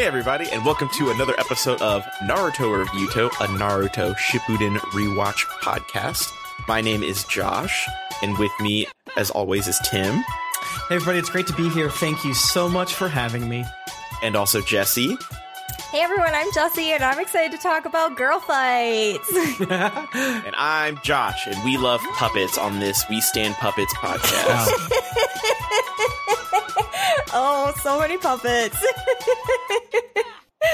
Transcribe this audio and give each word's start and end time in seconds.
Hey 0.00 0.06
everybody, 0.06 0.48
and 0.50 0.64
welcome 0.64 0.88
to 0.94 1.10
another 1.10 1.38
episode 1.38 1.82
of 1.82 2.02
Naruto 2.22 2.82
Reviewto, 2.86 3.26
a 3.32 3.48
Naruto 3.48 4.16
Shippuden 4.16 4.78
rewatch 4.94 5.44
podcast. 5.60 6.32
My 6.66 6.80
name 6.80 7.02
is 7.02 7.22
Josh, 7.24 7.86
and 8.22 8.38
with 8.38 8.50
me, 8.60 8.86
as 9.18 9.28
always, 9.30 9.68
is 9.68 9.78
Tim, 9.84 10.24
Hey 10.88 10.94
everybody, 10.94 11.18
it's 11.18 11.28
great 11.28 11.46
to 11.48 11.52
be 11.52 11.68
here. 11.68 11.90
Thank 11.90 12.24
you 12.24 12.32
so 12.32 12.66
much 12.66 12.94
for 12.94 13.08
having 13.08 13.46
me. 13.46 13.62
and 14.22 14.36
also 14.36 14.62
Jessy. 14.62 15.18
Hey 15.90 16.00
everyone, 16.00 16.32
I'm 16.34 16.50
Jessy, 16.54 16.92
and 16.92 17.04
I'm 17.04 17.20
excited 17.20 17.52
to 17.54 17.62
talk 17.62 17.84
about 17.84 18.16
girl 18.16 18.40
fights. 18.40 19.30
And 20.16 20.54
I'm 20.56 20.98
Josh, 21.02 21.46
and 21.46 21.62
we 21.62 21.76
love 21.76 22.00
puppets 22.14 22.56
on 22.56 22.80
this 22.80 23.04
We 23.10 23.20
Stand 23.20 23.54
Puppets 23.56 23.92
podcast. 23.98 24.70
Oh, 27.32 27.72
so 27.82 27.98
many 27.98 28.16
puppets. 28.18 28.76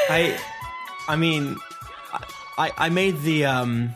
I, 0.09 0.39
I 1.09 1.17
mean, 1.17 1.57
I, 2.59 2.73
I 2.77 2.89
made 2.89 3.21
the 3.21 3.47
um, 3.47 3.95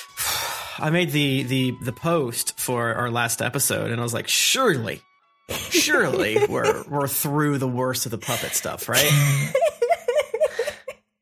I 0.78 0.90
made 0.90 1.10
the 1.10 1.42
the 1.44 1.74
the 1.82 1.92
post 1.92 2.58
for 2.58 2.94
our 2.94 3.10
last 3.10 3.42
episode, 3.42 3.90
and 3.90 4.00
I 4.00 4.02
was 4.02 4.14
like, 4.14 4.28
surely, 4.28 5.02
surely 5.50 6.38
we're 6.48 6.84
we're 6.88 7.08
through 7.08 7.58
the 7.58 7.68
worst 7.68 8.06
of 8.06 8.12
the 8.12 8.18
puppet 8.18 8.52
stuff, 8.52 8.88
right? 8.88 9.10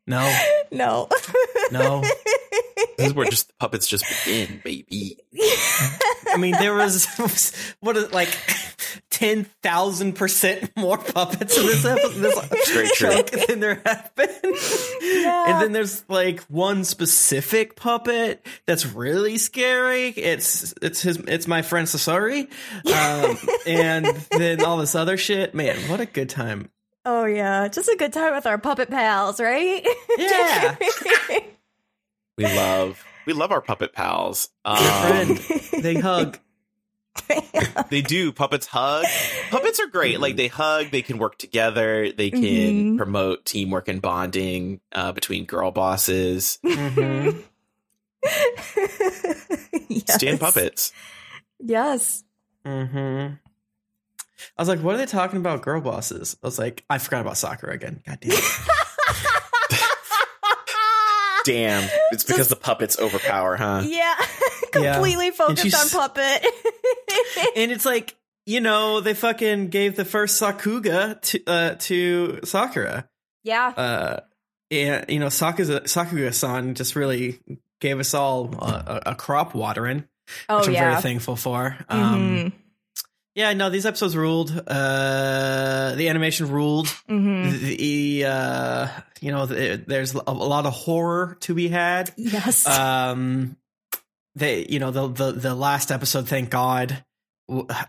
No, 0.07 0.37
no. 0.73 1.09
no. 1.71 2.01
this 2.99 3.07
is 3.07 3.15
where 3.15 3.29
just 3.31 3.47
the 3.47 3.55
puppets 3.61 3.87
just 3.87 4.05
begin, 4.25 4.61
baby. 4.65 5.19
I 6.27 6.37
mean, 6.37 6.53
there 6.59 6.75
was 6.75 7.07
what 7.79 7.97
is 7.97 8.13
like 8.13 8.37
ten 9.11 9.45
thousand 9.63 10.15
percent 10.15 10.71
more 10.77 10.99
puppets 10.99 11.57
in 11.59 11.67
this 11.67 11.85
episode, 11.85 12.13
this 12.21 12.69
Very 12.73 12.89
true. 12.95 13.11
chunk 13.13 13.31
than 13.47 13.61
there 13.61 13.83
have 13.85 14.11
been. 14.15 14.31
And 14.43 15.63
then 15.63 15.73
there's 15.73 16.05
like 16.09 16.41
one 16.45 16.85
specific 16.85 17.77
puppet 17.77 18.45
that's 18.67 18.87
really 18.87 19.39
scary. 19.39 20.09
It's 20.09 20.75
it's 20.83 21.03
his 21.03 21.17
it's 21.27 21.47
my 21.47 21.63
friend 21.63 21.87
Sasori, 21.87 22.49
um, 22.87 23.37
and 23.67 24.07
then 24.31 24.65
all 24.65 24.77
this 24.79 24.95
other 24.95 25.17
shit. 25.17 25.55
Man, 25.55 25.77
what 25.89 26.01
a 26.01 26.07
good 26.07 26.29
time! 26.29 26.71
Oh 27.05 27.25
yeah, 27.25 27.69
just 27.69 27.89
a 27.89 27.97
good 27.97 28.13
time 28.13 28.35
with 28.35 28.47
our 28.47 28.59
puppet 28.59 28.91
pals, 28.91 29.41
right? 29.41 29.87
Yeah, 30.19 30.77
We 32.39 32.45
love 32.45 33.05
we 33.27 33.33
love 33.33 33.53
our 33.53 33.61
puppet 33.61 33.93
pals. 33.93 34.49
Um, 34.65 34.77
friend. 34.77 35.39
They 35.83 35.95
hug. 35.97 36.39
they 37.91 38.03
do. 38.03 38.33
Puppets 38.33 38.67
hug. 38.67 39.05
Puppets 39.51 39.81
are 39.81 39.87
great. 39.89 40.21
Like 40.21 40.37
they 40.37 40.49
hug. 40.49 40.91
They 40.91 41.03
can 41.03 41.19
work 41.19 41.39
together. 41.39 42.11
They 42.13 42.31
can 42.31 42.41
Mhm. 42.41 42.97
promote 42.97 43.45
teamwork 43.45 43.89
and 43.89 44.01
bonding 44.01 44.81
uh, 44.93 45.13
between 45.13 45.45
girl 45.45 45.71
bosses. 45.71 46.59
Mhm. 46.65 47.43
yes. 49.89 50.15
Stand 50.15 50.41
puppets. 50.41 50.93
Yes. 51.59 52.25
Mm-hmm. 52.65 53.35
I 54.57 54.63
was 54.63 54.69
like, 54.69 54.81
what 54.81 54.95
are 54.95 54.99
they 54.99 55.07
talking 55.07 55.39
about 55.39 55.63
girl 55.63 55.81
bosses? 55.81 56.37
I 56.43 56.47
was 56.47 56.59
like, 56.59 56.85
I 56.89 56.99
forgot 56.99 57.21
about 57.23 57.37
soccer 57.37 57.69
again. 57.69 58.03
God 58.07 58.19
damn 58.21 58.33
it. 58.33 58.45
Damn, 61.53 61.89
it's 62.13 62.25
because 62.25 62.49
the 62.49 62.57
puppets 62.57 62.99
overpower, 62.99 63.57
huh? 63.57 63.83
Yeah. 63.85 64.15
Completely 64.73 65.31
focused 65.33 65.75
on 65.75 65.89
puppet. 65.89 66.47
and 67.57 67.73
it's 67.73 67.85
like, 67.85 68.17
you 68.47 68.61
know, 68.61 69.01
they 69.01 69.15
fucking 69.15 69.69
gave 69.69 69.97
the 69.97 70.05
first 70.05 70.41
Sakuga 70.41 71.21
to 71.23 71.45
uh 71.47 71.75
to 71.81 72.41
Sakura. 72.45 73.09
yeah. 73.43 73.69
Uh 73.77 74.21
and 74.71 75.07
you 75.09 75.19
know, 75.19 75.27
Sakuga 75.27 75.83
Sakuga-san 75.83 76.75
just 76.75 76.95
really 76.95 77.41
gave 77.81 77.99
us 77.99 78.15
all 78.15 78.55
a, 78.61 79.03
a 79.07 79.15
crop 79.17 79.55
watering, 79.55 80.05
Oh 80.49 80.59
which 80.59 80.69
I'm 80.69 80.75
yeah. 80.75 80.91
very 80.91 81.03
thankful 81.03 81.37
for. 81.37 81.77
Um 81.89 82.21
Mhm. 82.21 82.53
Yeah, 83.35 83.53
no, 83.53 83.71
these 83.71 83.87
episodes 83.87 84.17
ruled. 84.17 84.51
Uh 84.67 85.95
the 85.97 86.09
animation 86.09 86.49
ruled. 86.51 86.87
Mhm. 87.09 87.59
The 87.61 88.25
uh 88.27 88.89
you 89.21 89.31
know, 89.33 89.47
the, 89.47 89.83
there's 89.87 90.15
a, 90.15 90.23
a 90.27 90.33
lot 90.33 90.65
of 90.67 90.73
horror 90.73 91.37
to 91.41 91.55
be 91.55 91.69
had. 91.69 92.13
Yes. 92.17 92.67
um 92.67 93.57
they 94.37 94.67
you 94.69 94.79
know 94.79 94.91
the 94.91 95.09
the, 95.09 95.33
the 95.33 95.55
last 95.55 95.91
episode 95.91 96.29
thank 96.29 96.51
god 96.51 97.05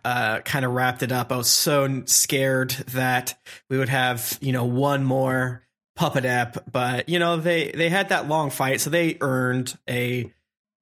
uh 0.03 0.39
kind 0.39 0.65
of 0.65 0.71
wrapped 0.71 1.03
it 1.03 1.11
up 1.11 1.31
i 1.31 1.37
was 1.37 1.47
so 1.51 2.01
scared 2.05 2.71
that 2.93 3.39
we 3.69 3.77
would 3.77 3.89
have 3.89 4.39
you 4.41 4.51
know 4.51 4.65
one 4.65 5.03
more 5.03 5.61
puppet 5.95 6.25
app 6.25 6.57
but 6.71 7.07
you 7.07 7.19
know 7.19 7.37
they 7.37 7.69
they 7.71 7.89
had 7.89 8.09
that 8.09 8.27
long 8.27 8.49
fight 8.49 8.81
so 8.81 8.89
they 8.89 9.17
earned 9.21 9.77
a 9.87 10.33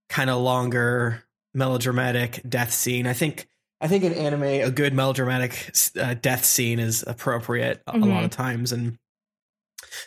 kind 0.08 0.30
of 0.30 0.42
longer 0.42 1.26
melodramatic 1.54 2.42
death 2.48 2.72
scene 2.72 3.06
i 3.06 3.12
think 3.14 3.46
i 3.82 3.88
think 3.88 4.04
in 4.04 4.14
anime 4.14 4.44
a 4.44 4.70
good 4.72 4.94
melodramatic 4.94 5.72
uh, 6.00 6.14
death 6.16 6.46
scene 6.46 6.80
is 6.80 7.04
appropriate 7.08 7.82
a- 7.88 7.98
a 7.98 8.00
lot 8.00 8.22
Mhm. 8.22 8.26
of 8.26 8.32
times 8.32 8.72
and 8.72 8.98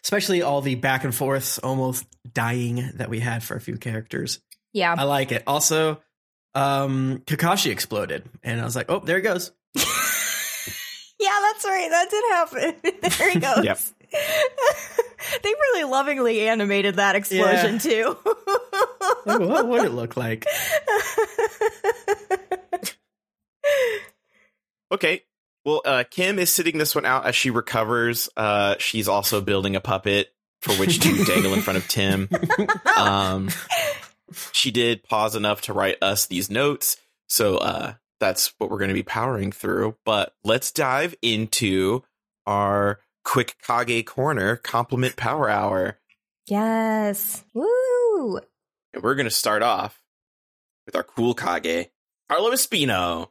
especially 0.05 0.43
all 0.43 0.61
the 0.61 0.75
back 0.75 1.05
and 1.05 1.15
forths 1.15 1.59
almost 1.59 2.05
dying 2.33 2.91
that 2.95 3.09
we 3.09 3.21
had 3.21 3.43
for 3.43 3.57
a 3.57 3.61
few 3.61 3.77
characters 3.79 4.41
yeah. 4.75 4.95
I 4.97 5.03
like 5.05 5.33
it. 5.33 5.43
Also, 5.47 6.01
um, 6.55 7.23
Kakashi 7.27 7.71
exploded, 7.71 8.27
and 8.43 8.59
I 8.59 8.65
was 8.65 8.75
like, 8.75 8.87
"Oh, 8.91 9.01
there 9.01 9.17
he 9.17 9.23
goes." 9.23 9.53
Yeah, 11.21 11.39
that's 11.43 11.65
right. 11.65 11.89
That 11.91 12.11
did 12.11 12.25
happen. 12.31 13.01
there 13.19 13.31
he 13.31 13.39
goes. 13.49 13.65
Yep. 13.65 13.79
they 15.43 15.49
really 15.51 15.85
lovingly 15.85 16.41
animated 16.49 16.97
that 16.97 17.15
explosion 17.17 17.75
Yeah. 17.75 17.79
too. 17.79 18.17
What, 19.25 19.41
what 19.47 19.69
would 19.69 19.85
it 19.85 19.93
look 19.93 20.17
like? 20.17 20.47
Okay. 24.93 25.23
Well, 25.65 25.81
uh, 25.85 26.05
Kym 26.11 26.39
is 26.39 26.51
sitting 26.51 26.77
this 26.77 26.95
one 26.95 27.07
out 27.07 27.25
as 27.25 27.35
she 27.35 27.51
recovers. 27.51 28.29
Uh, 28.37 28.75
she's 28.79 29.09
also 29.09 29.41
building 29.41 29.75
a 29.75 29.81
puppet 29.81 30.29
for 30.61 30.75
which 30.75 31.01
to 31.01 31.25
dangle 31.27 31.55
in 31.55 31.61
front 31.63 31.79
of 31.79 31.89
Tim. 31.89 32.29
Um, 32.97 33.49
she 34.53 34.71
did 34.71 35.03
pause 35.03 35.35
enough 35.35 35.63
to 35.63 35.73
write 35.73 35.97
us 36.03 36.27
these 36.27 36.51
notes, 36.51 36.97
so 37.29 37.57
uh, 37.57 37.95
that's 38.21 38.53
what 38.59 38.71
we're 38.71 38.79
going 38.79 38.89
to 38.89 38.95
be 38.95 39.03
powering 39.03 39.53
through. 39.53 39.97
But 40.05 40.35
let's 40.45 40.73
dive 40.73 41.15
into 41.23 42.03
our 42.47 43.01
quick 43.25 43.57
Kage 43.67 44.05
corner 44.05 44.57
compliment 44.57 45.17
power 45.17 45.49
hour, 45.49 45.99
yes. 46.47 47.45
Woo. 47.55 48.41
and 48.93 49.03
we're 49.03 49.15
going 49.15 49.25
to 49.25 49.31
start 49.31 49.63
off 49.63 50.03
with 50.87 50.97
our 50.97 51.05
cool 51.05 51.35
Kage, 51.35 51.89
Carlo 52.29 52.51
Espino. 52.51 53.29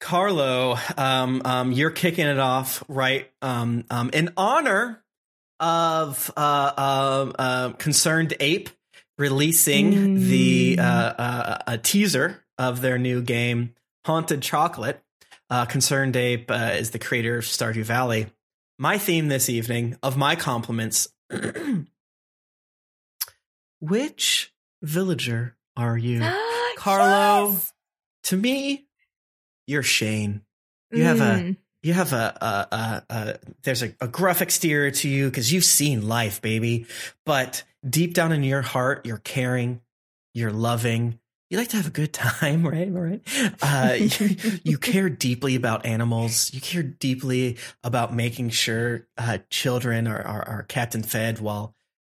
Carlo, 0.00 0.76
um, 0.96 1.42
um, 1.44 1.72
you're 1.72 1.90
kicking 1.90 2.26
it 2.26 2.38
off 2.38 2.82
right 2.88 3.30
um, 3.42 3.84
um, 3.90 4.10
in 4.12 4.32
honor 4.36 5.02
of 5.60 6.30
uh, 6.36 6.40
uh, 6.76 7.32
uh, 7.38 7.72
Concerned 7.72 8.34
Ape 8.40 8.68
releasing 9.16 9.92
Mm. 9.92 10.28
the 10.28 10.76
uh, 10.78 10.82
uh, 10.82 11.58
a 11.68 11.78
teaser 11.78 12.44
of 12.58 12.80
their 12.80 12.98
new 12.98 13.22
game, 13.22 13.74
Haunted 14.04 14.42
Chocolate. 14.42 15.00
Uh, 15.50 15.64
Concerned 15.66 16.16
Ape 16.16 16.50
uh, 16.50 16.72
is 16.74 16.90
the 16.90 16.98
creator 16.98 17.38
of 17.38 17.44
Stardew 17.44 17.84
Valley. 17.84 18.26
My 18.78 18.98
theme 18.98 19.28
this 19.28 19.48
evening 19.48 19.96
of 20.02 20.16
my 20.16 20.34
compliments. 20.36 21.08
Which 23.80 24.52
villager 24.82 25.56
are 25.76 25.96
you? 25.96 26.20
Carlo. 26.76 27.50
Yes. 27.52 27.72
to 28.24 28.36
me, 28.36 28.86
you're 29.66 29.82
Shane. 29.82 30.42
You 30.90 31.04
have 31.04 31.20
a 31.20 31.40
Mm. 31.42 31.56
you 31.82 31.92
have 31.92 32.12
a, 32.12 32.36
a, 32.40 32.74
a, 32.76 33.02
a 33.10 33.38
there's 33.62 33.82
a, 33.82 33.94
a 34.00 34.08
gruff 34.08 34.40
exterior 34.42 34.90
to 34.90 35.08
you 35.08 35.28
because 35.28 35.52
you've 35.52 35.64
seen 35.64 36.06
life, 36.08 36.40
baby. 36.40 36.86
But 37.26 37.64
deep 37.88 38.14
down 38.14 38.32
in 38.32 38.42
your 38.42 38.62
heart, 38.62 39.04
you're 39.06 39.18
caring, 39.18 39.80
you're 40.32 40.52
loving. 40.52 41.18
You 41.50 41.58
like 41.58 41.68
to 41.68 41.76
have 41.76 41.86
a 41.86 41.90
good 41.90 42.12
time, 42.12 42.66
right? 42.66 42.90
Right? 42.90 43.20
Uh, 43.62 43.94
you, 43.98 44.36
you 44.64 44.78
care 44.92 45.08
deeply 45.10 45.54
about 45.56 45.84
animals. 45.86 46.52
You 46.54 46.60
care 46.60 46.82
deeply 46.82 47.58
about 47.82 48.14
making 48.14 48.50
sure 48.50 49.06
uh, 49.18 49.38
children 49.50 50.06
are, 50.08 50.22
are 50.22 50.48
are 50.48 50.62
kept 50.62 50.94
and 50.94 51.04
fed 51.06 51.40
while 51.40 51.74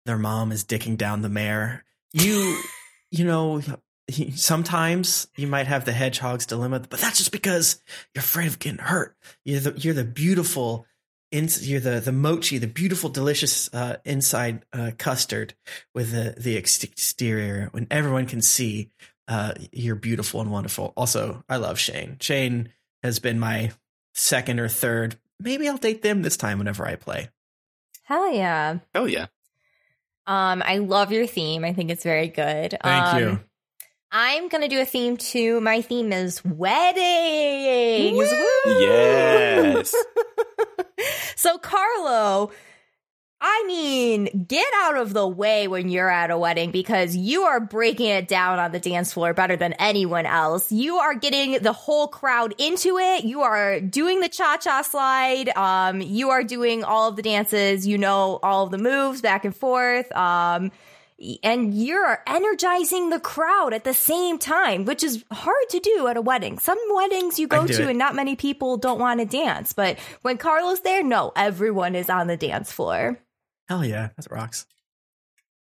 their 0.07 0.19
mom 0.19 0.53
is 0.53 0.65
dicking 0.65 0.97
down 0.97 1.23
the 1.23 1.29
mare. 1.29 1.85
You, 2.13 2.63
you 3.11 3.25
know, 3.25 3.61
he- 4.09 4.33
sometimes 4.33 5.29
you 5.37 5.47
might 5.47 5.67
have 5.67 5.85
the 5.85 5.93
hedgehog's 5.93 6.47
dilemma, 6.47 6.81
but 6.81 7.01
that's 7.01 7.19
just 7.19 7.33
because 7.33 7.83
you're 8.15 8.21
afraid 8.21 8.47
of 8.47 8.59
getting 8.59 8.79
hurt. 8.79 9.17
You're 9.45 9.61
the 9.61 9.79
you're 9.79 9.95
the 9.95 10.05
beautiful, 10.05 10.87
you're 11.31 11.81
the 11.81 12.01
the 12.01 12.13
mochi, 12.13 12.59
the 12.59 12.67
beautiful, 12.67 13.11
delicious 13.11 13.73
uh, 13.75 13.97
inside 14.05 14.65
uh, 14.73 14.93
custard 14.99 15.55
with 15.95 16.13
the 16.13 16.35
the 16.41 16.57
exterior 16.57 17.69
when 17.73 17.87
everyone 17.91 18.27
can 18.27 18.43
see 18.43 18.91
uh, 19.29 19.55
you're 19.73 19.97
beautiful 19.97 20.41
and 20.41 20.51
wonderful. 20.51 20.93
Also, 20.97 21.45
I 21.49 21.57
love 21.57 21.79
Shane. 21.79 22.17
Shane 22.21 22.71
has 23.03 23.19
been 23.19 23.39
my 23.39 23.73
second 24.15 24.61
or 24.61 24.69
third. 24.69 25.17
Maybe 25.41 25.69
I'll 25.69 25.77
date 25.77 26.03
them 26.03 26.23
this 26.23 26.37
time 26.37 26.59
whenever 26.59 26.87
I 26.87 26.97
play. 26.97 27.29
Hell 28.05 28.33
yeah. 28.33 28.79
Hell 28.95 29.09
yeah. 29.09 29.27
Um, 30.27 30.63
I 30.65 30.79
love 30.79 31.13
your 31.13 31.27
theme. 31.27 31.65
I 31.65 31.73
think 31.73 31.91
it's 31.91 32.05
very 32.05 32.29
good. 32.29 32.77
Thank 32.83 33.15
um, 33.15 33.19
you. 33.19 33.41
I'm 34.19 34.49
gonna 34.49 34.67
do 34.67 34.81
a 34.81 34.87
theme 34.87 35.19
too. 35.19 35.61
My 35.61 35.83
theme 35.83 36.11
is 36.11 36.43
weddings. 36.43 38.17
Woo! 38.17 38.81
Yes. 38.81 39.95
so 41.37 41.59
Carlo, 41.59 42.51
I 43.43 43.65
mean, 43.67 44.47
get 44.49 44.67
out 44.77 44.97
of 44.97 45.13
the 45.13 45.29
way 45.29 45.69
when 45.69 45.91
you're 45.91 46.09
at 46.09 46.31
a 46.31 46.39
wedding 46.39 46.71
because 46.71 47.15
you 47.15 47.43
are 47.43 47.61
breaking 47.61 48.07
it 48.07 48.27
down 48.27 48.59
on 48.59 48.73
the 48.73 48.81
dance 48.81 49.13
floor 49.13 49.35
better 49.35 49.55
than 49.55 49.75
anyone 49.75 50.25
else. 50.25 50.73
You 50.73 50.97
are 50.97 51.15
getting 51.15 51.63
the 51.63 51.75
whole 51.75 52.09
crowd 52.09 52.55
into 52.57 52.97
it. 52.97 53.25
You 53.25 53.43
are 53.43 53.81
doing 53.81 54.21
the 54.21 54.31
cha-cha 54.31 54.81
slide. 54.81 55.51
Um, 55.51 56.01
you 56.01 56.31
are 56.31 56.43
doing 56.43 56.85
all 56.85 57.11
of 57.11 57.17
the 57.17 57.23
dances. 57.23 57.87
You 57.87 57.99
know 57.99 58.39
all 58.43 58.65
of 58.65 58.71
the 58.71 58.79
moves 58.79 59.21
back 59.21 59.45
and 59.45 59.55
forth. 59.55 60.11
Um, 60.17 60.73
and 61.43 61.73
you're 61.75 62.23
energizing 62.27 63.09
the 63.11 63.19
crowd 63.21 63.73
at 63.73 63.85
the 63.85 63.95
same 63.95 64.39
time, 64.39 64.85
which 64.85 65.03
is 65.03 65.25
hard 65.33 65.69
to 65.71 65.81
do 65.81 66.07
at 66.09 66.17
a 66.17 66.21
wedding. 66.21 66.59
Some 66.59 66.79
weddings 66.91 67.39
you 67.39 67.49
go 67.49 67.67
to 67.67 67.83
it. 67.83 67.89
and 67.89 67.99
not 67.99 68.15
many 68.15 68.37
people 68.37 68.77
don't 68.77 68.99
want 68.99 69.21
to 69.21 69.27
dance, 69.27 69.73
but 69.73 69.99
when 70.23 70.37
Carlos 70.39 70.81
there, 70.81 71.03
no, 71.03 71.33
everyone 71.35 71.95
is 71.95 72.11
on 72.11 72.27
the 72.27 72.37
dance 72.37 72.71
floor. 72.71 73.19
Hell 73.69 73.85
yeah, 73.85 74.11
that 74.17 74.31
rocks. 74.31 74.67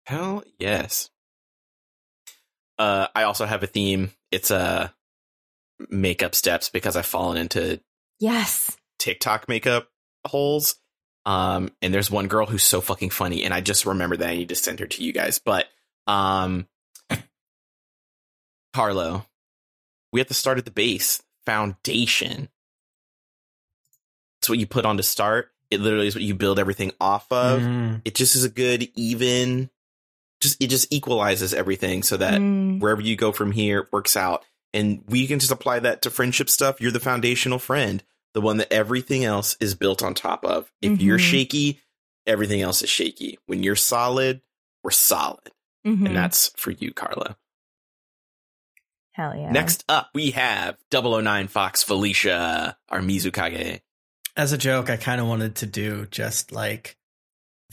Hell 0.06 0.44
yes. 0.60 1.10
Uh, 2.80 3.08
I 3.14 3.24
also 3.24 3.46
have 3.46 3.64
a 3.64 3.68
theme. 3.68 4.12
It's 4.32 4.50
uh, 4.52 4.90
makeup 5.90 6.36
steps 6.36 6.70
because 6.70 6.96
I've 6.96 7.06
fallen 7.06 7.38
into 7.38 7.80
Yes. 8.20 8.76
TikTok 9.00 9.48
makeup 9.50 9.90
holes. 10.26 10.76
Um, 11.26 11.72
and 11.82 11.94
there's 11.94 12.12
one 12.12 12.28
girl 12.28 12.46
who's 12.46 12.64
so 12.64 12.82
fucking 12.82 13.12
funny, 13.12 13.44
and 13.44 13.54
I 13.54 13.62
just 13.62 13.86
remember 13.86 14.18
that 14.18 14.30
I 14.30 14.36
need 14.36 14.50
to 14.50 14.56
send 14.56 14.80
her 14.82 14.88
to 14.88 15.04
you 15.04 15.14
guys. 15.14 15.40
But 15.40 15.68
um, 16.06 16.68
Carlo, 18.74 19.26
we 20.12 20.20
have 20.20 20.28
to 20.28 20.34
start 20.34 20.58
at 20.58 20.66
the 20.66 20.72
base 20.72 21.22
foundation. 21.46 22.50
It's 24.42 24.50
what 24.50 24.60
you 24.60 24.68
put 24.68 24.86
on 24.86 24.98
to 24.98 25.04
start. 25.04 25.52
It 25.72 25.80
literally 25.80 26.08
is 26.08 26.16
what 26.16 26.24
you 26.24 26.36
build 26.36 26.60
everything 26.60 26.92
off 27.00 27.32
of. 27.32 27.62
Mm. 27.62 28.02
It 28.06 28.16
just 28.16 28.36
is 28.36 28.44
a 28.44 28.50
good 28.50 28.90
even. 28.96 29.70
Just 30.42 30.62
it 30.62 30.68
just 30.68 30.92
equalizes 30.92 31.54
everything 31.54 32.04
so 32.04 32.18
that 32.18 32.42
Mm. 32.42 32.80
wherever 32.80 33.02
you 33.02 33.16
go 33.16 33.32
from 33.32 33.52
here 33.52 33.88
works 33.92 34.18
out. 34.18 34.44
And 34.74 35.04
we 35.08 35.28
can 35.28 35.40
just 35.40 35.52
apply 35.52 35.80
that 35.80 36.02
to 36.02 36.10
friendship 36.10 36.50
stuff. 36.50 36.82
You're 36.82 36.92
the 36.92 37.00
foundational 37.00 37.60
friend, 37.60 38.04
the 38.34 38.42
one 38.42 38.58
that 38.58 38.72
everything 38.74 39.24
else 39.24 39.56
is 39.60 39.76
built 39.76 40.02
on 40.04 40.14
top 40.14 40.44
of. 40.46 40.72
If 40.82 41.02
you're 41.02 41.18
Mhm. 41.20 41.32
shaky, 41.32 41.82
everything 42.26 42.62
else 42.62 42.82
is 42.82 42.90
shaky. 42.90 43.38
When 43.46 43.64
you're 43.64 43.76
solid, 43.76 44.42
we're 44.84 44.92
solid. 44.92 45.52
Mhm. 45.86 46.08
And 46.08 46.16
that's 46.16 46.50
for 46.58 46.72
you, 46.72 46.94
Carla. 46.94 47.38
Hell 49.12 49.36
yeah. 49.36 49.52
Next 49.52 49.84
up, 49.88 50.10
we 50.14 50.32
have 50.32 50.78
009 50.90 51.48
Fox 51.48 51.84
Felicia, 51.84 52.78
our 52.90 53.00
Mizukage. 53.00 53.82
As 54.36 54.52
a 54.52 54.58
joke, 54.58 54.90
I 54.90 54.98
kind 54.98 55.22
of 55.22 55.28
wanted 55.28 55.56
to 55.58 55.68
do 55.68 56.08
just 56.08 56.52
like 56.52 56.98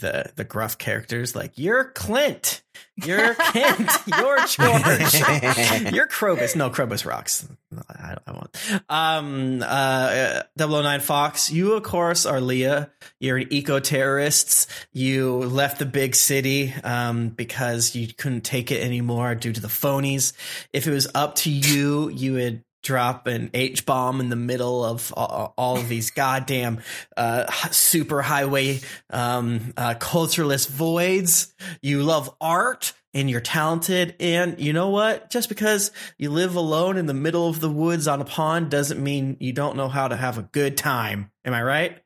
the 0.00 0.32
the 0.36 0.44
gruff 0.44 0.78
characters, 0.78 1.36
like 1.36 1.52
you're 1.56 1.84
Clint, 1.84 2.62
you're 2.96 3.34
Kent, 3.34 3.90
you're 4.06 4.36
George, 4.46 4.58
you're 5.92 6.08
Krobus. 6.08 6.56
No, 6.56 6.70
Krobus 6.70 7.06
rocks. 7.06 7.46
I, 7.88 8.16
I 8.26 8.32
won't. 8.32 8.56
Um, 8.88 9.64
uh, 9.66 10.42
009 10.58 11.00
Fox, 11.00 11.50
you 11.50 11.74
of 11.74 11.82
course 11.82 12.26
are 12.26 12.40
Leah. 12.40 12.90
You're 13.18 13.38
an 13.38 13.48
eco 13.50 13.78
terrorist. 13.80 14.70
You 14.92 15.38
left 15.38 15.78
the 15.78 15.86
big 15.86 16.14
city 16.14 16.74
um, 16.84 17.28
because 17.28 17.94
you 17.94 18.12
couldn't 18.12 18.42
take 18.42 18.70
it 18.70 18.82
anymore 18.82 19.34
due 19.34 19.52
to 19.52 19.60
the 19.60 19.68
phonies. 19.68 20.32
If 20.72 20.86
it 20.86 20.90
was 20.90 21.08
up 21.14 21.36
to 21.36 21.50
you, 21.50 22.08
you 22.08 22.34
would 22.34 22.64
drop 22.82 23.26
an 23.26 23.50
H 23.54 23.84
bomb 23.86 24.20
in 24.20 24.30
the 24.30 24.36
middle 24.36 24.84
of 24.84 25.12
all, 25.16 25.54
all 25.56 25.76
of 25.76 25.88
these 25.88 26.10
goddamn 26.10 26.80
uh, 27.16 27.50
super 27.70 28.22
highway 28.22 28.80
um, 29.10 29.72
uh, 29.76 29.94
cultureless 29.94 30.66
voids. 30.66 31.52
You 31.82 32.02
love 32.02 32.34
art 32.40 32.92
and 33.12 33.28
you're 33.28 33.40
talented. 33.40 34.14
And 34.20 34.58
you 34.60 34.72
know 34.72 34.88
what? 34.90 35.30
Just 35.30 35.48
because 35.48 35.90
you 36.16 36.30
live 36.30 36.54
alone 36.56 36.96
in 36.96 37.06
the 37.06 37.14
middle 37.14 37.48
of 37.48 37.60
the 37.60 37.70
woods 37.70 38.06
on 38.08 38.20
a 38.20 38.24
pond 38.24 38.70
doesn't 38.70 39.02
mean 39.02 39.36
you 39.40 39.52
don't 39.52 39.76
know 39.76 39.88
how 39.88 40.08
to 40.08 40.16
have 40.16 40.38
a 40.38 40.42
good 40.42 40.76
time. 40.76 41.30
Am 41.44 41.52
I 41.52 41.62
right? 41.62 42.02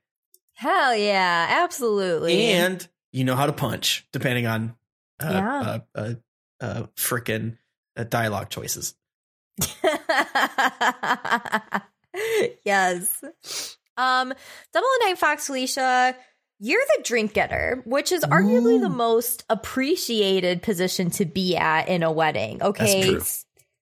Hell 0.55 0.97
yeah. 0.97 1.63
Absolutely. 1.65 2.47
And 2.47 2.87
you 3.13 3.25
know 3.25 3.37
how 3.37 3.47
to 3.47 3.53
punch, 3.53 4.07
depending 4.13 4.47
on 4.47 4.75
uh, 5.21 5.31
Yeah. 5.31 5.61
uh, 5.61 5.79
uh, 5.95 6.15
uh, 6.61 6.83
frickin' 6.97 7.59
uh, 7.97 8.05
dialogue 8.05 8.49
choices. 8.51 8.95
yes. 12.65 13.23
Um, 13.97 14.35
Double 14.73 14.89
Nine 15.05 15.17
Fox 15.17 15.47
Felicia, 15.47 16.17
you're 16.61 16.83
the 16.97 17.03
drink 17.03 17.35
getter, 17.35 17.83
which 17.85 18.13
is 18.13 18.25
arguably 18.25 18.79
Ooh. 18.79 18.81
the 18.81 18.89
most 18.89 19.45
appreciated 19.49 20.63
position 20.63 21.11
to 21.11 21.25
be 21.25 21.57
at 21.57 21.89
in 21.89 22.03
a 22.03 22.11
wedding. 22.11 22.63
Okay. 22.63 23.19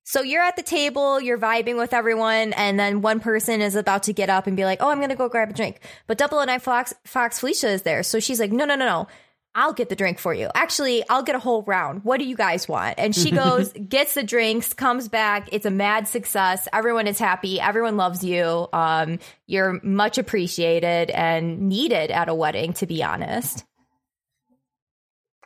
So 0.04 0.22
you're 0.22 0.42
at 0.42 0.56
the 0.56 0.62
table, 0.62 1.20
you're 1.20 1.38
vibing 1.38 1.78
with 1.78 1.94
everyone, 1.94 2.52
and 2.54 2.78
then 2.78 3.00
one 3.00 3.20
person 3.20 3.62
is 3.62 3.76
about 3.76 4.02
to 4.04 4.12
get 4.12 4.28
up 4.28 4.46
and 4.46 4.56
be 4.56 4.64
like, 4.64 4.82
"Oh, 4.82 4.90
I'm 4.90 5.00
gonna 5.00 5.16
go 5.16 5.28
grab 5.28 5.50
a 5.50 5.54
drink." 5.54 5.80
But 6.06 6.18
Double 6.18 6.44
Nine 6.44 6.60
Fox 6.60 6.92
Fox 7.06 7.38
Felicia 7.38 7.68
is 7.68 7.82
there, 7.82 8.02
so 8.02 8.20
she's 8.20 8.40
like, 8.40 8.52
"No, 8.52 8.64
no, 8.64 8.74
no, 8.74 8.84
no." 8.84 9.06
I'll 9.54 9.74
get 9.74 9.88
the 9.90 9.96
drink 9.96 10.18
for 10.18 10.32
you. 10.32 10.48
Actually, 10.54 11.04
I'll 11.10 11.22
get 11.22 11.34
a 11.34 11.38
whole 11.38 11.62
round. 11.64 12.04
What 12.04 12.18
do 12.18 12.24
you 12.24 12.36
guys 12.36 12.66
want? 12.66 12.94
And 12.98 13.14
she 13.14 13.30
goes, 13.30 13.70
gets 13.88 14.14
the 14.14 14.22
drinks, 14.22 14.72
comes 14.72 15.08
back. 15.08 15.50
It's 15.52 15.66
a 15.66 15.70
mad 15.70 16.08
success. 16.08 16.66
Everyone 16.72 17.06
is 17.06 17.18
happy. 17.18 17.60
Everyone 17.60 17.98
loves 17.98 18.24
you. 18.24 18.66
Um, 18.72 19.18
you're 19.46 19.78
much 19.82 20.16
appreciated 20.16 21.10
and 21.10 21.68
needed 21.68 22.10
at 22.10 22.30
a 22.30 22.34
wedding, 22.34 22.72
to 22.74 22.86
be 22.86 23.02
honest. 23.02 23.64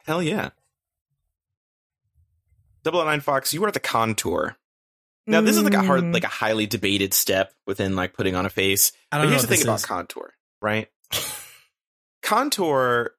Hell 0.05 0.23
yeah. 0.23 0.51
009 2.85 3.21
Fox, 3.21 3.53
you 3.53 3.61
were 3.61 3.67
at 3.69 3.75
the 3.75 3.81
contour. 3.81 4.57
Now, 5.27 5.41
this 5.41 5.57
is 5.57 5.65
like 5.65 5.75
a 5.75 5.83
hard, 5.83 6.03
Mm. 6.03 6.15
like 6.15 6.23
a 6.23 6.29
highly 6.29 6.67
debated 6.69 7.13
step 7.13 7.53
within 7.67 7.97
like 7.97 8.13
putting 8.15 8.37
on 8.37 8.47
a 8.47 8.51
face. 8.51 8.93
I 9.11 9.17
But 9.17 9.23
don't 9.23 9.27
know 9.27 9.31
here's 9.31 9.43
what 9.43 9.49
the 9.49 9.55
thing 9.57 9.59
this 9.59 9.65
about 9.65 9.79
is. 9.81 9.85
contour, 9.85 10.35
right? 10.63 10.89
contour 12.23 13.13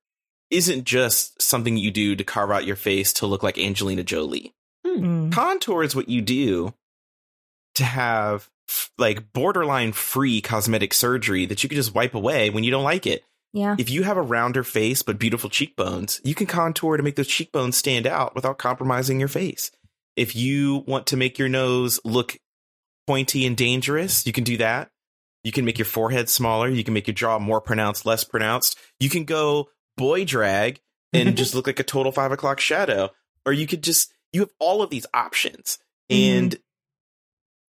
isn't 0.49 0.85
just 0.85 1.41
something 1.41 1.77
you 1.77 1.91
do 1.91 2.15
to 2.15 2.23
carve 2.23 2.51
out 2.51 2.65
your 2.65 2.75
face 2.75 3.13
to 3.13 3.27
look 3.27 3.43
like 3.43 3.57
Angelina 3.57 4.03
Jolie. 4.03 4.53
Mm. 4.85 5.31
Contour 5.31 5.83
is 5.83 5.95
what 5.95 6.09
you 6.09 6.21
do 6.21 6.73
to 7.75 7.83
have 7.83 8.49
like 8.97 9.31
borderline 9.33 9.91
free 9.93 10.41
cosmetic 10.41 10.93
surgery 10.93 11.45
that 11.45 11.63
you 11.63 11.69
can 11.69 11.75
just 11.75 11.95
wipe 11.95 12.15
away 12.15 12.49
when 12.49 12.63
you 12.63 12.71
don't 12.71 12.83
like 12.83 13.05
it. 13.05 13.23
Yeah. 13.53 13.75
If 13.77 13.89
you 13.89 14.03
have 14.03 14.17
a 14.17 14.21
rounder 14.21 14.63
face 14.63 15.01
but 15.01 15.19
beautiful 15.19 15.49
cheekbones, 15.49 16.19
you 16.23 16.35
can 16.35 16.47
contour 16.47 16.97
to 16.97 17.03
make 17.03 17.15
those 17.15 17.27
cheekbones 17.27 17.77
stand 17.77 18.05
out 18.05 18.35
without 18.35 18.57
compromising 18.57 19.19
your 19.19 19.29
face. 19.29 19.71
If 20.15 20.35
you 20.35 20.83
want 20.87 21.07
to 21.07 21.17
make 21.17 21.37
your 21.37 21.49
nose 21.49 21.99
look 22.03 22.37
pointy 23.05 23.45
and 23.45 23.55
dangerous, 23.55 24.25
you 24.27 24.33
can 24.33 24.43
do 24.43 24.57
that. 24.57 24.89
You 25.43 25.51
can 25.51 25.63
make 25.63 25.77
your 25.77 25.85
forehead 25.85 26.29
smaller. 26.29 26.67
You 26.67 26.83
can 26.83 26.93
make 26.93 27.07
your 27.07 27.13
jaw 27.13 27.39
more 27.39 27.61
pronounced, 27.61 28.05
less 28.05 28.23
pronounced. 28.23 28.77
You 28.99 29.09
can 29.09 29.23
go 29.23 29.69
boy 29.97 30.23
drag 30.23 30.79
and 31.13 31.35
just 31.35 31.53
look 31.55 31.67
like 31.67 31.79
a 31.79 31.83
total 31.83 32.11
five 32.11 32.31
o'clock 32.31 32.59
shadow. 32.59 33.09
Or 33.45 33.53
you 33.53 33.67
could 33.67 33.83
just, 33.83 34.11
you 34.31 34.41
have 34.41 34.51
all 34.59 34.81
of 34.81 34.89
these 34.89 35.05
options. 35.13 35.79
Mm-hmm. 36.09 36.37
And 36.37 36.59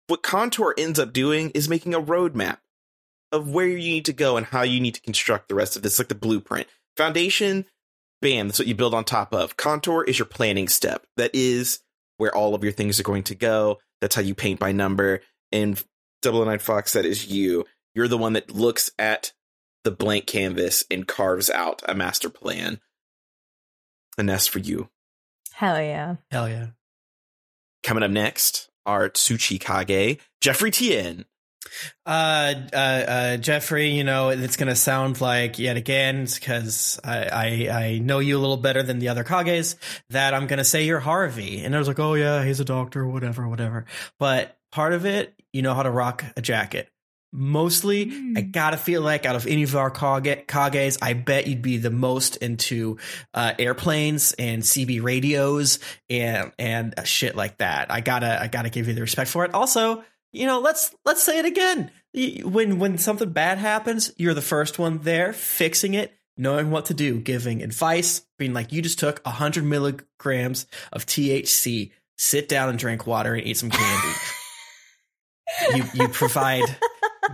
what 0.07 0.23
contour 0.23 0.73
ends 0.77 0.99
up 0.99 1.13
doing 1.13 1.51
is 1.51 1.69
making 1.69 1.93
a 1.93 2.01
roadmap 2.01 2.57
of 3.31 3.49
where 3.49 3.67
you 3.67 3.77
need 3.77 4.05
to 4.05 4.13
go 4.13 4.37
and 4.37 4.45
how 4.45 4.63
you 4.63 4.79
need 4.79 4.95
to 4.95 5.01
construct 5.01 5.49
the 5.49 5.55
rest 5.55 5.75
of 5.75 5.83
this, 5.83 5.99
like 5.99 6.07
the 6.07 6.15
blueprint. 6.15 6.67
Foundation, 6.97 7.65
bam, 8.21 8.47
that's 8.47 8.59
what 8.59 8.67
you 8.67 8.75
build 8.75 8.93
on 8.93 9.03
top 9.03 9.33
of. 9.33 9.55
Contour 9.55 10.03
is 10.03 10.17
your 10.17 10.25
planning 10.25 10.67
step. 10.67 11.05
That 11.17 11.31
is 11.33 11.79
where 12.17 12.35
all 12.35 12.55
of 12.55 12.63
your 12.63 12.73
things 12.73 12.99
are 12.99 13.03
going 13.03 13.23
to 13.23 13.35
go. 13.35 13.77
That's 14.01 14.15
how 14.15 14.21
you 14.21 14.33
paint 14.33 14.59
by 14.59 14.71
number. 14.71 15.21
And 15.51 15.81
Double 16.21 16.43
Nine 16.43 16.59
Fox, 16.59 16.93
that 16.93 17.05
is 17.05 17.27
you. 17.27 17.65
You're 17.93 18.07
the 18.07 18.17
one 18.17 18.33
that 18.33 18.51
looks 18.51 18.91
at 18.97 19.31
the 19.89 19.95
blank 19.95 20.27
canvas 20.27 20.85
and 20.91 21.07
carves 21.07 21.49
out 21.49 21.81
a 21.87 21.95
master 21.95 22.29
plan. 22.29 22.79
And 24.19 24.29
that's 24.29 24.45
for 24.45 24.59
you. 24.59 24.89
Hell 25.53 25.81
yeah. 25.81 26.17
Hell 26.29 26.47
yeah. 26.47 26.67
Coming 27.81 28.03
up 28.03 28.11
next 28.11 28.69
are 28.85 29.09
Tsuchi 29.09 29.59
Kage, 29.59 30.19
Jeffrey 30.41 30.69
Tien. 30.69 31.25
Uh, 32.05 32.53
uh, 32.71 32.75
uh, 32.75 33.37
Jeffrey, 33.37 33.89
you 33.89 34.03
know, 34.03 34.29
it's 34.29 34.57
going 34.57 34.69
to 34.69 34.75
sound 34.75 35.21
like 35.21 35.57
yet 35.57 35.75
again, 35.75 36.25
because 36.25 36.99
I, 37.03 37.25
I, 37.25 37.69
I 37.83 37.97
know 37.99 38.19
you 38.19 38.37
a 38.37 38.39
little 38.39 38.57
better 38.57 38.83
than 38.83 38.99
the 38.99 39.09
other 39.09 39.23
Kages, 39.23 39.75
that 40.11 40.35
I'm 40.35 40.45
going 40.45 40.59
to 40.59 40.63
say 40.63 40.85
you're 40.85 40.99
Harvey. 40.99 41.63
And 41.63 41.75
I 41.75 41.79
was 41.79 41.87
like, 41.87 41.99
oh, 41.99 42.13
yeah, 42.13 42.43
he's 42.43 42.59
a 42.59 42.65
doctor, 42.65 43.07
whatever, 43.07 43.47
whatever. 43.47 43.85
But 44.19 44.55
part 44.71 44.93
of 44.93 45.05
it, 45.05 45.33
you 45.51 45.63
know 45.63 45.73
how 45.73 45.83
to 45.83 45.91
rock 45.91 46.23
a 46.37 46.41
jacket. 46.41 46.89
Mostly. 47.31 48.09
Hmm. 48.09 48.33
I 48.37 48.41
gotta 48.41 48.77
feel 48.77 49.01
like 49.01 49.25
out 49.25 49.35
of 49.35 49.47
any 49.47 49.63
of 49.63 49.75
our 49.75 49.91
Kage, 49.91 50.45
Kages, 50.47 50.97
I 51.01 51.13
bet 51.13 51.47
you'd 51.47 51.61
be 51.61 51.77
the 51.77 51.91
most 51.91 52.37
into 52.37 52.97
uh, 53.33 53.53
airplanes 53.59 54.33
and 54.33 54.63
CB 54.63 55.03
radios 55.03 55.79
and 56.09 56.51
and 56.57 56.97
uh, 56.97 57.03
shit 57.03 57.35
like 57.35 57.57
that. 57.57 57.91
I 57.91 58.01
gotta 58.01 58.41
I 58.41 58.47
gotta 58.47 58.69
give 58.69 58.87
you 58.87 58.93
the 58.93 59.01
respect 59.01 59.29
for 59.29 59.45
it. 59.45 59.53
Also, 59.53 60.03
you 60.31 60.45
know, 60.45 60.59
let's 60.59 60.95
let's 61.05 61.23
say 61.23 61.39
it 61.39 61.45
again. 61.45 61.91
When 62.43 62.79
when 62.79 62.97
something 62.97 63.31
bad 63.31 63.57
happens, 63.57 64.11
you're 64.17 64.33
the 64.33 64.41
first 64.41 64.79
one 64.79 64.99
there 64.99 65.33
fixing 65.33 65.93
it, 65.93 66.13
knowing 66.37 66.71
what 66.71 66.85
to 66.85 66.93
do, 66.93 67.19
giving 67.19 67.61
advice, 67.61 68.25
being 68.37 68.53
like, 68.53 68.71
you 68.71 68.81
just 68.81 68.99
took 68.99 69.25
hundred 69.25 69.63
milligrams 69.63 70.65
of 70.91 71.05
THC. 71.05 71.91
Sit 72.17 72.49
down 72.49 72.67
and 72.67 72.77
drink 72.77 73.07
water 73.07 73.33
and 73.33 73.47
eat 73.47 73.55
some 73.55 73.69
candy. 73.69 74.13
you 75.75 75.83
you 75.93 76.07
provide 76.09 76.63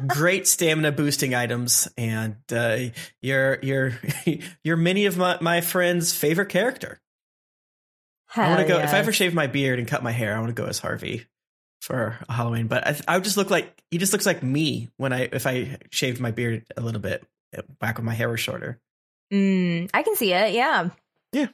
great 0.08 0.48
stamina 0.48 0.92
boosting 0.92 1.34
items 1.34 1.88
and 1.98 2.36
uh, 2.52 2.78
you're 3.22 3.60
you're 3.62 3.94
you're 4.64 4.78
many 4.78 5.06
of 5.06 5.18
my, 5.18 5.38
my 5.42 5.62
friends' 5.62 6.14
favorite 6.14 6.50
character. 6.50 7.00
I 8.36 8.50
want 8.50 8.62
to 8.62 8.68
go 8.68 8.80
if 8.80 8.94
I 8.94 8.98
ever 8.98 9.14
shave 9.14 9.34
my 9.34 9.48
beard 9.48 9.80
and 9.80 9.88
cut 9.88 10.04
my 10.04 10.12
hair. 10.12 10.36
I 10.36 10.40
want 10.40 10.54
to 10.56 10.62
go 10.62 10.68
as 10.68 10.80
Harvey 10.80 11.26
for 11.82 12.18
Halloween. 12.30 12.68
But 12.68 12.88
I, 12.88 13.00
I 13.08 13.16
would 13.16 13.24
just 13.24 13.38
look 13.38 13.50
like 13.50 13.82
he 13.92 13.98
just 13.98 14.12
looks 14.12 14.26
like 14.26 14.44
me 14.44 14.90
when 14.98 15.14
I 15.14 15.30
if 15.32 15.48
I 15.48 15.78
shaved 15.92 16.20
my 16.20 16.32
beard 16.32 16.66
a 16.76 16.82
little 16.82 17.02
bit 17.02 17.26
back 17.80 17.98
when 17.98 18.06
my 18.06 18.14
hair 18.14 18.30
was 18.30 18.40
shorter. 18.40 18.80
Mm, 19.32 19.90
I 19.94 20.04
can 20.04 20.16
see 20.16 20.34
it. 20.34 20.54
Yeah. 20.54 20.90
Yeah. 21.32 21.48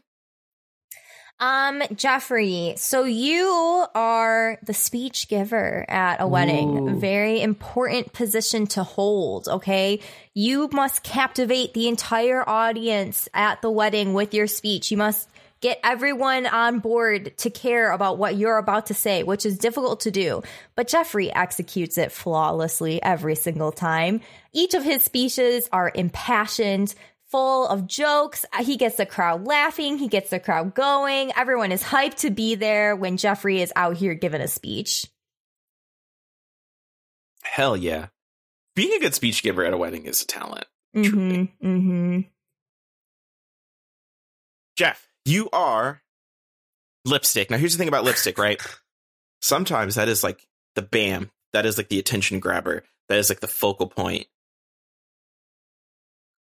Um, 1.42 1.82
Jeffrey, 1.96 2.76
so 2.78 3.04
you 3.04 3.48
are 3.96 4.60
the 4.62 4.76
speech 4.76 5.28
giver 5.28 5.84
at 5.90 6.22
a 6.22 6.28
wedding. 6.28 6.90
Ooh. 6.90 7.00
Very 7.00 7.42
important 7.42 8.14
position 8.14 8.68
to 8.68 8.84
hold, 8.84 9.48
okay? 9.48 10.02
You 10.36 10.70
must 10.72 11.02
captivate 11.02 11.74
the 11.74 11.88
entire 11.88 12.48
audience 12.48 13.28
at 13.34 13.64
the 13.64 13.72
wedding 13.72 14.14
with 14.14 14.36
your 14.36 14.46
speech. 14.46 14.92
You 14.92 14.98
must 14.98 15.28
get 15.62 15.80
everyone 15.84 16.46
on 16.46 16.80
board 16.80 17.36
to 17.38 17.50
care 17.50 17.92
about 17.92 18.20
what 18.20 18.36
you're 18.36 18.58
about 18.58 18.88
to 18.88 18.94
say, 18.94 19.24
which 19.24 19.46
is 19.46 19.58
difficult 19.58 20.02
to 20.02 20.12
do. 20.12 20.44
But 20.76 20.88
Jeffrey 20.88 21.32
executes 21.32 21.98
it 21.98 22.12
flawlessly 22.12 23.02
every 23.02 23.36
single 23.36 23.72
time. 23.72 24.22
Each 24.54 24.74
of 24.74 24.84
his 24.84 25.04
speeches 25.04 25.70
are 25.72 25.92
impassioned, 25.94 26.94
full 27.32 27.68
of 27.68 27.88
jokes. 27.88 28.46
He 28.60 28.78
gets 28.78 28.98
the 28.98 29.06
crowd 29.06 29.46
laughing, 29.48 29.98
he 29.98 30.08
gets 30.08 30.30
the 30.30 30.40
crowd 30.40 30.76
going. 30.76 31.32
Everyone 31.36 31.72
is 31.72 31.82
hyped 31.82 32.18
to 32.18 32.30
be 32.30 32.56
there 32.56 32.96
when 32.96 33.18
Jeffrey 33.18 33.62
is 33.62 33.74
out 33.76 33.98
here 33.98 34.14
giving 34.14 34.42
a 34.42 34.48
speech. 34.48 35.08
Hell 37.44 37.76
yeah. 37.76 38.08
Being 38.76 38.94
a 38.94 39.00
good 39.00 39.16
speech 39.16 39.44
giver 39.44 39.66
at 39.66 39.74
a 39.74 39.78
wedding 39.78 40.06
is 40.06 40.22
a 40.22 40.28
talent. 40.28 40.66
hmm 40.94 41.44
hmm 41.62 42.20
Jeff, 44.78 45.08
you 45.26 45.50
are 45.52 46.02
lipstick. 47.06 47.50
Now, 47.50 47.58
here's 47.58 47.74
the 47.74 47.78
thing 47.78 47.88
about 47.88 48.04
lipstick, 48.04 48.38
right? 48.38 48.62
Sometimes 49.42 49.96
that 49.96 50.08
is 50.10 50.24
like 50.24 50.48
the 50.76 50.82
bam. 50.82 51.32
That 51.54 51.66
is 51.66 51.78
like 51.78 51.90
the 51.90 52.00
attention 52.00 52.40
grabber. 52.40 52.84
That 53.10 53.18
is 53.18 53.30
like 53.30 53.42
the 53.42 53.48
focal 53.48 53.88
point. 53.88 54.28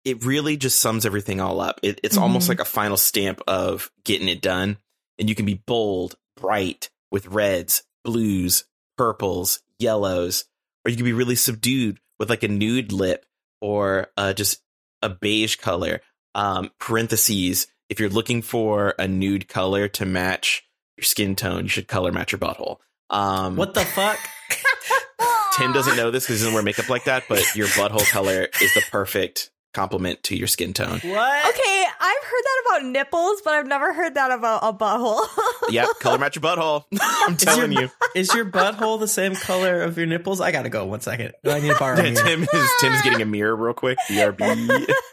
It 0.08 0.24
really 0.26 0.56
just 0.58 0.80
sums 0.80 1.06
everything 1.06 1.42
all 1.42 1.60
up. 1.60 1.80
It, 1.84 2.00
it's 2.04 2.18
almost 2.18 2.46
Mhm. 2.46 2.50
like 2.50 2.60
a 2.62 2.66
final 2.66 2.98
stamp 2.98 3.42
of 3.48 3.92
getting 4.06 4.30
it 4.30 4.42
done. 4.42 4.78
And 5.20 5.28
you 5.28 5.36
can 5.36 5.46
be 5.46 5.56
bold, 5.66 6.16
bright 6.40 6.90
with 7.12 7.28
reds, 7.28 7.84
blues, 8.06 8.66
purples, 8.98 9.60
yellows, 9.80 10.46
or 10.86 10.92
you 10.92 10.96
can 10.96 11.06
be 11.06 11.14
really 11.14 11.36
subdued 11.36 12.00
with 12.20 12.30
like 12.30 12.44
a 12.44 12.48
nude 12.48 12.92
lip 12.92 13.26
or 13.62 14.08
uh, 14.16 14.34
just 14.34 14.62
a 15.02 15.10
beige 15.10 15.56
color. 15.58 16.02
Um, 16.36 16.72
parentheses, 16.80 17.68
if 17.90 18.00
you're 18.00 18.10
looking 18.10 18.42
for 18.42 18.94
a 19.00 19.08
nude 19.08 19.48
color 19.48 19.88
to 19.90 20.06
match 20.06 20.64
your 20.98 21.04
skin 21.04 21.36
tone, 21.36 21.64
you 21.64 21.70
should 21.70 21.88
color 21.88 22.12
match 22.12 22.32
your 22.32 22.40
butthole. 22.40 22.78
Um, 23.10 23.56
What 23.56 23.74
the 23.74 23.84
fuck? 23.86 24.20
Tim 25.58 25.74
doesn't 25.74 25.96
know 25.98 26.12
this 26.12 26.24
because 26.26 26.40
he 26.40 26.44
doesn't 26.46 26.54
wear 26.54 26.64
makeup 26.64 26.90
like 26.90 27.06
that, 27.06 27.24
but 27.28 27.44
your 27.56 27.68
butthole 27.70 28.08
color 28.12 28.48
is 28.62 28.74
the 28.76 28.84
perfect 28.92 29.50
complement 29.78 30.24
to 30.24 30.36
your 30.36 30.48
skin 30.48 30.74
tone. 30.74 31.00
What? 31.04 31.04
Okay, 31.50 31.86
I've 32.00 32.24
heard 32.24 32.44
that 32.44 32.64
about 32.66 32.86
nipples, 32.92 33.42
but 33.44 33.54
I've 33.54 33.68
never 33.68 33.94
heard 33.94 34.16
that 34.16 34.32
about 34.32 34.62
a 34.64 34.74
butthole. 34.74 35.26
Yep, 35.70 35.88
color 36.00 36.18
match 36.18 36.36
your 36.38 36.44
butthole. 36.44 36.86
I'm 37.02 37.36
telling 37.36 37.74
your, 37.74 37.84
you. 37.84 37.90
Is 38.16 38.34
your 38.34 38.46
butthole 38.46 39.00
the 39.00 39.08
same 39.08 39.36
color 39.36 39.82
of 39.82 39.98
your 39.98 40.08
nipples? 40.08 40.40
I 40.40 40.52
gotta 40.52 40.70
go 40.70 40.86
one 40.86 41.02
second. 41.02 41.34
I 41.46 41.60
need 41.60 41.74
to 41.74 41.78
borrow 41.78 42.00
a 42.00 42.04
mirror. 42.04 42.16
Tim 42.16 42.44
is 42.44 42.70
Tim's 42.80 43.02
getting 43.02 43.22
a 43.22 43.26
mirror 43.26 43.54
real 43.56 43.74
quick. 43.74 43.98
BRB. 44.10 44.94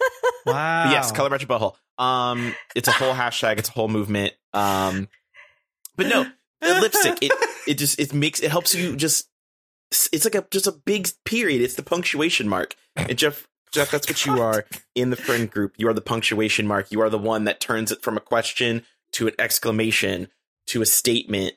Wow. 0.46 0.84
But 0.84 0.92
yes, 0.92 1.10
color 1.10 1.30
match 1.30 1.40
your 1.40 1.48
butthole. 1.48 1.74
Um, 1.98 2.54
it's 2.74 2.86
a 2.86 2.92
whole 2.92 3.14
hashtag. 3.14 3.58
It's 3.58 3.70
a 3.70 3.72
whole 3.72 3.88
movement. 3.88 4.34
Um, 4.52 5.08
but 5.96 6.06
no, 6.06 6.26
the 6.60 6.80
lipstick. 6.80 7.18
It 7.22 7.32
it 7.66 7.74
just 7.78 7.98
it 7.98 8.12
makes 8.12 8.40
it 8.40 8.50
helps 8.50 8.74
you 8.74 8.94
just. 8.94 9.28
It's 10.12 10.24
like 10.24 10.34
a 10.34 10.46
just 10.50 10.66
a 10.66 10.72
big 10.72 11.08
period. 11.24 11.62
It's 11.62 11.74
the 11.74 11.82
punctuation 11.82 12.46
mark. 12.46 12.76
And 12.94 13.16
Jeff, 13.16 13.48
Jeff, 13.74 13.90
that's 13.90 14.08
what 14.08 14.24
you 14.24 14.40
are 14.40 14.64
in 14.94 15.10
the 15.10 15.16
friend 15.16 15.50
group. 15.50 15.74
You 15.76 15.88
are 15.88 15.92
the 15.92 16.00
punctuation 16.00 16.64
mark. 16.64 16.92
You 16.92 17.00
are 17.00 17.10
the 17.10 17.18
one 17.18 17.44
that 17.44 17.60
turns 17.60 17.90
it 17.90 18.02
from 18.02 18.16
a 18.16 18.20
question 18.20 18.84
to 19.14 19.26
an 19.26 19.34
exclamation 19.36 20.28
to 20.68 20.80
a 20.80 20.86
statement. 20.86 21.54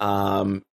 Um, 0.00 0.64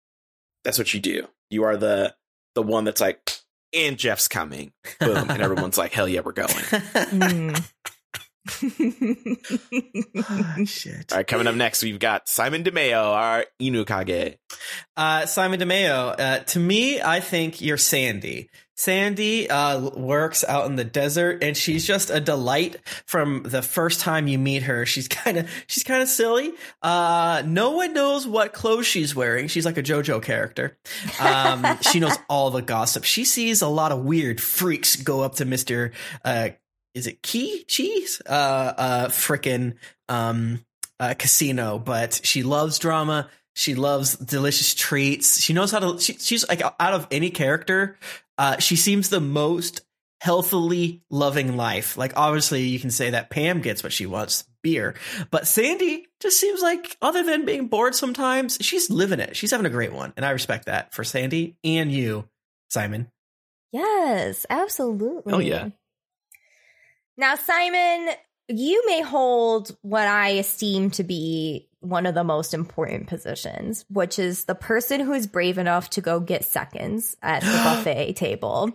that's 0.64 0.78
what 0.78 0.94
you 0.94 1.00
do. 1.00 1.28
You 1.50 1.64
are 1.64 1.76
the 1.76 2.14
the 2.54 2.62
one 2.62 2.84
that's 2.84 3.02
like, 3.02 3.30
and 3.74 3.98
Jeff's 3.98 4.26
coming. 4.26 4.72
Boom, 4.98 5.28
and 5.28 5.42
everyone's 5.42 5.76
like, 5.76 5.92
hell 5.92 6.08
yeah, 6.08 6.20
we're 6.24 6.32
going. 6.32 6.48
Mm. 6.48 7.62
Oh, 10.58 10.64
shit. 10.64 11.12
All 11.12 11.18
right, 11.18 11.26
coming 11.26 11.46
up 11.46 11.56
next, 11.56 11.82
we've 11.82 11.98
got 11.98 12.26
Simon 12.26 12.64
DeMeo, 12.64 13.04
our 13.04 13.44
Inukage. 13.60 14.38
Uh, 14.96 15.26
Simon 15.26 15.60
DeMeo, 15.60 16.18
uh, 16.18 16.38
to 16.44 16.58
me, 16.58 17.02
I 17.02 17.20
think 17.20 17.60
you're 17.60 17.76
Sandy. 17.76 18.48
Sandy 18.76 19.48
uh, 19.48 19.80
works 19.80 20.44
out 20.44 20.66
in 20.66 20.76
the 20.76 20.84
desert, 20.84 21.42
and 21.42 21.56
she's 21.56 21.86
just 21.86 22.10
a 22.10 22.20
delight 22.20 22.76
from 23.06 23.42
the 23.42 23.62
first 23.62 24.00
time 24.00 24.28
you 24.28 24.38
meet 24.38 24.64
her. 24.64 24.84
She's 24.84 25.08
kind 25.08 25.38
of 25.38 25.50
she's 25.66 25.82
kind 25.82 26.02
of 26.02 26.08
silly. 26.08 26.52
Uh, 26.82 27.42
no 27.46 27.72
one 27.72 27.94
knows 27.94 28.26
what 28.26 28.52
clothes 28.52 28.86
she's 28.86 29.14
wearing. 29.14 29.48
She's 29.48 29.64
like 29.64 29.78
a 29.78 29.82
JoJo 29.82 30.22
character. 30.22 30.76
Um, 31.18 31.78
she 31.90 32.00
knows 32.00 32.16
all 32.28 32.50
the 32.50 32.62
gossip. 32.62 33.04
She 33.04 33.24
sees 33.24 33.62
a 33.62 33.68
lot 33.68 33.92
of 33.92 34.04
weird 34.04 34.40
freaks 34.40 34.96
go 34.96 35.22
up 35.22 35.36
to 35.36 35.44
Mister. 35.44 35.92
Uh, 36.24 36.50
is 36.94 37.06
it 37.06 37.22
Key 37.22 37.64
Cheese? 37.64 38.20
Uh, 38.26 38.72
uh, 38.76 39.08
frickin' 39.08 39.74
um, 40.08 40.64
uh, 41.00 41.14
casino, 41.18 41.78
but 41.78 42.20
she 42.24 42.42
loves 42.42 42.78
drama. 42.78 43.28
She 43.54 43.74
loves 43.74 44.16
delicious 44.16 44.74
treats. 44.74 45.40
She 45.40 45.54
knows 45.54 45.70
how 45.70 45.78
to. 45.78 45.98
She, 45.98 46.14
she's 46.14 46.46
like 46.46 46.60
out 46.62 46.92
of 46.92 47.06
any 47.10 47.30
character, 47.30 47.98
uh, 48.38 48.58
she 48.58 48.76
seems 48.76 49.08
the 49.08 49.20
most 49.20 49.82
healthily 50.20 51.02
loving 51.10 51.56
life. 51.56 51.96
Like 51.96 52.12
obviously, 52.16 52.62
you 52.62 52.78
can 52.78 52.90
say 52.90 53.10
that 53.10 53.30
Pam 53.30 53.60
gets 53.60 53.82
what 53.82 53.92
she 53.92 54.06
wants, 54.06 54.44
beer, 54.62 54.94
but 55.30 55.46
Sandy 55.46 56.06
just 56.20 56.40
seems 56.40 56.62
like, 56.62 56.96
other 57.02 57.22
than 57.22 57.44
being 57.44 57.68
bored 57.68 57.94
sometimes, 57.94 58.58
she's 58.60 58.90
living 58.90 59.20
it. 59.20 59.36
She's 59.36 59.50
having 59.50 59.66
a 59.66 59.70
great 59.70 59.92
one, 59.92 60.12
and 60.16 60.24
I 60.24 60.30
respect 60.30 60.66
that 60.66 60.94
for 60.94 61.04
Sandy 61.04 61.56
and 61.62 61.92
you, 61.92 62.28
Simon. 62.70 63.10
yes, 63.72 64.46
absolutely. 64.48 65.32
Oh, 65.32 65.38
yeah. 65.38 65.68
Now, 67.18 67.34
Simon, 67.36 68.14
you 68.48 68.82
may 68.86 69.02
hold 69.02 69.76
what 69.82 70.06
I 70.06 70.30
esteem 70.30 70.90
to 70.92 71.04
be 71.04 71.68
one 71.88 72.06
of 72.06 72.14
the 72.14 72.24
most 72.24 72.54
important 72.54 73.06
positions, 73.06 73.84
which 73.88 74.18
is 74.18 74.44
the 74.44 74.54
person 74.54 75.00
who 75.00 75.12
is 75.12 75.26
brave 75.26 75.58
enough 75.58 75.90
to 75.90 76.00
go 76.00 76.20
get 76.20 76.44
seconds 76.44 77.16
at 77.22 77.42
the 77.42 77.48
buffet 77.64 78.14
table. 78.14 78.72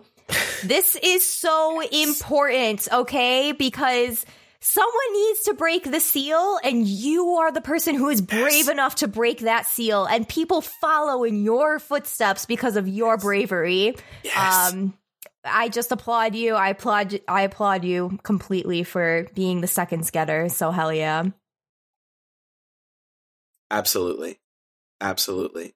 This 0.64 0.96
is 0.96 1.26
so 1.26 1.80
important, 1.80 2.88
okay? 2.92 3.52
Because 3.52 4.24
someone 4.60 5.12
needs 5.12 5.42
to 5.42 5.54
break 5.54 5.90
the 5.90 6.00
seal, 6.00 6.58
and 6.64 6.86
you 6.86 7.26
are 7.34 7.52
the 7.52 7.60
person 7.60 7.94
who 7.94 8.08
is 8.08 8.20
brave 8.20 8.68
enough 8.68 8.96
to 8.96 9.08
break 9.08 9.40
that 9.40 9.66
seal, 9.66 10.04
and 10.04 10.28
people 10.28 10.60
follow 10.60 11.24
in 11.24 11.42
your 11.42 11.78
footsteps 11.78 12.46
because 12.46 12.76
of 12.76 12.88
your 12.88 13.18
bravery. 13.18 13.96
Yes. 14.22 14.72
Um, 14.72 14.94
I 15.44 15.68
just 15.68 15.90
applaud 15.90 16.34
you. 16.34 16.54
I 16.54 16.68
applaud. 16.70 17.20
I 17.26 17.42
applaud 17.42 17.84
you 17.84 18.18
completely 18.22 18.84
for 18.84 19.26
being 19.34 19.60
the 19.60 19.66
second 19.66 20.08
getter. 20.12 20.48
So 20.48 20.70
hell 20.70 20.92
yeah. 20.92 21.24
Absolutely. 23.72 24.38
Absolutely. 25.00 25.74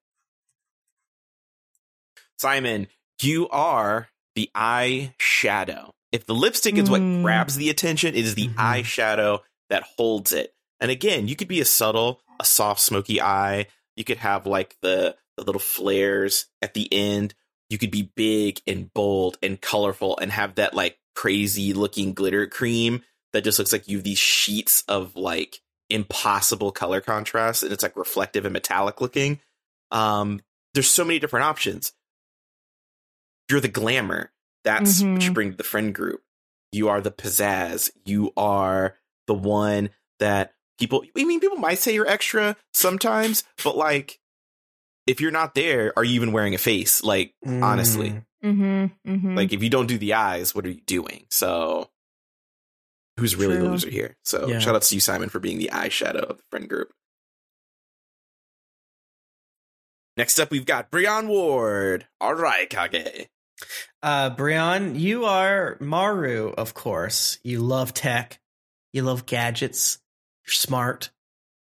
Simon, 2.38 2.86
you 3.22 3.48
are 3.48 4.08
the 4.34 4.50
eye 4.54 5.14
shadow. 5.18 5.94
If 6.12 6.26
the 6.26 6.34
lipstick 6.34 6.76
is 6.76 6.90
what 6.90 7.00
Mm. 7.00 7.22
grabs 7.22 7.56
the 7.56 7.70
attention, 7.70 8.14
it 8.14 8.24
is 8.24 8.34
the 8.34 8.48
Mhm. 8.48 8.54
eye 8.58 8.82
shadow 8.82 9.42
that 9.70 9.82
holds 9.96 10.32
it. 10.32 10.54
And 10.78 10.90
again, 10.90 11.26
you 11.26 11.34
could 11.34 11.48
be 11.48 11.60
a 11.60 11.64
subtle, 11.64 12.22
a 12.38 12.44
soft, 12.44 12.80
smoky 12.80 13.20
eye. 13.20 13.66
You 13.96 14.04
could 14.04 14.18
have 14.18 14.46
like 14.46 14.76
the, 14.82 15.16
the 15.38 15.44
little 15.44 15.58
flares 15.60 16.46
at 16.60 16.74
the 16.74 16.92
end, 16.92 17.34
you 17.70 17.78
could 17.78 17.90
be 17.90 18.12
big 18.14 18.60
and 18.66 18.92
bold 18.92 19.38
and 19.42 19.60
colorful 19.60 20.18
and 20.18 20.30
have 20.30 20.54
that 20.56 20.74
like 20.74 20.98
crazy 21.14 21.72
looking 21.72 22.12
glitter 22.12 22.46
cream 22.46 23.02
that 23.32 23.42
just 23.42 23.58
looks 23.58 23.72
like 23.72 23.88
you 23.88 23.96
have 23.96 24.04
these 24.04 24.18
sheets 24.18 24.84
of 24.86 25.16
like 25.16 25.60
impossible 25.90 26.72
color 26.72 27.00
contrast 27.00 27.62
and 27.62 27.72
it's 27.72 27.82
like 27.82 27.96
reflective 27.96 28.44
and 28.44 28.52
metallic 28.52 29.00
looking. 29.00 29.40
Um, 29.90 30.40
there's 30.74 30.88
so 30.90 31.04
many 31.04 31.18
different 31.18 31.44
options. 31.44 31.92
You're 33.50 33.60
the 33.60 33.68
glamour. 33.68 34.32
That's 34.64 35.00
what 35.00 35.22
you 35.22 35.30
Mhm. 35.30 35.34
bring 35.34 35.50
to 35.52 35.56
the 35.56 35.62
friend 35.64 35.94
group. 35.94 36.22
You 36.72 36.88
are 36.88 37.00
the 37.00 37.12
pizzazz. 37.12 37.90
You 38.04 38.32
are 38.36 38.98
the 39.26 39.34
one 39.34 39.90
that 40.18 40.54
people, 40.78 41.04
I 41.16 41.24
mean, 41.24 41.40
people 41.40 41.58
might 41.58 41.78
say 41.78 41.94
you're 41.94 42.08
extra 42.08 42.56
sometimes, 42.74 43.44
but 43.62 43.76
like, 43.76 44.18
if 45.06 45.20
you're 45.20 45.30
not 45.30 45.54
there, 45.54 45.92
are 45.96 46.02
you 46.02 46.14
even 46.14 46.32
wearing 46.32 46.54
a 46.54 46.58
face? 46.58 47.02
Like, 47.04 47.34
honestly, 47.46 48.10
Mm. 48.10 48.24
Mm-hmm. 48.44 49.10
Mm-hmm. 49.12 49.34
like 49.36 49.52
if 49.52 49.62
you 49.62 49.70
don't 49.70 49.86
do 49.86 49.98
the 49.98 50.14
eyes, 50.14 50.54
what 50.54 50.66
are 50.66 50.70
you 50.70 50.80
doing? 50.82 51.26
So, 51.30 51.90
who's 53.18 53.37
really 53.37 53.56
the 53.56 53.64
loser 53.64 53.90
here? 53.90 54.16
So, 54.25 54.46
Yeah. 54.49 54.58
shout 54.58 54.75
out 54.75 54.82
to 54.82 54.94
you, 54.94 55.00
Simon, 55.00 55.28
for 55.28 55.38
being 55.38 55.58
the 55.58 55.70
eyeshadow 55.73 56.23
of 56.23 56.38
the 56.38 56.42
friend 56.50 56.68
group. 56.68 56.92
Next 60.16 60.38
up, 60.38 60.50
we've 60.50 60.64
got 60.66 60.90
Breon 60.90 61.26
Ward. 61.26 62.06
All 62.20 62.35
right, 62.35 62.68
Kage. 62.70 63.28
Uh, 64.02 64.30
Brian, 64.30 64.99
you 64.99 65.25
are 65.25 65.76
Maru, 65.80 66.50
of 66.56 66.75
course. 66.75 67.38
You 67.42 67.61
love 67.61 67.92
tech. 67.92 68.40
You 68.92 69.02
love 69.02 69.26
gadgets. 69.26 69.99
You're 70.46 70.52
smart. 70.52 71.11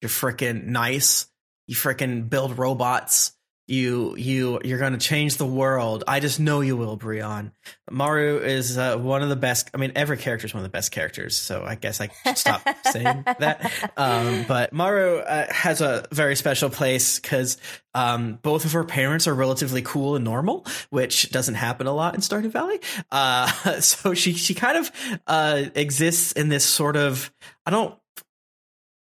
You're 0.02 0.10
freaking 0.10 0.64
nice. 0.64 1.26
You 1.66 1.74
freaking 1.74 2.28
build 2.28 2.58
robots. 2.58 3.32
You 3.66 4.14
you 4.16 4.60
you're 4.62 4.78
gonna 4.78 4.98
change 4.98 5.36
the 5.36 5.46
world. 5.46 6.04
I 6.06 6.20
just 6.20 6.38
know 6.38 6.60
you 6.60 6.76
will, 6.76 6.96
Brian. 6.96 7.52
Maru 7.90 8.38
is 8.38 8.76
uh, 8.76 8.98
one 8.98 9.22
of 9.22 9.30
the 9.30 9.36
best. 9.36 9.70
I 9.72 9.78
mean, 9.78 9.92
every 9.96 10.18
character 10.18 10.46
is 10.46 10.52
one 10.52 10.62
of 10.62 10.70
the 10.70 10.76
best 10.76 10.92
characters. 10.92 11.36
So 11.36 11.64
I 11.64 11.74
guess 11.74 12.00
I 12.00 12.10
should 12.24 12.36
stop 12.36 12.62
saying 12.84 13.24
that. 13.38 13.72
Um, 13.96 14.44
but 14.46 14.74
Maru 14.74 15.18
uh, 15.18 15.50
has 15.50 15.80
a 15.80 16.06
very 16.12 16.36
special 16.36 16.68
place 16.68 17.18
because 17.18 17.56
um, 17.94 18.38
both 18.42 18.66
of 18.66 18.72
her 18.72 18.84
parents 18.84 19.26
are 19.26 19.34
relatively 19.34 19.80
cool 19.80 20.16
and 20.16 20.24
normal, 20.24 20.66
which 20.90 21.30
doesn't 21.30 21.54
happen 21.54 21.86
a 21.86 21.92
lot 21.92 22.14
in 22.14 22.20
Stardew 22.20 22.50
Valley. 22.50 22.80
Uh, 23.10 23.46
so 23.80 24.12
she 24.12 24.34
she 24.34 24.54
kind 24.54 24.76
of 24.76 25.20
uh, 25.26 25.64
exists 25.74 26.32
in 26.32 26.50
this 26.50 26.64
sort 26.64 26.96
of 26.96 27.32
I 27.64 27.70
don't 27.70 27.94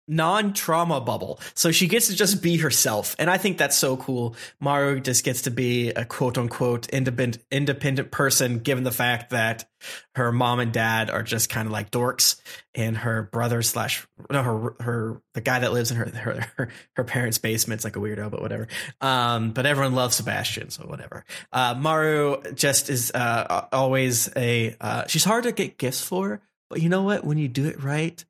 non-trauma 0.08 1.00
bubble. 1.00 1.40
So 1.54 1.72
she 1.72 1.88
gets 1.88 2.06
to 2.08 2.14
just 2.14 2.42
be 2.42 2.56
herself. 2.58 3.16
And 3.18 3.28
i 3.28 3.38
think 3.38 3.58
that's 3.58 3.76
so 3.76 3.96
cool. 3.96 4.36
Maru 4.60 5.00
just 5.00 5.25
gets 5.25 5.42
to 5.42 5.50
be 5.50 5.90
a 5.90 6.04
quote-unquote 6.04 6.88
independent 6.90 7.44
independent 7.50 8.10
person 8.10 8.60
given 8.60 8.84
the 8.84 8.92
fact 8.92 9.30
that 9.30 9.68
her 10.14 10.32
mom 10.32 10.60
and 10.60 10.72
dad 10.72 11.10
are 11.10 11.22
just 11.22 11.50
kind 11.50 11.66
of 11.66 11.72
like 11.72 11.90
dorks. 11.90 12.40
And 12.75 12.96
her 12.96 13.22
brother 13.32 13.62
slash 13.62 14.06
no 14.30 14.42
her 14.42 14.75
her 14.80 15.22
the 15.34 15.40
guy 15.40 15.60
that 15.60 15.72
lives 15.72 15.90
in 15.90 15.96
her 15.96 16.06
her 16.10 16.46
her, 16.56 16.68
her 16.96 17.04
parents 17.04 17.38
basement's 17.38 17.84
like 17.84 17.96
a 17.96 18.00
weirdo 18.00 18.30
but 18.30 18.40
whatever. 18.40 18.68
Um 19.00 19.50
but 19.52 19.66
everyone 19.66 19.94
loves 19.94 20.16
sebastian 20.16 20.70
so 20.70 20.84
whatever. 20.84 21.25
Uh 21.52 21.75
maru 21.76 22.42
just 22.54 22.90
is 22.90 23.10
uh 23.12 23.66
always 23.72 24.30
a 24.36 24.76
uh 24.80 25.06
she's 25.06 25.25
hard 25.25 25.44
to 25.44 25.52
get 25.52 25.78
gifts 25.78 26.02
for 26.02 26.40
but 26.68 26.82
you 26.82 26.88
know 26.88 27.02
what? 27.02 27.25
When 27.25 27.38
you 27.38 27.48
do 27.48 27.66
it 27.66 27.82
right 27.82 28.25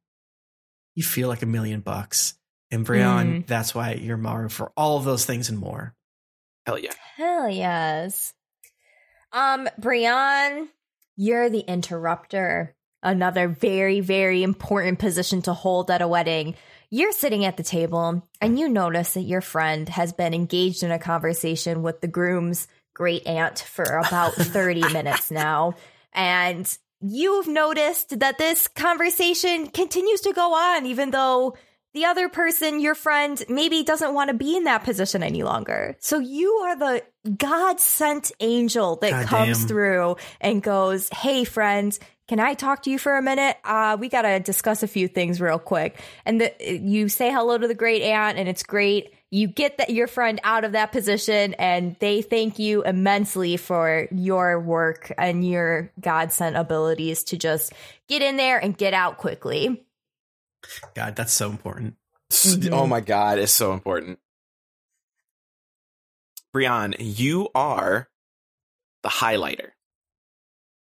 you 0.96 1.04
feel 1.04 1.28
like 1.28 1.42
a 1.42 1.46
million 1.46 1.80
bucks. 1.80 2.34
And 2.72 2.84
Brian, 2.84 3.42
Mm. 3.42 3.46
that's 3.46 3.72
why 3.76 3.92
you're 3.92 4.16
Maru 4.16 4.48
for 4.48 4.72
all 4.76 4.96
of 4.96 5.04
those 5.04 5.24
things 5.24 5.48
and 5.48 5.58
more. 5.58 5.94
Hell 6.66 6.78
yeah. 6.80 6.90
Hell 7.16 7.48
yes. 7.48 8.34
Um, 9.32 9.68
Brian, 9.78 10.68
you're 11.16 11.48
the 11.48 11.60
interrupter. 11.60 12.74
Another 13.02 13.46
very, 13.46 14.00
very 14.00 14.42
important 14.42 14.98
position 14.98 15.42
to 15.42 15.54
hold 15.54 15.90
at 15.92 16.02
a 16.02 16.08
wedding. 16.08 16.56
You're 16.90 17.12
sitting 17.12 17.44
at 17.44 17.56
the 17.56 17.62
table 17.62 18.26
and 18.40 18.58
you 18.58 18.68
notice 18.68 19.14
that 19.14 19.22
your 19.22 19.40
friend 19.40 19.88
has 19.90 20.12
been 20.12 20.34
engaged 20.34 20.82
in 20.82 20.90
a 20.90 20.98
conversation 20.98 21.82
with 21.82 22.00
the 22.00 22.08
groom's 22.08 22.66
great 22.94 23.26
aunt 23.26 23.58
for 23.60 23.84
about 23.84 24.32
30 24.34 24.92
minutes 24.92 25.30
now. 25.30 25.74
And 26.12 26.66
you've 27.10 27.48
noticed 27.48 28.18
that 28.20 28.38
this 28.38 28.68
conversation 28.68 29.68
continues 29.68 30.20
to 30.22 30.32
go 30.32 30.54
on, 30.54 30.86
even 30.86 31.10
though 31.10 31.56
the 31.94 32.04
other 32.04 32.28
person, 32.28 32.78
your 32.80 32.94
friend, 32.94 33.42
maybe 33.48 33.82
doesn't 33.82 34.12
want 34.12 34.28
to 34.28 34.34
be 34.34 34.56
in 34.56 34.64
that 34.64 34.84
position 34.84 35.22
any 35.22 35.42
longer. 35.42 35.96
So 35.98 36.18
you 36.18 36.50
are 36.64 36.76
the 36.76 37.02
God 37.38 37.80
sent 37.80 38.32
angel 38.40 38.96
that 38.96 39.10
God 39.10 39.26
comes 39.26 39.58
damn. 39.60 39.68
through 39.68 40.16
and 40.40 40.62
goes, 40.62 41.08
Hey, 41.08 41.44
friend, 41.44 41.98
can 42.28 42.40
I 42.40 42.54
talk 42.54 42.82
to 42.82 42.90
you 42.90 42.98
for 42.98 43.16
a 43.16 43.22
minute? 43.22 43.56
Uh, 43.64 43.96
we 43.98 44.08
got 44.08 44.22
to 44.22 44.40
discuss 44.40 44.82
a 44.82 44.88
few 44.88 45.08
things 45.08 45.40
real 45.40 45.58
quick. 45.58 46.00
And 46.24 46.40
the, 46.40 46.52
you 46.60 47.08
say 47.08 47.30
hello 47.30 47.56
to 47.56 47.68
the 47.68 47.74
great 47.74 48.02
aunt, 48.02 48.36
and 48.36 48.48
it's 48.48 48.62
great. 48.62 49.14
You 49.36 49.48
get 49.48 49.76
that 49.76 49.90
your 49.90 50.06
friend 50.06 50.40
out 50.44 50.64
of 50.64 50.72
that 50.72 50.92
position, 50.92 51.52
and 51.58 51.94
they 52.00 52.22
thank 52.22 52.58
you 52.58 52.82
immensely 52.84 53.58
for 53.58 54.08
your 54.10 54.58
work 54.58 55.12
and 55.18 55.46
your 55.46 55.92
God 56.00 56.32
sent 56.32 56.56
abilities 56.56 57.22
to 57.24 57.36
just 57.36 57.74
get 58.08 58.22
in 58.22 58.38
there 58.38 58.56
and 58.56 58.74
get 58.74 58.94
out 58.94 59.18
quickly. 59.18 59.84
God, 60.94 61.16
that's 61.16 61.34
so 61.34 61.50
important. 61.50 61.96
S- 62.32 62.56
Mhm. 62.56 62.72
Oh 62.72 62.86
my 62.86 63.00
god, 63.00 63.38
it's 63.38 63.52
so 63.52 63.74
important. 63.74 64.18
Brian, 66.54 66.94
you 66.98 67.50
are 67.54 68.08
the 69.02 69.10
highlighter. 69.10 69.72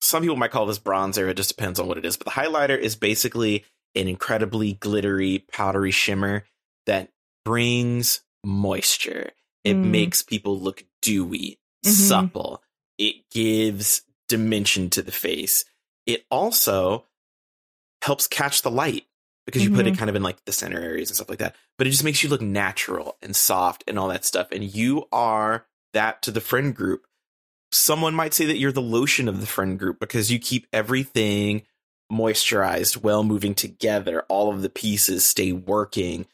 Some 0.01 0.23
people 0.23 0.35
might 0.35 0.51
call 0.51 0.65
this 0.65 0.77
bronzer, 0.77 1.29
it 1.29 1.37
just 1.37 1.55
depends 1.55 1.79
on 1.79 1.87
what 1.87 1.97
it 1.97 2.03
is. 2.03 2.17
But 2.17 2.25
the 2.25 2.31
highlighter 2.31 2.77
is 2.77 2.97
basically 2.97 3.63
an 3.95 4.09
incredibly 4.09 4.73
glittery, 4.73 5.45
powdery 5.53 5.91
shimmer 5.91 6.43
that 6.85 7.13
brings 7.45 8.21
moisture. 8.43 9.31
It 9.63 9.75
Mm. 9.75 9.85
makes 9.91 10.23
people 10.23 10.59
look 10.59 10.83
dewy, 11.01 11.59
Mhm. 11.85 11.89
supple. 11.91 12.63
It 12.97 13.29
gives 13.29 14.01
dimension 14.27 14.89
to 14.91 15.01
the 15.01 15.11
face. 15.11 15.65
It 16.05 16.25
also 16.31 17.05
helps 18.03 18.27
catch 18.27 18.61
the 18.61 18.71
light 18.71 19.05
because 19.45 19.63
you 19.63 19.71
put 19.71 19.87
it 19.87 19.97
kind 19.97 20.09
of 20.09 20.15
in 20.15 20.23
like 20.23 20.43
the 20.45 20.51
center 20.51 20.79
areas 20.79 21.09
and 21.09 21.15
stuff 21.15 21.29
like 21.29 21.39
that. 21.39 21.55
But 21.77 21.87
it 21.87 21.91
just 21.91 22.03
makes 22.03 22.23
you 22.23 22.29
look 22.29 22.41
natural 22.41 23.17
and 23.21 23.35
soft 23.35 23.83
and 23.87 23.99
all 23.99 24.07
that 24.09 24.25
stuff. 24.25 24.47
And 24.51 24.63
you 24.63 25.07
are 25.11 25.67
that 25.93 26.21
to 26.23 26.31
the 26.31 26.41
friend 26.41 26.75
group. 26.75 27.05
Someone 27.71 28.13
might 28.15 28.33
say 28.33 28.45
that 28.45 28.57
you're 28.57 28.71
the 28.71 28.81
lotion 28.81 29.27
of 29.27 29.39
the 29.41 29.47
friend 29.47 29.77
group 29.79 29.99
because 29.99 30.31
you 30.31 30.39
keep 30.39 30.67
everything 30.73 31.65
moisturized, 32.11 32.97
well 32.97 33.23
moving 33.23 33.55
together. 33.55 34.23
All 34.29 34.53
of 34.53 34.61
the 34.61 34.69
pieces 34.69 35.25
stay 35.25 35.51
working. 35.51 36.27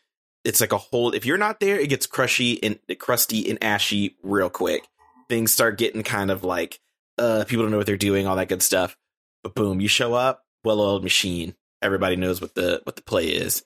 It's 0.47 0.61
like 0.61 0.71
a 0.71 0.77
whole. 0.77 1.13
If 1.13 1.25
you're 1.25 1.37
not 1.37 1.59
there, 1.59 1.77
it 1.77 1.89
gets 1.89 2.07
crushy 2.07 2.57
and 2.63 2.79
crusty 2.99 3.49
and 3.49 3.61
ashy 3.61 4.15
real 4.23 4.49
quick. 4.49 4.87
Things 5.27 5.51
start 5.51 5.77
getting 5.77 6.03
kind 6.03 6.31
of 6.31 6.45
like 6.45 6.79
uh 7.17 7.43
people 7.45 7.65
don't 7.65 7.71
know 7.71 7.77
what 7.77 7.85
they're 7.85 7.97
doing, 7.97 8.25
all 8.25 8.37
that 8.37 8.47
good 8.47 8.63
stuff. 8.63 8.95
But 9.43 9.55
boom, 9.55 9.81
you 9.81 9.89
show 9.89 10.13
up, 10.13 10.45
well 10.63 10.79
oiled 10.79 11.03
machine. 11.03 11.53
Everybody 11.81 12.15
knows 12.15 12.39
what 12.39 12.55
the 12.55 12.79
what 12.85 12.95
the 12.95 13.01
play 13.01 13.25
is, 13.25 13.65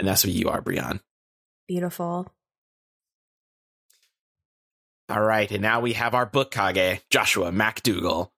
and 0.00 0.08
that's 0.08 0.24
what 0.24 0.32
you 0.32 0.48
are, 0.48 0.60
Brian. 0.60 1.00
Beautiful. 1.68 2.28
All 5.08 5.22
right, 5.22 5.48
and 5.52 5.62
now 5.62 5.78
we 5.78 5.92
have 5.92 6.14
our 6.14 6.26
book 6.26 6.50
Kage, 6.50 7.02
Joshua 7.08 7.52
MacDougall. 7.52 8.32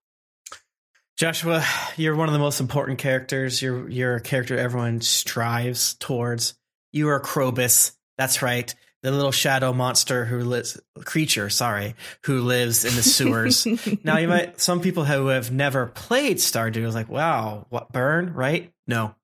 Joshua, 1.16 1.64
you're 1.96 2.14
one 2.14 2.28
of 2.28 2.34
the 2.34 2.38
most 2.38 2.60
important 2.60 2.98
characters. 2.98 3.62
You're 3.62 3.88
you're 3.88 4.16
a 4.16 4.20
character 4.20 4.58
everyone 4.58 5.00
strives 5.00 5.94
towards. 5.94 6.52
You 6.92 7.08
are 7.10 7.20
Krobus. 7.20 7.92
That's 8.16 8.42
right. 8.42 8.74
The 9.02 9.12
little 9.12 9.30
shadow 9.32 9.72
monster 9.72 10.24
who 10.24 10.40
lives 10.40 10.80
creature, 11.04 11.50
sorry, 11.50 11.94
who 12.24 12.40
lives 12.40 12.84
in 12.84 12.94
the 12.96 13.02
sewers. 13.02 13.66
now 14.04 14.18
you 14.18 14.26
might 14.26 14.60
some 14.60 14.80
people 14.80 15.04
who 15.04 15.28
have 15.28 15.52
never 15.52 15.86
played 15.86 16.38
Stardew 16.38 16.84
is 16.84 16.94
like, 16.96 17.08
wow, 17.08 17.66
what 17.68 17.92
burn, 17.92 18.32
right? 18.34 18.72
No. 18.88 19.14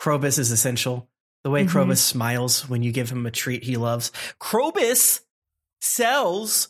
Krobus 0.00 0.38
is 0.38 0.50
essential. 0.50 1.08
The 1.44 1.50
way 1.50 1.64
Mhm. 1.64 1.70
Krobus 1.70 1.98
smiles 1.98 2.68
when 2.68 2.82
you 2.82 2.90
give 2.90 3.10
him 3.10 3.24
a 3.26 3.30
treat 3.30 3.62
he 3.62 3.76
loves. 3.76 4.10
Krobus 4.40 5.20
sells 5.80 6.68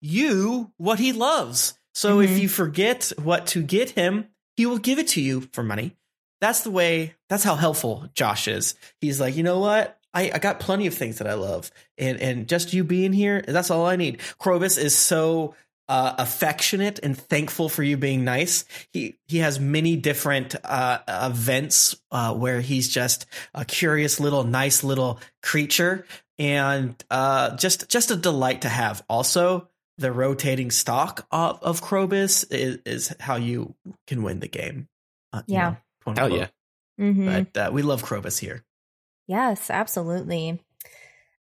you 0.00 0.72
what 0.76 0.98
he 0.98 1.12
loves. 1.12 1.74
So 1.94 2.20
if 2.20 2.30
Mhm. 2.30 2.40
you 2.40 2.48
forget 2.48 3.12
what 3.16 3.46
to 3.48 3.62
get 3.62 3.90
him, 3.90 4.28
he 4.56 4.66
will 4.66 4.78
give 4.78 4.98
it 4.98 5.08
to 5.08 5.20
you 5.20 5.48
for 5.52 5.62
money. 5.62 5.96
That's 6.40 6.62
the 6.62 6.70
way, 6.70 7.14
that's 7.30 7.44
how 7.44 7.54
helpful 7.54 8.06
Josh 8.12 8.46
is. 8.46 8.74
He's 9.00 9.18
like, 9.18 9.34
you 9.36 9.42
know 9.42 9.60
what? 9.60 9.96
I, 10.12 10.32
I 10.34 10.38
got 10.38 10.60
plenty 10.60 10.86
of 10.86 10.94
things 10.94 11.18
that 11.18 11.26
I 11.26 11.34
love. 11.34 11.70
And 11.96 12.20
and 12.20 12.46
just 12.48 12.74
you 12.74 12.84
being 12.84 13.14
here, 13.14 13.42
that's 13.46 13.70
all 13.70 13.86
I 13.86 13.96
need. 13.96 14.18
Krobus 14.38 14.76
is 14.76 14.94
so 14.94 15.54
uh, 15.88 16.14
affectionate 16.18 17.00
and 17.02 17.16
thankful 17.16 17.68
for 17.68 17.82
you 17.82 17.96
being 17.96 18.24
nice. 18.24 18.64
He 18.92 19.16
he 19.28 19.38
has 19.38 19.58
many 19.58 19.96
different 19.96 20.54
uh, 20.64 20.98
events 21.08 21.96
uh, 22.10 22.34
where 22.34 22.60
he's 22.60 22.88
just 22.88 23.26
a 23.54 23.64
curious 23.64 24.20
little 24.20 24.44
nice 24.44 24.84
little 24.84 25.20
creature 25.42 26.04
and 26.38 27.02
uh, 27.10 27.56
just 27.56 27.88
just 27.88 28.10
a 28.10 28.16
delight 28.16 28.62
to 28.62 28.68
have. 28.68 29.04
Also, 29.08 29.68
the 29.98 30.10
rotating 30.10 30.70
stock 30.70 31.26
of, 31.30 31.62
of 31.62 31.82
Krobus 31.82 32.50
is, 32.52 32.78
is 32.86 33.14
how 33.20 33.36
you 33.36 33.74
can 34.06 34.22
win 34.22 34.40
the 34.40 34.48
game. 34.48 34.88
Uh, 35.32 35.42
you 35.46 35.54
Yeah. 35.56 35.74
know, 36.06 36.14
Hell 36.16 36.30
yeah. 36.30 36.48
Mhm. 37.00 37.48
But 37.52 37.60
uh, 37.60 37.70
we 37.72 37.82
love 37.82 38.04
Krobus 38.04 38.38
here. 38.38 38.62
Yes, 39.26 39.70
absolutely. 39.70 40.60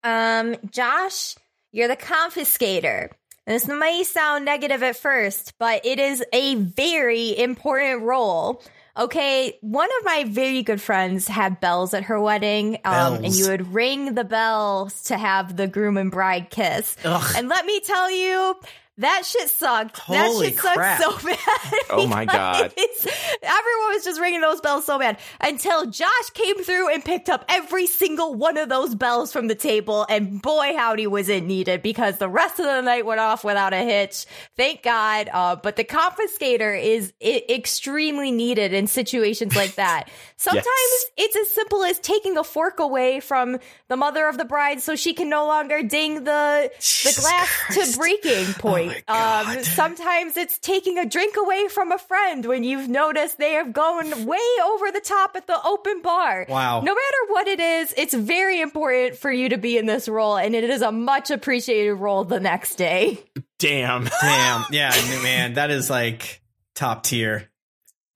Um, 0.03 0.55
Josh, 0.69 1.35
you're 1.71 1.87
the 1.87 1.95
confiscator. 1.95 3.09
And 3.45 3.55
this 3.55 3.67
may 3.67 4.03
sound 4.03 4.43
negative 4.43 4.83
at 4.83 4.97
first, 4.97 5.53
but 5.57 5.85
it 5.85 5.99
is 5.99 6.23
a 6.33 6.55
very 6.55 7.37
important 7.37 8.03
role. 8.03 8.61
Okay, 8.97 9.57
one 9.61 9.87
of 9.99 10.05
my 10.05 10.25
very 10.27 10.63
good 10.63 10.81
friends 10.81 11.27
had 11.27 11.61
bells 11.61 11.93
at 11.93 12.03
her 12.03 12.19
wedding, 12.19 12.79
um, 12.83 13.23
and 13.23 13.33
you 13.33 13.47
would 13.49 13.73
ring 13.73 14.15
the 14.15 14.23
bells 14.23 15.03
to 15.03 15.17
have 15.17 15.55
the 15.55 15.67
groom 15.67 15.97
and 15.97 16.11
bride 16.11 16.49
kiss. 16.49 16.97
Ugh. 17.05 17.35
And 17.37 17.47
let 17.47 17.65
me 17.65 17.79
tell 17.79 18.11
you, 18.11 18.55
that 18.99 19.25
shit 19.25 19.49
sucked. 19.49 19.97
Holy 19.99 20.17
that 20.17 20.45
shit 20.49 20.59
sucked 20.59 20.75
crap. 20.77 21.01
so 21.01 21.11
bad. 21.27 21.73
Oh 21.89 22.07
my 22.07 22.25
God. 22.25 22.73
Everyone 22.75 23.93
was 23.93 24.03
just 24.03 24.19
ringing 24.19 24.41
those 24.41 24.59
bells 24.61 24.85
so 24.85 24.97
bad 24.99 25.19
until 25.39 25.85
Josh 25.85 26.29
came 26.33 26.63
through 26.63 26.93
and 26.93 27.03
picked 27.05 27.29
up 27.29 27.45
every 27.49 27.87
single 27.87 28.33
one 28.33 28.57
of 28.57 28.69
those 28.69 28.95
bells 28.95 29.31
from 29.31 29.47
the 29.47 29.55
table. 29.55 30.05
And 30.09 30.41
boy, 30.41 30.73
howdy, 30.75 31.07
was 31.07 31.29
it 31.29 31.43
needed 31.43 31.81
because 31.81 32.17
the 32.17 32.29
rest 32.29 32.59
of 32.59 32.65
the 32.65 32.81
night 32.81 33.05
went 33.05 33.19
off 33.19 33.43
without 33.43 33.73
a 33.73 33.77
hitch. 33.83 34.25
Thank 34.55 34.83
God. 34.83 35.29
Uh, 35.31 35.55
but 35.55 35.75
the 35.75 35.83
confiscator 35.83 36.79
is 36.81 37.13
I- 37.23 37.43
extremely 37.49 38.31
needed 38.31 38.73
in 38.73 38.87
situations 38.87 39.55
like 39.55 39.75
that. 39.75 40.09
Sometimes 40.39 40.65
Yes. 40.67 41.05
it's 41.17 41.35
as 41.35 41.51
simple 41.51 41.83
as 41.83 41.99
taking 41.99 42.37
a 42.37 42.43
fork 42.43 42.79
away 42.79 43.19
from 43.19 43.57
the 43.87 43.97
mother 43.97 44.27
of 44.27 44.37
the 44.37 44.45
bride 44.45 44.81
so 44.81 44.95
she 44.95 45.13
can 45.15 45.29
no 45.29 45.47
longer 45.47 45.81
ding 45.81 46.23
the 46.25 46.71
the 47.03 47.19
glass 47.19 47.49
Christ. 47.65 47.93
to 47.93 47.97
breaking 47.97 48.45
point. 48.53 49.03
Oh 49.07 49.45
um, 49.57 49.63
sometimes 49.63 50.37
it's 50.37 50.59
taking 50.59 50.99
a 50.99 51.05
drink 51.07 51.35
away 51.37 51.67
from 51.69 51.91
a 51.91 51.97
friend 51.97 52.45
when 52.45 52.63
you've 52.63 52.87
noticed 52.87 53.39
they 53.39 53.53
have 53.53 53.73
gone 53.73 54.25
way 54.27 54.37
over 54.63 54.91
the 54.91 55.01
top 55.01 55.35
at 55.35 55.47
the 55.47 55.57
open 55.65 56.03
bar. 56.03 56.45
Wow. 56.47 56.81
No 56.81 56.93
matter 56.93 57.17
what 57.29 57.47
it 57.47 57.59
is, 57.59 57.93
it's 57.97 58.13
very 58.13 58.61
important 58.61 59.17
for 59.17 59.31
you 59.31 59.49
to 59.49 59.57
be 59.57 59.75
in 59.77 59.87
this 59.87 60.07
role, 60.07 60.37
and 60.37 60.53
it 60.55 60.63
is 60.69 60.83
a 60.83 60.91
much 60.91 61.31
appreciated 61.31 61.93
role 61.95 62.23
the 62.23 62.39
next 62.39 62.75
day. 62.75 63.17
Damn. 63.57 64.03
Damn. 64.21 64.65
Yeah, 64.71 64.91
man, 65.23 65.53
that 65.55 65.71
is 65.71 65.89
like 65.89 66.41
top 66.75 67.03
tier. 67.03 67.49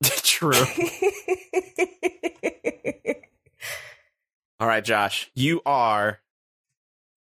True. 0.22 0.52
All 4.60 4.68
right, 4.68 4.84
Josh, 4.84 5.30
you 5.34 5.60
are 5.66 6.20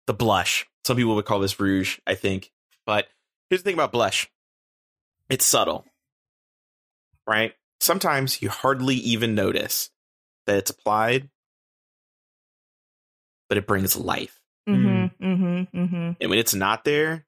the 0.06 0.14
blush. 0.14 0.66
Some 0.85 0.96
people 0.96 1.14
would 1.14 1.24
call 1.24 1.40
this 1.40 1.61
rouge, 1.61 1.98
I 2.06 2.14
think. 2.14 2.50
But 2.87 3.06
here's 3.48 3.62
the 3.62 3.66
thing 3.70 3.74
about 3.74 3.92
blush 3.92 4.28
it's 5.28 5.46
subtle, 5.46 5.85
right? 7.26 7.54
Sometimes 7.78 8.42
you 8.42 8.48
hardly 8.50 8.96
even 8.96 9.35
notice 9.35 9.90
that 10.46 10.56
it's 10.56 10.70
applied, 10.70 11.30
but 13.48 13.59
it 13.59 13.66
brings 13.66 13.96
life. 13.96 14.40
mm-hmm, 14.68 15.24
mm-hmm, 15.24 15.78
mm-hmm, 15.78 16.12
And 16.20 16.30
when 16.30 16.38
it's 16.38 16.54
not 16.54 16.85
there, 16.85 17.26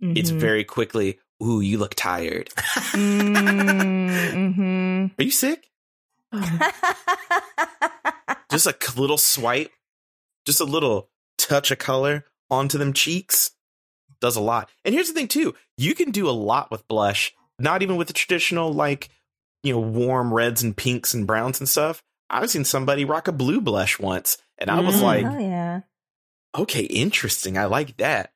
it's 0.00 0.30
mm-hmm. 0.30 0.38
very 0.38 0.64
quickly, 0.64 1.18
ooh, 1.42 1.60
you 1.60 1.78
look 1.78 1.94
tired. 1.94 2.48
mm-hmm. 4.14 5.06
Are 5.18 5.24
you 5.24 5.30
sick? 5.30 5.70
Just 8.50 8.66
a 8.66 8.74
little 9.00 9.18
swipe, 9.18 9.70
just 10.46 10.60
a 10.60 10.64
little 10.64 11.08
touch 11.38 11.70
of 11.72 11.78
color 11.78 12.24
onto 12.50 12.78
them 12.78 12.92
cheeks 12.92 13.50
does 14.20 14.36
a 14.36 14.40
lot. 14.40 14.70
And 14.84 14.94
here's 14.94 15.08
the 15.08 15.14
thing 15.14 15.26
too, 15.28 15.54
you 15.76 15.94
can 15.94 16.12
do 16.12 16.28
a 16.28 16.30
lot 16.30 16.70
with 16.70 16.86
blush, 16.86 17.34
not 17.58 17.82
even 17.82 17.96
with 17.96 18.06
the 18.06 18.12
traditional 18.14 18.72
like, 18.72 19.08
you 19.64 19.72
know, 19.72 19.80
warm 19.80 20.32
reds 20.32 20.62
and 20.62 20.76
pinks 20.76 21.14
and 21.14 21.26
browns 21.26 21.58
and 21.58 21.68
stuff. 21.68 22.00
I've 22.30 22.48
seen 22.50 22.64
somebody 22.64 23.04
rock 23.04 23.26
a 23.26 23.32
blue 23.32 23.60
blush 23.60 23.98
once 23.98 24.38
and 24.58 24.70
I 24.70 24.78
was 24.80 24.96
Mm. 24.96 25.02
like, 25.02 25.26
oh 25.26 25.38
yeah. 25.38 25.80
okay, 26.56 26.82
interesting. 26.84 27.58
I 27.58 27.64
like 27.64 27.96
that. 27.96 28.32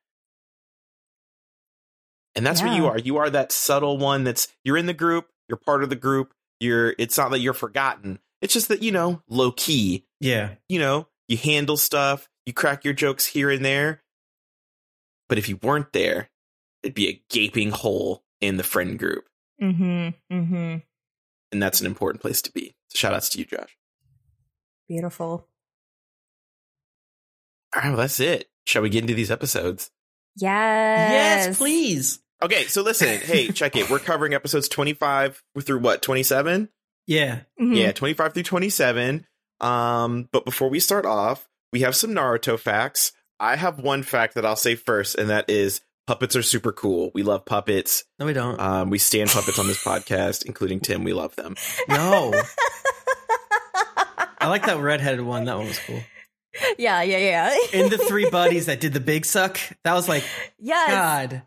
And 2.35 2.45
that's 2.45 2.61
what 2.61 2.75
you 2.75 2.87
are. 2.87 2.97
You 2.97 3.17
are 3.17 3.29
that 3.29 3.51
subtle 3.51 3.97
one 3.97 4.23
that's 4.23 4.47
you're 4.63 4.77
in 4.77 4.85
the 4.85 4.93
group, 4.93 5.27
you're 5.47 5.57
part 5.57 5.83
of 5.83 5.89
the 5.89 5.95
group. 5.95 6.33
You're 6.59 6.93
it's 6.97 7.17
not 7.17 7.31
that 7.31 7.39
you're 7.39 7.53
forgotten. 7.53 8.19
It's 8.41 8.53
just 8.53 8.67
that, 8.69 8.81
you 8.83 8.91
know, 8.91 9.21
low 9.27 9.51
key, 9.51 10.05
Yeah. 10.19 10.51
you 10.69 10.79
know, 10.79 11.07
you 11.27 11.37
handle 11.37 11.75
stuff, 11.77 12.29
you 12.45 12.53
crack 12.53 12.85
your 12.85 12.93
jokes 12.93 13.25
here 13.25 13.49
and 13.49 13.63
there. 13.65 14.01
But 15.27 15.37
if 15.37 15.49
you 15.49 15.57
weren't 15.61 15.91
there, 15.93 16.29
it'd 16.83 16.95
be 16.95 17.09
a 17.09 17.21
gaping 17.29 17.71
hole 17.71 18.23
in 18.41 18.57
the 18.57 18.63
friend 18.63 18.97
group. 18.97 19.27
Mm-hmm. 19.61 20.33
Mm-hmm. 20.33 20.77
And 21.51 21.63
that's 21.63 21.81
an 21.81 21.87
important 21.87 22.21
place 22.21 22.41
to 22.43 22.51
be. 22.51 22.75
So 22.89 22.97
shout 22.97 23.13
outs 23.13 23.29
to 23.29 23.39
you, 23.39 23.45
Josh. 23.45 23.77
Beautiful. 24.87 25.47
All 27.75 27.81
right, 27.81 27.89
well, 27.89 27.97
that's 27.97 28.19
it. 28.19 28.49
Shall 28.65 28.81
we 28.81 28.89
get 28.89 29.01
into 29.03 29.13
these 29.13 29.31
episodes? 29.31 29.91
Yes. 30.35 31.47
Yes, 31.47 31.57
please. 31.57 32.19
Okay, 32.41 32.65
so 32.65 32.81
listen, 32.81 33.19
hey, 33.19 33.47
check 33.53 33.75
it. 33.75 33.89
We're 33.89 33.99
covering 33.99 34.33
episodes 34.33 34.67
25 34.69 35.41
through 35.61 35.79
what, 35.79 36.01
27? 36.01 36.69
Yeah. 37.07 37.41
Mhm. 37.59 37.75
Yeah, 37.75 37.91
25 37.91 38.33
through 38.33 38.43
27. 38.43 39.25
Um, 39.59 40.29
but 40.31 40.45
before 40.45 40.69
we 40.69 40.79
start 40.79 41.05
off, 41.05 41.47
we 41.73 41.81
have 41.81 41.95
some 41.95 42.11
Naruto 42.11 42.57
facts. 42.57 43.11
I 43.39 43.55
have 43.55 43.79
one 43.79 44.03
fact 44.03 44.35
that 44.35 44.45
I'll 44.45 44.55
say 44.55 44.75
first, 44.75 45.15
and 45.15 45.29
that 45.29 45.49
is 45.49 45.81
puppets 46.07 46.35
are 46.35 46.41
super 46.43 46.71
cool. 46.71 47.11
We 47.13 47.23
love 47.23 47.45
puppets. 47.45 48.03
No, 48.19 48.25
we 48.25 48.33
don't. 48.33 48.59
Um, 48.59 48.89
we 48.89 48.97
stand 48.99 49.29
puppets 49.29 49.59
on 49.59 49.67
this 49.67 49.83
podcast, 49.83 50.45
including 50.45 50.79
Tim. 50.79 51.03
We 51.03 51.13
love 51.13 51.35
them. 51.35 51.55
no. 51.87 52.33
I 54.41 54.47
like 54.47 54.65
that 54.67 54.79
redheaded 54.79 55.21
one. 55.21 55.45
That 55.45 55.57
one 55.57 55.67
was 55.67 55.79
cool. 55.79 55.99
Yeah, 56.77 57.01
yeah, 57.01 57.17
yeah. 57.17 57.57
in 57.73 57.89
the 57.89 57.97
three 57.97 58.29
buddies 58.29 58.67
that 58.67 58.79
did 58.79 58.93
the 58.93 58.99
big 58.99 59.25
suck. 59.25 59.59
That 59.83 59.93
was 59.93 60.07
like, 60.07 60.23
yes. 60.59 60.89
God. 60.89 61.41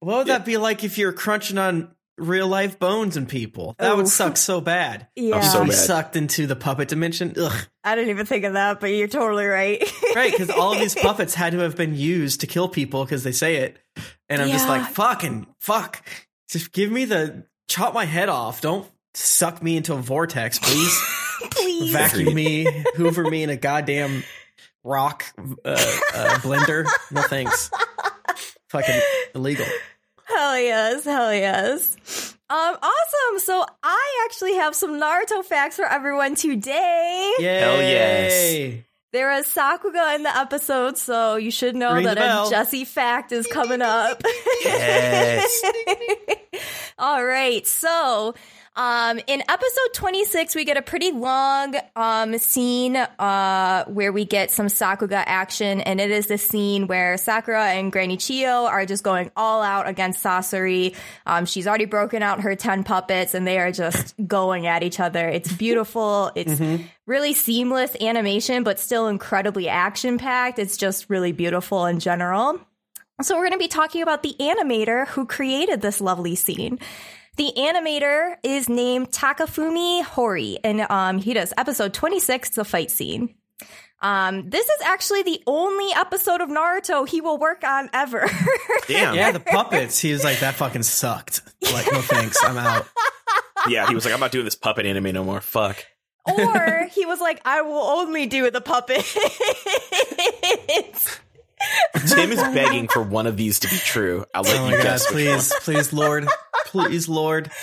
What 0.00 0.18
would 0.18 0.26
Yeah. 0.28 0.38
that 0.38 0.46
be 0.46 0.56
like 0.56 0.84
if 0.84 0.98
you're 0.98 1.12
crunching 1.12 1.58
on 1.58 1.90
real 2.18 2.48
life 2.48 2.78
bones 2.78 3.16
and 3.16 3.28
people? 3.28 3.74
That 3.78 3.96
would 3.96 4.08
suck 4.08 4.36
so 4.36 4.60
bad. 4.60 5.08
Yeah. 5.16 5.40
so 5.40 5.64
bad. 5.64 5.72
sucked 5.74 6.16
into 6.16 6.46
the 6.46 6.56
puppet 6.56 6.88
dimension. 6.88 7.34
Ugh. 7.38 7.66
I 7.84 7.94
didn't 7.94 8.10
even 8.10 8.26
think 8.26 8.44
of 8.44 8.54
that, 8.54 8.80
but 8.80 8.88
you're 8.88 9.08
totally 9.08 9.46
right. 9.46 9.82
Right, 10.14 10.30
because 10.32 10.50
all 10.50 10.72
of 10.72 10.78
these 10.80 10.94
puppets 10.94 11.34
had 11.34 11.52
to 11.52 11.58
have 11.60 11.76
been 11.76 11.94
used 11.94 12.40
to 12.40 12.46
kill 12.46 12.68
people 12.68 13.04
because 13.04 13.22
they 13.24 13.32
say 13.32 13.56
it. 13.56 13.78
And 14.28 14.42
I'm 14.42 14.48
just 14.48 14.68
like, 14.68 14.90
fucking 14.92 15.46
fuck. 15.60 16.02
Just 16.48 16.72
give 16.72 16.90
me 16.90 17.04
the 17.04 17.44
chop 17.68 17.94
my 17.94 18.04
head 18.04 18.28
off. 18.28 18.60
Don't 18.60 18.86
suck 19.14 19.62
me 19.62 19.76
into 19.76 19.92
a 19.94 19.96
vortex, 19.98 20.58
please. 20.58 21.02
Please. 21.50 21.92
Vacuum 21.92 22.34
me, 22.34 22.64
hoover 22.96 23.24
me 23.24 23.42
in 23.42 23.50
a 23.50 23.56
goddamn 23.56 24.24
rock 24.86 25.24
uh, 25.38 25.42
uh, 25.64 25.74
blender. 26.42 26.86
No 27.10 27.22
thanks. 27.22 27.70
Fucking 28.68 29.00
illegal. 29.34 29.66
Hell 30.24 30.58
yes, 30.58 31.04
hell 31.04 31.34
yes. 31.34 31.96
Um, 32.48 32.76
awesome. 32.80 33.38
So 33.38 33.64
I 33.82 34.26
actually 34.26 34.54
have 34.54 34.74
some 34.74 35.00
Naruto 35.00 35.44
facts 35.44 35.76
for 35.76 35.84
everyone 35.84 36.34
today. 36.36 37.34
Yay. 37.38 37.58
Hell 37.60 37.82
yes. 37.82 38.82
There 39.12 39.32
is 39.38 39.46
Sakuga 39.46 40.14
in 40.14 40.24
the 40.24 40.36
episode, 40.36 40.98
so 40.98 41.36
you 41.36 41.50
should 41.50 41.74
know 41.74 41.94
Ring 41.94 42.04
that 42.04 42.18
a 42.18 42.50
Jessy 42.50 42.84
fact 42.84 43.32
is 43.32 43.46
coming 43.46 43.80
up. 43.80 44.22
Yes. 44.62 45.62
All 46.98 47.24
right. 47.24 47.66
So, 47.66 48.34
um, 48.76 49.18
in 49.26 49.42
episode 49.48 49.94
26, 49.94 50.54
we 50.54 50.66
get 50.66 50.76
a 50.76 50.82
pretty 50.82 51.10
long 51.10 51.74
um, 51.96 52.36
scene 52.36 52.94
uh, 52.96 53.84
where 53.86 54.12
we 54.12 54.26
get 54.26 54.50
some 54.50 54.66
Sakuga 54.66 55.22
action, 55.24 55.80
and 55.80 55.98
it 55.98 56.10
is 56.10 56.26
the 56.26 56.36
scene 56.36 56.86
where 56.86 57.16
Sakura 57.16 57.68
and 57.68 57.90
Granny 57.90 58.18
Chiyo 58.18 58.64
are 58.64 58.84
just 58.84 59.02
going 59.02 59.30
all 59.34 59.62
out 59.62 59.88
against 59.88 60.22
Sasori. 60.22 60.94
Um, 61.24 61.46
she's 61.46 61.66
already 61.66 61.86
broken 61.86 62.22
out 62.22 62.40
her 62.40 62.54
10 62.54 62.84
puppets, 62.84 63.32
and 63.32 63.46
they 63.46 63.58
are 63.58 63.72
just 63.72 64.14
going 64.26 64.66
at 64.66 64.82
each 64.82 65.00
other. 65.00 65.26
It's 65.26 65.50
beautiful. 65.50 66.30
It's 66.34 66.60
really 67.06 67.32
seamless 67.32 67.96
animation, 67.98 68.62
but 68.62 68.78
still 68.78 69.08
incredibly 69.08 69.70
action 69.70 70.18
packed. 70.18 70.58
It's 70.58 70.76
just 70.76 71.08
really 71.08 71.32
beautiful 71.32 71.86
in 71.86 71.98
general. 71.98 72.60
So, 73.22 73.36
we're 73.36 73.44
going 73.48 73.52
to 73.52 73.58
be 73.58 73.68
talking 73.68 74.02
about 74.02 74.22
the 74.22 74.36
animator 74.38 75.06
who 75.08 75.24
created 75.24 75.80
this 75.80 76.02
lovely 76.02 76.34
scene. 76.34 76.78
The 77.36 77.52
animator 77.56 78.36
is 78.42 78.68
named 78.68 79.10
Takafumi 79.10 80.02
Hori, 80.04 80.58
and 80.64 80.86
um, 80.90 81.18
he 81.18 81.34
does 81.34 81.52
episode 81.58 81.92
26, 81.92 82.50
the 82.50 82.64
fight 82.64 82.90
scene. 82.90 83.34
Um, 84.00 84.48
this 84.48 84.66
is 84.66 84.80
actually 84.84 85.22
the 85.22 85.42
only 85.46 85.92
episode 85.94 86.40
of 86.40 86.48
Naruto 86.48 87.08
he 87.08 87.20
will 87.20 87.38
work 87.38 87.62
on 87.64 87.90
ever. 87.92 88.28
Damn. 88.88 89.14
Yeah, 89.14 89.32
the 89.32 89.40
puppets. 89.40 89.98
He 89.98 90.12
was 90.12 90.24
like, 90.24 90.40
that 90.40 90.54
fucking 90.54 90.82
sucked. 90.82 91.42
Like, 91.62 91.90
no 91.92 92.00
thanks. 92.00 92.42
I'm 92.42 92.56
out. 92.56 92.86
Yeah, 93.68 93.88
he 93.88 93.96
was 93.96 94.04
like, 94.04 94.14
I'm 94.14 94.20
not 94.20 94.30
doing 94.30 94.44
this 94.44 94.54
puppet 94.54 94.86
anime 94.86 95.12
no 95.12 95.24
more. 95.24 95.40
Fuck. 95.40 95.84
or 96.28 96.86
he 96.94 97.04
was 97.04 97.20
like, 97.20 97.40
I 97.44 97.62
will 97.62 97.82
only 97.82 98.26
do 98.26 98.48
the 98.48 98.60
puppets. 98.60 99.16
Tim 102.08 102.32
is 102.32 102.40
begging 102.54 102.88
for 102.88 103.02
one 103.02 103.26
of 103.26 103.36
these 103.36 103.60
to 103.60 103.68
be 103.68 103.76
true. 103.76 104.24
I'll 104.34 104.42
let 104.42 104.56
Oh 104.60 104.64
you 104.66 104.70
my 104.72 104.76
god, 104.76 104.82
guess. 104.82 105.04
which 105.06 105.12
please, 105.12 105.50
one. 105.50 105.60
please, 105.62 105.92
Lord. 105.92 106.28
Please, 106.66 107.08
Lord. 107.08 107.50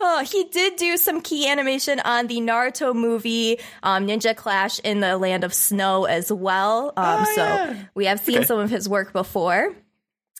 Oh, 0.00 0.24
he 0.24 0.44
did 0.44 0.76
do 0.76 0.96
some 0.96 1.20
key 1.22 1.48
animation 1.48 1.98
on 2.00 2.28
the 2.28 2.36
Naruto 2.40 2.94
movie 2.94 3.58
um, 3.82 4.06
Ninja 4.06 4.34
Clash 4.34 4.78
in 4.78 5.00
the 5.00 5.18
Land 5.18 5.42
of 5.44 5.52
Snow 5.52 6.04
as 6.04 6.32
well. 6.32 6.92
Um, 6.96 7.24
Oh, 7.26 7.32
so 7.34 7.42
yeah. 7.44 7.84
we 7.94 8.06
have 8.06 8.20
seen 8.20 8.36
Okay. 8.38 8.46
some 8.46 8.58
of 8.60 8.70
his 8.70 8.88
work 8.88 9.12
before. 9.12 9.74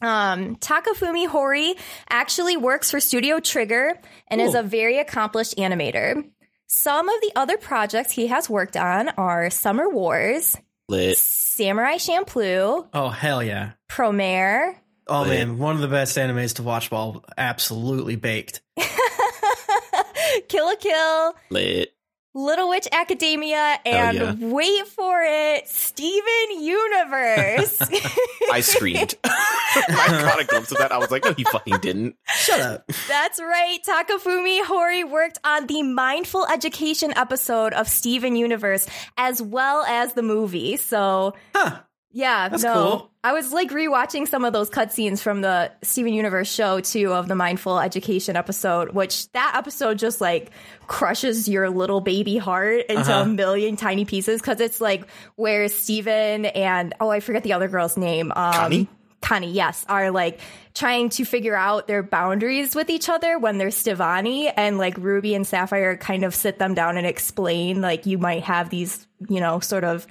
Um, 0.01 0.57
Takafumi 0.57 1.27
Hori 1.27 1.75
actually 2.09 2.57
works 2.57 2.91
for 2.93 3.01
Studio 3.01 3.41
Trigger 3.41 3.95
and 4.29 4.41
is 4.41 4.55
a 4.55 4.63
very 4.63 4.99
accomplished 4.99 5.57
animator. 5.59 6.25
Some 6.69 7.09
of 7.09 7.21
the 7.21 7.33
other 7.35 7.57
projects 7.59 8.13
he 8.13 8.29
has 8.29 8.49
worked 8.49 8.77
on 8.77 9.09
are 9.11 9.51
Summer 9.51 9.89
Wars, 9.89 10.57
Lit. 10.89 11.19
Samurai 11.19 11.97
Champloo, 11.97 12.89
Oh 12.95 13.09
hell 13.11 13.43
yeah. 13.43 13.73
Promare, 13.91 14.75
Oh 15.07 15.23
Lit. 15.23 15.29
man, 15.31 15.59
one 15.59 15.75
of 15.75 15.81
the 15.83 15.89
best 15.89 16.17
animes 16.17 16.55
to 16.57 16.63
watch 16.63 16.91
while 16.91 17.25
absolutely 17.37 18.17
baked. 18.17 18.63
Kill 20.49 20.67
la 20.67 20.75
Kill, 20.77 21.35
Lit. 21.51 21.91
Little 22.35 22.69
Witch 22.69 22.87
Academia, 22.93 23.79
and 23.85 24.17
yeah. 24.17 24.35
wait 24.39 24.87
for 24.87 25.23
it, 25.23 25.67
Steven 25.67 26.61
Universe. 26.61 27.79
I 28.53 28.61
screamed. 28.61 29.17
I 29.25 30.23
caught 30.23 30.41
a 30.41 30.45
glimpse 30.45 30.71
of 30.71 30.79
that. 30.79 30.93
I 30.93 30.99
was 30.99 31.11
like, 31.11 31.25
oh, 31.27 31.31
no, 31.31 31.35
he 31.35 31.45
fucking 31.45 31.79
didn't. 31.79 32.17
Shut 32.27 32.61
up. 32.61 32.87
That's 33.09 33.41
right. 33.41 33.79
Takafumi 33.87 34.65
Hori 34.65 35.05
worked 35.05 35.39
on 35.43 35.67
the 35.67 35.83
mindful 35.83 36.47
education 36.47 37.13
episode 37.17 37.73
of 37.73 37.89
Steven 37.89 38.37
Universe 38.37 38.87
as 39.17 39.41
well 39.43 39.85
as 39.85 40.13
the 40.13 40.23
movie. 40.23 40.77
So, 40.77 41.35
Huh. 41.55 41.81
Yeah, 42.19 42.49
That's 42.49 42.65
no. 42.65 42.73
cool. 42.75 43.11
I 43.23 43.33
was 43.33 43.53
like 43.53 43.71
rewatching 43.71 44.27
some 44.27 44.45
of 44.45 44.53
those 44.53 44.71
cutscenes 44.71 45.21
from 45.21 45.41
the 45.41 45.71
Steven 45.83 46.13
Universe 46.13 46.53
show 46.53 46.81
too 46.81 47.13
of 47.13 47.29
the 47.29 47.37
mindful 47.37 47.79
education 47.79 48.35
episode, 48.35 48.91
which 48.93 49.31
that 49.33 49.53
episode 49.57 49.99
just 49.99 50.21
like 50.21 50.51
crushes 50.89 51.49
your 51.49 51.71
little 51.71 52.01
baby 52.01 52.37
heart 52.37 52.87
into 52.89 53.03
Uh-huh. 53.03 53.23
a 53.23 53.27
million 53.27 53.77
tiny 53.77 54.05
pieces 54.05 54.41
because 54.41 54.61
it's 54.61 54.81
like 54.81 55.07
where 55.37 55.69
Steven 55.69 56.47
and 56.47 56.93
oh, 56.99 57.09
I 57.09 57.21
forget 57.21 57.45
the 57.45 57.53
other 57.53 57.69
girl's 57.69 57.97
name. 57.97 58.33
Um, 58.35 58.53
Connie? 58.53 58.89
Connie, 59.21 59.53
yes, 59.53 59.85
are 59.89 60.11
like 60.11 60.41
trying 60.75 61.11
to 61.11 61.25
figure 61.25 61.55
out 61.55 61.87
their 61.87 62.03
boundaries 62.03 62.75
with 62.75 62.91
each 62.91 63.09
other 63.09 63.39
when 63.39 63.59
they're 63.59 63.69
Stevonnie 63.69 64.53
and 64.57 64.77
like 64.77 64.97
Ruby 64.99 65.35
and 65.37 65.47
Sapphire 65.47 65.97
kind 65.97 66.25
of 66.25 66.35
sit 66.35 66.59
them 66.59 66.75
down 66.75 66.97
and 66.97 67.07
explain 67.07 67.81
like 67.81 68.07
you 68.07 68.19
might 68.19 68.43
have 68.43 68.71
these, 68.71 69.07
you 69.29 69.39
know, 69.41 69.61
sort 69.61 69.85
of 69.85 70.05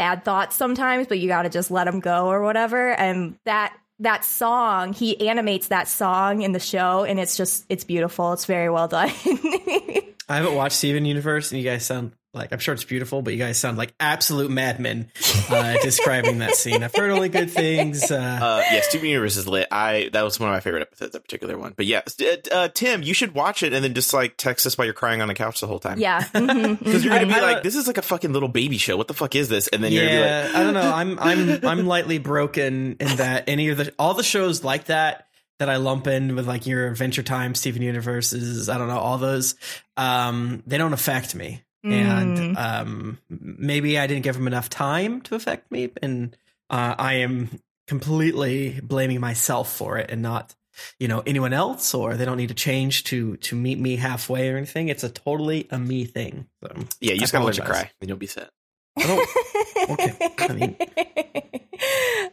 bad 0.00 0.24
thoughts 0.24 0.56
sometimes, 0.56 1.06
but 1.08 1.18
you 1.18 1.28
got 1.28 1.42
to 1.42 1.50
just 1.50 1.70
let 1.70 1.84
them 1.84 2.00
go 2.00 2.28
or 2.30 2.42
whatever. 2.42 2.92
And 2.92 3.36
that 3.44 3.76
that 3.98 4.24
song, 4.24 4.94
he 4.94 5.28
animates 5.28 5.68
that 5.68 5.88
song 5.88 6.40
in 6.40 6.52
the 6.52 6.58
show, 6.58 7.04
and 7.04 7.20
it's 7.20 7.36
just 7.36 7.66
it's 7.68 7.84
beautiful. 7.84 8.32
It's 8.32 8.46
very 8.46 8.70
well 8.70 8.88
done. 8.88 9.10
I 10.26 10.36
haven't 10.36 10.54
watched 10.54 10.76
Steven 10.76 11.04
Universe, 11.04 11.52
and 11.52 11.60
you 11.60 11.68
guys 11.68 11.84
sound 11.84 12.12
like 12.32 12.52
I'm 12.52 12.58
sure 12.60 12.72
it's 12.74 12.84
beautiful, 12.84 13.22
but 13.22 13.32
you 13.32 13.38
guys 13.40 13.58
sound 13.58 13.76
like 13.76 13.92
absolute 13.98 14.50
madmen 14.50 15.10
uh, 15.50 15.76
describing 15.82 16.38
that 16.38 16.54
scene. 16.54 16.82
I've 16.84 16.94
heard 16.94 17.10
only 17.10 17.28
good 17.28 17.50
things. 17.50 18.10
Uh, 18.10 18.16
Uh, 18.40 18.62
yeah, 18.72 18.80
Steven 18.82 19.08
Universe 19.08 19.36
is 19.36 19.48
lit. 19.48 19.66
I 19.72 20.10
that 20.12 20.22
was 20.22 20.38
one 20.38 20.48
of 20.48 20.54
my 20.54 20.60
favorite 20.60 20.82
episodes, 20.82 21.12
that 21.12 21.20
particular 21.24 21.58
one. 21.58 21.74
But 21.76 21.86
yeah, 21.86 22.02
uh, 22.20 22.36
uh, 22.54 22.68
Tim, 22.68 23.02
you 23.02 23.14
should 23.14 23.34
watch 23.34 23.62
it 23.64 23.72
and 23.72 23.82
then 23.84 23.94
just 23.94 24.12
like 24.14 24.36
text 24.36 24.64
us 24.66 24.78
while 24.78 24.84
you're 24.84 24.94
crying 24.94 25.20
on 25.22 25.28
the 25.28 25.34
couch 25.34 25.60
the 25.60 25.66
whole 25.66 25.80
time. 25.80 25.98
yeah, 25.98 26.24
because 26.32 27.04
you're 27.04 27.12
gonna 27.14 27.26
be 27.26 27.32
I- 27.32 27.38
I 27.38 27.52
like, 27.54 27.62
this 27.64 27.74
is 27.74 27.86
like 27.86 27.98
a 27.98 28.02
fucking 28.02 28.32
little 28.32 28.48
baby 28.48 28.78
show. 28.78 28.96
What 28.96 29.08
the 29.08 29.14
fuck 29.14 29.34
is 29.34 29.48
this? 29.48 29.66
And 29.68 29.82
then 29.82 29.90
you're 29.92 30.04
gonna 30.04 30.16
be 30.16 30.20
yeah, 30.22 30.42
like, 30.46 30.54
I 30.54 30.62
don't 30.62 30.74
know. 30.74 30.92
I'm 30.92 31.18
I'm 31.18 31.64
I'm 31.66 31.86
lightly 31.86 32.18
broken 32.18 32.96
in 33.00 33.16
that 33.16 33.44
any 33.48 33.70
of 33.70 33.78
the 33.78 33.92
all 33.98 34.14
the 34.14 34.22
shows 34.22 34.62
like 34.62 34.84
that 34.84 35.26
that 35.58 35.68
I 35.68 35.76
lump 35.76 36.06
in 36.06 36.36
with 36.36 36.46
like 36.48 36.66
your 36.66 36.86
Adventure 36.88 37.22
Time, 37.22 37.54
Steven 37.54 37.82
Universes, 37.82 38.68
I 38.70 38.78
don't 38.78 38.88
know, 38.88 38.98
all 38.98 39.18
those, 39.18 39.56
um, 39.98 40.62
they 40.66 40.78
don't 40.78 40.94
affect 40.94 41.34
me. 41.34 41.62
And 41.82 42.56
um, 42.58 43.18
maybe 43.28 43.98
I 43.98 44.06
didn't 44.06 44.22
give 44.22 44.34
them 44.34 44.46
enough 44.46 44.68
time 44.68 45.20
to 45.22 45.34
affect 45.34 45.70
me, 45.72 45.90
and 46.02 46.36
uh, 46.68 46.94
I 46.98 47.14
am 47.14 47.48
completely 47.86 48.80
blaming 48.82 49.20
myself 49.20 49.72
for 49.74 49.96
it, 49.98 50.10
and 50.10 50.20
not 50.22 50.54
you 50.98 51.08
know 51.08 51.22
anyone 51.26 51.52
else, 51.52 51.94
or 51.94 52.16
they 52.16 52.24
don't 52.24 52.36
need 52.36 52.48
to 52.50 52.54
change 52.54 53.04
to 53.04 53.36
to 53.38 53.56
meet 53.56 53.78
me 53.78 53.96
halfway 53.96 54.50
or 54.50 54.56
anything. 54.56 54.88
It's 54.88 55.04
a 55.04 55.08
totally 55.08 55.66
a 55.70 55.78
me 55.78 56.04
thing. 56.04 56.46
So 56.62 56.72
yeah, 57.00 57.12
you 57.12 57.16
I 57.16 57.18
just 57.18 57.32
gotta 57.32 57.44
learn 57.46 57.54
to 57.54 57.62
cry, 57.62 57.90
then 58.00 58.08
you'll 58.08 58.18
be 58.18 58.26
set. 58.26 58.50
okay. 58.98 60.32
I 60.38 60.52
mean- 60.52 60.76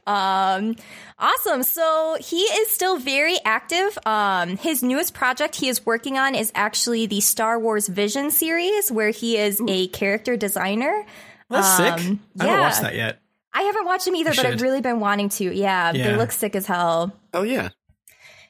um, 0.07 0.75
awesome. 1.19 1.63
So 1.63 2.17
he 2.19 2.37
is 2.41 2.69
still 2.71 2.97
very 2.97 3.37
active. 3.45 3.97
Um, 4.05 4.57
his 4.57 4.81
newest 4.81 5.13
project 5.13 5.55
he 5.57 5.67
is 5.69 5.85
working 5.85 6.17
on 6.17 6.33
is 6.33 6.51
actually 6.55 7.05
the 7.05 7.21
Star 7.21 7.59
Wars 7.59 7.87
Vision 7.87 8.31
series, 8.31 8.91
where 8.91 9.09
he 9.11 9.37
is 9.37 9.61
a 9.67 9.87
character 9.89 10.37
designer. 10.37 11.05
That's 11.49 11.77
sick. 11.77 11.93
Um, 11.93 12.19
I 12.39 12.45
haven't 12.45 12.59
watched 12.61 12.81
that 12.81 12.95
yet. 12.95 13.19
I 13.53 13.61
haven't 13.63 13.85
watched 13.85 14.05
them 14.05 14.15
either, 14.15 14.31
You 14.31 14.35
but 14.35 14.45
I've 14.45 14.61
really 14.61 14.81
been 14.81 14.99
wanting 14.99 15.29
to. 15.29 15.53
Yeah, 15.55 15.91
they 15.91 15.99
Yeah. 15.99 16.17
look 16.17 16.31
sick 16.31 16.55
as 16.55 16.65
hell. 16.67 17.11
Oh 17.33 17.43
yeah, 17.43 17.69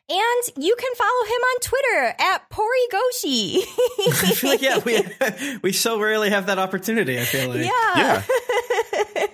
And 0.09 0.63
you 0.63 0.75
can 0.79 0.95
follow 0.95 1.25
him 1.25 1.41
on 1.41 1.59
Twitter 1.59 2.15
at 2.19 2.49
Porigoshi. 2.49 3.61
I 4.07 4.31
feel 4.33 4.49
like 4.51 4.61
yeah, 4.61 4.79
we 4.85 5.57
we 5.61 5.73
so 5.73 5.99
rarely 5.99 6.29
have 6.29 6.45
that 6.45 6.59
opportunity. 6.59 7.19
I 7.19 7.25
feel 7.25 7.49
like 7.49 7.65
yeah. 7.65 8.23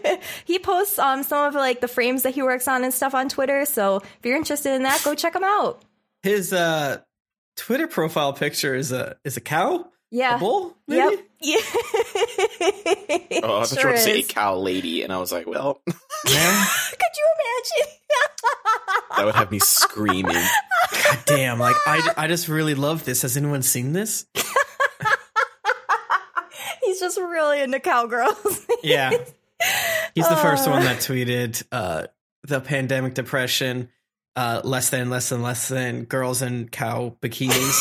yeah. 0.04 0.18
he 0.46 0.58
posts 0.58 0.98
um 0.98 1.22
some 1.22 1.48
of 1.48 1.54
like 1.54 1.80
the 1.80 1.88
frames 1.88 2.24
that 2.24 2.34
he 2.34 2.42
works 2.42 2.68
on 2.68 2.84
and 2.84 2.92
stuff 2.92 3.14
on 3.14 3.30
Twitter. 3.30 3.66
So 3.66 3.98
if 3.98 4.20
you're 4.26 4.36
interested 4.38 4.74
in 4.74 4.84
that, 4.84 5.02
go 5.04 5.14
check 5.14 5.36
him 5.36 5.44
out. 5.44 5.84
his 6.24 6.54
uh, 6.54 7.02
Twitter 7.56 7.88
profile 7.88 8.34
picture 8.34 8.74
is 8.74 8.92
a 8.92 9.16
is 9.24 9.38
a 9.38 9.42
cow, 9.42 9.86
Yeah. 10.16 10.36
a 10.36 10.40
bull. 10.40 10.78
Maybe? 10.88 11.18
Yep. 11.18 11.20
Yeah. 11.42 11.58
Oh, 13.46 13.60
I 13.60 13.64
thought 13.66 13.72
you 13.72 13.82
Sure 13.82 13.90
were 13.92 13.98
to 13.98 14.02
say 14.02 14.20
is. 14.20 14.28
cow 14.28 14.56
lady, 14.58 15.02
and 15.04 15.12
I 15.12 15.18
was 15.18 15.32
like, 15.32 15.46
well, 15.48 15.82
Yeah. 15.88 16.66
Could 16.92 17.16
you 17.18 17.28
imagine? 17.36 17.94
that 19.18 19.26
would 19.26 19.36
have 19.36 19.52
me 19.52 19.60
screaming. 19.60 20.34
God 20.36 21.20
damn! 21.26 21.60
Like 21.60 21.76
I, 21.86 22.14
I 22.16 22.28
just 22.28 22.48
really 22.48 22.76
love 22.76 23.04
this. 23.06 23.24
Has 23.24 23.36
anyone 23.36 23.62
seen 23.64 23.92
this? 23.94 24.26
He's 26.84 27.00
just 27.00 27.18
really 27.18 27.62
into 27.62 27.80
cowgirls. 27.80 28.66
Yeah. 28.84 29.12
He's 30.16 30.28
the 30.30 30.36
first 30.38 30.68
Uh. 30.68 30.72
one 30.72 30.84
that 30.84 30.98
tweeted 30.98 31.64
uh, 31.72 32.08
the 32.44 32.60
pandemic 32.62 33.14
depression. 33.16 33.90
Uh, 34.36 34.62
less 34.64 34.90
than, 34.90 35.10
less 35.12 35.30
than, 35.30 35.42
less 35.44 35.68
than 35.68 36.06
girls 36.06 36.42
in 36.42 36.68
cow 36.68 37.16
bikinis. 37.22 37.80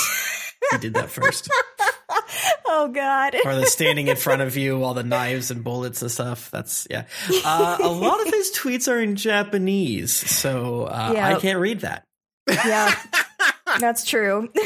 he 0.71 0.79
did 0.79 0.95
that 0.95 1.11
first. 1.11 1.49
Oh 2.73 2.89
God. 2.89 3.35
or 3.45 3.55
the 3.55 3.67
standing 3.67 4.09
in 4.09 4.17
front 4.17 4.43
of 4.43 4.57
you, 4.57 4.83
all 4.83 4.95
the 4.95 5.03
knives 5.03 5.51
and 5.51 5.63
bullets 5.63 6.03
and 6.03 6.11
stuff. 6.11 6.51
That's 6.51 6.87
yeah. 6.91 7.05
Uh, 7.45 7.79
a 7.81 7.89
lot 7.89 8.21
of 8.21 8.33
his 8.33 8.51
tweets 8.53 8.91
are 8.91 9.01
in 9.01 9.17
Japanese, 9.17 10.13
so 10.13 10.85
uh, 10.85 11.15
I 11.17 11.39
can't 11.39 11.59
read 11.59 11.81
that. 11.81 12.05
Yeah. 12.49 12.95
That's 13.79 14.05
true. 14.05 14.49
but 14.53 14.63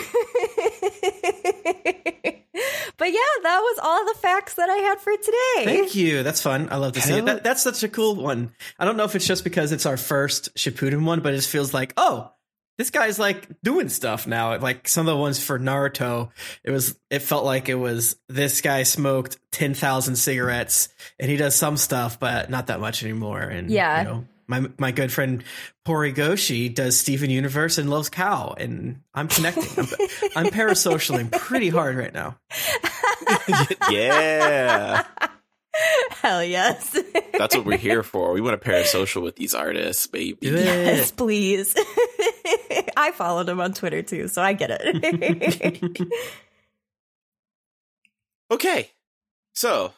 yeah, 3.12 3.20
that 3.42 3.60
was 3.60 3.78
all 3.82 4.04
the 4.04 4.14
facts 4.20 4.54
that 4.54 4.68
I 4.68 4.76
had 4.76 5.00
for 5.00 5.12
today. 5.16 5.64
Thank 5.64 5.94
you. 5.94 6.22
That's 6.22 6.42
fun. 6.42 6.68
I 6.70 6.76
love 6.76 6.94
to 6.94 7.00
see 7.00 7.18
it. 7.18 7.24
That, 7.26 7.44
that's 7.44 7.62
such 7.62 7.84
a 7.84 7.88
cool 7.88 8.16
one. 8.16 8.52
I 8.78 8.84
don't 8.84 8.96
know 8.96 9.04
if 9.04 9.14
it's 9.14 9.26
just 9.26 9.44
because 9.44 9.70
it's 9.70 9.86
our 9.86 9.96
first 9.96 10.54
Shippuden 10.56 11.04
one, 11.04 11.20
but 11.20 11.34
it 11.34 11.36
just 11.36 11.50
feels 11.50 11.72
like 11.72 11.92
oh. 11.96 12.32
This 12.78 12.90
guy's 12.90 13.18
like 13.18 13.48
doing 13.62 13.88
stuff 13.88 14.26
now. 14.26 14.58
Like 14.58 14.86
some 14.86 15.06
of 15.08 15.14
the 15.14 15.20
ones 15.20 15.42
for 15.42 15.58
Naruto, 15.58 16.30
it 16.62 16.70
was 16.70 16.98
it 17.10 17.20
felt 17.20 17.44
like 17.44 17.68
it 17.68 17.74
was 17.74 18.16
this 18.28 18.60
guy 18.60 18.82
smoked 18.82 19.38
ten 19.50 19.72
thousand 19.74 20.16
cigarettes 20.16 20.88
and 21.18 21.30
he 21.30 21.36
does 21.38 21.54
some 21.54 21.76
stuff, 21.78 22.20
but 22.20 22.50
not 22.50 22.66
that 22.66 22.78
much 22.80 23.02
anymore. 23.02 23.40
And 23.40 23.70
Yeah. 23.70 23.98
you 24.02 24.04
know, 24.08 24.24
my 24.46 24.68
my 24.78 24.90
good 24.92 25.10
friend 25.10 25.42
Porigoshi 25.86 26.72
does 26.74 26.98
Steven 27.00 27.30
Universe 27.30 27.78
and 27.78 27.88
loves 27.88 28.08
cow, 28.10 28.54
and 28.58 29.00
I'm 29.14 29.28
connecting. 29.28 29.64
I'm, 29.76 29.86
I'm 30.46 30.52
parasocialing 30.52 31.32
pretty 31.32 31.68
hard 31.70 31.96
right 31.96 32.12
now. 32.12 32.36
yeah, 33.90 35.04
Hell 36.22 36.44
yes. 36.44 36.96
that's 37.36 37.56
what 37.56 37.64
we're 37.66 37.76
here 37.76 38.02
for. 38.02 38.32
We 38.32 38.40
want 38.40 38.60
to 38.60 38.68
parasocial 38.68 39.22
with 39.22 39.36
these 39.36 39.54
artists, 39.54 40.06
baby. 40.06 40.38
Yes, 40.42 41.10
please. 41.10 41.74
I 42.96 43.10
followed 43.12 43.48
him 43.48 43.60
on 43.60 43.72
Twitter 43.74 44.02
too, 44.02 44.28
so 44.28 44.42
I 44.42 44.52
get 44.54 44.70
it. 44.72 46.08
Okay, 48.50 48.90
so 49.54 49.92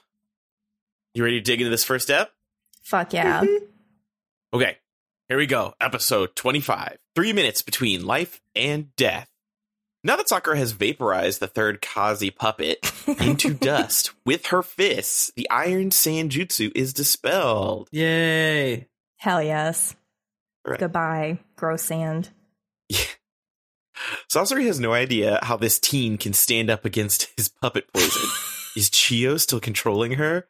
you 1.12 1.22
ready 1.22 1.36
to 1.38 1.44
dig 1.44 1.60
into 1.60 1.70
this 1.70 1.84
first 1.84 2.06
step? 2.06 2.32
Fuck 2.82 3.12
yeah. 3.12 3.44
Okay, 4.50 4.78
here 5.28 5.36
we 5.36 5.44
go. 5.46 5.74
Episode 5.78 6.34
25. 6.34 6.96
Three 7.14 7.34
minutes 7.34 7.60
between 7.60 8.06
life 8.06 8.40
and 8.56 8.96
death. 8.96 9.28
Now 10.02 10.16
that 10.16 10.30
Sakura 10.30 10.56
has 10.56 10.72
vaporized 10.72 11.38
the 11.40 11.46
third 11.46 11.82
Kazi 11.82 12.30
puppet, 12.30 12.90
into 13.20 13.52
dust. 13.52 14.12
With 14.24 14.46
her 14.46 14.62
fists, 14.62 15.30
the 15.36 15.46
iron 15.50 15.90
sand 15.90 16.30
jutsu 16.30 16.72
is 16.74 16.94
dispelled. 16.94 17.88
Yay. 17.92 18.88
Hell 19.18 19.42
yes. 19.42 19.94
Right. 20.66 20.80
Goodbye, 20.80 21.40
gross 21.56 21.82
sand. 21.82 22.30
Sasori 24.28 24.66
has 24.66 24.78
no 24.80 24.92
idea 24.92 25.38
how 25.42 25.56
this 25.56 25.78
teen 25.78 26.18
can 26.18 26.32
stand 26.32 26.70
up 26.70 26.84
against 26.84 27.28
his 27.36 27.48
puppet 27.48 27.92
poison. 27.92 28.22
is 28.76 28.90
Chiyo 28.90 29.38
still 29.40 29.60
controlling 29.60 30.12
her? 30.12 30.46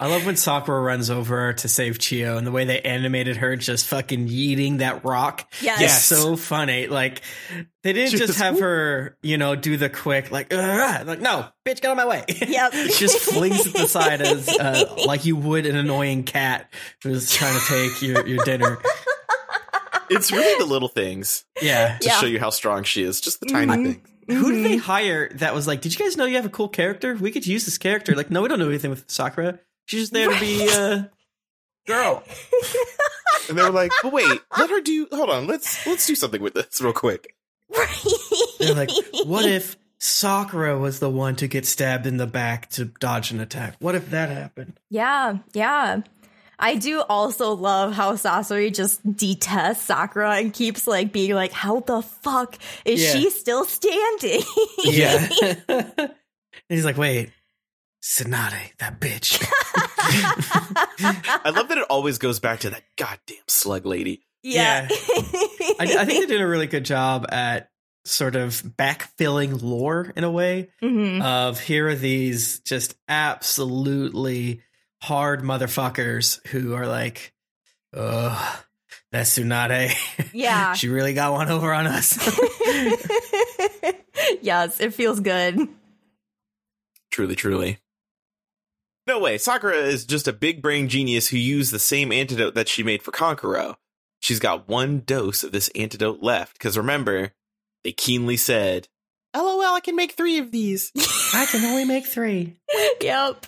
I 0.00 0.08
love 0.08 0.26
when 0.26 0.34
Sakura 0.34 0.80
runs 0.80 1.10
over 1.10 1.52
to 1.52 1.68
save 1.68 1.98
Chiyo 1.98 2.36
and 2.36 2.44
the 2.44 2.50
way 2.50 2.64
they 2.64 2.80
animated 2.80 3.36
her 3.36 3.54
just 3.54 3.86
fucking 3.86 4.26
yeeting 4.26 4.78
that 4.78 5.04
rock. 5.04 5.48
Yes. 5.62 5.80
It's 6.10 6.20
so 6.20 6.34
funny. 6.34 6.88
Like 6.88 7.22
they 7.84 7.92
didn't 7.92 8.10
just 8.10 8.26
Just- 8.26 8.38
have 8.40 8.58
her, 8.58 9.16
you 9.22 9.38
know, 9.38 9.54
do 9.54 9.76
the 9.76 9.88
quick 9.88 10.32
like, 10.32 10.52
"Ugh," 10.52 11.06
like 11.06 11.20
no, 11.20 11.46
bitch, 11.64 11.80
get 11.80 11.84
out 11.84 11.92
of 11.92 11.96
my 11.98 12.06
way. 12.06 12.24
Yep. 12.28 12.72
She 12.90 12.98
just 12.98 13.18
flings 13.20 13.64
it 13.68 13.76
aside 13.76 14.20
as 14.20 14.48
uh, 14.48 14.96
like 15.06 15.24
you 15.24 15.36
would 15.36 15.64
an 15.66 15.76
annoying 15.76 16.24
cat 16.24 16.68
who's 17.04 17.30
trying 17.30 17.56
to 17.56 17.64
take 17.66 18.02
your, 18.02 18.26
your 18.26 18.44
dinner. 18.44 18.78
It's 20.10 20.30
really 20.32 20.58
the 20.58 20.66
little 20.66 20.88
things 20.88 21.44
Yeah. 21.62 21.96
to 21.98 22.06
Yeah. 22.06 22.20
show 22.20 22.26
you 22.26 22.38
how 22.40 22.50
strong 22.50 22.82
she 22.84 23.02
is. 23.02 23.20
Just 23.20 23.40
the 23.40 23.46
tiny 23.46 23.72
Mhm. 23.72 23.84
things. 23.94 24.08
Who 24.28 24.52
did 24.52 24.64
they 24.64 24.76
hire 24.76 25.28
that 25.36 25.54
was 25.54 25.66
like, 25.66 25.80
did 25.80 25.92
you 25.92 26.04
guys 26.04 26.16
know 26.16 26.24
you 26.24 26.36
have 26.36 26.44
a 26.46 26.50
cool 26.50 26.68
character? 26.68 27.14
We 27.14 27.30
could 27.32 27.46
use 27.46 27.64
this 27.64 27.78
character. 27.78 28.14
Like, 28.14 28.30
no, 28.30 28.42
we 28.42 28.48
don't 28.48 28.58
know 28.58 28.68
anything 28.68 28.90
with 28.90 29.04
Sakura. 29.10 29.58
She's 29.86 30.02
just 30.02 30.12
there 30.12 30.28
to 30.32 30.38
be 30.40 30.68
uh 30.70 31.02
girl. 31.86 32.22
And 33.48 33.58
they 33.58 33.62
were 33.64 33.70
like, 33.70 33.90
"But 34.02 34.12
wait, 34.12 34.40
let 34.58 34.70
her 34.70 34.80
do. 34.80 35.08
Hold 35.10 35.30
on, 35.30 35.46
let's 35.48 35.84
let's 35.86 36.06
do 36.06 36.14
something 36.14 36.40
with 36.42 36.54
this 36.54 36.80
real 36.80 36.92
quick." 36.92 37.34
Right. 37.68 37.88
They're 38.60 38.74
like, 38.74 38.90
what 39.24 39.44
if 39.44 39.76
Sakura 39.98 40.78
was 40.78 41.00
the 41.00 41.10
one 41.10 41.34
to 41.36 41.48
get 41.48 41.66
stabbed 41.66 42.06
in 42.06 42.16
the 42.16 42.26
back 42.26 42.68
to 42.70 42.86
dodge 42.86 43.30
an 43.32 43.40
attack? 43.40 43.74
What 43.80 43.94
if 43.96 44.10
that 44.10 44.28
happened? 44.30 44.78
Yeah, 44.88 45.38
yeah. 45.52 46.02
I 46.60 46.76
do 46.76 47.00
also 47.08 47.54
love 47.54 47.92
how 47.94 48.12
Sasori 48.14 48.72
just 48.74 49.00
detests 49.16 49.86
Sakura 49.86 50.36
and 50.36 50.52
keeps 50.52 50.86
like 50.86 51.12
being 51.12 51.34
like, 51.34 51.52
"How 51.52 51.80
the 51.80 52.02
fuck 52.02 52.56
is 52.84 53.02
Yeah. 53.02 53.12
she 53.12 53.30
still 53.30 53.64
standing?" 53.64 54.42
Yeah. 54.84 55.28
and 55.68 56.12
he's 56.68 56.84
like, 56.84 56.96
wait, 56.98 57.30
Tsunade, 58.02 58.76
that 58.78 59.00
bitch. 59.00 59.42
I 61.42 61.50
love 61.54 61.68
that 61.68 61.78
it 61.78 61.86
always 61.90 62.18
goes 62.18 62.40
back 62.40 62.60
to 62.60 62.70
that 62.70 62.82
goddamn 62.96 63.36
slug 63.48 63.86
lady. 63.86 64.22
yeah. 64.42 64.86
I, 64.90 65.76
I 65.98 66.04
think 66.04 66.20
they 66.20 66.26
did 66.26 66.40
a 66.40 66.46
really 66.46 66.66
good 66.66 66.84
job 66.84 67.26
at 67.30 67.68
sort 68.06 68.34
of 68.36 68.52
backfilling 68.62 69.62
lore 69.62 70.12
in 70.16 70.24
a 70.24 70.30
way 70.30 70.70
Mhm. 70.82 71.22
of 71.22 71.60
here 71.60 71.88
are 71.88 71.94
these 71.94 72.60
just 72.60 72.94
absolutely 73.08 74.62
hard 75.02 75.42
motherfuckers 75.42 76.46
who 76.48 76.74
are 76.74 76.86
like, 76.86 77.32
ugh, 77.94 78.58
that's 79.12 79.38
Tsunade. 79.38 79.92
Yeah. 80.32 80.72
she 80.74 80.88
really 80.88 81.14
got 81.14 81.32
one 81.32 81.48
over 81.48 81.72
on 81.72 81.86
us. 81.86 82.16
yes, 84.42 84.80
it 84.80 84.94
feels 84.94 85.20
good. 85.20 85.68
Truly, 87.10 87.34
truly. 87.34 87.78
No 89.06 89.18
way. 89.18 89.38
Sakura 89.38 89.76
is 89.76 90.04
just 90.04 90.28
a 90.28 90.32
big 90.32 90.62
brain 90.62 90.88
genius 90.88 91.28
who 91.28 91.36
used 91.36 91.72
the 91.72 91.78
same 91.78 92.12
antidote 92.12 92.54
that 92.54 92.68
she 92.68 92.82
made 92.82 93.02
for 93.02 93.10
Kankuro. 93.10 93.76
She's 94.20 94.38
got 94.38 94.68
one 94.68 95.00
dose 95.00 95.42
of 95.42 95.50
this 95.50 95.70
antidote 95.74 96.22
left. 96.22 96.52
Because 96.52 96.78
remember, 96.78 97.32
they 97.82 97.92
keenly 97.92 98.36
said, 98.36 98.88
LOL, 99.34 99.74
I 99.74 99.80
can 99.80 99.96
make 99.96 100.12
three 100.12 100.38
of 100.38 100.52
these. 100.52 100.92
I 101.34 101.46
can 101.46 101.64
only 101.64 101.84
make 101.84 102.06
three. 102.06 102.56
yep. 103.00 103.46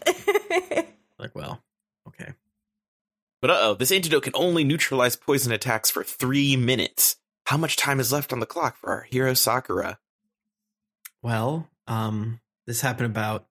Like, 1.22 1.35
well, 1.37 1.62
okay. 2.08 2.32
But 3.40 3.50
uh 3.50 3.58
oh, 3.61 3.74
this 3.74 3.92
antidote 3.92 4.24
can 4.24 4.32
only 4.35 4.64
neutralize 4.64 5.14
poison 5.16 5.52
attacks 5.52 5.88
for 5.90 6.02
three 6.02 6.56
minutes. 6.56 7.16
How 7.46 7.56
much 7.56 7.76
time 7.76 8.00
is 8.00 8.12
left 8.12 8.32
on 8.32 8.40
the 8.40 8.46
clock 8.46 8.76
for 8.76 8.90
our 8.90 9.02
hero 9.02 9.32
Sakura? 9.35 9.98
Well, 11.22 11.70
um, 11.87 12.40
this 12.66 12.80
happened 12.80 13.06
about 13.06 13.46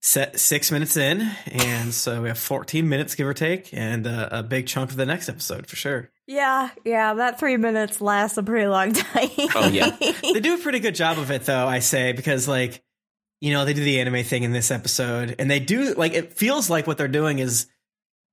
set 0.00 0.40
six 0.40 0.70
minutes 0.72 0.96
in, 0.96 1.30
and 1.50 1.92
so 1.94 2.22
we 2.22 2.28
have 2.28 2.38
14 2.38 2.88
minutes, 2.88 3.14
give 3.14 3.26
or 3.26 3.34
take, 3.34 3.72
and 3.72 4.06
uh, 4.06 4.28
a 4.32 4.42
big 4.42 4.66
chunk 4.66 4.90
of 4.90 4.96
the 4.96 5.06
next 5.06 5.28
episode 5.28 5.66
for 5.66 5.76
sure. 5.76 6.10
yeah, 6.26 6.70
yeah, 6.84 7.14
that 7.14 7.38
three 7.38 7.56
minutes 7.56 8.00
lasts 8.00 8.36
a 8.38 8.42
pretty 8.42 8.66
long 8.66 8.92
time. 8.94 9.28
Oh, 9.54 9.68
yeah. 9.68 9.96
They 10.22 10.40
do 10.40 10.54
a 10.54 10.58
pretty 10.58 10.80
good 10.80 10.94
job 10.94 11.18
of 11.18 11.30
it, 11.30 11.44
though, 11.44 11.66
I 11.68 11.78
say, 11.80 12.12
because, 12.12 12.48
like, 12.48 12.82
you 13.42 13.52
know, 13.52 13.64
they 13.66 13.74
do 13.74 13.82
the 13.84 14.00
anime 14.00 14.22
thing 14.24 14.44
in 14.44 14.52
this 14.52 14.70
episode, 14.70 15.34
and 15.38 15.50
they 15.50 15.58
do, 15.60 15.92
like, 15.94 16.14
it 16.14 16.32
feels 16.32 16.70
like 16.70 16.86
what 16.86 16.96
they're 16.96 17.08
doing 17.08 17.40
is, 17.40 17.66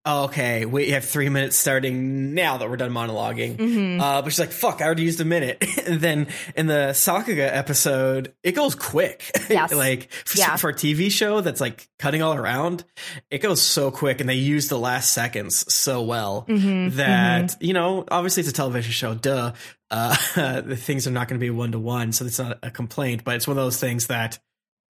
oh, 0.05 0.25
okay, 0.25 0.65
we 0.65 0.91
have 0.91 1.03
three 1.03 1.27
minutes 1.29 1.55
starting 1.57 2.33
now 2.33 2.57
that 2.57 2.69
we're 2.69 2.77
done 2.77 2.91
monologuing. 2.91 3.57
Mhm. 3.57 3.99
Uh, 3.99 4.21
but 4.21 4.29
she's 4.31 4.39
like, 4.39 4.51
fuck, 4.51 4.81
I 4.81 4.85
already 4.85 5.03
used 5.03 5.19
a 5.19 5.25
minute. 5.25 5.63
and 5.85 5.99
then 5.99 6.27
in 6.55 6.67
the 6.67 6.91
Sakuga 6.93 7.49
episode, 7.53 8.33
it 8.43 8.53
goes 8.53 8.75
quick. 8.75 9.29
Yes. 9.49 9.73
like 9.73 10.11
for, 10.25 10.37
Yeah. 10.37 10.55
for 10.57 10.69
a 10.69 10.73
TV 10.75 11.09
show 11.11 11.41
that's 11.41 11.59
like 11.59 11.89
cutting 11.97 12.21
all 12.21 12.33
around, 12.35 12.85
it 13.31 13.39
goes 13.39 13.61
so 13.63 13.89
quick 13.91 14.19
and 14.21 14.29
they 14.29 14.35
use 14.35 14.67
the 14.69 14.77
last 14.79 15.11
seconds 15.11 15.65
so 15.73 16.03
well 16.03 16.45
Mhm, 16.47 16.93
that, 16.93 17.57
you 17.59 17.73
know, 17.73 18.05
obviously 18.11 18.41
it's 18.41 18.49
a 18.49 18.53
television 18.53 18.91
show, 18.91 19.15
duh. 19.15 19.53
Uh, 19.91 20.15
the 20.61 20.77
things 20.77 21.07
are 21.07 21.11
not 21.11 21.27
going 21.27 21.39
to 21.39 21.43
be 21.43 21.49
one 21.49 21.71
to 21.73 21.79
one. 21.79 22.11
So 22.13 22.25
it's 22.25 22.37
not 22.39 22.59
a 22.63 22.69
complaint, 22.71 23.23
but 23.23 23.35
it's 23.35 23.47
one 23.47 23.57
of 23.57 23.63
those 23.63 23.79
things 23.79 24.05
that 24.07 24.37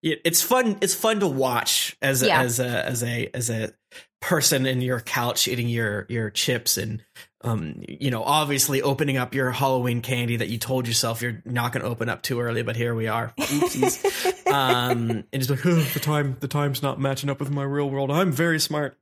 it's 0.01 0.41
fun. 0.41 0.77
It's 0.81 0.95
fun 0.95 1.19
to 1.19 1.27
watch 1.27 1.95
as 2.01 2.23
a, 2.23 2.27
Yeah. 2.27 2.41
as 2.41 2.59
a, 2.59 2.85
as 2.85 3.03
a, 3.03 3.29
as 3.33 3.49
a 3.49 3.73
person 4.21 4.65
in 4.65 4.81
your 4.81 4.99
couch 4.99 5.47
eating 5.47 5.67
your, 5.69 6.05
your 6.09 6.29
chips 6.29 6.77
and 6.77 7.03
um, 7.41 7.81
you 7.87 8.11
know, 8.11 8.21
obviously 8.21 8.81
opening 8.81 9.15
up 9.15 9.33
your 9.33 9.51
Halloween 9.51 10.01
candy 10.01 10.35
that 10.37 10.49
you 10.49 10.57
told 10.57 10.87
yourself 10.87 11.21
you're 11.21 11.41
not 11.45 11.71
going 11.71 11.83
to 11.83 11.89
open 11.89 12.09
up 12.09 12.21
too 12.21 12.41
early, 12.41 12.63
but 12.63 12.75
here 12.75 12.93
we 12.93 13.07
are. 13.07 13.33
Oopsies. 13.39 14.47
um, 14.51 15.23
and 15.31 15.41
just 15.41 15.49
like, 15.49 15.65
oh, 15.65 15.75
the 15.93 16.01
time, 16.01 16.35
the 16.41 16.49
time's 16.49 16.83
not 16.83 16.99
matching 16.99 17.29
up 17.29 17.39
with 17.39 17.49
my 17.49 17.63
real 17.63 17.89
world. 17.89 18.11
I'm 18.11 18.33
very 18.33 18.59
smart. 18.59 18.97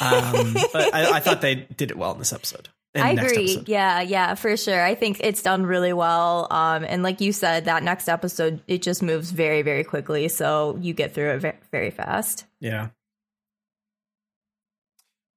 Um, 0.00 0.54
but 0.72 0.94
I, 0.94 1.16
I 1.16 1.20
thought 1.20 1.40
they 1.40 1.54
did 1.76 1.90
it 1.90 1.98
well 1.98 2.12
in 2.12 2.18
this 2.20 2.32
episode. 2.32 2.68
In 2.94 3.02
I 3.02 3.10
agree. 3.10 3.44
episode. 3.44 3.68
Yeah, 3.68 4.00
yeah, 4.00 4.34
for 4.34 4.56
sure. 4.56 4.82
I 4.82 4.96
think 4.96 5.20
it's 5.22 5.42
done 5.42 5.64
really 5.64 5.92
well. 5.92 6.48
Um, 6.50 6.84
and 6.84 7.04
like 7.04 7.20
you 7.20 7.32
said, 7.32 7.66
that 7.66 7.84
next 7.84 8.08
episode 8.08 8.62
it 8.66 8.82
just 8.82 9.02
moves 9.02 9.30
very, 9.30 9.62
very 9.62 9.84
quickly, 9.84 10.28
so 10.28 10.76
you 10.80 10.92
get 10.92 11.14
through 11.14 11.30
it 11.30 11.56
very 11.70 11.90
fast. 11.90 12.46
Yeah. 12.58 12.88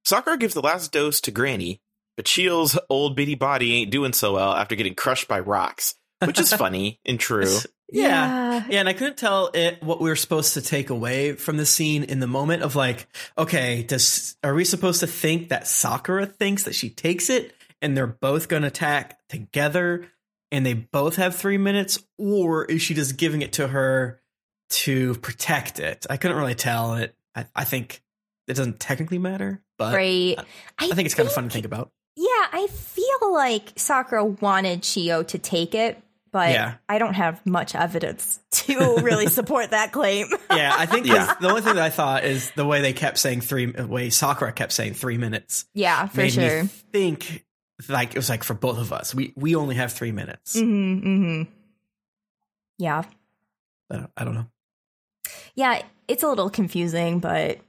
Sakura 0.04 0.38
gives 0.38 0.56
the 0.56 0.62
last 0.62 0.92
dose 0.92 1.22
to 1.22 1.32
Granny, 1.32 1.80
but 2.18 2.26
Chiyo's 2.26 2.78
old 2.90 3.16
bitty 3.16 3.36
body 3.36 3.76
ain't 3.76 3.92
doing 3.92 4.14
so 4.14 4.34
well 4.34 4.54
after 4.54 4.76
getting 4.76 4.96
crushed 4.96 5.28
by 5.28 5.40
rocks, 5.40 5.96
which 6.26 6.40
is 6.40 6.52
funny 6.56 7.00
and 7.06 7.20
true. 7.20 7.58
Yeah. 7.92 8.64
Yeah, 8.70 8.80
and 8.80 8.90
I 8.90 8.94
couldn't 8.94 9.18
tell 9.18 9.52
it 9.54 9.84
what 9.84 10.02
we 10.02 10.10
were 10.10 10.16
supposed 10.16 10.54
to 10.56 10.62
take 10.62 10.90
away 10.90 11.34
from 11.34 11.58
the 11.58 11.66
scene 11.66 12.04
in 12.04 12.20
the 12.20 12.28
moment 12.28 12.64
of 12.64 12.76
like, 12.76 13.08
okay, 13.38 13.84
does 13.84 14.36
are 14.44 14.54
we 14.54 14.66
supposed 14.66 15.02
to 15.02 15.08
think 15.08 15.50
that 15.50 15.68
Sakura 15.68 16.26
thinks 16.26 16.64
that 16.64 16.76
she 16.76 16.90
takes 16.90 17.30
it 17.30 17.54
and 17.82 17.96
they're 17.96 18.08
both 18.08 18.48
gonna 18.48 18.68
attack 18.68 19.20
together 19.30 20.08
and 20.52 20.66
they 20.66 20.74
both 20.74 21.16
have 21.16 21.36
three 21.36 21.58
minutes, 21.58 21.98
or 22.20 22.66
is 22.66 22.82
she 22.82 22.94
just 22.94 23.18
giving 23.18 23.42
it 23.42 23.54
to 23.54 23.68
her 23.68 24.22
to 24.70 25.16
protect 25.16 25.80
it? 25.80 26.06
I 26.10 26.18
couldn't 26.18 26.38
really 26.38 26.54
tell 26.56 26.94
it. 26.96 27.16
I, 27.36 27.46
I 27.56 27.64
think 27.64 28.02
it 28.48 28.54
doesn't 28.54 28.80
technically 28.80 29.18
matter, 29.18 29.62
but 29.80 29.96
Right. 29.96 30.38
I 30.78 30.88
think 30.90 31.08
it's 31.08 31.16
kind 31.16 31.28
of 31.28 31.34
fun 31.34 31.46
to 31.46 31.50
think 31.50 31.66
about. 31.66 31.92
Yeah, 32.16 32.28
I 32.52 32.68
feel 32.70 33.34
like 33.34 33.74
Sakura 33.76 34.24
wanted 34.24 34.82
Chiyo 34.84 35.26
to 35.30 35.40
take 35.40 35.74
it, 35.74 36.00
but 36.34 36.50
Yeah. 36.52 36.74
I 36.90 36.98
don't 36.98 37.14
have 37.14 37.46
much 37.46 37.74
evidence 37.76 38.42
to 38.52 38.98
really 38.98 39.28
support 39.40 39.70
that 39.72 39.94
claim. 39.94 40.28
Yeah, 40.52 40.76
I 40.78 40.86
think 40.86 41.06
Yeah. 41.08 41.36
the 41.40 41.48
only 41.48 41.62
thing 41.62 41.76
that 41.76 41.84
I 41.84 41.90
thought 41.90 42.26
is 42.26 42.52
the 42.58 42.66
way 42.66 42.82
they 42.82 42.92
kept 42.92 43.18
saying 43.20 43.40
three, 43.42 43.68
the 43.68 43.88
way 43.88 44.10
Sakura 44.10 44.52
kept 44.52 44.74
saying 44.74 44.96
three 44.96 45.18
minutes. 45.18 45.66
yeah, 45.74 46.08
for 46.08 46.28
sure. 46.28 46.66
think 46.92 47.46
like 47.88 48.10
it 48.12 48.18
was 48.18 48.30
like 48.30 48.44
for 48.44 48.54
both 48.54 48.78
of 48.80 48.92
us. 48.92 49.16
We 49.16 49.32
we 49.38 49.56
only 49.56 49.76
have 49.76 49.94
three 49.94 50.12
minutes. 50.12 50.60
hmm 50.60 51.00
hmm 51.00 51.44
Yeah. 52.78 53.04
I, 53.92 53.96
don't, 53.98 54.12
I 54.18 54.24
don't 54.26 54.34
know. 54.36 54.48
Yeah, 55.56 55.82
it's 56.08 56.24
a 56.24 56.28
little 56.28 56.50
confusing, 56.50 57.20
but 57.20 57.60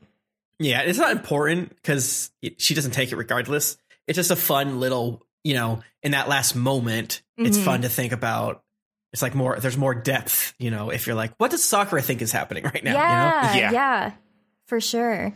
Yeah, 0.59 0.81
it's 0.83 0.99
not 0.99 1.13
important 1.13 1.71
because 1.71 2.31
she 2.59 2.75
doesn't 2.75 2.93
take 2.93 3.13
it 3.13 3.17
regardless. 3.17 3.77
It's 4.07 4.17
just 4.17 4.31
a 4.31 4.37
fun 4.37 4.81
little, 4.81 5.23
you 5.43 5.55
know, 5.55 5.83
in 6.03 6.13
that 6.13 6.29
last 6.29 6.55
moment, 6.55 7.23
it's 7.37 7.59
Mhm. 7.59 7.65
fun 7.65 7.83
to 7.83 7.89
think 7.89 8.13
about. 8.13 8.63
It's 9.13 9.23
like 9.23 9.35
more. 9.35 9.59
There's 9.61 9.77
more 9.77 9.95
depth, 9.95 10.55
you 10.59 10.71
know. 10.71 10.91
If 10.91 11.07
you're 11.07 11.15
like, 11.17 11.33
what 11.39 11.51
does 11.53 11.63
Sakura 11.63 12.03
think 12.03 12.21
is 12.23 12.33
happening 12.33 12.65
right 12.75 12.83
now? 12.83 12.91
You 12.91 12.97
know? 12.97 13.01
yeah, 13.01 13.55
Yeah. 13.57 13.71
yeah, 13.73 14.13
for 14.67 14.81
sure. 14.81 15.33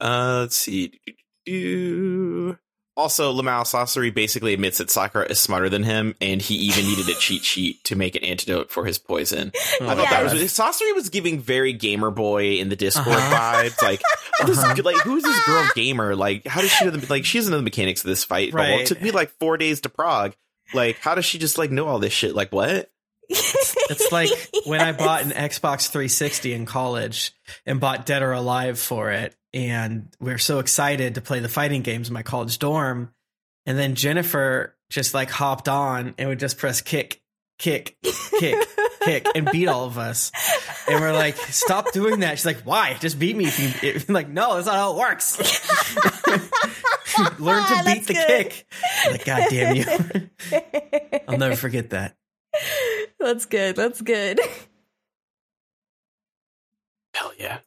Uh, 0.00 0.40
let's 0.42 0.56
see. 0.56 0.92
Do- 1.46 2.58
Also, 2.96 3.30
Lamau 3.32 3.62
Sasori 3.62 4.12
basically 4.14 4.54
admits 4.54 4.78
that 4.78 4.90
Sakura 4.90 5.26
is 5.26 5.38
smarter 5.38 5.68
than 5.68 5.82
him, 5.82 6.14
and 6.20 6.40
he 6.40 6.54
even 6.54 6.84
needed 6.86 7.08
a 7.08 7.14
cheat 7.20 7.44
sheet 7.44 7.84
to 7.84 7.94
make 7.94 8.16
an 8.16 8.24
antidote 8.24 8.70
for 8.70 8.86
his 8.86 8.98
poison. 8.98 9.52
Oh 9.80 9.86
I 9.88 9.94
thought 9.94 9.98
Yeah. 10.10 10.22
that 10.24 10.32
was 10.32 10.42
Sasori 10.44 10.94
was 10.94 11.10
giving 11.10 11.38
very 11.38 11.74
gamer 11.74 12.10
boy 12.10 12.54
in 12.54 12.70
the 12.70 12.76
Discord 12.76 13.08
Uh-huh. 13.16 13.62
vibes. 13.64 13.82
Like, 13.82 14.00
what 14.40 14.48
is- 14.48 14.58
Uh-huh. 14.58 14.82
like 14.82 14.96
who's 14.98 15.22
this 15.22 15.44
girl 15.44 15.68
gamer? 15.74 16.16
Like, 16.16 16.46
how 16.46 16.62
does 16.62 16.72
she 16.72 16.84
know 16.86 16.90
the 16.90 17.06
like? 17.12 17.24
She 17.26 17.38
doesn't 17.38 17.50
know 17.50 17.58
the 17.58 17.62
mechanics 17.64 18.00
of 18.02 18.08
this 18.08 18.24
fight. 18.24 18.52
But, 18.52 18.60
well, 18.60 18.70
Right. 18.70 18.80
it 18.80 18.86
took 18.86 19.02
me 19.02 19.10
like 19.10 19.30
four 19.38 19.58
days 19.58 19.82
to 19.82 19.88
Prague. 19.90 20.34
Like, 20.72 20.98
how 20.98 21.14
does 21.14 21.24
she 21.26 21.38
just 21.38 21.58
like 21.58 21.70
know 21.70 21.86
all 21.88 21.98
this 21.98 22.12
shit? 22.14 22.34
Like, 22.34 22.50
what? 22.50 22.88
It's 23.28 24.10
like 24.12 24.30
when 24.64 24.80
I 24.80 24.92
bought 24.92 25.22
an 25.22 25.30
Xbox 25.30 25.88
360 25.90 26.52
in 26.54 26.64
college 26.64 27.32
and 27.66 27.78
bought 27.80 28.06
Dead 28.06 28.22
or 28.22 28.32
Alive 28.32 28.78
for 28.78 29.10
it. 29.10 29.34
And 29.56 30.14
we 30.20 30.34
are 30.34 30.38
so 30.38 30.58
excited 30.58 31.14
to 31.14 31.22
play 31.22 31.40
the 31.40 31.48
fighting 31.48 31.80
games 31.80 32.08
in 32.08 32.14
my 32.14 32.22
college 32.22 32.58
dorm. 32.58 33.14
And 33.64 33.78
then 33.78 33.94
Jennifer 33.94 34.76
just 34.90 35.14
like 35.14 35.30
hopped 35.30 35.66
on 35.66 36.14
and 36.18 36.28
would 36.28 36.38
just 36.38 36.58
press 36.58 36.82
kick, 36.82 37.22
kick, 37.58 37.96
kick, 38.38 38.68
kick, 39.02 39.26
and 39.34 39.50
beat 39.50 39.68
all 39.68 39.86
of 39.86 39.96
us. 39.96 40.30
And 40.86 41.00
we're 41.00 41.14
like, 41.14 41.38
stop 41.38 41.90
doing 41.92 42.20
that. 42.20 42.36
She's 42.36 42.44
like, 42.44 42.64
why? 42.64 42.98
Just 43.00 43.18
beat 43.18 43.34
me. 43.34 43.46
If 43.46 43.58
you, 43.58 43.70
if, 43.88 44.10
like, 44.10 44.28
no, 44.28 44.56
that's 44.56 44.66
not 44.66 44.74
how 44.74 44.92
it 44.92 44.98
works. 44.98 45.38
Learn 47.38 47.64
to 47.64 47.72
ah, 47.72 47.82
beat 47.86 47.94
That's 47.94 48.06
the 48.08 48.12
good. 48.12 48.26
kick. 48.26 48.66
I'm 49.06 49.12
like, 49.12 49.24
God 49.24 49.46
damn 49.48 49.74
you. 49.74 49.86
I'll 51.26 51.38
never 51.38 51.56
forget 51.56 51.88
that. 51.90 52.14
That's 53.18 53.46
good. 53.46 53.74
That's 53.74 54.02
good. 54.02 54.38
Hell 57.14 57.32
yeah. 57.38 57.60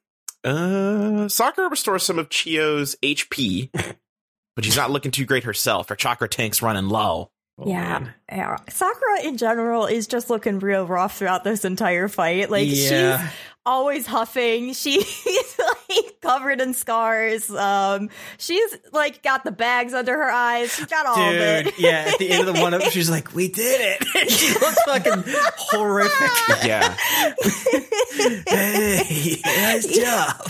Uh, 0.43 1.27
Sakura 1.27 1.69
restores 1.69 2.03
some 2.03 2.19
of 2.19 2.29
Chiyo's 2.29 2.95
HP, 3.03 3.69
but 4.55 4.65
she's 4.65 4.77
not 4.77 4.91
looking 4.91 5.11
too 5.11 5.25
great 5.25 5.43
herself. 5.43 5.89
Her 5.89 5.95
chakra 5.95 6.29
tank's 6.29 6.61
running 6.61 6.87
low. 6.89 7.31
Oh, 7.57 7.67
yeah. 7.67 8.07
yeah. 8.31 8.55
Sakura 8.69 9.23
in 9.23 9.35
general 9.37 9.85
is 9.85 10.07
just 10.07 10.29
looking 10.29 10.59
real 10.59 10.87
rough 10.87 11.17
throughout 11.17 11.43
this 11.43 11.65
entire 11.65 12.07
fight. 12.07 12.49
Like 12.49 12.67
Yeah. 12.69 13.19
she's 13.27 13.29
always 13.69 14.05
huffing. 14.07 14.73
She's 14.73 15.57
like 15.89 16.19
covered 16.21 16.59
in 16.61 16.73
scars. 16.73 17.49
Um, 17.51 18.09
she's 18.37 18.75
like 18.91 19.21
got 19.23 19.43
the 19.43 19.51
bags 19.51 19.93
under 19.93 20.13
her 20.13 20.29
eyes. 20.31 20.73
She's 20.73 20.87
got 20.87 21.05
all 21.05 21.19
of 21.19 21.33
it. 21.35 21.79
yeah, 21.79 22.05
at 22.11 22.17
the 22.19 22.31
end 22.31 22.47
of 22.47 22.55
the 22.55 22.61
one, 22.61 22.73
of 22.73 22.81
she's 22.83 23.09
like, 23.09 23.33
"We 23.35 23.47
did 23.47 23.79
it!" 24.01 24.29
she 24.31 24.53
looks 24.53 24.81
fucking 24.83 25.23
horrific. 25.57 26.65
Yeah. 26.65 26.95
hey, 28.47 29.35
nice 29.45 29.87
job. 29.87 30.47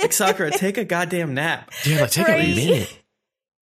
like 0.00 0.12
Sakura, 0.12 0.50
take 0.50 0.78
a 0.78 0.84
goddamn 0.84 1.34
nap. 1.34 1.70
Yeah, 1.84 2.02
like 2.02 2.10
take 2.10 2.28
Right? 2.28 2.44
a 2.44 2.54
minute. 2.54 2.98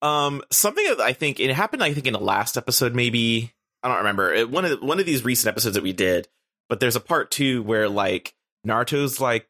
Um, 0.01 0.41
something 0.51 0.85
that 0.85 0.99
I 0.99 1.13
think 1.13 1.39
it 1.39 1.51
happened. 1.53 1.83
I 1.83 1.93
think 1.93 2.05
in 2.07 2.13
the 2.13 2.19
last 2.19 2.57
episode, 2.57 2.93
maybe 2.93 3.51
I 3.81 3.87
don't 3.87 3.97
remember 3.97 4.33
It- 4.33 4.49
one 4.51 4.65
of 4.65 4.71
the, 4.79 4.85
one 4.85 4.99
of 4.99 5.05
these 5.05 5.23
recent 5.25 5.47
episodes 5.51 5.75
that 5.75 5.83
we 5.83 5.93
did. 5.93 6.27
But 6.69 6.79
there's 6.81 6.97
a 6.97 6.99
part 7.01 7.31
two 7.31 7.63
where 7.63 7.87
like 7.87 8.33
Naruto's 8.67 9.19
like 9.21 9.47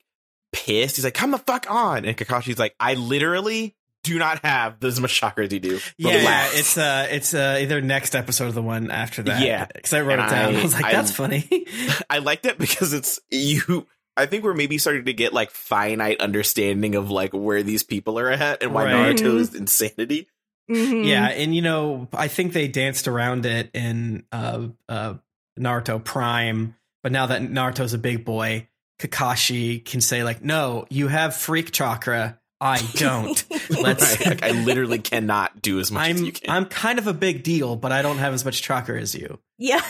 pissed. 0.53 0.95
He's 0.95 1.05
like, 1.05 1.13
"Come 1.13 1.31
the 1.31 1.37
fuck 1.37 1.69
on!" 1.69 2.05
And 2.05 2.15
Kakashi's 2.17 2.59
like, 2.59 2.75
"I 2.79 2.93
literally 2.95 3.75
do 4.03 4.17
not 4.19 4.39
have 4.45 4.81
as 4.83 4.99
much 4.99 5.13
chakra 5.19 5.45
as 5.45 5.53
you 5.53 5.59
do." 5.59 5.79
Yeah, 5.97 6.21
yeah, 6.21 6.47
it's 6.51 6.77
uh, 6.77 7.07
it's 7.09 7.33
uh, 7.33 7.57
either 7.61 7.81
next 7.81 8.15
episode 8.15 8.49
or 8.49 8.51
the 8.53 8.61
one 8.61 8.91
after 8.91 9.23
that. 9.23 9.41
Yeah. 9.41 9.65
because 9.65 9.93
I 9.93 10.01
wrote 10.01 10.19
And 10.19 10.27
it 10.31 10.35
down. 10.35 10.55
I, 10.55 10.59
I- 10.59 10.63
was 10.63 10.73
like, 10.73 10.85
I- 10.85 10.91
"That's 10.93 11.11
funny." 11.11 11.65
I 12.09 12.19
liked 12.19 12.45
it 12.45 12.57
because 12.57 12.93
it's 12.93 13.19
you. 13.29 13.87
I 14.15 14.25
think 14.25 14.43
we're 14.43 14.55
maybe 14.55 14.77
starting 14.79 15.05
to 15.05 15.13
get 15.13 15.31
like 15.33 15.51
finite 15.51 16.19
understanding 16.21 16.95
of 16.95 17.11
like 17.11 17.33
where 17.33 17.61
these 17.61 17.83
people 17.83 18.17
are 18.17 18.29
at 18.31 18.63
and 18.63 18.73
why 18.73 18.85
Right. 18.85 19.15
Naruto's 19.15 19.53
insanity. 19.53 20.27
Mhm. 20.71 21.05
Yeah, 21.05 21.27
and 21.27 21.55
you 21.55 21.61
know, 21.61 22.07
I 22.13 22.27
think 22.27 22.51
they 22.53 22.67
danced 22.67 23.07
around 23.07 23.45
it 23.45 23.69
in 23.73 24.25
uh, 24.31 24.67
uh, 24.89 25.13
Naruto 25.59 26.03
Prime, 26.03 26.75
but 27.03 27.11
now 27.11 27.27
that 27.27 27.41
Naruto's 27.43 27.93
a 27.93 27.97
big 27.99 28.25
boy, 28.25 28.67
Kakashi 28.99 29.83
can 29.83 30.01
say 30.01 30.23
like, 30.23 30.43
"No, 30.43 30.85
you 30.89 31.07
have 31.07 31.35
freak 31.35 31.71
chakra. 31.71 32.39
I 32.59 32.81
don't. 32.95 33.43
Let's." 33.69 34.19
Right? 34.19 34.27
Like 34.27 34.43
I 34.43 34.51
literally 34.51 34.99
cannot 34.99 35.61
do 35.61 35.79
as 35.79 35.91
much 35.91 36.09
as 36.09 36.19
I'm 36.19 36.25
you 36.25 36.31
can. 36.31 36.49
I'm 36.49 36.65
kind 36.65 36.97
of 36.99 37.07
a 37.07 37.13
big 37.13 37.43
deal, 37.43 37.75
but 37.75 37.91
I 37.91 38.01
don't 38.01 38.17
have 38.17 38.33
as 38.33 38.43
much 38.43 38.61
chakra 38.61 38.99
as 38.99 39.13
you. 39.15 39.39
Yeah. 39.57 39.81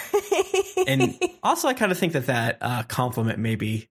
And 0.86 1.18
also, 1.44 1.68
I 1.68 1.74
kind 1.74 1.92
of 1.92 1.98
think 1.98 2.14
that 2.14 2.28
that 2.28 2.58
uh, 2.62 2.84
compliment 2.84 3.40
maybe 3.40 3.90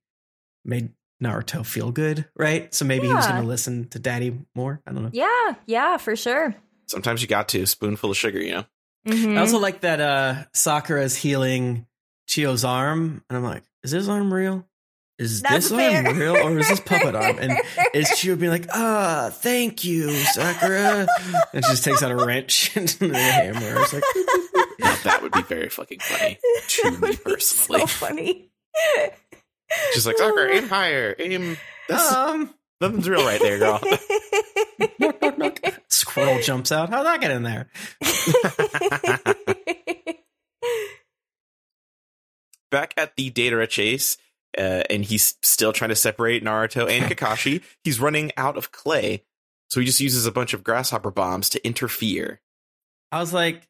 made 0.65 0.91
Naruto 1.23 1.65
feel 1.65 1.91
good, 1.93 2.27
right? 2.37 2.73
So 2.75 2.85
maybe 2.85 3.07
he 3.07 3.15
was 3.15 3.27
going 3.27 3.41
to 3.41 3.47
listen 3.49 3.89
to 3.89 3.99
Daddy 3.99 4.39
more. 4.55 4.81
I 4.87 4.93
don't 4.93 5.03
know. 5.05 5.11
yeah, 5.13 5.55
yeah, 5.67 5.97
for 5.97 6.15
sure. 6.17 6.55
Sometimes 6.87 7.23
you 7.23 7.29
got 7.29 7.49
to 7.51 7.65
spoonful 7.67 8.11
of 8.11 8.17
sugar, 8.17 8.41
you 8.41 8.53
know. 8.53 8.65
Mhm. 9.09 9.37
I 9.37 9.41
also 9.41 9.59
like 9.59 9.81
that 9.81 10.01
uh 10.01 10.45
Sakura's 10.53 11.15
healing 11.17 11.87
Chiyo's 12.29 12.65
arm, 12.65 13.23
and 13.31 13.37
I'm 13.39 13.45
like, 13.45 13.63
is 13.85 13.93
his 13.93 14.09
arm 14.09 14.33
real? 14.35 14.67
Is 15.19 15.41
That's 15.41 15.71
this 15.71 15.73
arm 15.73 16.19
real, 16.19 16.37
or 16.37 16.59
is 16.59 16.69
this 16.69 16.81
puppet 16.81 17.15
arm? 17.15 17.39
And 17.39 17.53
is 17.95 18.11
Chiyo 18.11 18.39
be 18.39 18.51
like, 18.51 18.67
ah, 18.75 19.31
thank 19.33 19.83
you, 19.83 20.11
Sakura, 20.11 21.07
and 21.55 21.65
she 21.65 21.71
just 21.71 21.85
takes 21.85 22.03
out 22.03 22.11
a 22.11 22.17
wrench 22.17 22.77
and 22.77 22.87
the 22.89 23.17
hammer. 23.19 23.81
It's 23.81 23.95
like, 23.95 24.03
Now, 24.79 24.95
that 25.05 25.21
would 25.23 25.33
be 25.33 25.41
very 25.43 25.71
fucking 25.71 26.01
funny 26.01 26.39
to 26.69 26.83
That 26.91 26.93
me 26.93 27.01
would 27.01 27.11
be 27.13 27.17
personally. 27.17 27.81
So 27.81 27.87
funny. 27.87 28.51
Just 29.95 30.07
like 30.07 30.19
Sakura, 30.19 30.55
aim 30.55 30.69
higher, 30.69 31.17
aim. 31.19 31.57
That's, 31.89 32.13
um, 32.13 32.55
nothing's 32.83 33.09
real 33.09 33.25
right 33.25 33.41
there, 33.41 33.59
girl. 33.59 33.81
knock, 34.99 35.23
knock, 35.23 35.39
knock. 35.39 35.61
squirrel 35.89 36.43
jumps 36.43 36.71
out. 36.71 36.91
How'd 36.91 37.07
that 37.07 37.23
get 37.23 37.31
in 37.31 37.43
there? 37.43 37.69
Back 42.71 42.93
at 42.99 43.17
the 43.17 43.31
Deidara 43.31 43.67
chase, 43.69 44.19
uh, 44.59 44.83
and 44.91 45.05
he's 45.05 45.37
still 45.43 45.73
trying 45.73 45.91
to 45.91 45.97
separate 45.97 46.43
Naruto 46.45 46.91
and 46.91 47.05
Kakashi. 47.11 47.63
he's 47.85 48.01
running 48.01 48.33
out 48.37 48.57
of 48.57 48.73
clay, 48.73 49.23
so 49.69 49.81
he 49.81 49.87
just 49.87 50.01
uses 50.01 50.27
a 50.27 50.33
bunch 50.33 50.55
of 50.55 50.63
grasshopper 50.65 51.11
bombs 51.11 51.49
to 51.51 51.67
interfere. 51.67 52.41
I 53.13 53.21
was 53.21 53.33
like, 53.33 53.69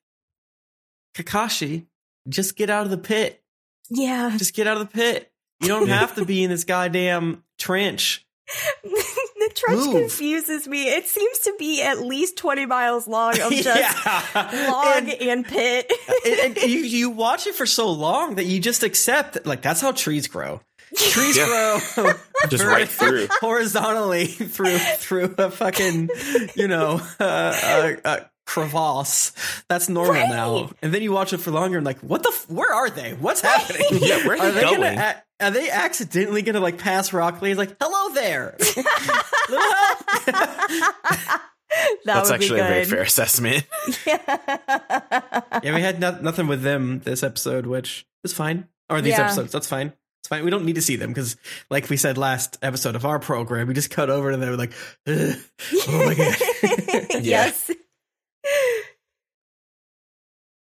Kakashi, 1.15 1.87
just 2.29 2.57
get 2.57 2.71
out 2.71 2.85
of 2.85 2.91
the 2.91 2.99
pit. 2.99 3.43
yeah. 3.91 4.35
Just 4.37 4.55
get 4.55 4.67
out 4.67 4.77
of 4.81 4.89
the 4.89 4.93
pit. 4.95 5.31
You 5.61 5.69
don't 5.69 5.89
have 5.89 6.17
to 6.17 6.25
be 6.25 6.45
in 6.45 6.51
this 6.51 6.65
goddamn 6.65 7.43
trench. 7.59 8.27
the 8.85 9.51
trench 9.55 9.87
Move. 9.87 9.95
confuses 9.95 10.69
me. 10.69 10.89
It 10.91 11.07
seems 11.07 11.39
to 11.41 11.55
be 11.59 11.83
at 11.83 12.01
least 12.01 12.37
20 12.37 12.67
miles 12.67 13.09
long 13.09 13.41
of 13.41 13.51
just 13.53 13.65
Yeah. 13.67 14.69
log 14.71 15.09
And- 15.09 15.13
and, 15.23 15.47
pit. 15.47 15.91
and, 16.27 16.59
and 16.59 16.71
you, 16.71 16.81
you 16.81 17.11
watch 17.11 17.47
it 17.47 17.55
for 17.55 17.65
so 17.67 17.91
long 17.91 18.35
that 18.35 18.45
you 18.45 18.61
just 18.61 18.83
accept 18.83 19.35
that, 19.35 19.47
like 19.47 19.63
that's 19.63 19.81
how 19.81 19.93
trees 19.93 20.29
grow. 20.29 20.61
Trees 20.97 21.37
Yeah. 21.37 21.47
grow 21.95 22.13
Just 22.49 22.63
very 22.63 22.75
right 22.75 22.89
through. 22.89 23.29
horizontally 23.41 24.27
through 24.27 24.79
through 24.79 25.35
a 25.39 25.51
fucking 25.51 26.11
you 26.55 26.69
know 26.69 27.01
uh, 27.21 27.25
uh, 27.25 27.93
uh, 28.05 28.21
crevasse. 28.47 29.33
That's 29.69 29.89
normal 29.89 30.15
Right. 30.15 30.29
now. 30.29 30.71
And 30.83 30.93
then 30.95 31.03
you 31.03 31.13
watch 31.13 31.33
it 31.33 31.39
for 31.39 31.51
longer 31.51 31.77
and 31.79 31.85
like, 31.87 31.99
what 32.01 32.23
the? 32.23 32.31
F- 32.33 32.49
where 32.49 32.73
are 32.73 32.89
they? 32.91 33.13
What's 33.15 33.41
happening? 33.41 33.83
Yeah, 33.93 34.27
where 34.27 34.37
are 34.41 34.51
they 34.53 34.61
they 34.61 34.61
gonna 34.63 35.15
a- 35.41 35.45
are 35.45 35.51
they 35.51 35.69
accidentally 35.71 36.43
gonna 36.43 36.61
like 36.61 36.79
pass 36.79 37.13
Rock 37.13 37.43
He's 37.43 37.59
Like, 37.59 37.77
hello 37.81 38.15
there. 38.15 38.57
That 42.05 42.15
That's 42.15 42.31
actually 42.31 42.61
a 42.61 42.65
very 42.65 42.85
fair 42.85 43.03
assessment. 43.03 43.65
yeah, 44.07 45.75
we 45.75 45.81
had 45.83 46.01
no- 46.01 46.19
nothing 46.21 46.47
with 46.47 46.63
them 46.63 47.01
this 47.01 47.23
episode, 47.23 47.67
which 47.67 48.07
is 48.25 48.33
fine. 48.33 48.69
Or 48.89 49.01
these 49.01 49.15
Yeah. 49.15 49.27
episodes, 49.27 49.53
that's 49.53 49.67
fine. 49.67 49.93
It's 50.27 50.29
fine. 50.29 50.45
We 50.45 50.51
don't 50.51 50.65
need 50.65 50.75
to 50.75 50.83
see 50.83 50.97
them 50.97 51.11
because, 51.11 51.37
like 51.71 51.89
we 51.89 51.97
said 51.97 52.19
last 52.19 52.59
episode 52.61 52.97
of 52.97 53.05
our 53.05 53.21
program, 53.21 53.69
we 53.69 53.75
just 53.75 53.91
cut 53.91 54.11
over 54.11 54.33
to 54.33 54.37
them 54.37 54.57
like, 54.57 54.73
"Ugh, 55.07 55.37
oh 55.89 56.05
my 56.05 56.15
god. 56.15 57.23
yes. 57.25 57.71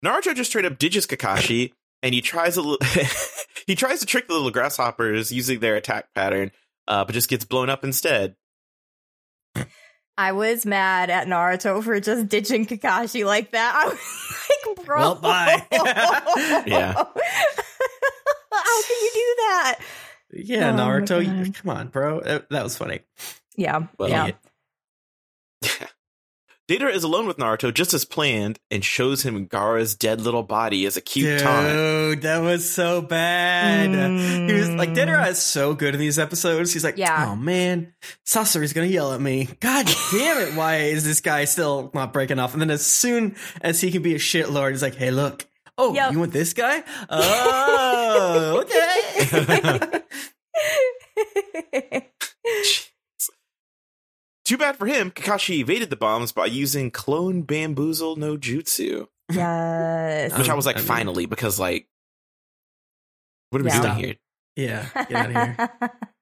Naruto 0.04 0.36
just 0.36 0.50
straight 0.50 0.66
up 0.66 0.78
digits 0.78 1.08
Kakashi, 1.08 1.72
and 2.00 2.14
he 2.14 2.20
tries 2.20 2.56
a 2.56 2.62
little. 2.62 2.78
he 3.66 3.74
tries 3.74 3.98
to 3.98 4.06
trick 4.06 4.28
the 4.28 4.34
little 4.34 4.52
grasshoppers 4.52 5.32
using 5.32 5.58
their 5.58 5.74
attack 5.74 6.14
pattern, 6.14 6.52
uh, 6.86 7.04
but 7.04 7.12
just 7.12 7.28
gets 7.28 7.44
blown 7.44 7.68
up 7.68 7.82
instead. 7.82 8.36
I 10.16 10.30
was 10.30 10.64
mad 10.64 11.10
at 11.10 11.26
Naruto 11.26 11.82
for 11.82 11.98
just 11.98 12.28
ditching 12.28 12.66
Kakashi 12.66 13.26
like 13.26 13.50
that. 13.50 13.74
I 13.74 13.88
was 13.88 14.76
like, 14.76 14.86
bro. 14.86 15.00
Well, 15.00 15.14
bye. 15.16 15.66
Yeah. 16.68 17.02
How 18.64 18.82
can 18.82 18.96
you 19.00 19.10
do 19.12 19.34
that? 19.38 19.78
yeah, 20.32 20.70
Oh 20.70 20.74
Naruto, 20.74 21.46
you- 21.46 21.52
come 21.52 21.70
on, 21.70 21.88
bro. 21.88 22.20
That, 22.20 22.50
that 22.50 22.62
was 22.62 22.76
funny. 22.76 23.00
Yeah. 23.56 23.86
Well, 23.98 24.08
yeah. 24.08 24.32
Deidara 26.68 26.92
is 26.92 27.04
alone 27.04 27.28
with 27.28 27.36
Naruto 27.36 27.72
just 27.72 27.94
as 27.94 28.04
planned 28.04 28.58
and 28.72 28.84
shows 28.84 29.22
him 29.22 29.46
Gaara's 29.46 29.94
dead 29.94 30.20
little 30.20 30.42
body 30.42 30.84
as 30.84 30.96
a 30.96 31.00
cute 31.00 31.40
taunt. 31.40 31.68
Dude, 31.68 32.22
that 32.22 32.38
was 32.38 32.68
so 32.68 33.00
bad. 33.00 33.90
He 34.50 34.52
was 34.52 34.70
like, 34.70 34.88
Deidara 34.90 35.26
mm. 35.26 35.28
is 35.28 35.40
so 35.40 35.74
good 35.74 35.94
in 35.94 36.00
these 36.00 36.18
episodes. 36.18 36.72
He's 36.72 36.82
like, 36.82 36.98
Yeah. 36.98 37.28
oh 37.30 37.36
man, 37.36 37.94
Sasori's 38.24 38.72
gonna 38.72 38.88
yell 38.88 39.12
at 39.12 39.20
me. 39.20 39.48
God 39.60 39.86
damn 40.10 40.38
it, 40.38 40.56
why 40.56 40.78
is 40.78 41.04
this 41.04 41.20
guy 41.20 41.44
still 41.44 41.92
not 41.94 42.12
breaking 42.12 42.40
off? 42.40 42.52
And 42.52 42.60
then 42.60 42.70
as 42.70 42.84
soon 42.84 43.36
as 43.60 43.80
he 43.80 43.92
can 43.92 44.02
be 44.02 44.16
a 44.16 44.18
shitlord, 44.18 44.72
he's 44.72 44.82
like, 44.82 44.96
hey, 44.96 45.12
look. 45.12 45.46
Oh, 45.78 45.92
Yep. 45.94 46.12
you 46.12 46.18
want 46.20 46.32
this 46.32 46.52
guy? 46.54 46.82
Oh, 47.10 48.64
okay. 48.64 50.02
Too 54.44 54.56
bad 54.56 54.76
for 54.76 54.86
him, 54.86 55.10
Kakashi 55.10 55.58
evaded 55.58 55.90
the 55.90 55.96
bombs 55.96 56.30
by 56.30 56.46
using 56.46 56.90
clone 56.92 57.42
bamboozle 57.42 58.14
no 58.16 58.36
jutsu. 58.36 59.08
yes. 59.32 60.36
Which 60.38 60.48
I 60.48 60.54
was 60.54 60.66
like, 60.66 60.76
I 60.76 60.80
mean- 60.80 60.86
finally, 60.88 61.26
because 61.26 61.58
like, 61.58 61.88
what 63.50 63.60
are 63.60 63.64
we 63.64 63.70
Yeah. 63.70 63.82
doing 63.82 63.94
here? 63.96 64.14
yeah, 64.54 64.86
get 65.08 65.12
out 65.12 65.26
of 65.26 65.32
here. 65.32 65.70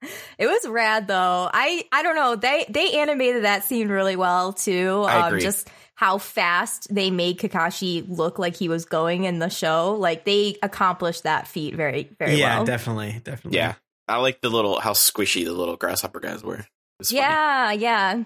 it 0.39 0.47
was 0.47 0.67
rad 0.67 1.07
though. 1.07 1.51
I 1.53 1.85
I 1.93 2.03
don't 2.03 2.17
know. 2.17 2.35
They 2.37 2.65
they 2.71 2.99
animated 2.99 3.45
that 3.45 3.65
scene 3.65 3.89
really 3.89 4.17
well 4.17 4.55
too. 4.55 5.03
Um, 5.05 5.11
I 5.11 5.27
agree. 5.29 5.43
Just 5.43 5.69
how 5.97 6.19
fast 6.19 6.93
they 6.93 7.11
made 7.11 7.39
Kakashi 7.39 8.05
look 8.09 8.39
like 8.39 8.57
he 8.57 8.69
was 8.69 8.85
going 8.85 9.25
in 9.25 9.39
the 9.39 9.49
show. 9.49 9.95
Like 9.95 10.25
they 10.25 10.57
accomplished 10.63 11.23
that 11.23 11.47
feat 11.47 11.75
very 11.75 12.11
very 12.19 12.37
yeah, 12.37 12.57
well. 12.57 12.59
Yeah, 12.61 12.65
definitely, 12.65 13.21
definitely. 13.25 13.59
Yeah. 13.59 13.75
I 14.07 14.19
like 14.19 14.41
the 14.43 14.51
little, 14.51 14.81
how 14.81 14.93
squishy 14.93 15.45
the 15.45 15.53
little 15.53 15.77
grasshopper 15.77 16.21
guys 16.21 16.45
were. 16.45 16.57
It 16.57 16.67
funny. 17.07 17.21
Yeah, 17.21 17.73
yeah. 17.73 18.25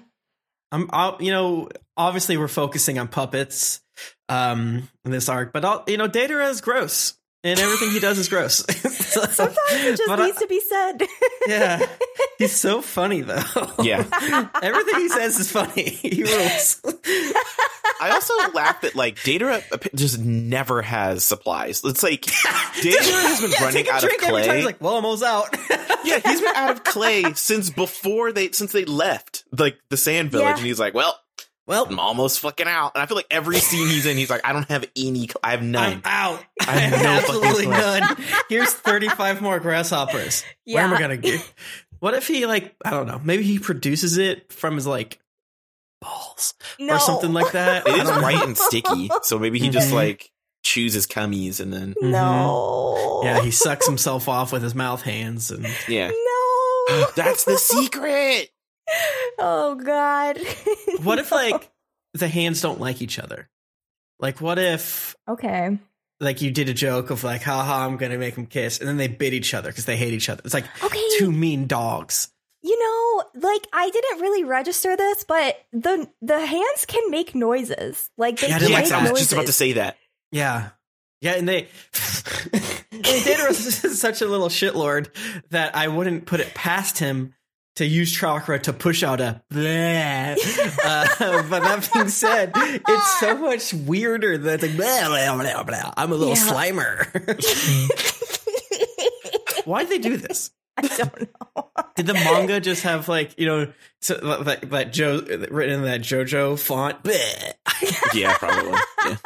I'm, 0.73 0.91
I'll, 0.93 1.17
you 1.21 1.31
know, 1.31 1.69
obviously 1.97 2.37
we're 2.37 2.49
focusing 2.49 2.99
on 2.99 3.09
puppets 3.09 3.81
um 4.29 4.89
in 5.05 5.11
this 5.11 5.29
arc, 5.29 5.53
but 5.53 5.65
I'll, 5.65 5.85
you 5.87 5.97
know, 5.97 6.09
Deidara 6.09 6.51
is 6.51 6.61
gross, 6.61 7.19
and 7.45 7.59
everything 7.59 7.91
he 7.91 8.01
does 8.01 8.19
is 8.19 8.29
gross. 8.29 8.57
Sometimes 8.67 9.57
it 9.71 9.97
just 9.97 10.03
But 10.07 10.21
I- 10.21 10.27
needs 10.27 10.39
to 10.39 10.47
be 10.47 10.61
said. 10.61 11.03
yeah, 11.49 11.87
he's 12.39 12.53
so 12.55 12.83
funny 12.83 13.21
though. 13.23 13.43
Yeah. 13.83 14.05
everything 14.63 14.97
he 15.01 15.09
says 15.09 15.39
is 15.39 15.51
funny. 15.51 15.89
He 15.91 16.23
rules. 16.25 16.81
I 18.01 18.11
also 18.11 18.35
laugh 18.53 18.81
that 18.83 18.95
like 18.95 19.23
Data 19.23 19.63
just 19.95 20.19
never 20.21 20.83
has 20.83 21.25
supplies. 21.25 21.81
It's 21.85 22.03
like 22.03 22.23
Data 22.23 23.03
has 23.03 23.41
been 23.41 23.51
Yeah, 23.51 23.65
running 23.65 23.73
take 23.85 23.89
a 23.89 23.93
out 23.93 24.03
of 24.05 24.09
drink 24.09 24.23
every 24.23 24.35
time. 24.43 24.45
clay. 24.49 24.57
He's 24.57 24.67
like, 24.67 24.81
well, 24.81 24.97
I'm 24.97 25.05
almost 25.05 25.25
out. 25.25 25.57
yeah, 26.05 26.19
he's 26.25 26.41
been 26.41 26.55
out 26.55 26.71
of 26.71 26.85
clay 26.85 27.25
since 27.35 27.71
before 27.71 28.33
they 28.33 28.51
since 28.53 28.73
they 28.73 28.85
left 28.85 29.45
like 29.57 29.79
the 29.91 29.97
sand 29.97 30.31
village, 30.31 30.45
Yeah. 30.47 30.57
and 30.57 30.67
he's 30.67 30.79
like, 30.79 30.95
"Well, 30.95 31.19
well, 31.69 31.87
I'm 31.89 32.01
almost 32.01 32.41
fucking 32.41 32.67
out." 32.67 32.93
And 32.97 33.03
I 33.03 33.07
feel 33.07 33.17
like 33.17 33.27
every 33.31 33.59
scene 33.59 33.87
he's 33.87 34.07
in, 34.07 34.17
he's 34.17 34.31
like, 34.31 34.45
"I 34.45 34.53
don't 34.53 34.69
have 34.69 34.85
any. 34.97 35.29
I 35.45 35.53
have 35.53 35.63
none." 35.63 35.93
I'm 35.93 36.03
out. 36.05 36.45
I 36.67 36.73
have 36.73 37.01
no 37.03 37.09
absolutely 37.11 37.67
none. 37.69 38.17
Here's 38.49 38.73
35 38.73 39.41
more 39.41 39.61
grasshoppers. 39.61 40.43
Where 40.65 40.83
am 40.83 40.93
I 40.93 40.99
gonna 40.99 41.17
get? 41.17 41.41
What 42.01 42.15
if 42.15 42.27
he 42.27 42.47
like 42.47 42.75
I 42.85 42.91
don't 42.91 43.07
know? 43.07 43.21
Maybe 43.23 43.43
he 43.45 43.59
produces 43.61 44.19
it 44.19 44.53
from 44.53 44.75
his 44.75 44.87
like 44.87 45.21
balls 46.01 46.55
no. 46.79 46.95
or 46.95 46.99
something 47.01 47.33
like 47.33 47.53
that. 47.53 47.87
It 47.87 47.93
I 47.95 47.99
is 48.03 48.09
don't 48.09 48.17
know. 48.17 48.23
white 48.23 48.45
and 48.45 48.57
sticky, 48.57 49.11
so 49.23 49.39
maybe 49.39 49.59
he 49.59 49.69
just 49.69 49.91
Mhm. 49.91 49.95
like 49.95 50.31
chooses 50.63 51.07
cummies 51.07 51.61
and 51.61 51.73
then 51.73 51.95
No. 52.01 53.21
Yeah, 53.25 53.41
he 53.43 53.51
sucks 53.51 53.87
himself 53.87 54.29
off 54.29 54.53
with 54.53 54.63
his 54.63 54.75
mouth 54.75 55.03
hands, 55.03 55.51
and 55.51 55.67
yeah. 55.89 56.09
No. 56.11 57.07
That's 57.17 57.45
the 57.45 57.57
secret. 57.59 58.51
oh 59.39 59.75
God. 59.75 60.39
what 61.03 61.19
if 61.19 61.31
like 61.33 61.71
the 62.15 62.29
hands 62.29 62.61
don't 62.61 62.81
like 62.81 63.03
each 63.03 63.19
other? 63.19 63.49
Like, 64.21 64.41
what 64.41 64.59
if 64.59 65.15
Okay. 65.29 65.79
like 66.21 66.43
you 66.43 66.51
did 66.51 66.69
a 66.69 66.75
joke 66.75 67.11
of 67.11 67.23
like, 67.25 67.43
haha, 67.43 67.87
I'm 67.87 67.97
gonna 67.97 68.19
make 68.19 68.35
them 68.35 68.47
kiss, 68.47 68.79
and 68.81 68.89
then 68.89 68.97
they 68.97 69.09
bit 69.09 69.33
each 69.33 69.55
other 69.55 69.69
because 69.71 69.85
they 69.85 69.97
hate 69.97 70.13
each 70.13 70.29
other. 70.29 70.43
It's 70.45 70.55
like 70.55 70.67
Okay. 70.83 71.03
two 71.19 71.31
mean 71.31 71.67
dogs. 71.67 72.33
You 72.63 72.77
know, 72.79 73.25
like 73.49 73.65
I 73.73 73.89
didn't 73.91 74.21
really 74.21 74.43
register 74.45 74.97
this, 74.97 75.23
but 75.25 75.57
the 75.73 76.09
the 76.21 76.45
hands 76.45 76.85
can 76.87 77.11
make 77.11 77.35
noises. 77.35 78.11
Like 78.19 78.41
they 78.41 78.49
Yeah, 78.49 78.57
I 78.57 78.59
can 78.59 78.69
didn't 78.69 78.83
like 78.91 78.93
I 79.09 79.11
was 79.11 79.21
just 79.21 79.33
about 79.33 79.47
to 79.47 79.53
say 79.53 79.75
that. 79.75 79.97
Yeah. 80.33 80.71
Yeah, 81.21 81.35
and 81.35 81.49
they 81.49 81.63
and 82.93 83.03
Daedalus 83.03 83.85
is 83.85 84.01
such 84.01 84.23
a 84.23 84.27
little 84.27 84.49
shitlord 84.49 85.09
that 85.51 85.75
I 85.77 85.89
wouldn't 85.89 86.27
put 86.27 86.41
it 86.41 86.55
past 86.55 86.99
him 86.99 87.35
to 87.79 87.87
use 87.87 88.13
chakra 88.13 88.59
to 88.59 88.73
push 88.73 89.03
out 89.03 89.21
a 89.21 89.41
bleh. 89.53 90.37
Uh, 90.85 91.43
but 91.49 91.61
that 91.63 91.89
being 91.95 92.09
said, 92.09 92.53
it's 92.57 93.21
so 93.21 93.37
much 93.39 93.73
weirder 93.73 94.37
than 94.37 94.55
it's 94.55 94.63
like 94.65 94.77
blah, 94.77 95.09
blah, 95.09 95.37
blah, 95.37 95.63
blah. 95.63 95.93
I'm 95.97 96.11
a 96.13 96.15
little 96.17 96.35
Yeah. 96.35 96.47
slimer. 96.47 97.07
Why'd 99.67 99.89
they 99.89 99.99
do 99.99 100.17
this? 100.17 100.51
I 100.77 100.83
don't 100.83 101.21
know. 101.21 101.71
Did 101.97 102.07
the 102.07 102.15
manga 102.15 102.61
just 102.61 102.83
have 102.85 103.09
like 103.09 103.39
you 103.39 103.47
know 103.47 103.73
so 104.01 104.15
that 104.45 104.71
that 104.71 104.93
Joe 104.93 105.21
written 105.51 105.75
in 105.81 105.83
that 105.83 106.01
JoJo 106.01 106.59
font? 106.59 107.03
Bleh. 107.03 107.53
Yeah, 108.15 108.37
probably. 108.39 108.79
Yeah. 109.05 109.17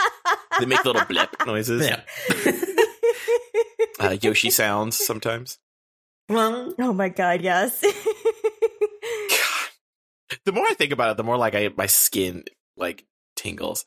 They 0.59 0.67
make 0.67 0.85
little 0.85 1.05
blip 1.07 1.31
noises. 1.47 1.87
Yeah. 1.89 2.01
Uh, 4.01 4.17
Yoshi 4.21 4.51
sounds 4.51 4.97
sometimes. 4.97 5.59
Well, 6.29 6.75
oh 6.79 6.93
my 6.93 7.09
god, 7.11 7.43
yes. 7.43 7.85
The 10.45 10.53
more 10.53 10.67
I 10.67 10.75
think 10.75 10.93
about 10.93 11.11
it, 11.13 11.17
the 11.17 11.25
more 11.25 11.37
like 11.37 11.55
I 11.55 11.71
my 11.77 11.87
skin 11.87 12.45
like 12.77 13.05
tingles. 13.37 13.85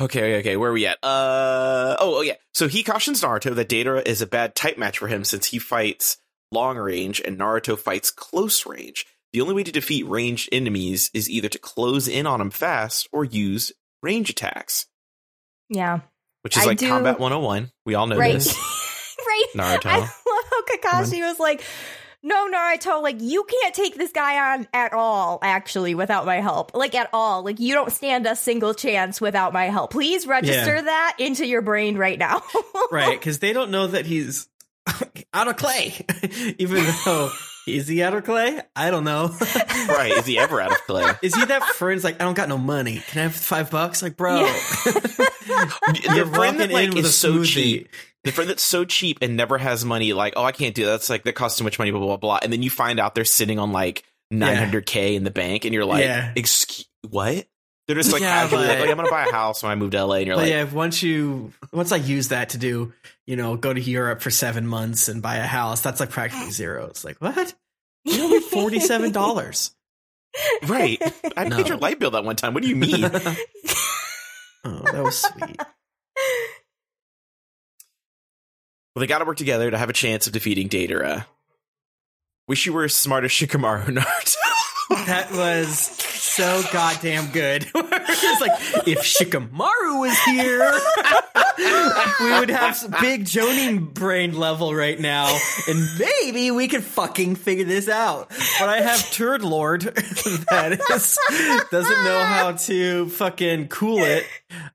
okay, 0.00 0.38
okay, 0.40 0.56
where 0.56 0.70
are 0.70 0.74
we 0.74 0.86
at? 0.86 0.98
Uh 1.02 1.96
oh, 2.00 2.18
oh 2.18 2.20
yeah. 2.22 2.34
So 2.52 2.68
he 2.68 2.82
cautions 2.82 3.22
Naruto 3.22 3.54
that 3.54 3.68
Deidara 3.68 4.06
is 4.06 4.22
a 4.22 4.26
bad 4.26 4.54
type 4.54 4.78
match 4.78 4.98
for 4.98 5.08
him 5.08 5.24
since 5.24 5.46
he 5.46 5.58
fights 5.58 6.18
long 6.52 6.76
range 6.76 7.20
and 7.24 7.38
Naruto 7.38 7.78
fights 7.78 8.10
close 8.10 8.66
range. 8.66 9.06
The 9.32 9.40
only 9.40 9.54
way 9.54 9.64
to 9.64 9.72
defeat 9.72 10.06
ranged 10.06 10.48
enemies 10.52 11.10
is 11.12 11.28
either 11.28 11.48
to 11.48 11.58
close 11.58 12.06
in 12.06 12.26
on 12.26 12.38
them 12.38 12.50
fast 12.50 13.08
or 13.12 13.24
use 13.24 13.72
range 14.02 14.30
attacks, 14.30 14.86
yeah. 15.68 16.00
which 16.42 16.56
is 16.56 16.62
I 16.62 16.66
like 16.66 16.78
do- 16.78 16.88
combat 16.88 17.18
101. 17.18 17.72
We 17.84 17.96
all 17.96 18.06
know 18.06 18.16
Right. 18.16 18.34
this. 18.34 18.54
right. 19.26 19.46
Naruto. 19.56 19.86
I 19.86 19.98
love 19.98 20.10
how 20.50 20.62
Kakashi 20.66 21.20
was 21.20 21.40
like, 21.40 21.64
no, 22.24 22.48
Naruto, 22.50 23.02
like, 23.02 23.16
you 23.20 23.44
can't 23.44 23.74
take 23.74 23.96
this 23.96 24.10
guy 24.10 24.54
on 24.54 24.66
at 24.72 24.92
all, 24.94 25.38
actually, 25.42 25.94
without 25.94 26.24
my 26.26 26.40
help. 26.40 26.74
Like, 26.74 26.94
at 26.94 27.10
all. 27.12 27.44
Like, 27.44 27.60
you 27.60 27.74
don't 27.74 27.92
stand 27.92 28.26
a 28.26 28.34
single 28.34 28.72
chance 28.74 29.20
without 29.20 29.52
my 29.52 29.66
help. 29.66 29.92
Please 29.92 30.26
register 30.26 30.74
Yeah. 30.76 30.80
that 30.82 31.16
into 31.18 31.46
your 31.46 31.60
brain 31.62 31.96
right 31.98 32.18
now. 32.18 32.42
right 32.90 33.18
because 33.18 33.38
they 33.40 33.52
don't 33.52 33.70
know 33.70 33.86
that 33.88 34.06
he's 34.06 34.48
out 35.34 35.48
of 35.48 35.56
clay 35.56 35.94
even 36.58 36.84
though 37.04 37.30
is 37.66 37.88
he 37.88 38.02
out 38.02 38.12
of 38.12 38.22
clay 38.24 38.60
i 38.76 38.90
don't 38.90 39.04
know 39.04 39.34
right. 39.88 40.12
Is 40.18 40.26
he 40.26 40.38
ever 40.38 40.60
out 40.60 40.72
of 40.72 40.78
clay? 40.86 41.10
is 41.22 41.34
he 41.34 41.42
that 41.46 41.62
friend's 41.62 42.04
like 42.04 42.20
i 42.20 42.24
don't 42.26 42.34
got 42.36 42.50
no 42.50 42.58
money 42.58 43.02
can 43.08 43.20
i 43.20 43.22
have 43.22 43.34
five 43.34 43.70
bucks 43.70 44.02
like 44.02 44.18
bro 44.18 44.40
the 44.42 46.12
you're 46.14 46.26
friend 46.26 46.34
walking 46.34 46.58
that 46.58 46.70
like 46.70 46.90
with 46.90 47.04
a 47.06 47.08
is 47.08 47.16
so 47.16 47.32
smoothie. 47.34 47.46
cheap. 47.46 47.88
The 48.24 48.32
friend 48.32 48.48
that's 48.50 48.62
so 48.62 48.84
cheap 48.84 49.18
and 49.22 49.36
never 49.36 49.58
has 49.58 49.84
money, 49.84 50.12
like, 50.14 50.32
oh, 50.36 50.44
I 50.44 50.52
can't 50.52 50.74
do 50.74 50.84
that. 50.86 50.92
That's 50.92 51.10
like 51.10 51.24
that 51.24 51.34
costs 51.34 51.58
too 51.58 51.64
much 51.64 51.78
money, 51.78 51.90
blah 51.90 52.00
blah 52.00 52.16
blah. 52.16 52.38
And 52.42 52.52
then 52.52 52.62
you 52.62 52.70
find 52.70 52.98
out 52.98 53.14
they're 53.14 53.24
sitting 53.24 53.58
on 53.58 53.72
like 53.72 54.02
900k 54.32 55.14
in 55.14 55.24
the 55.24 55.30
bank, 55.30 55.64
and 55.64 55.74
you're 55.74 55.84
like, 55.84 56.04
Yeah. 56.04 56.32
excuse 56.34 56.88
what? 57.08 57.46
They're 57.86 57.96
just 57.96 58.12
like, 58.12 58.22
Yeah, 58.22 58.48
but- 58.50 58.66
like, 58.66 58.88
I'm 58.88 58.96
gonna 58.96 59.10
buy 59.10 59.26
a 59.26 59.30
house 59.32 59.62
when 59.62 59.70
I 59.70 59.74
move 59.74 59.90
to 59.90 60.02
LA, 60.04 60.14
and 60.16 60.26
you're 60.26 60.36
like, 60.36 60.48
yeah 60.48 60.64
once 60.64 61.02
you 61.02 61.52
once 61.70 61.92
i 61.92 61.96
use 61.96 62.28
that 62.28 62.48
to 62.50 62.58
do 62.58 62.94
you 63.26 63.36
know 63.36 63.56
go 63.56 63.74
to 63.74 63.80
europe 63.80 64.22
for 64.22 64.30
seven 64.30 64.66
months 64.66 65.08
and 65.08 65.20
buy 65.20 65.36
a 65.36 65.42
house 65.46 65.82
that's 65.82 66.00
like 66.00 66.08
practically 66.10 66.46
ah. 66.48 66.50
zero 66.50 66.86
it's 66.86 67.04
like 67.04 67.18
what 67.18 67.54
you 68.06 68.24
owe 68.24 68.28
me 68.28 68.40
$47 68.80 69.70
right? 70.66 71.02
I 71.36 71.44
No. 71.44 71.56
paid 71.56 71.68
your 71.68 71.76
light 71.76 71.98
bill 71.98 72.10
that 72.12 72.24
one 72.24 72.36
time. 72.36 72.54
What 72.54 72.62
do 72.62 72.68
you 72.68 72.76
mean? 72.76 73.04
oh 73.04 73.10
that 74.64 75.02
was 75.02 75.18
sweet 75.22 75.60
well, 78.94 79.00
they 79.00 79.06
got 79.06 79.18
to 79.18 79.24
work 79.24 79.36
together 79.36 79.70
to 79.70 79.78
have 79.78 79.90
a 79.90 79.94
chance 79.94 80.26
of 80.26 80.32
defeating 80.32 80.68
Deidara. 80.68 81.26
Wish 82.46 82.66
you 82.66 82.72
were 82.72 82.84
as 82.84 82.94
smart 82.94 83.24
as 83.24 83.30
Shikamaru, 83.30 83.84
Naruto. 83.96 84.53
That 84.90 85.30
was 85.32 85.78
so 85.78 86.62
goddamn 86.72 87.28
good. 87.32 87.66
it's 87.74 88.40
like 88.40 88.52
if 88.86 88.98
Shikamaru 89.00 90.00
was 90.00 90.18
here, 90.24 90.72
we 92.20 92.38
would 92.40 92.50
have 92.50 92.76
some 92.76 92.90
big 93.00 93.24
Jonin 93.24 93.92
brain 93.94 94.36
level 94.36 94.74
right 94.74 94.98
now, 94.98 95.36
and 95.68 95.86
maybe 95.98 96.50
we 96.50 96.68
could 96.68 96.84
fucking 96.84 97.36
figure 97.36 97.64
this 97.64 97.88
out. 97.88 98.28
But 98.58 98.68
I 98.68 98.80
have 98.82 99.10
Turd 99.10 99.42
Lord 99.42 99.80
that 99.82 100.78
is 100.90 101.18
doesn't 101.70 102.04
know 102.04 102.22
how 102.24 102.52
to 102.52 103.08
fucking 103.08 103.68
cool 103.68 103.98
it. 104.02 104.26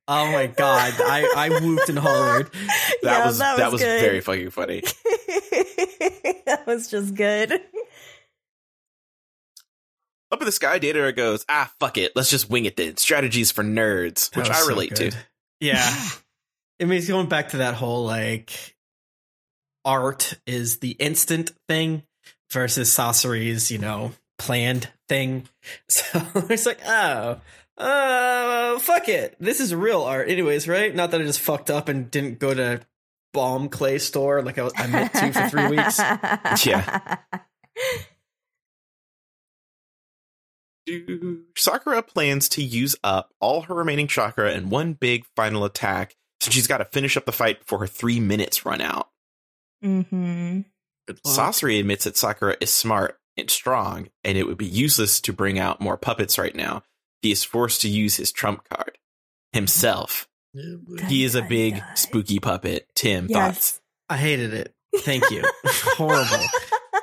Oh 0.08 0.32
my 0.32 0.48
god, 0.48 0.94
I 0.98 1.34
I 1.36 1.50
whooped 1.62 1.90
and 1.90 2.00
hollered. 2.00 2.52
That 2.52 3.04
Yeah, 3.04 3.26
was 3.28 3.38
that 3.40 3.58
that 3.58 3.66
was 3.72 3.74
was 3.74 3.82
good. 3.84 4.02
very 4.02 4.22
fucking 4.22 4.50
funny. 4.52 4.82
that 6.46 6.64
was 6.66 6.88
just 6.90 7.14
good. 7.16 7.62
Up 10.32 10.42
in 10.42 10.46
the 10.46 10.52
sky, 10.52 10.80
Deidara 10.80 11.16
goes, 11.16 11.44
ah, 11.50 11.72
fuck 11.80 11.98
it. 11.98 12.12
Let's 12.16 12.30
just 12.30 12.50
wing 12.50 12.66
it 12.66 12.78
then. 12.78 12.98
Strategies 12.98 13.52
for 13.52 13.64
nerds, 13.64 14.30
That 14.32 14.38
which 14.40 14.50
was 14.50 14.58
I 14.58 14.62
so 14.62 14.68
relate 14.68 14.96
to. 14.98 15.12
Yeah. 15.60 15.84
I 16.82 16.86
mean, 16.86 17.00
it's 17.00 17.08
going 17.08 17.28
back 17.28 17.50
to 17.50 17.58
that 17.58 17.74
whole 17.74 18.06
like 18.06 18.76
art 19.84 20.36
is 20.46 20.78
the 20.80 20.92
instant 20.92 21.52
thing 21.68 22.04
versus 22.52 22.90
Sasori's, 22.90 23.72
you 23.72 23.80
know, 23.80 24.12
planned 24.38 24.90
thing. 25.08 25.48
So 25.88 26.22
it's 26.50 26.66
like, 26.66 26.80
oh, 26.86 27.40
uh, 27.78 28.80
fuck 28.80 29.10
it. 29.10 29.36
This 29.40 29.60
is 29.60 29.74
real 29.74 30.02
art, 30.04 30.30
anyways, 30.30 30.68
right? 30.68 30.94
Not 30.94 31.12
that 31.12 31.22
I 31.22 31.24
just 31.24 31.40
fucked 31.40 31.70
up 31.70 31.90
and 31.90 32.10
didn't 32.10 32.40
go 32.40 32.54
to 32.54 32.82
bomb 33.34 33.70
clay 33.70 34.00
store 34.00 34.42
like 34.42 34.58
I, 34.58 34.64
was, 34.64 34.74
I 34.76 34.88
meant 34.88 35.14
to 35.14 35.32
for 35.32 35.50
three 35.50 35.68
weeks. 35.68 36.00
Yeah. 36.66 37.18
Sakura 41.58 42.02
plans 42.04 42.50
to 42.50 42.64
use 42.64 42.96
up 43.04 43.34
all 43.40 43.62
her 43.64 43.74
remaining 43.76 44.08
chakra 44.08 44.54
in 44.54 44.70
one 44.70 44.94
big 44.94 45.26
final 45.36 45.66
attack, 45.66 46.16
so 46.42 46.52
she's 46.52 46.68
got 46.68 46.78
to 46.80 46.86
finish 46.86 47.18
up 47.18 47.26
the 47.26 47.32
fight 47.32 47.60
before 47.60 47.80
her 47.80 47.88
three 47.88 48.20
minutes 48.20 48.66
run 48.66 48.82
out. 48.82 49.10
hmm 49.82 50.62
Good. 51.08 51.24
Sasori 51.24 51.80
admits 51.80 52.04
that 52.04 52.18
Sakura 52.18 52.56
is 52.62 52.70
smart 52.70 53.20
and 53.36 53.50
strong, 53.50 54.10
and 54.24 54.38
it 54.38 54.46
would 54.46 54.58
be 54.58 54.66
useless 54.68 55.20
to 55.22 55.34
bring 55.34 55.58
out 55.58 55.82
more 55.82 55.98
puppets 55.98 56.38
right 56.38 56.56
now. 56.56 56.84
He 57.22 57.32
is 57.32 57.44
forced 57.44 57.82
to 57.82 57.90
use 57.90 58.16
his 58.16 58.32
trump 58.32 58.68
card 58.70 58.98
himself. 59.52 60.28
He 61.08 61.24
is 61.24 61.36
a 61.36 61.42
big, 61.42 61.82
spooky 61.96 62.40
puppet. 62.40 62.88
Tim, 62.96 63.28
thoughts? 63.28 63.82
I 64.08 64.18
hated 64.18 64.54
it. 64.54 64.74
Thank 64.98 65.30
you. 65.32 65.44
Horrible. 65.66 66.46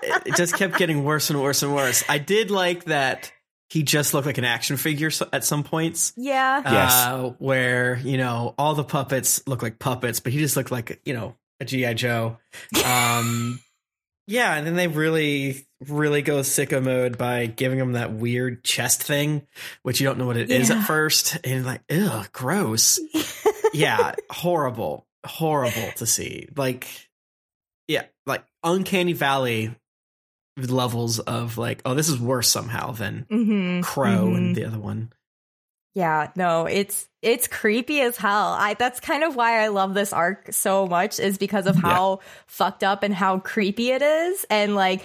It, 0.03 0.23
it 0.27 0.37
just 0.37 0.55
kept 0.55 0.79
getting 0.79 1.05
worse 1.05 1.31
and 1.31 1.41
worse 1.41 1.63
and 1.63 1.75
worse. 1.75 2.05
I 2.09 2.19
did 2.19 2.51
like 2.51 2.85
that 2.85 3.33
he 3.71 3.83
just 3.83 4.15
looked 4.15 4.27
like 4.27 4.39
an 4.39 4.45
action 4.45 4.77
figure 4.77 5.11
at 5.33 5.45
some 5.45 5.65
points. 5.65 6.13
Yeah. 6.17 6.63
Yes. 6.65 6.93
Uh, 6.93 7.35
where, 7.39 7.97
you 8.05 8.17
know, 8.17 8.55
all 8.59 8.75
the 8.75 8.85
puppets 8.85 9.47
look 9.47 9.63
like 9.63 9.79
puppets, 9.79 10.21
but 10.21 10.33
he 10.33 10.39
just 10.39 10.57
looked 10.57 10.71
like, 10.71 11.01
you 11.05 11.15
know, 11.15 11.35
a 11.61 11.65
G.I. 11.65 11.95
Joe. 11.95 12.39
Um, 12.85 13.61
yeah, 14.29 14.55
and 14.57 14.67
then 14.67 14.75
they 14.75 14.89
really, 14.89 15.67
really 15.87 16.21
go 16.21 16.41
sicko 16.41 16.83
mode 16.83 17.17
by 17.17 17.47
giving 17.47 17.79
him 17.79 17.93
that 17.93 18.13
weird 18.13 18.65
chest 18.65 19.03
thing, 19.03 19.47
which 19.83 20.01
you 20.01 20.07
don't 20.07 20.19
know 20.19 20.27
what 20.27 20.37
it 20.37 20.51
is 20.51 20.69
Yeah. 20.69 20.79
at 20.81 20.87
first. 20.87 21.39
And 21.45 21.65
like, 21.65 21.83
ugh, 21.91 22.29
gross. 22.33 22.99
yeah, 23.73 24.15
horrible, 24.31 25.07
horrible 25.25 25.93
to 25.97 26.07
see. 26.07 26.49
Like, 26.57 26.89
yeah, 27.87 28.03
like 28.27 28.45
uncanny 28.65 29.13
valley 29.13 29.75
levels 30.57 31.19
of 31.19 31.59
like, 31.59 31.83
oh, 31.85 31.95
this 31.95 32.09
is 32.09 32.19
worse 32.19 32.49
somehow 32.49 32.93
than 32.93 33.27
hmm 33.29 33.81
Crow 33.83 34.35
and 34.35 34.55
the 34.55 34.65
other 34.65 34.79
one. 34.79 35.13
Yeah, 35.95 36.31
no, 36.37 36.67
it's 36.67 37.09
it's 37.23 37.49
creepy 37.49 38.01
as 38.03 38.17
hell. 38.19 38.53
I 38.53 38.75
that's 38.75 39.01
kind 39.01 39.25
of 39.25 39.35
why 39.35 39.63
I 39.65 39.69
love 39.69 39.95
this 39.95 40.13
arc 40.13 40.53
so 40.53 40.87
much 40.87 41.19
is 41.19 41.39
because 41.39 41.67
of 41.67 41.77
how 41.83 42.21
fucked 42.47 42.85
up 42.85 43.03
and 43.03 43.15
how 43.15 43.39
creepy 43.39 43.91
it 43.93 44.03
is 44.03 44.45
and 44.51 44.75
like 44.75 45.03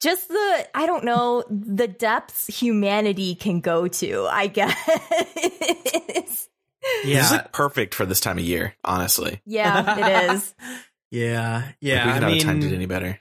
just 0.00 0.28
the 0.28 0.68
I 0.74 0.86
don't 0.86 1.04
know 1.04 1.42
the 1.50 1.88
depths 1.88 2.46
humanity 2.46 3.34
can 3.34 3.60
go 3.60 3.88
to, 3.88 4.26
I 4.30 4.46
guess. 4.48 4.76
This 6.06 6.48
is 7.04 7.06
Yeah, 7.14 7.30
like 7.30 7.52
perfect 7.52 7.94
for 7.94 8.06
this 8.06 8.20
time 8.20 8.38
of 8.38 8.44
year, 8.44 8.74
honestly. 8.84 9.40
yeah, 9.44 9.98
it 9.98 10.32
is. 10.32 10.54
yeah, 11.10 11.54
Like, 11.66 11.74
yeah. 11.80 12.06
we 12.06 12.12
could 12.12 12.22
I 12.22 12.26
not 12.28 12.30
have 12.30 12.38
timed 12.40 12.64
it 12.64 12.72
any 12.74 12.86
better. 12.86 13.18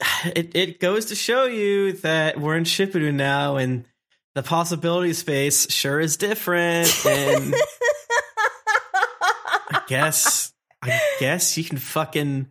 it 0.24 0.54
it 0.54 0.80
goes 0.80 1.06
to 1.06 1.14
show 1.14 1.44
you 1.44 1.92
that 1.92 2.40
we're 2.40 2.56
in 2.56 2.64
Shippuden 2.64 3.14
now, 3.14 3.56
and 3.56 3.84
the 4.34 4.42
possibility 4.42 5.12
space 5.12 5.70
sure 5.70 6.00
is 6.00 6.16
different. 6.16 6.88
And 7.06 7.54
I 9.70 9.82
guess 9.88 10.52
I 10.82 11.00
guess 11.20 11.56
you 11.56 11.64
can 11.64 11.78
fucking 11.78 12.48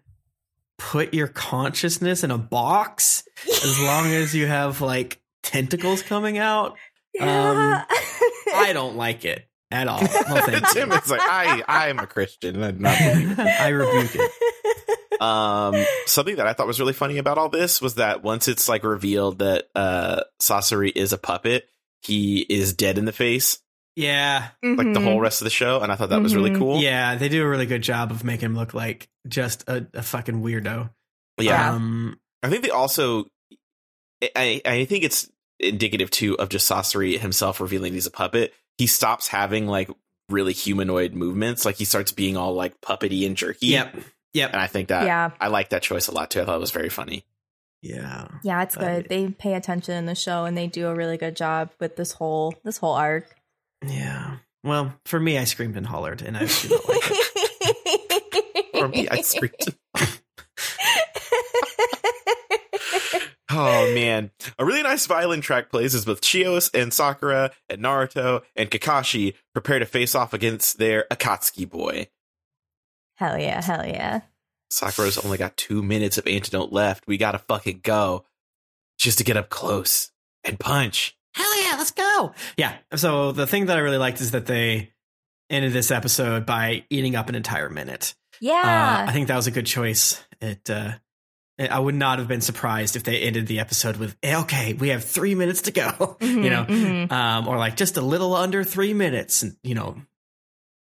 put 0.77 1.13
your 1.13 1.27
consciousness 1.27 2.23
in 2.23 2.31
a 2.31 2.37
box 2.37 3.23
as 3.47 3.79
long 3.79 4.07
as 4.07 4.35
you 4.35 4.47
have 4.47 4.81
like 4.81 5.21
tentacles 5.43 6.01
coming 6.01 6.37
out. 6.37 6.77
Um, 7.19 7.81
I 8.53 8.73
don't 8.73 8.95
like 8.95 9.25
it 9.25 9.47
at 9.71 9.87
all. 9.87 9.99
No, 10.29 10.41
thank 10.41 10.61
you. 10.61 10.67
Tim 10.73 10.91
is 10.91 11.09
like, 11.09 11.21
I, 11.21 11.63
I 11.67 11.87
am 11.89 11.99
a 11.99 12.07
Christian. 12.07 12.61
I'm 12.63 12.79
not 12.81 12.97
believing. 12.99 13.39
I 13.39 13.69
rebuke 13.69 14.11
it. 14.15 15.21
Um, 15.21 15.83
something 16.05 16.35
that 16.35 16.45
I 16.47 16.53
thought 16.53 16.67
was 16.67 16.79
really 16.79 16.93
funny 16.93 17.17
about 17.17 17.37
all 17.37 17.49
this 17.49 17.81
was 17.81 17.95
that 17.95 18.23
once 18.23 18.47
it's 18.47 18.69
like 18.69 18.83
revealed 18.83 19.39
that 19.39 19.67
uh 19.73 20.21
Sasori 20.41 20.91
is 20.95 21.11
a 21.13 21.17
puppet, 21.17 21.67
he 22.01 22.39
is 22.41 22.73
dead 22.73 22.97
in 22.99 23.05
the 23.05 23.11
face, 23.11 23.57
Yeah, 23.95 24.49
like 24.61 24.77
the 24.93 24.99
Mhm. 24.99 25.03
whole 25.03 25.19
rest 25.19 25.41
of 25.41 25.45
the 25.45 25.49
show, 25.49 25.79
and 25.81 25.91
I 25.91 25.95
thought 25.95 26.09
that 26.09 26.21
was 26.21 26.35
really 26.35 26.51
Mhm. 26.51 26.59
cool. 26.59 26.79
yeah, 26.81 27.15
they 27.15 27.29
do 27.29 27.43
a 27.43 27.49
really 27.49 27.65
good 27.65 27.81
job 27.81 28.11
of 28.11 28.23
making 28.23 28.45
him 28.45 28.55
look 28.55 28.75
like 28.75 29.09
just 29.27 29.67
a, 29.67 29.87
a 29.95 30.03
fucking 30.03 30.43
weirdo. 30.43 30.91
yeah. 31.39 31.71
Um, 31.73 32.19
I 32.43 32.49
think 32.49 32.61
they 32.61 32.69
also, 32.69 33.25
I, 34.35 34.61
I 34.65 34.85
think 34.85 35.03
it's 35.03 35.29
indicative 35.59 36.11
too 36.11 36.37
of 36.37 36.49
just 36.49 36.69
Sasori 36.69 37.17
himself 37.19 37.59
revealing 37.59 37.93
he's 37.93 38.05
a 38.05 38.11
puppet. 38.11 38.53
He 38.77 38.87
stops 38.87 39.27
having 39.27 39.67
like 39.67 39.89
really 40.29 40.53
humanoid 40.53 41.13
movements, 41.13 41.65
like 41.65 41.75
he 41.77 41.85
starts 41.85 42.11
being 42.11 42.37
all 42.37 42.53
like 42.53 42.79
puppety 42.81 43.25
and 43.25 43.35
jerky. 43.37 43.67
yep, 43.67 43.95
yep, 44.33 44.51
and 44.51 44.61
I 44.61 44.67
think 44.67 44.89
that 44.89 45.05
Yeah. 45.05 45.31
I 45.39 45.47
like 45.47 45.69
that 45.69 45.81
choice 45.81 46.07
a 46.07 46.11
lot 46.13 46.31
too. 46.31 46.41
I 46.41 46.45
thought 46.45 46.57
it 46.57 46.59
was 46.59 46.71
very 46.71 46.89
funny. 46.89 47.23
yeah. 47.81 48.27
Yeah, 48.43 48.63
it's 48.63 48.75
But- 48.75 48.83
good. 48.83 49.09
They 49.09 49.29
pay 49.29 49.53
attention 49.53 49.95
in 49.95 50.05
the 50.05 50.15
show 50.15 50.45
and 50.45 50.57
they 50.57 50.67
do 50.67 50.87
a 50.87 50.95
really 50.95 51.17
good 51.17 51.35
job 51.35 51.71
with 51.79 51.95
this 51.95 52.11
whole 52.11 52.53
this 52.63 52.77
whole 52.77 52.93
arc. 52.95 53.33
Yeah. 53.85 54.37
Well, 54.63 54.93
for 55.05 55.19
me, 55.19 55.37
I 55.37 55.45
screamed 55.45 55.77
and 55.77 55.85
hollered, 55.85 56.21
and 56.23 56.35
I 56.35 56.45
do 56.45 56.69
not 56.69 56.89
like 56.89 57.03
it. 57.05 58.65
For 58.77 58.87
me, 58.89 59.07
I 59.07 59.21
screamed. 59.21 59.75
Oh 63.49 63.93
man, 63.93 64.31
a 64.59 64.65
really 64.65 64.83
nice 64.83 65.05
violin 65.05 65.41
track 65.41 65.69
plays 65.69 65.95
as 65.95 66.05
both 66.05 66.21
Chiyos 66.21 66.69
and 66.73 66.93
Sakura 66.93 67.51
and 67.69 67.81
Naruto 67.81 68.41
and 68.55 68.69
Kakashi 68.69 69.35
prepare 69.53 69.79
to 69.79 69.85
face 69.85 70.15
off 70.15 70.33
against 70.33 70.77
their 70.79 71.05
Akatsuki 71.11 71.69
boy. 71.69 72.07
hell 73.15 73.37
yeah, 73.37 73.63
hell 73.63 73.85
yeah. 73.85 74.21
Sakura's 74.69 75.17
only 75.17 75.37
got 75.37 75.55
two 75.55 75.81
minutes 75.81 76.17
of 76.17 76.27
antidote 76.27 76.73
left. 76.73 77.07
We 77.07 77.17
gotta 77.17 77.37
fucking 77.37 77.81
go. 77.83 78.25
Just 78.97 79.19
to 79.19 79.23
get 79.23 79.37
up 79.37 79.49
close 79.49 80.11
and 80.43 80.59
punch. 80.59 81.15
Hell 81.33 81.63
yeah, 81.63 81.77
let's 81.77 81.91
go. 81.91 82.33
Yeah. 82.57 82.75
So 82.95 83.31
the 83.31 83.47
thing 83.47 83.67
that 83.67 83.77
I 83.77 83.81
really 83.81 83.97
liked 83.99 84.19
is 84.21 84.31
that 84.31 84.47
they 84.47 84.91
ended 85.49 85.71
this 85.71 85.91
episode 85.91 86.45
by 86.45 86.83
eating 86.89 87.15
up 87.15 87.29
an 87.29 87.35
entire 87.35 87.69
minute. 87.69 88.15
Yeah. 88.41 89.03
Uh, 89.05 89.09
I 89.09 89.13
think 89.13 89.27
that 89.27 89.35
was 89.35 89.47
a 89.47 89.51
good 89.51 89.67
choice. 89.67 90.21
It. 90.41 90.69
Uh, 90.69 90.93
I 91.59 91.79
would 91.79 91.95
not 91.95 92.19
have 92.19 92.27
been 92.27 92.41
surprised 92.41 92.95
if 92.95 93.03
they 93.03 93.21
ended 93.21 93.47
the 93.47 93.59
episode 93.59 93.97
with, 93.97 94.15
"Eh, 94.21 94.39
"Okay, 94.41 94.73
we 94.73 94.89
have 94.89 95.03
three 95.03 95.33
minutes 95.35 95.63
to 95.63 95.71
go," 95.71 96.17
Mhm, 96.19 96.21
you 96.43 96.49
know, 96.51 96.65
mhm. 96.65 97.11
um, 97.11 97.47
or 97.47 97.57
like 97.57 97.75
just 97.75 97.97
a 97.97 98.01
little 98.01 98.35
under 98.35 98.63
three 98.63 98.93
minutes, 98.93 99.41
and 99.41 99.55
you 99.63 99.73
know, 99.73 99.99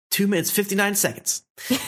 two 0.09 0.25
minutes 0.27 0.49
fifty 0.49 0.73
nine 0.75 0.95
seconds. 0.95 1.43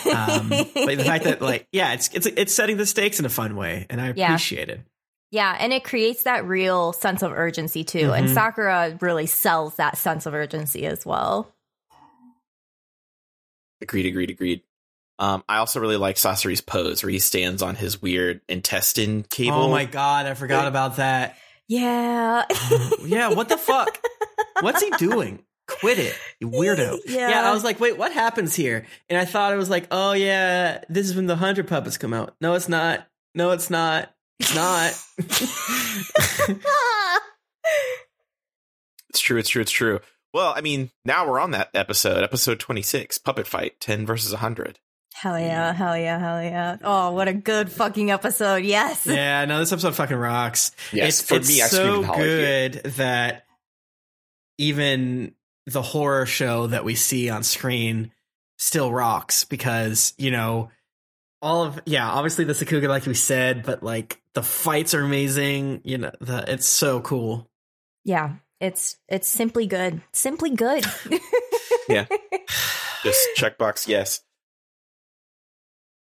Um, 0.05 0.49
but 0.75 0.97
the 0.97 1.03
fact 1.03 1.23
that 1.23 1.41
like, 1.51 1.67
yeah, 1.71 1.93
it's 1.93 2.09
it's 2.13 2.25
it's 2.27 2.53
setting 2.53 2.77
the 2.77 2.85
stakes 2.85 3.19
in 3.19 3.25
a 3.25 3.29
fun 3.29 3.55
way, 3.55 3.87
and 3.89 3.99
I 3.99 4.13
Yeah. 4.15 4.27
appreciate 4.33 4.69
it. 4.69 4.81
Yeah, 5.31 5.55
and 5.59 5.71
it 5.73 5.83
creates 5.83 6.23
that 6.23 6.45
real 6.45 6.91
sense 6.93 7.21
of 7.21 7.31
urgency 7.31 7.83
too. 7.83 8.13
And 8.13 8.27
Mhm. 8.27 8.33
Sakura 8.33 8.97
really 8.99 9.27
sells 9.27 9.75
that 9.75 9.97
sense 9.97 10.25
of 10.25 10.33
urgency 10.33 10.85
as 10.87 11.05
well. 11.05 11.53
Agreed, 13.81 14.05
agreed, 14.07 14.29
agreed. 14.29 14.61
Um, 15.19 15.43
I 15.49 15.57
also 15.57 15.79
really 15.81 15.97
like 15.97 16.15
Sasori's 16.15 16.61
pose 16.61 17.03
where 17.03 17.11
he 17.11 17.19
stands 17.19 17.61
on 17.61 17.75
his 17.75 18.01
weird 18.01 18.39
intestine 18.47 19.23
cable. 19.23 19.57
Oh 19.57 19.69
my 19.69 19.83
god, 19.85 20.25
I 20.25 20.33
forgot 20.33 20.67
about 20.67 20.95
that. 20.95 21.37
Yeah. 21.67 22.45
yeah, 23.03 23.33
what 23.33 23.49
the 23.49 23.57
fuck? 23.57 23.99
What's 24.61 24.81
he 24.81 24.89
doing? 24.97 25.43
Quit 25.67 25.99
it, 25.99 26.15
you 26.39 26.49
weirdo. 26.49 26.97
Yeah. 27.05 27.29
Yeah, 27.29 27.49
I 27.49 27.53
was 27.53 27.63
like, 27.63 27.79
wait, 27.79 27.97
what 27.97 28.11
happens 28.11 28.55
here? 28.55 28.87
And 29.07 29.19
I 29.19 29.25
thought 29.25 29.53
it 29.53 29.57
was 29.57 29.69
like, 29.69 29.87
oh 29.91 30.13
yeah, 30.13 30.83
this 30.89 31.07
is 31.07 31.15
when 31.15 31.27
the 31.27 31.35
hundred 31.35 31.67
puppets 31.67 31.97
come 31.97 32.13
out. 32.13 32.33
No, 32.41 32.55
it's 32.55 32.69
not. 32.69 33.05
No, 33.35 33.51
it's 33.51 33.69
not. 33.69 34.11
It's 34.39 34.55
not. 34.55 34.97
It's 39.09 39.19
true, 39.19 39.39
it's 39.39 39.49
true, 39.49 39.61
it's 39.61 39.71
true. 39.71 39.99
Well, 40.33 40.53
I 40.55 40.61
mean, 40.61 40.91
now 41.03 41.27
we're 41.27 41.39
on 41.39 41.51
that 41.51 41.69
episode, 41.73 42.23
episode 42.23 42.59
26, 42.59 43.17
Puppet 43.17 43.47
Fight, 43.47 43.79
10 43.79 44.05
versus 44.05 44.31
100. 44.31 44.77
Hell 45.21 45.39
yeah, 45.39 45.73
hell 45.73 45.97
yeah, 45.97 46.19
hell 46.19 46.41
yeah. 46.43 46.77
Oh, 46.83 47.11
what 47.11 47.27
a 47.27 47.33
good 47.33 47.71
fucking 47.71 48.11
episode. 48.11 48.63
Yes. 48.63 49.05
yeah, 49.07 49.45
no, 49.45 49.59
this 49.59 49.71
episode 49.71 49.95
fucking 49.95 50.17
rocks. 50.17 50.71
Yes, 50.91 51.19
it's, 51.19 51.27
for 51.29 51.35
it's 51.35 51.49
me, 51.49 51.61
I 51.61 51.67
so 51.67 51.95
and 51.97 52.05
hollered 52.05 52.25
here. 52.25 52.71
good 52.71 52.83
that 52.95 53.45
even 54.57 55.33
the 55.65 55.81
horror 55.81 56.25
show 56.25 56.67
that 56.67 56.83
we 56.83 56.95
see 56.95 57.29
on 57.29 57.43
screen 57.43 58.11
still 58.57 58.91
rocks 58.91 59.45
because 59.45 60.13
you 60.17 60.31
know 60.31 60.69
all 61.41 61.63
of 61.63 61.79
yeah 61.85 62.09
obviously 62.09 62.43
the 62.43 62.51
sakuga 62.53 62.89
like 62.89 63.05
we 63.05 63.13
said 63.13 63.63
but 63.63 63.81
like 63.83 64.21
the 64.33 64.43
fights 64.43 64.93
are 64.93 65.01
amazing 65.01 65.79
you 65.85 65.97
know 65.97 66.11
the 66.19 66.43
it's 66.51 66.67
so 66.67 66.99
cool 66.99 67.49
Yeah, 68.03 68.33
it's 68.59 68.97
it's 69.07 69.27
simply 69.27 69.67
good. 69.67 70.01
Simply 70.11 70.49
good. 70.51 70.85
Yeah. 71.87 72.05
Just 73.03 73.27
checkbox 73.35 73.87
yes. 73.87 74.21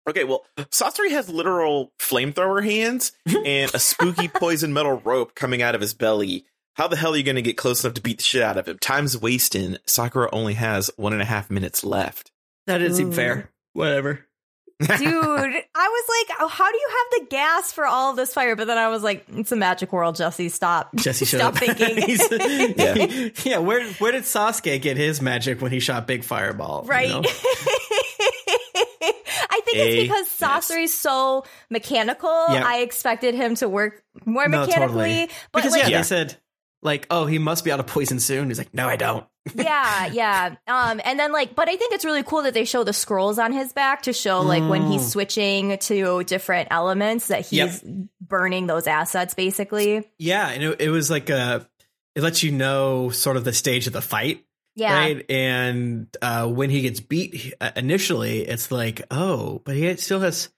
Okay, 0.09 0.23
well, 0.25 0.45
Sasori 0.57 1.11
has 1.11 1.29
literal 1.29 1.91
flamethrower 1.99 2.63
hands 2.63 3.13
and 3.45 3.73
a 3.73 3.79
spooky 3.79 4.27
poison 4.27 4.73
metal 4.73 5.01
rope 5.05 5.33
coming 5.35 5.61
out 5.61 5.75
of 5.75 5.81
his 5.81 5.93
belly. 5.93 6.45
How 6.75 6.87
the 6.87 6.95
hell 6.97 7.13
are 7.13 7.17
you 7.17 7.23
going 7.23 7.35
to 7.35 7.41
get 7.41 7.55
close 7.57 7.83
enough 7.83 7.93
to 7.93 8.01
beat 8.01 8.17
the 8.17 8.23
shit 8.23 8.41
out 8.41 8.57
of 8.57 8.67
him? 8.67 8.79
Time's 8.79 9.17
wasting. 9.19 9.77
Sakura 9.85 10.27
only 10.33 10.55
has 10.55 10.89
one 10.97 11.13
and 11.13 11.21
a 11.21 11.25
half 11.25 11.49
minutes 11.51 11.83
left. 11.83 12.31
That 12.67 12.79
didn't 12.79 12.95
seem 12.95 13.11
fair. 13.11 13.35
Mm. 13.35 13.47
Whatever. 13.73 14.25
Dude, 14.79 14.89
I 14.97 14.97
was 14.97 16.27
like, 16.27 16.37
oh, 16.41 16.47
how 16.47 16.69
do 16.69 16.77
you 16.77 16.89
have 16.89 17.21
the 17.21 17.27
gas 17.29 17.71
for 17.71 17.85
all 17.85 18.09
of 18.09 18.15
this 18.17 18.33
fire? 18.33 18.55
But 18.55 18.65
then 18.67 18.77
I 18.79 18.87
was 18.89 19.03
like, 19.03 19.23
it's 19.29 19.51
a 19.51 19.55
magic 19.55 19.93
world, 19.93 20.15
Jessy. 20.15 20.49
Stop. 20.49 20.93
Jessy, 20.95 21.25
shut 21.25 21.39
Stop 21.41 21.53
up. 21.53 21.59
thinking. 21.59 21.97
He's- 22.05 22.27
Yeah. 22.75 23.29
yeah. 23.45 23.57
Where 23.59 23.85
where 23.93 24.11
did 24.11 24.23
Sasuke 24.23 24.81
get 24.81 24.97
his 24.97 25.21
magic 25.21 25.61
when 25.61 25.71
he 25.71 25.79
shot 25.79 26.07
Big 26.07 26.23
Fireball? 26.23 26.81
you 26.85 26.89
Right. 26.89 27.09
know? 27.09 27.21
Think 29.73 29.89
it's 29.89 30.01
because 30.03 30.27
yes. 30.39 30.69
Sasori's 30.71 30.93
so 30.93 31.45
mechanical. 31.69 32.29
I 32.29 32.79
expected 32.79 33.35
him 33.35 33.55
to 33.55 33.67
work 33.69 34.03
more 34.25 34.47
No, 34.47 34.61
mechanically. 34.65 34.87
totally. 34.87 35.29
But 35.51 35.59
Because 35.59 35.71
like, 35.73 35.83
yeah, 35.83 35.89
Yeah. 35.89 35.97
they 35.99 36.03
said 36.03 36.37
like, 36.81 37.07
oh, 37.09 37.25
he 37.25 37.39
must 37.39 37.63
be 37.63 37.71
out 37.71 37.79
of 37.79 37.87
poison 37.87 38.19
soon. 38.19 38.49
He's 38.49 38.57
like, 38.57 38.73
no, 38.73 38.87
I 38.87 38.95
don't. 38.97 39.25
yeah, 39.55 40.07
yeah. 40.07 40.55
Um, 40.67 41.01
and 41.03 41.19
then 41.19 41.31
like, 41.33 41.53
but 41.55 41.67
I 41.67 41.75
think 41.75 41.93
it's 41.93 42.05
really 42.05 42.23
cool 42.23 42.43
that 42.43 42.53
they 42.53 42.63
show 42.65 42.83
the 42.83 42.93
scrolls 42.93 43.39
on 43.39 43.51
his 43.51 43.73
back 43.73 44.03
to 44.03 44.13
show 44.13 44.41
like 44.41 44.63
when 44.69 44.83
he's 44.87 45.01
Mm. 45.01 45.09
switching 45.11 45.77
to 45.79 46.23
different 46.23 46.69
elements 46.71 47.27
that 47.27 47.45
he's 47.45 47.83
burning 48.21 48.67
those 48.67 48.87
assets 48.87 49.33
basically. 49.33 50.09
Yeah, 50.17 50.47
and 50.49 50.63
it, 50.63 50.81
it 50.81 50.89
was 50.89 51.09
like 51.09 51.29
a. 51.29 51.67
It 52.15 52.21
lets 52.21 52.43
you 52.43 52.51
know 52.51 53.09
sort 53.09 53.37
of 53.37 53.43
the 53.43 53.51
stage 53.53 53.87
of 53.87 53.93
the 53.93 54.01
fight, 54.01 54.45
Yeah. 54.75 54.93
right? 54.97 55.25
And 55.29 56.07
uh, 56.21 56.47
when 56.47 56.69
he 56.69 56.81
gets 56.81 56.99
beat 56.99 57.53
uh, 57.61 57.71
initially, 57.75 58.41
it's 58.41 58.71
like, 58.71 59.03
oh, 59.11 59.61
but 59.65 59.75
he 59.75 59.95
still 59.97 60.19
has 60.21 60.49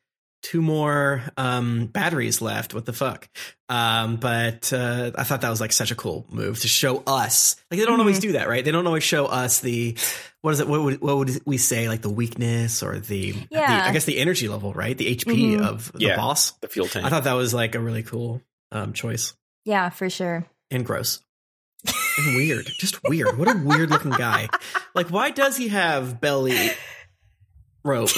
two 0.42 0.62
more 0.62 1.24
um, 1.38 1.88
batteries 1.88 2.40
left. 2.42 2.74
What 2.76 2.86
the 2.86 2.94
fuck? 2.94 3.28
Um, 3.68 4.18
but 4.18 4.72
uh, 4.72 5.12
I 5.16 5.24
thought 5.24 5.42
that 5.42 5.50
was 5.50 5.60
like 5.60 5.74
such 5.74 5.90
a 5.92 5.96
cool 5.96 6.26
move 6.30 6.60
to 6.62 6.68
show 6.68 7.02
us. 7.08 7.56
Like 7.72 7.80
they 7.80 7.86
don't 7.86 8.00
always 8.00 8.20
do 8.20 8.34
that, 8.34 8.48
right? 8.48 8.64
They 8.64 8.72
don't 8.72 8.86
always 8.86 9.04
show 9.04 9.26
us 9.26 9.62
the 9.62 9.98
what 10.42 10.52
is 10.54 10.60
it? 10.60 10.68
What 10.68 10.84
would, 10.84 11.02
what 11.02 11.18
would 11.18 11.42
we 11.48 11.58
say? 11.58 11.90
Like 11.90 12.02
the 12.04 12.10
weakness 12.12 12.84
or 12.84 13.00
the, 13.00 13.32
the 13.32 13.48
Yeah. 13.50 13.86
I 13.88 13.92
guess 13.92 14.06
the 14.06 14.20
energy 14.20 14.48
level, 14.48 14.72
right? 14.72 14.96
The 14.96 15.16
HP 15.16 15.58
Mhm. 15.58 15.62
of 15.66 15.92
the 15.94 16.02
Yeah. 16.02 16.16
boss. 16.16 16.52
The 16.62 16.68
fuel 16.68 16.88
tank. 16.88 17.06
I 17.06 17.10
thought 17.10 17.24
that 17.24 17.34
was 17.34 17.52
like 17.54 17.74
a 17.74 17.80
really 17.80 18.04
cool 18.04 18.42
um, 18.72 18.94
choice 18.94 19.34
Yeah, 19.66 19.90
for 19.90 20.10
sure. 20.12 20.46
and 20.70 20.86
gross 20.86 21.22
and 22.18 22.36
weird. 22.36 22.66
Just 22.78 23.04
weird. 23.04 23.38
What 23.38 23.48
a 23.54 23.58
weird 23.58 23.90
looking 23.90 24.12
guy. 24.12 24.50
Like, 24.94 25.10
why 25.12 25.32
does 25.32 25.58
he 25.58 25.68
have 25.70 26.20
belly 26.22 26.58
rope? 27.84 28.10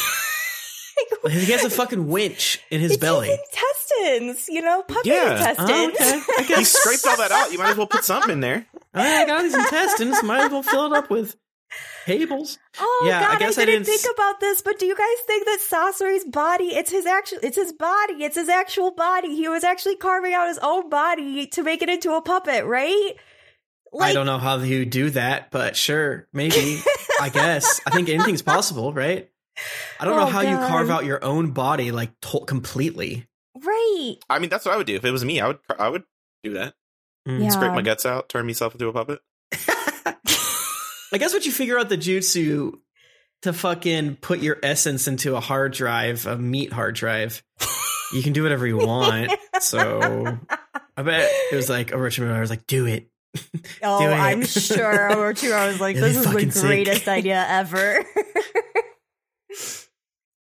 He 1.29 1.51
has 1.51 1.63
a 1.65 1.69
fucking 1.69 2.07
winch 2.07 2.59
in 2.71 2.79
his 2.81 2.91
It's 2.93 2.99
belly. 3.01 3.27
his 3.27 3.39
intestines, 3.39 4.47
you 4.49 4.61
know, 4.61 4.81
puppy 4.83 5.09
Yeah. 5.09 5.55
Oh, 5.57 5.63
intestines. 5.63 5.95
Oh, 5.99 6.23
okay. 6.41 6.53
I 6.53 6.57
he 6.59 6.63
scraped 6.63 7.05
all 7.07 7.17
that 7.17 7.31
out. 7.31 7.51
You 7.51 7.57
might 7.59 7.71
as 7.71 7.77
well 7.77 7.87
put 7.87 8.03
something 8.03 8.31
in 8.31 8.39
there. 8.39 8.65
Oh, 8.73 8.79
all 8.95 9.03
right, 9.03 9.21
I 9.21 9.25
got 9.25 9.41
these 9.43 9.53
intestines. 9.55 10.23
Might 10.23 10.45
as 10.45 10.51
well 10.51 10.63
fill 10.63 10.85
it 10.87 10.93
up 10.93 11.09
with 11.09 11.35
cables. 12.05 12.57
Oh 12.79 13.05
Yeah, 13.07 13.19
I 13.19 13.21
god, 13.23 13.35
I, 13.35 13.39
guess 13.39 13.57
I 13.57 13.65
didn't, 13.65 13.83
didn't 13.83 13.85
think 13.87 14.05
s- 14.05 14.13
about 14.13 14.39
this, 14.39 14.61
but 14.61 14.79
do 14.79 14.85
you 14.85 14.95
guys 14.95 15.25
think 15.27 15.45
that 15.45 15.59
Sasori's 15.69 16.23
body, 16.25 16.65
it's 16.67 16.89
his 16.91 17.05
actual 17.05 17.39
it's 17.43 17.57
his 17.57 17.73
body, 17.73 18.23
it's 18.23 18.35
his 18.37 18.47
actual 18.49 18.91
body. 18.91 19.35
He 19.35 19.47
was 19.49 19.63
actually 19.65 19.97
carving 19.97 20.33
out 20.33 20.47
his 20.47 20.59
own 20.59 20.89
body 20.89 21.45
to 21.47 21.63
make 21.63 21.81
it 21.81 21.89
into 21.89 22.13
a 22.13 22.21
puppet, 22.21 22.63
right? 22.65 23.11
I 23.99 24.13
don't 24.13 24.25
know 24.25 24.37
how 24.37 24.57
you 24.57 24.85
do 24.85 25.09
that, 25.11 25.51
but 25.51 25.75
sure, 25.75 26.27
maybe. 26.33 26.79
I 27.21 27.29
guess. 27.33 27.81
I 27.85 27.91
think 27.91 28.09
anything's 28.09 28.41
possible, 28.41 28.93
right? 28.93 29.29
I 29.99 30.05
don't 30.05 30.15
know 30.15 30.23
Oh, 30.23 30.25
how 30.27 30.41
you 30.41 30.55
carve 30.55 30.89
out 30.89 31.05
your 31.05 31.23
own 31.23 31.51
body 31.51 31.91
like 31.91 32.11
to- 32.21 32.45
completely. 32.45 33.25
Right. 33.55 34.15
I 34.29 34.37
mean, 34.39 34.49
that's 34.49 34.65
what 34.65 34.73
I 34.73 34.77
would 34.77 34.85
do 34.87 34.95
if 34.95 35.03
it 35.05 35.11
was 35.11 35.25
me. 35.25 35.39
I 35.41 35.47
would. 35.47 35.59
I 35.79 35.89
would 35.89 36.03
do 36.43 36.53
that. 36.53 36.75
Mm. 37.27 37.43
Yeah. 37.43 37.49
Scrape 37.49 37.71
my 37.73 37.81
guts 37.81 38.05
out, 38.05 38.29
turn 38.29 38.45
myself 38.45 38.73
into 38.73 38.87
a 38.87 38.93
puppet. 38.93 39.19
I 41.11 41.17
guess 41.17 41.33
what 41.33 41.45
you 41.45 41.51
figure 41.51 41.79
out 41.79 41.89
the 41.89 41.97
jutsu 41.97 42.73
to 43.43 43.53
fucking 43.53 44.17
put 44.17 44.39
your 44.39 44.57
essence 44.61 45.07
into 45.07 45.35
a 45.35 45.39
hard 45.39 45.73
drive, 45.73 46.25
a 46.27 46.37
meat 46.37 46.71
hard 46.73 46.95
drive, 46.95 47.43
you 48.13 48.21
can 48.21 48.33
do 48.33 48.43
whatever 48.43 48.67
you 48.67 48.77
want. 48.77 49.31
so 49.59 50.37
I 50.97 51.01
bet 51.03 51.29
it 51.51 51.55
was 51.55 51.69
like 51.69 51.91
a 51.91 51.97
rich 51.97 52.19
man. 52.19 52.31
I 52.35 52.39
was 52.41 52.49
like, 52.49 52.67
"Do 52.67 52.85
it." 52.85 53.09
Oh, 53.83 53.99
Do. 53.99 54.05
I'm 54.07 54.43
sure 54.45 55.09
Orochimaru 55.11 55.67
was 55.67 55.79
like, 55.81 55.95
It'll 55.97 56.07
this 56.07 56.17
is 56.17 56.23
the 56.25 56.31
fucking 56.31 56.51
sick. 56.51 56.61
greatest 56.63 57.07
idea 57.07 57.45
ever. 57.47 58.03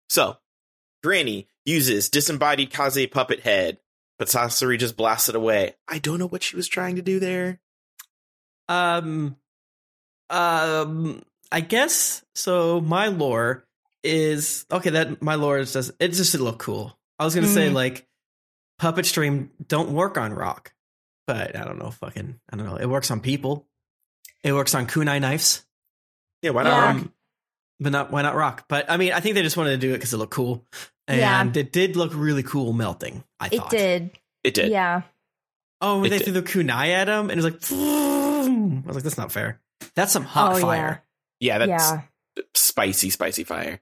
So, 0.09 0.35
Granny 1.03 1.47
uses 1.65 2.09
disembodied 2.09 2.69
Kaze 2.71 3.07
puppet 3.07 3.39
head, 3.41 3.77
but 4.19 4.27
Sasori 4.27 4.77
just 4.77 4.97
blasts 4.97 5.29
it 5.29 5.35
away. 5.35 5.75
I 5.87 5.99
don't 5.99 6.19
know 6.19 6.27
what 6.27 6.43
she 6.43 6.57
was 6.57 6.67
trying 6.67 6.97
to 6.97 7.01
do 7.01 7.19
there. 7.21 7.61
Um, 8.67 9.37
um, 10.29 11.23
I 11.51 11.61
guess 11.61 12.23
so. 12.35 12.81
My 12.81 13.07
lore 13.07 13.65
is 14.03 14.65
okay. 14.71 14.89
That 14.91 15.21
my 15.21 15.35
lore 15.35 15.59
is 15.59 15.73
just 15.73 15.91
it 15.99 16.09
just 16.09 16.35
look 16.35 16.59
cool. 16.59 16.97
I 17.19 17.23
was 17.25 17.33
gonna 17.35 17.47
say 17.47 17.69
Mhm. 17.69 17.73
like 17.73 18.05
puppet 18.79 19.05
stream 19.05 19.51
don't 19.65 19.91
work 19.91 20.17
on 20.17 20.33
rock, 20.33 20.73
but 21.31 21.55
I 21.55 21.63
don't 21.63 21.79
know. 21.79 21.91
Fucking 21.91 22.39
I 22.51 22.57
don't 22.57 22.65
know. 22.65 22.75
It 22.75 22.87
works 22.87 23.09
on 23.11 23.21
people. 23.21 23.67
It 24.43 24.53
works 24.53 24.75
on 24.75 24.87
kunai 24.87 25.21
knives. 25.21 25.65
Yeah, 26.41 26.51
why 26.51 26.63
not? 26.63 26.69
Yeah. 26.71 26.85
rock? 26.85 26.95
Um, 26.95 27.13
but 27.79 27.91
not 27.91 28.11
why 28.11 28.21
not 28.21 28.35
rock? 28.35 28.65
But 28.67 28.89
I 28.89 28.97
mean, 28.97 29.13
I 29.13 29.19
think 29.21 29.35
they 29.35 29.41
just 29.43 29.57
wanted 29.57 29.71
to 29.71 29.77
do 29.77 29.91
it 29.93 29.97
because 29.97 30.13
it 30.13 30.17
looked 30.17 30.33
cool, 30.33 30.65
and 31.07 31.19
Yeah. 31.19 31.59
it 31.61 31.71
did 31.71 31.95
look 31.95 32.11
really 32.13 32.43
cool 32.43 32.73
melting. 32.73 33.23
I 33.39 33.47
it 33.47 33.57
thought 33.57 33.69
did. 33.71 34.11
It 34.43 34.53
did. 34.53 34.71
Yeah. 34.71 35.03
Oh, 35.79 35.97
when 35.97 36.07
It 36.07 36.09
they 36.09 36.17
did. 36.19 36.23
threw 36.25 36.33
the 36.33 36.43
kunai 36.43 36.89
at 36.89 37.07
him, 37.07 37.29
and 37.29 37.39
it 37.39 37.43
was 37.43 37.45
like, 37.45 37.71
I 37.71 38.81
was 38.87 38.95
like, 38.95 39.03
that's 39.03 39.17
not 39.17 39.31
fair. 39.31 39.59
That's 39.95 40.11
some 40.11 40.23
hot 40.23 40.53
Oh, 40.53 40.55
yeah. 40.57 40.61
fire. 40.61 41.03
Yeah, 41.39 41.57
that's 41.59 41.69
yeah. 41.91 42.01
spicy, 42.53 43.09
spicy 43.09 43.43
fire. 43.43 43.79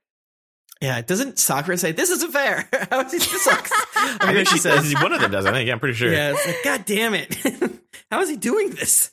Yeah, 0.81 1.01
doesn't 1.01 1.37
Sakura 1.39 1.77
say 1.77 1.91
this 1.91 2.09
isn't 2.09 2.31
fair? 2.31 2.67
How 2.89 3.01
is 3.01 3.13
it 3.13 3.19
this 3.21 3.43
sucks? 3.43 3.71
I 3.95 4.17
I 4.21 4.25
think 4.27 4.35
mean, 4.35 4.45
she 4.45 4.51
she 4.55 4.59
says, 4.59 4.93
one 4.95 5.11
of 5.11 5.19
them 5.19 5.31
does. 5.31 5.45
I 5.45 5.51
think. 5.51 5.67
Yeah, 5.67 5.73
I'm 5.73 5.79
pretty 5.79 5.95
sure. 5.95 6.11
yeah, 6.11 6.31
it's 6.35 6.47
like, 6.47 6.63
God 6.63 6.85
damn 6.85 7.13
it! 7.13 7.35
How 8.11 8.21
is 8.21 8.29
he 8.29 8.37
doing 8.37 8.69
this? 8.71 9.11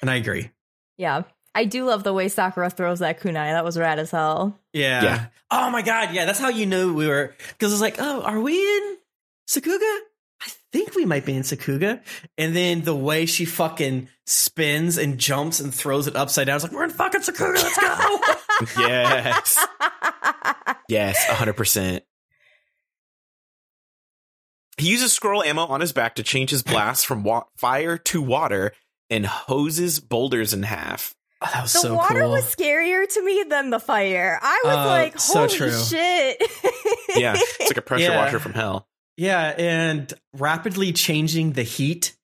And 0.00 0.10
I 0.10 0.16
agree. 0.16 0.50
yeah. 0.96 1.22
I 1.54 1.66
do 1.66 1.84
love 1.84 2.02
the 2.02 2.14
way 2.14 2.28
Sakura 2.28 2.70
throws 2.70 3.00
that 3.00 3.20
kunai. 3.20 3.52
That 3.52 3.62
was 3.62 3.78
rad 3.78 3.98
as 3.98 4.10
hell. 4.10 4.58
Yeah. 4.72 5.02
Yeah. 5.04 5.26
Oh 5.50 5.68
my 5.70 5.82
god. 5.82 6.14
Yeah, 6.14 6.24
that's 6.24 6.38
how 6.38 6.48
you 6.48 6.64
knew 6.64 6.94
we 6.94 7.06
were 7.06 7.34
because 7.50 7.72
it's 7.72 7.82
like, 7.82 7.96
oh, 7.98 8.22
are 8.22 8.40
we 8.40 8.54
in 8.58 8.96
Sakuga? 9.46 9.98
I 10.74 10.78
think 10.78 10.94
we 10.94 11.04
might 11.04 11.26
be 11.26 11.34
in 11.36 11.42
Sakuga. 11.42 12.00
And 12.38 12.56
then 12.56 12.80
the 12.82 12.94
way 12.96 13.26
she 13.26 13.44
fucking 13.44 14.08
spins 14.26 14.96
and 14.96 15.18
jumps 15.18 15.60
and 15.60 15.74
throws 15.74 16.06
it 16.06 16.16
upside 16.16 16.46
down, 16.46 16.56
it's 16.56 16.62
like 16.64 16.72
we're 16.72 16.84
in 16.84 16.90
fucking 16.90 17.20
Sakuga. 17.20 17.54
Let's 17.62 17.78
go. 17.78 18.18
Yes. 18.78 19.66
Yes. 20.88 21.24
hundred 21.26 21.54
percent. 21.54 22.04
He 24.78 24.88
uses 24.90 25.12
scroll 25.12 25.42
ammo 25.42 25.66
on 25.66 25.80
his 25.80 25.92
back 25.92 26.14
to 26.16 26.22
change 26.22 26.50
his 26.50 26.62
blast 26.62 27.06
from 27.06 27.22
wa- 27.24 27.44
fire 27.56 27.98
to 27.98 28.22
water 28.22 28.72
and 29.10 29.26
hoses 29.26 30.00
boulders 30.00 30.54
in 30.54 30.62
half. 30.62 31.14
Oh, 31.42 31.50
that 31.52 31.62
was 31.62 31.72
the 31.72 31.78
so 31.80 31.94
water 31.94 32.20
cool. 32.20 32.30
was 32.30 32.44
scarier 32.54 33.06
to 33.12 33.24
me 33.24 33.44
than 33.48 33.70
the 33.70 33.80
fire. 33.80 34.38
I 34.40 34.60
was 34.64 34.76
Uh, 34.76 34.86
like, 34.86 35.20
so 35.20 35.38
holy 35.40 35.48
true. 35.56 35.72
shit. 35.72 36.42
Yeah, 37.16 37.34
it's 37.36 37.68
like 37.70 37.76
a 37.76 37.82
pressure 37.82 38.04
Yeah. 38.04 38.24
washer 38.24 38.38
from 38.38 38.54
hell. 38.54 38.88
Yeah, 39.16 39.54
and 39.58 40.12
rapidly 40.34 40.92
changing 40.92 41.52
the 41.52 41.62
heat 41.62 42.16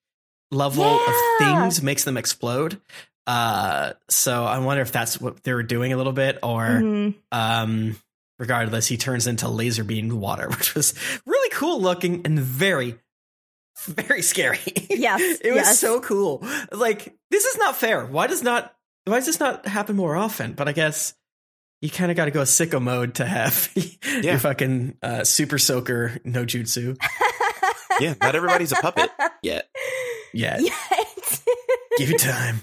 level 0.51 0.84
Yeah. 0.84 1.07
of 1.07 1.14
things 1.39 1.82
makes 1.82 2.05
them 2.05 2.16
explode. 2.16 2.80
Uh, 3.26 3.93
so 4.09 4.45
I 4.45 4.59
wonder 4.59 4.82
if 4.82 4.91
that's 4.93 5.20
what 5.20 5.43
they 5.45 5.53
were 5.53 5.62
doing 5.62 5.93
a 5.93 5.97
little 5.99 6.14
bit, 6.14 6.39
or 6.43 6.64
Mhm. 6.66 7.14
um, 7.30 7.97
regardless, 8.39 8.86
he 8.86 8.97
turns 8.97 9.26
into 9.26 9.49
laser 9.49 9.84
beam 9.84 10.09
water, 10.18 10.49
which 10.59 10.74
was 10.74 10.95
really 11.26 11.51
cool 11.51 11.80
looking 11.80 12.22
and 12.24 12.41
very, 12.41 12.99
very 13.86 14.22
scary. 14.22 14.59
Yes, 14.89 15.20
it 15.45 15.51
was 15.53 15.66
yes. 15.66 15.78
so 15.78 16.01
cool. 16.01 16.43
Like 16.72 17.14
this 17.30 17.45
is 17.45 17.59
not 17.59 17.76
fair. 17.76 18.07
Why 18.07 18.26
does 18.26 18.43
not? 18.43 18.74
Why 19.05 19.16
does 19.16 19.26
this 19.26 19.41
not 19.41 19.66
happen 19.66 19.95
more 19.97 20.16
often? 20.16 20.53
But 20.55 20.68
I 20.68 20.72
guess 20.72 21.14
you 21.81 21.91
kind 21.91 22.11
of 22.11 22.16
got 22.16 22.24
to 22.26 22.31
go 22.31 22.43
sicko 22.43 22.81
mode 22.83 23.14
to 23.16 23.24
have 23.26 23.70
Yeah. 23.76 24.20
your 24.33 24.39
fucking 24.39 24.97
uh, 25.03 25.24
super 25.24 25.59
soaker 25.59 26.18
no 26.24 26.45
jutsu. 26.45 26.97
Yeah, 28.01 28.14
not 28.22 28.37
everybody's 28.37 28.70
a 28.70 28.76
puppet 28.76 29.11
yet. 29.43 29.68
Yeah, 30.33 30.59
Yes. 30.61 31.43
give 31.99 32.11
it 32.11 32.20
time. 32.20 32.61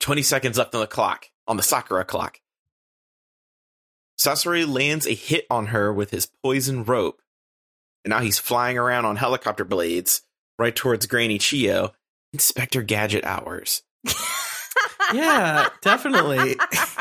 20 0.00 0.22
seconds 0.22 0.56
left 0.56 0.74
on 0.74 0.80
the 0.80 0.86
clock, 0.86 1.26
on 1.46 1.58
the 1.58 1.62
Sakura 1.62 2.04
clock. 2.06 2.40
Sasori 4.18 4.66
lands 4.66 5.06
a 5.06 5.12
hit 5.14 5.44
on 5.50 5.66
her 5.66 5.92
with 5.92 6.10
his 6.10 6.24
poison 6.42 6.84
rope, 6.84 7.20
and 8.04 8.10
now 8.10 8.20
he's 8.20 8.38
flying 8.38 8.78
around 8.78 9.04
on 9.04 9.16
helicopter 9.16 9.64
blades 9.64 10.22
right 10.58 10.74
towards 10.74 11.04
Granny 11.06 11.38
Chiyo. 11.38 11.92
Inspector 12.32 12.80
Gadget 12.84 13.24
hours. 13.24 13.82
yeah, 15.14 15.68
definitely. 15.82 16.56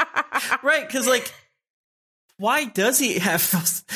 right, 0.64 0.86
because 0.88 1.08
like, 1.08 1.32
why 2.38 2.66
does 2.66 3.00
he 3.00 3.20
have? 3.20 3.42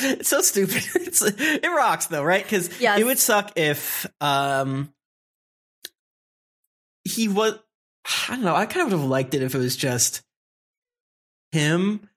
It's 0.02 0.28
so 0.28 0.40
stupid. 0.42 0.82
It's, 0.94 1.22
it 1.22 1.66
rocks 1.66 2.06
though, 2.06 2.22
right? 2.22 2.42
Because 2.42 2.80
Yes. 2.80 2.98
it 3.00 3.04
would 3.04 3.18
suck 3.18 3.52
if 3.56 4.06
um 4.20 4.92
he 7.04 7.28
was. 7.28 7.58
I 8.28 8.36
don't 8.36 8.44
know. 8.44 8.54
I 8.54 8.66
kind 8.66 8.86
of 8.86 8.92
would 8.92 9.00
have 9.00 9.10
liked 9.10 9.34
it 9.34 9.42
if 9.42 9.54
it 9.54 9.58
was 9.58 9.76
just 9.76 10.22
him, 11.52 12.08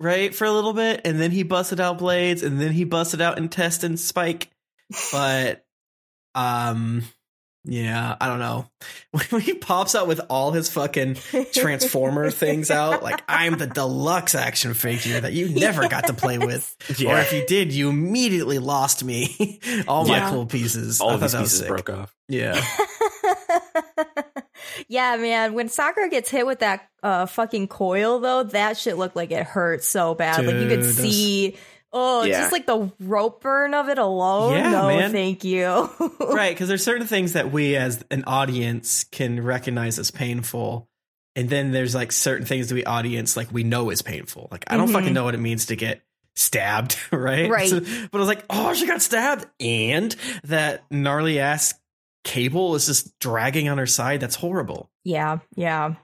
right, 0.00 0.34
for 0.34 0.44
a 0.44 0.50
little 0.52 0.72
bit, 0.72 1.02
and 1.04 1.20
then 1.20 1.30
he 1.30 1.42
busted 1.42 1.80
out 1.80 1.98
blades, 1.98 2.42
and 2.42 2.60
then 2.60 2.72
he 2.72 2.84
busted 2.84 3.20
out 3.20 3.38
intestine 3.38 3.92
and 3.92 4.00
spike. 4.00 4.50
But 5.12 5.64
um, 6.34 7.02
yeah, 7.64 8.16
I 8.20 8.26
don't 8.28 8.38
know. 8.40 8.66
When 9.30 9.42
he 9.42 9.52
pops 9.54 9.94
out 9.94 10.06
with 10.08 10.20
all 10.30 10.52
his 10.52 10.70
fucking 10.70 11.16
transformer 11.52 12.30
things 12.42 12.70
out 12.70 13.02
like 13.02 13.22
i'm 13.28 13.58
the 13.58 13.66
deluxe 13.66 14.34
action 14.34 14.72
figure 14.72 15.20
that 15.20 15.34
you 15.34 15.50
never 15.50 15.86
got 15.86 16.06
to 16.06 16.14
play 16.14 16.38
with 16.38 16.74
or 17.06 17.18
if 17.18 17.32
you 17.32 17.44
did 17.46 17.72
you 17.74 17.90
immediately 17.90 18.58
lost 18.58 19.04
me 19.04 19.60
all 19.86 20.06
my 20.06 20.30
cool 20.30 20.46
pieces 20.46 21.00
all 21.02 21.10
I 21.10 21.16
these 21.18 21.34
pieces 21.34 21.58
sick. 21.58 21.68
broke 21.68 21.90
off. 21.90 22.14
yeah 22.28 22.58
yeah, 24.88 25.16
man. 25.16 25.54
When 25.54 25.68
Sakura 25.68 26.08
gets 26.08 26.30
hit 26.30 26.46
with 26.46 26.60
that 26.60 26.88
uh, 27.02 27.26
fucking 27.26 27.68
coil, 27.68 28.20
though, 28.20 28.44
that 28.44 28.76
shit 28.76 28.96
looked 28.96 29.16
like 29.16 29.30
it 29.30 29.44
hurt 29.44 29.84
so 29.84 30.14
bad. 30.14 30.44
like 30.44 30.54
you 30.54 30.68
could 30.68 30.80
Dude, 30.80 30.84
those- 30.84 30.96
see. 30.96 31.56
Oh, 31.92 32.22
Yeah. 32.24 32.40
just 32.40 32.52
like 32.52 32.66
the 32.66 32.90
rope 33.00 33.42
burn 33.42 33.74
of 33.74 33.88
it 33.88 33.98
alone. 33.98 34.54
Yeah, 34.54 34.70
no, 34.70 34.86
man. 34.88 35.12
thank 35.12 35.44
you. 35.44 35.90
right 36.20 36.54
because 36.54 36.68
there's 36.68 36.84
certain 36.84 37.06
things 37.06 37.34
that 37.34 37.52
we 37.52 37.76
as 37.76 38.02
an 38.10 38.24
audience 38.26 39.04
can 39.04 39.42
recognize 39.42 39.98
as 39.98 40.10
painful 40.10 40.88
and 41.36 41.48
then 41.48 41.70
there's 41.72 41.94
like 41.94 42.12
certain 42.12 42.46
things 42.46 42.68
that 42.68 42.74
we 42.74 42.84
audience 42.84 43.36
like 43.36 43.50
we 43.52 43.62
know 43.64 43.90
is 43.90 44.02
painful 44.02 44.48
like 44.50 44.64
i 44.68 44.76
don't 44.76 44.88
Mhm. 44.88 44.92
fucking 44.92 45.12
know 45.14 45.24
what 45.24 45.34
it 45.34 45.38
means 45.40 45.66
to 45.66 45.76
get 45.76 46.02
stabbed 46.34 46.96
right 47.12 47.50
Right. 47.50 47.68
So- 47.68 47.80
but 47.80 48.14
i 48.14 48.18
was 48.18 48.28
like 48.28 48.44
oh 48.50 48.72
she 48.74 48.86
got 48.86 49.00
stabbed 49.02 49.46
and 49.60 50.14
that 50.44 50.84
gnarly 50.90 51.38
ass 51.40 51.74
cable 52.24 52.74
is 52.74 52.86
just 52.86 53.18
dragging 53.18 53.68
on 53.68 53.78
her 53.78 53.86
side 53.86 54.20
that's 54.20 54.34
horrible 54.36 54.90
Yeah, 55.04 55.38
yeah. 55.56 55.94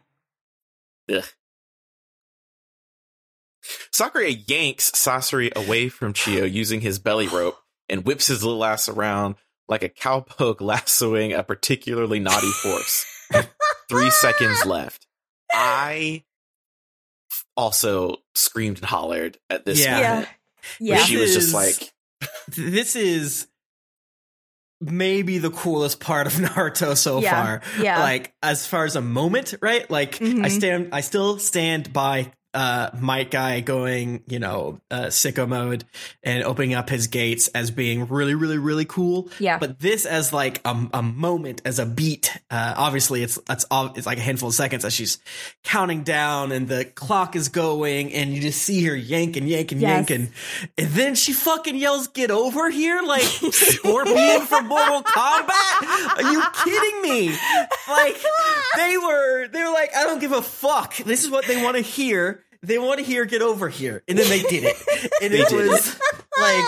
Sakura 3.92 4.28
yanks 4.30 4.90
Sasori 4.92 5.54
away 5.54 5.88
from 5.88 6.12
Chiyo 6.12 6.50
using 6.50 6.80
his 6.80 6.98
belly 6.98 7.28
rope 7.28 7.58
and 7.88 8.04
whips 8.04 8.26
his 8.28 8.44
little 8.44 8.64
ass 8.64 8.88
around 8.88 9.34
like 9.68 9.82
a 9.82 9.88
cowpoke 9.88 10.60
lassoing 10.60 11.32
a 11.32 11.42
particularly 11.42 12.20
naughty 12.20 12.50
horse. 12.62 13.04
Three 13.90 14.10
seconds 14.10 14.64
left. 14.64 15.06
I 15.52 16.24
also 17.56 18.16
screamed 18.34 18.78
and 18.78 18.86
hollered 18.86 19.38
at 19.50 19.64
this 19.66 19.84
Yeah. 19.84 20.00
moment. 20.00 20.28
Yeah. 20.80 20.96
Yeah. 20.96 21.04
She 21.04 21.16
was 21.16 21.34
just 21.34 21.52
like, 21.54 21.92
this 22.48 22.94
is 22.96 23.48
maybe 24.80 25.38
the 25.38 25.50
coolest 25.50 25.98
part 26.00 26.26
of 26.26 26.34
Naruto 26.34 26.96
so 26.96 27.20
Yeah, 27.20 27.32
far. 27.32 27.62
yeah. 27.80 28.00
Like 28.00 28.32
as 28.42 28.66
far 28.66 28.84
as 28.84 28.94
a 28.96 29.00
moment, 29.00 29.54
right? 29.60 29.90
Like 29.90 30.16
I 30.16 30.24
Mhm. 30.24 30.50
stand 30.50 30.88
I 30.92 31.00
still 31.00 31.38
stand 31.38 31.92
by 31.92 32.32
uh 32.54 32.90
Might 32.98 33.30
Guy 33.30 33.60
going, 33.60 34.22
you 34.26 34.38
know, 34.38 34.80
uh 34.90 35.06
sicko 35.06 35.46
mode 35.48 35.84
and 36.22 36.42
opening 36.44 36.74
up 36.74 36.88
his 36.88 37.06
gates 37.08 37.48
as 37.48 37.70
being 37.70 38.08
really, 38.08 38.34
really, 38.34 38.58
really 38.58 38.84
cool. 38.86 39.28
Yeah. 39.38 39.58
But 39.58 39.78
this 39.80 40.06
as 40.06 40.32
like 40.32 40.60
a, 40.64 40.88
a 40.94 41.02
moment, 41.02 41.62
as 41.64 41.78
a 41.78 41.86
beat, 41.86 42.36
uh 42.50 42.74
obviously 42.76 43.22
it's 43.22 43.38
it's 43.50 43.66
all 43.70 43.92
it's 43.96 44.06
like 44.06 44.18
a 44.18 44.22
handful 44.22 44.48
of 44.48 44.54
seconds 44.54 44.84
as 44.84 44.94
she's 44.94 45.18
counting 45.64 46.02
down 46.04 46.52
and 46.52 46.68
the 46.68 46.84
clock 46.84 47.36
is 47.36 47.48
going 47.48 48.12
and 48.14 48.32
you 48.34 48.40
just 48.40 48.62
see 48.62 48.82
her 48.84 48.96
yank 48.96 49.36
and 49.36 49.48
yank 49.48 49.72
and 49.72 49.80
Yes. 49.80 49.88
yank 49.90 50.10
and 50.10 50.30
and 50.78 50.88
then 50.88 51.14
she 51.14 51.32
fucking 51.32 51.76
yells, 51.76 52.08
"Get 52.08 52.30
over 52.30 52.70
here!" 52.70 53.02
Like 53.02 53.22
Scorpion 53.68 54.40
from 54.46 54.66
Mortal 54.68 55.02
Kombat. 55.02 56.16
Are 56.24 56.32
you 56.32 56.42
kidding 56.64 57.02
me? 57.02 57.28
Like 57.88 58.16
they 58.76 58.96
were, 58.98 59.48
they 59.48 59.62
were 59.62 59.72
like, 59.72 59.94
"I 59.94 60.04
don't 60.04 60.20
give 60.20 60.32
a 60.32 60.42
fuck. 60.42 60.96
This 60.96 61.24
is 61.24 61.30
what 61.30 61.46
they 61.46 61.62
want 61.62 61.76
to 61.76 61.82
hear. 61.82 62.37
They 62.62 62.78
want 62.78 62.98
to 63.00 63.04
hear, 63.04 63.24
get 63.24 63.42
over 63.42 63.68
here." 63.68 64.02
And 64.08 64.18
then 64.18 64.28
they 64.28 64.42
did 64.42 64.64
it, 64.64 64.76
and 65.22 65.32
They 65.32 65.40
it 65.40 65.48
did 65.48 65.68
was 65.68 65.98
like. 66.40 66.64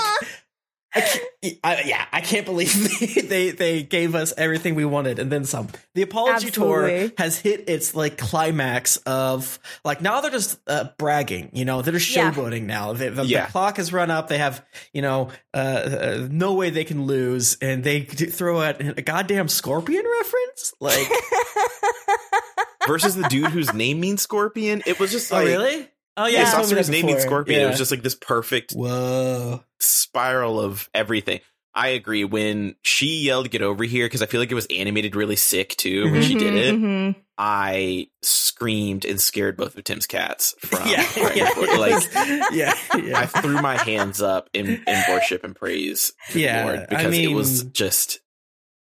I 0.92 1.02
can't, 1.02 1.58
I, 1.62 1.82
yeah, 1.86 2.04
I 2.12 2.20
can't 2.20 2.44
believe 2.44 2.98
they, 3.14 3.20
they 3.22 3.50
they 3.52 3.82
gave 3.84 4.16
us 4.16 4.34
everything 4.36 4.74
we 4.74 4.84
wanted 4.84 5.20
and 5.20 5.30
then 5.30 5.44
some. 5.44 5.68
The 5.94 6.02
apology 6.02 6.50
tour 6.50 7.10
has 7.16 7.38
hit 7.38 7.68
its 7.68 7.94
like 7.94 8.18
climax 8.18 8.96
of 9.06 9.60
like 9.84 10.02
now 10.02 10.20
they're 10.20 10.32
just 10.32 10.58
uh, 10.66 10.88
bragging, 10.98 11.50
you 11.52 11.64
know, 11.64 11.80
they're 11.82 11.92
just 11.92 12.10
Yeah. 12.12 12.32
showboating 12.32 12.64
now. 12.64 12.92
They, 12.92 13.08
the, 13.08 13.24
Yeah. 13.24 13.46
the 13.46 13.52
clock 13.52 13.76
has 13.76 13.92
run 13.92 14.10
up. 14.10 14.26
They 14.26 14.38
have 14.38 14.66
you 14.92 15.00
know 15.02 15.28
uh, 15.54 15.58
uh, 15.58 16.28
no 16.28 16.54
way 16.54 16.70
they 16.70 16.82
can 16.82 17.04
lose, 17.06 17.56
and 17.62 17.84
they 17.84 18.00
throw 18.02 18.60
out 18.60 18.80
a 18.82 19.00
goddamn 19.00 19.46
scorpion 19.46 20.04
reference. 20.04 20.74
Like, 20.80 21.06
versus 22.86 23.14
the 23.16 23.28
dude 23.28 23.50
whose 23.50 23.72
name 23.74 24.00
means 24.00 24.22
Scorpion. 24.22 24.82
It 24.86 24.98
was 24.98 25.10
just 25.12 25.32
oh 25.32 25.36
like, 25.36 25.46
really? 25.46 25.88
Oh 26.16 26.26
yeah, 26.26 26.40
yeah, 26.40 26.46
you 26.46 26.52
told 26.52 26.70
me 26.70 26.76
Sasori's 26.76 26.86
that 26.86 26.92
name 26.92 27.06
means 27.06 27.16
before. 27.24 27.28
Scorpion. 27.42 27.60
It 27.62 27.66
was 27.68 27.78
just 27.78 27.90
like 27.90 28.02
this 28.02 28.14
perfect 28.14 28.72
whoa. 28.72 29.62
spiral 29.78 30.60
of 30.60 30.88
everything. 30.94 31.40
I 31.72 31.88
agree. 31.90 32.24
When 32.24 32.74
she 32.82 33.20
yelled 33.20 33.48
"Get 33.50 33.62
over 33.62 33.84
here," 33.84 34.06
because 34.06 34.22
I 34.22 34.26
feel 34.26 34.40
like 34.40 34.50
it 34.50 34.56
was 34.56 34.66
animated 34.70 35.14
really 35.14 35.36
sick 35.36 35.76
too 35.76 36.10
when 36.10 36.22
she 36.22 36.34
did 36.34 36.54
it. 36.54 36.74
Mhm, 36.74 36.80
mhm. 37.14 37.16
I 37.38 38.08
screamed 38.22 39.04
and 39.06 39.20
scared 39.20 39.56
both 39.56 39.78
of 39.78 39.84
Tim's 39.84 40.06
cats 40.06 40.54
from 40.58 40.80
yeah, 40.88 41.06
right 41.22 41.36
yeah, 41.36 41.48
before- 41.54 41.78
like 41.78 42.02
yeah, 42.52 42.74
I 43.16 43.24
threw 43.26 43.62
my 43.62 43.76
hands 43.78 44.20
up 44.20 44.50
in, 44.52 44.82
in 44.86 45.02
worship 45.08 45.42
and 45.44 45.54
praise 45.56 46.12
to 46.28 46.34
the 46.34 46.40
Yeah, 46.40 46.64
Lord 46.64 46.78
I 46.80 46.86
because 46.86 47.16
it 47.18 47.28
was 47.32 47.64
mean- 47.64 47.72
just 47.72 48.20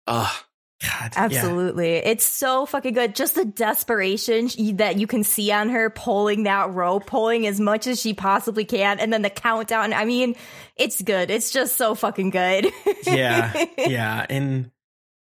uh 0.07 0.29
God, 0.84 1.13
yeah. 1.15 1.23
Absolutely. 1.23 1.93
It's 1.95 2.25
so 2.25 2.65
fucking 2.65 2.93
good. 2.93 3.15
Just 3.15 3.36
the 3.36 3.45
desperation 3.45 4.49
sh- 4.49 4.57
that 4.73 4.97
you 4.97 5.07
can 5.07 5.23
see 5.23 5.49
on 5.51 5.69
her 5.69 5.89
pulling 5.89 6.43
that 6.43 6.71
rope, 6.73 7.05
pulling 7.05 7.47
as 7.47 7.59
much 7.59 7.88
as 7.88 8.01
she 8.01 8.13
possibly 8.13 8.65
can, 8.65 8.99
and 8.99 9.13
then 9.13 9.21
the 9.21 9.29
countdown. 9.29 9.93
I 9.93 10.03
mean, 10.03 10.36
it's 10.75 11.01
good. 11.01 11.31
It's 11.31 11.51
just 11.51 11.77
so 11.77 11.95
fucking 11.95 12.31
good. 12.31 12.67
yeah, 13.05 13.65
yeah, 13.77 14.25
and 14.29 14.71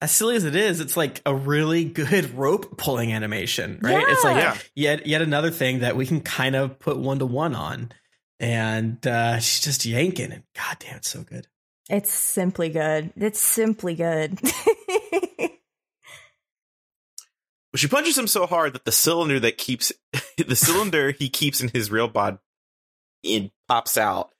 as 0.00 0.12
silly 0.12 0.36
as 0.36 0.44
it 0.44 0.54
is, 0.54 0.78
it's 0.80 0.96
like 0.96 1.20
a 1.26 1.34
really 1.34 1.84
good 1.84 2.32
rope 2.38 2.78
pulling 2.78 3.12
animation, 3.12 3.80
right? 3.82 4.04
It's 4.08 4.22
like 4.24 4.36
Yeah. 4.36 4.56
yet 4.76 5.06
yet 5.06 5.20
another 5.20 5.50
thing 5.50 5.80
that 5.80 5.96
we 5.96 6.06
can 6.06 6.20
kind 6.20 6.54
of 6.54 6.78
put 6.78 6.96
one 6.96 7.18
to 7.18 7.26
one 7.26 7.54
on, 7.56 7.90
and 8.38 9.04
uh, 9.06 9.40
she's 9.40 9.60
just 9.64 9.84
yanking, 9.84 10.30
and 10.32 10.44
goddamn, 10.54 10.96
it's 10.98 11.10
so 11.10 11.22
good. 11.22 11.48
It's 11.88 12.12
simply 12.12 12.68
good. 12.68 13.12
It's 13.16 13.40
simply 13.40 13.96
good. 13.96 14.38
Well, 17.72 17.78
she 17.78 17.88
punches 17.88 18.18
him 18.18 18.26
so 18.26 18.46
hard 18.46 18.72
that 18.74 18.84
the 18.84 18.92
cylinder 18.92 19.38
that 19.40 19.58
keeps 19.58 19.92
the 20.36 20.56
cylinder 20.56 21.12
he 21.12 21.28
keeps 21.28 21.60
in 21.60 21.68
his 21.68 21.90
real 21.90 22.08
bod 22.08 22.38
it 23.22 23.52
pops 23.68 23.96
out. 23.96 24.30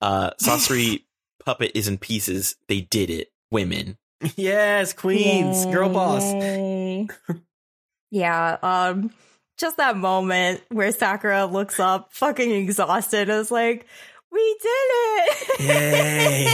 Uh 0.00 0.30
Sasori 0.42 1.02
puppet 1.44 1.72
is 1.74 1.88
in 1.88 1.98
pieces. 1.98 2.56
They 2.68 2.80
did 2.82 3.10
it. 3.10 3.28
Women. 3.50 3.98
yes, 4.36 4.92
queens, 4.92 5.64
girl 5.66 5.90
boss. 5.90 6.24
Yeah, 8.10 8.56
um 8.62 9.12
just 9.58 9.76
that 9.76 9.96
moment 9.96 10.62
where 10.70 10.90
Sakura 10.92 11.44
looks 11.44 11.78
up 11.78 12.12
fucking 12.12 12.50
exhausted 12.50 13.28
and 13.28 13.40
is 13.40 13.50
like, 13.50 13.86
"We 14.32 14.56
did 14.62 14.68
it." 14.68 15.60
Yay. 15.60 16.52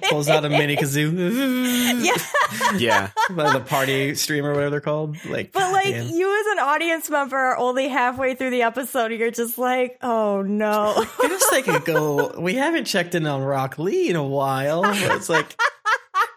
Pulls 0.08 0.28
out 0.28 0.44
a 0.44 0.48
mini 0.48 0.76
kazoo. 0.76 1.12
yeah. 2.04 2.76
Yeah. 2.78 3.10
By 3.30 3.52
the 3.52 3.60
party 3.60 4.14
stream 4.14 4.44
or 4.46 4.52
whatever 4.54 4.70
they're 4.70 4.80
called. 4.80 5.16
Like, 5.26 5.52
But 5.52 5.72
like 5.72 5.84
goddamn. 5.86 6.08
you 6.08 6.40
as 6.40 6.46
an 6.52 6.58
audience 6.60 7.10
member 7.10 7.36
are 7.36 7.56
only 7.56 7.88
halfway 7.88 8.34
through 8.34 8.50
the 8.50 8.62
episode, 8.62 9.12
you're 9.12 9.30
just 9.30 9.58
like, 9.58 9.98
"Oh 10.02 10.42
no." 10.42 10.94
I 10.96 11.28
guess 11.28 11.50
they 11.50 11.62
could 11.62 11.84
go. 11.84 12.34
We 12.38 12.54
haven't 12.54 12.84
checked 12.86 13.14
in 13.14 13.26
on 13.26 13.42
Rock 13.42 13.78
Lee 13.78 14.08
in 14.08 14.16
a 14.16 14.24
while. 14.26 14.82
It's 14.86 15.28
like, 15.28 15.54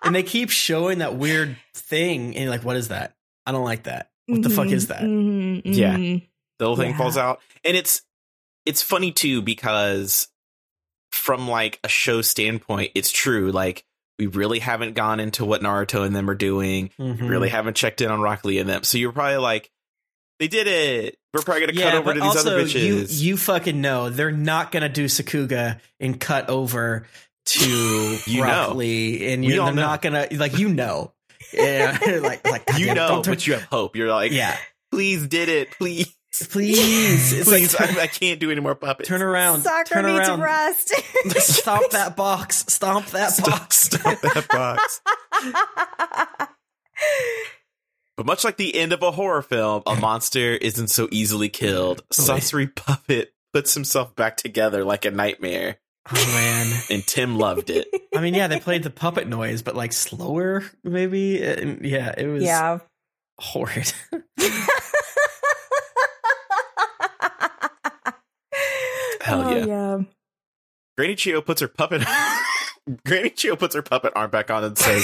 and 0.03 0.13
they 0.15 0.23
keep 0.23 0.49
showing 0.49 0.99
that 0.99 1.15
weird 1.15 1.57
thing, 1.73 2.27
and 2.35 2.43
you're 2.43 2.49
like, 2.49 2.63
what 2.63 2.75
is 2.77 2.89
that? 2.89 3.15
I 3.45 3.51
don't 3.51 3.63
like 3.65 3.83
that. 3.83 4.09
What 4.27 4.41
the 4.43 4.49
fuck 4.49 4.67
is 4.67 4.87
that? 4.87 5.01
Mhm, 5.03 5.61
Yeah. 5.65 5.95
mhm. 5.95 6.27
the 6.59 6.65
whole 6.65 6.75
thing 6.75 6.91
Yeah. 6.91 6.97
falls 6.97 7.17
out 7.17 7.41
and 7.63 7.75
it's 7.77 8.01
it's 8.65 8.81
funny 8.81 9.11
too 9.11 9.41
because 9.41 10.27
from 11.11 11.47
like 11.47 11.79
a 11.83 11.87
show 11.87 12.21
standpoint 12.21 12.91
it's 12.95 13.11
true 13.11 13.51
like 13.51 13.85
we 14.19 14.27
really 14.27 14.59
haven't 14.59 14.93
gone 14.95 15.19
into 15.19 15.45
what 15.45 15.61
naruto 15.61 16.05
and 16.05 16.15
them 16.15 16.29
are 16.29 16.35
doing 16.35 16.89
Mhm. 16.99 17.29
really 17.29 17.49
haven't 17.49 17.75
checked 17.75 18.01
in 18.01 18.09
on 18.11 18.21
rock 18.21 18.43
lee 18.45 18.59
and 18.59 18.69
them 18.69 18.83
so 18.83 18.97
you're 18.97 19.11
probably 19.11 19.37
like 19.37 19.71
they 20.39 20.47
did 20.47 20.67
it 20.67 21.17
we're 21.33 21.41
probably 21.41 21.67
gonna 21.67 21.79
Yeah, 21.79 21.91
cut 21.91 21.99
over 21.99 22.13
to 22.13 22.19
these 22.19 22.27
also 22.35 22.49
other 22.51 22.61
you 22.61 22.95
bitches 22.95 23.21
you 23.21 23.37
fucking 23.37 23.79
know 23.81 24.09
they're 24.09 24.31
not 24.31 24.71
gonna 24.71 24.89
do 24.89 25.05
Sakuga 25.05 25.79
and 25.99 26.19
cut 26.19 26.49
over 26.49 27.07
to 27.47 28.17
You 28.25 28.39
know. 28.39 28.43
roughly, 28.43 29.31
and 29.33 29.45
you're 29.45 29.63
they're 29.65 29.73
know. 29.73 29.81
not 29.81 30.01
gonna 30.01 30.27
like 30.31 30.57
you 30.57 30.67
know, 30.69 31.13
yeah, 31.53 31.97
like 32.21 32.45
like 32.49 32.63
you 32.77 32.93
know, 32.93 33.21
but 33.23 33.45
you 33.45 33.53
have 33.53 33.63
hope. 33.63 33.95
You're 33.95 34.09
like, 34.09 34.31
yeah, 34.31 34.57
please 34.91 35.27
did 35.27 35.47
it, 35.49 35.69
please, 35.71 36.11
please, 36.43 37.33
it's 37.33 37.47
like 37.49 37.69
please. 37.69 37.97
I, 37.97 38.03
I 38.03 38.07
can't 38.07 38.39
do 38.39 38.51
any 38.51 38.61
more 38.61 38.75
puppets. 38.75 39.09
turn 39.09 39.21
around, 39.21 39.61
Sakura 39.61 39.85
turn 39.85 40.05
needs 40.05 40.29
around, 40.29 40.41
rest. 40.41 40.93
stomp 41.37 41.91
that 41.91 42.15
box, 42.15 42.65
stomp 42.67 43.07
that 43.07 43.31
Stop, 43.31 43.47
box. 43.47 43.77
stop 43.77 44.21
that 44.21 44.47
box. 44.49 45.01
But 48.17 48.25
much 48.25 48.45
like 48.45 48.55
the 48.55 48.73
end 48.75 48.93
of 48.93 49.03
a 49.03 49.11
horror 49.11 49.41
film, 49.41 49.83
a 49.85 49.97
monster 49.97 50.53
isn't 50.53 50.87
so 50.87 51.09
easily 51.11 51.49
killed. 51.49 52.01
Oh, 52.01 52.13
Sasori 52.13 52.73
Puppet 52.73 53.33
puts 53.51 53.73
himself 53.73 54.15
back 54.15 54.37
together 54.37 54.85
like 54.85 55.03
a 55.03 55.11
nightmare, 55.11 55.79
Oh 56.11 56.27
man, 56.27 56.81
and 56.91 57.05
Tim 57.05 57.35
loved 57.37 57.71
it. 57.71 57.87
I 58.15 58.21
mean, 58.21 58.35
yeah, 58.35 58.47
they 58.47 58.59
played 58.59 58.83
the 58.83 58.91
puppet 58.91 59.27
noise, 59.27 59.63
but 59.63 59.75
like 59.75 59.91
slower, 59.91 60.63
maybe. 60.83 61.43
And 61.43 61.83
yeah, 61.83 62.13
it 62.15 62.27
was 62.27 62.43
yeah. 62.43 62.77
horrid. 63.39 63.91
Hell 69.25 69.41
oh, 69.47 69.55
yeah. 69.55 69.65
yeah. 69.65 69.97
Granny 70.97 71.15
Chiyo 71.15 71.43
puts 71.43 71.59
her 71.61 71.67
puppet. 71.67 72.01
Granny 73.05 73.31
Chiyo 73.31 73.57
puts 73.57 73.73
her 73.73 73.81
puppet 73.81 74.13
arm 74.15 74.29
back 74.29 74.51
on 74.51 74.63
and 74.63 74.77
says 74.77 75.03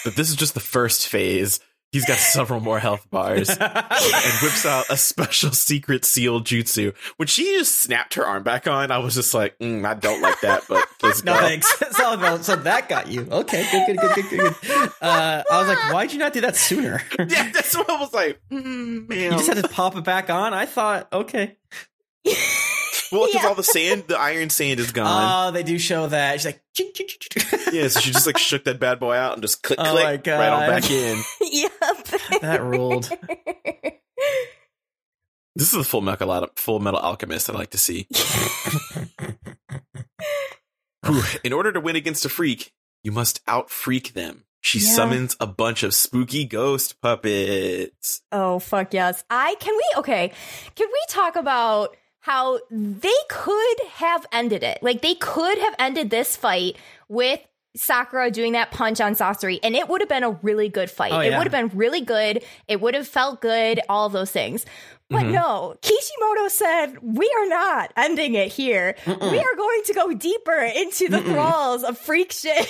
that 0.04 0.14
this 0.14 0.30
is 0.30 0.36
just 0.36 0.54
the 0.54 0.60
first 0.60 1.08
phase. 1.08 1.58
He's 1.90 2.04
got 2.04 2.18
several 2.18 2.60
more 2.60 2.78
health 2.78 3.08
bars. 3.10 3.48
and 3.60 4.32
whips 4.42 4.64
out 4.64 4.90
a 4.90 4.96
special 4.96 5.50
secret 5.52 6.04
sealed 6.04 6.44
jutsu. 6.44 6.94
When 7.16 7.26
she 7.26 7.44
just 7.58 7.80
snapped 7.80 8.14
her 8.14 8.24
arm 8.26 8.42
back 8.42 8.68
on, 8.68 8.90
I 8.92 8.98
was 8.98 9.14
just 9.14 9.32
like, 9.34 9.58
mm, 9.58 9.84
I 9.86 9.94
don't 9.94 10.20
like 10.20 10.38
that, 10.42 10.64
but 10.68 10.86
let's 11.02 11.24
No 11.24 11.34
go. 11.34 11.40
thanks. 11.40 11.78
so, 11.96 12.38
so 12.42 12.56
that 12.56 12.88
got 12.88 13.08
you. 13.08 13.26
Okay, 13.30 13.66
good, 13.72 13.86
good, 13.86 13.98
good, 13.98 14.14
good, 14.14 14.30
good. 14.30 14.54
good. 14.60 14.90
Uh, 15.00 15.42
I 15.50 15.58
was 15.58 15.68
like, 15.68 15.92
why'd 15.92 16.12
you 16.12 16.18
not 16.18 16.34
do 16.34 16.42
that 16.42 16.56
sooner? 16.56 17.02
Yeah, 17.18 17.50
that's 17.52 17.74
what 17.74 17.88
I 17.90 17.98
was 17.98 18.12
like. 18.12 18.38
Mm, 18.52 19.08
man. 19.08 19.18
You 19.18 19.30
just 19.30 19.48
had 19.48 19.56
to 19.56 19.68
pop 19.68 19.96
it 19.96 20.04
back 20.04 20.28
on. 20.30 20.52
I 20.54 20.66
thought, 20.66 21.08
okay. 21.12 21.56
Well, 23.12 23.26
because 23.26 23.42
Yeah. 23.42 23.48
all 23.48 23.54
the 23.54 23.62
sand, 23.62 24.04
the 24.08 24.18
iron 24.18 24.50
sand 24.50 24.80
is 24.80 24.92
gone. 24.92 25.48
Oh, 25.48 25.50
they 25.52 25.62
do 25.62 25.78
show 25.78 26.06
that. 26.08 26.34
She's 26.40 26.46
like, 26.46 26.60
ching, 26.74 26.90
ching, 26.94 27.06
ching, 27.08 27.18
ching. 27.42 27.58
yeah, 27.72 27.88
so 27.88 28.00
she 28.00 28.10
just 28.12 28.26
like 28.26 28.38
shook 28.38 28.64
that 28.64 28.78
bad 28.80 28.98
boy 29.00 29.14
out 29.14 29.34
and 29.34 29.42
just 29.42 29.62
click, 29.62 29.78
Oh 29.80 29.90
click, 29.92 30.04
my 30.04 30.16
God. 30.16 30.38
right 30.38 30.48
on 30.50 30.68
back 30.68 30.90
in. 30.90 31.22
yep. 31.40 31.72
that 32.42 32.62
ruled. 32.62 33.10
This 35.56 35.72
is 35.72 35.78
the 35.78 35.82
Full 35.82 36.02
Metal, 36.02 36.48
Full 36.54 36.78
Metal 36.78 37.00
Alchemist 37.00 37.50
I 37.50 37.52
like 37.52 37.70
to 37.70 37.78
see. 37.78 38.06
In 41.42 41.52
order 41.52 41.72
to 41.72 41.80
win 41.80 41.96
against 41.96 42.24
a 42.24 42.28
freak, 42.28 42.72
you 43.02 43.10
must 43.12 43.40
out 43.48 43.68
freak 43.70 44.12
them. 44.14 44.44
She 44.60 44.78
Yeah. 44.78 44.90
summons 44.94 45.36
a 45.40 45.46
bunch 45.48 45.82
of 45.82 45.94
spooky 45.94 46.44
ghost 46.44 47.00
puppets. 47.00 48.22
Oh 48.30 48.58
fuck 48.58 48.92
yes. 48.92 49.24
I 49.30 49.54
can 49.60 49.74
we 49.74 49.84
okay. 50.00 50.32
Can 50.74 50.88
we 50.92 51.00
talk 51.08 51.36
about 51.36 51.96
how 52.20 52.60
they 52.70 53.08
could 53.28 53.76
have 53.94 54.26
ended 54.32 54.62
it? 54.62 54.78
Like 54.82 55.02
they 55.02 55.14
could 55.14 55.58
have 55.58 55.74
ended 55.78 56.10
this 56.10 56.36
fight 56.36 56.76
with 57.08 57.40
Sakura 57.76 58.30
doing 58.30 58.52
that 58.52 58.70
punch 58.70 59.00
on 59.00 59.14
Sasori 59.14 59.60
and 59.62 59.76
it 59.76 59.88
would 59.88 60.00
have 60.00 60.08
been 60.08 60.24
a 60.24 60.30
really 60.30 60.68
good 60.68 60.90
fight. 60.90 61.12
Oh, 61.12 61.20
It 61.20 61.30
would 61.36 61.46
have 61.46 61.52
been 61.52 61.76
really 61.78 62.00
good. 62.00 62.42
It 62.66 62.80
would 62.80 62.94
have 62.94 63.06
felt 63.06 63.40
good, 63.40 63.80
all 63.88 64.08
those 64.08 64.30
things. 64.32 64.66
But 65.10 65.22
Mhm. 65.22 65.32
no, 65.32 65.76
Kishimoto 65.80 66.48
said, 66.48 66.98
we 67.02 67.30
are 67.38 67.46
not 67.46 67.92
ending 67.96 68.34
it 68.34 68.52
here. 68.52 68.94
We 69.06 69.14
are 69.38 69.56
going 69.56 69.82
to 69.86 69.94
go 69.94 70.12
deeper 70.12 70.58
into 70.60 71.08
the 71.08 71.18
Mm-mm. 71.18 71.32
thralls 71.32 71.82
of 71.84 71.96
freak 71.96 72.32
shit. 72.32 72.68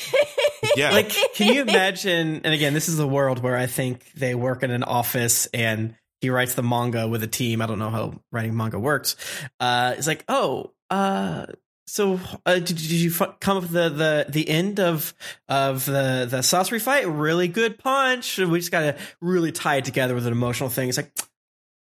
Yeah. 0.77 0.91
like 0.93 1.09
can 1.35 1.55
you 1.55 1.63
imagine 1.69 2.43
and 2.45 2.55
again 2.55 2.75
this 2.75 2.89
is 2.89 2.99
a 3.01 3.07
world 3.07 3.43
where 3.43 3.57
i 3.57 3.67
think 3.67 4.13
they 4.13 4.35
work 4.35 4.63
in 4.63 4.71
an 4.71 4.83
office 4.85 5.47
and 5.55 5.95
he 6.21 6.31
writes 6.31 6.55
the 6.55 6.63
manga 6.63 7.07
with 7.09 7.23
a 7.23 7.27
team 7.27 7.63
i 7.63 7.67
don't 7.67 7.79
know 7.79 7.91
how 7.91 8.15
writing 8.33 8.57
manga 8.57 8.79
works 8.79 9.17
uh 9.61 9.95
it's 9.97 10.07
like 10.07 10.25
oh 10.29 10.73
uh 10.91 11.47
so 11.89 12.21
uh, 12.45 12.57
did, 12.57 12.67
did 12.67 12.79
you 12.79 13.11
come 13.11 13.57
up 13.57 13.63
with 13.63 13.73
the, 13.73 13.89
the 13.89 14.27
the 14.29 14.49
end 14.49 14.79
of 14.79 15.15
of 15.49 15.87
the 15.87 16.27
the 16.29 16.39
Sasori 16.39 16.83
fight? 16.83 17.09
Really 17.09 17.49
good 17.49 17.79
punch. 17.79 18.37
We 18.37 18.59
just 18.59 18.71
got 18.71 18.81
to 18.81 18.97
really 19.23 19.53
tie 19.53 19.77
it 19.77 19.87
together 19.87 20.15
with 20.15 20.27
an 20.27 20.33
emotional 20.33 20.69
thing. 20.69 20.91
It's 20.91 20.99
like 20.99 21.11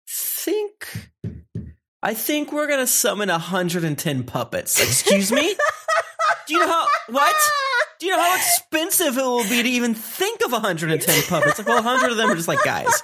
think 0.06 1.10
I 2.02 2.12
think 2.12 2.52
we're 2.52 2.68
gonna 2.68 2.86
summon 2.86 3.30
110 3.30 4.24
puppets. 4.24 4.78
Excuse 4.80 5.32
me? 5.32 5.56
Do 6.46 6.54
you 6.54 6.60
know 6.60 6.68
how 6.68 6.86
what? 7.08 7.34
Do 7.98 8.06
you 8.06 8.12
know 8.12 8.20
how 8.20 8.36
expensive 8.36 9.16
it 9.16 9.22
will 9.22 9.48
be 9.48 9.62
to 9.62 9.68
even 9.68 9.94
think 9.94 10.44
of 10.44 10.52
110 10.52 11.22
puppets? 11.22 11.58
Like, 11.58 11.66
well, 11.66 11.82
100 11.82 12.10
of 12.10 12.18
them 12.18 12.30
are 12.30 12.34
just 12.34 12.48
like 12.48 12.62
guys. 12.62 13.02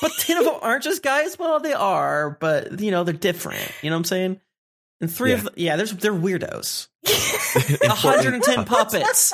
But 0.00 0.12
10 0.20 0.38
of 0.38 0.44
them 0.44 0.54
aren't 0.60 0.82
just 0.84 1.02
guys? 1.02 1.38
Well, 1.38 1.60
they 1.60 1.72
are, 1.72 2.30
but 2.40 2.80
you 2.80 2.90
know, 2.90 3.04
they're 3.04 3.14
different. 3.14 3.60
You 3.82 3.90
know 3.90 3.96
what 3.96 4.00
I'm 4.00 4.04
saying? 4.04 4.40
And 5.00 5.12
three 5.12 5.32
of 5.32 5.38
Yeah. 5.40 5.44
them, 5.44 5.54
yeah, 5.56 5.76
there's 5.76 5.92
they're 5.92 6.12
weirdos. 6.12 6.88
110 7.86 8.64
puppets. 8.64 9.32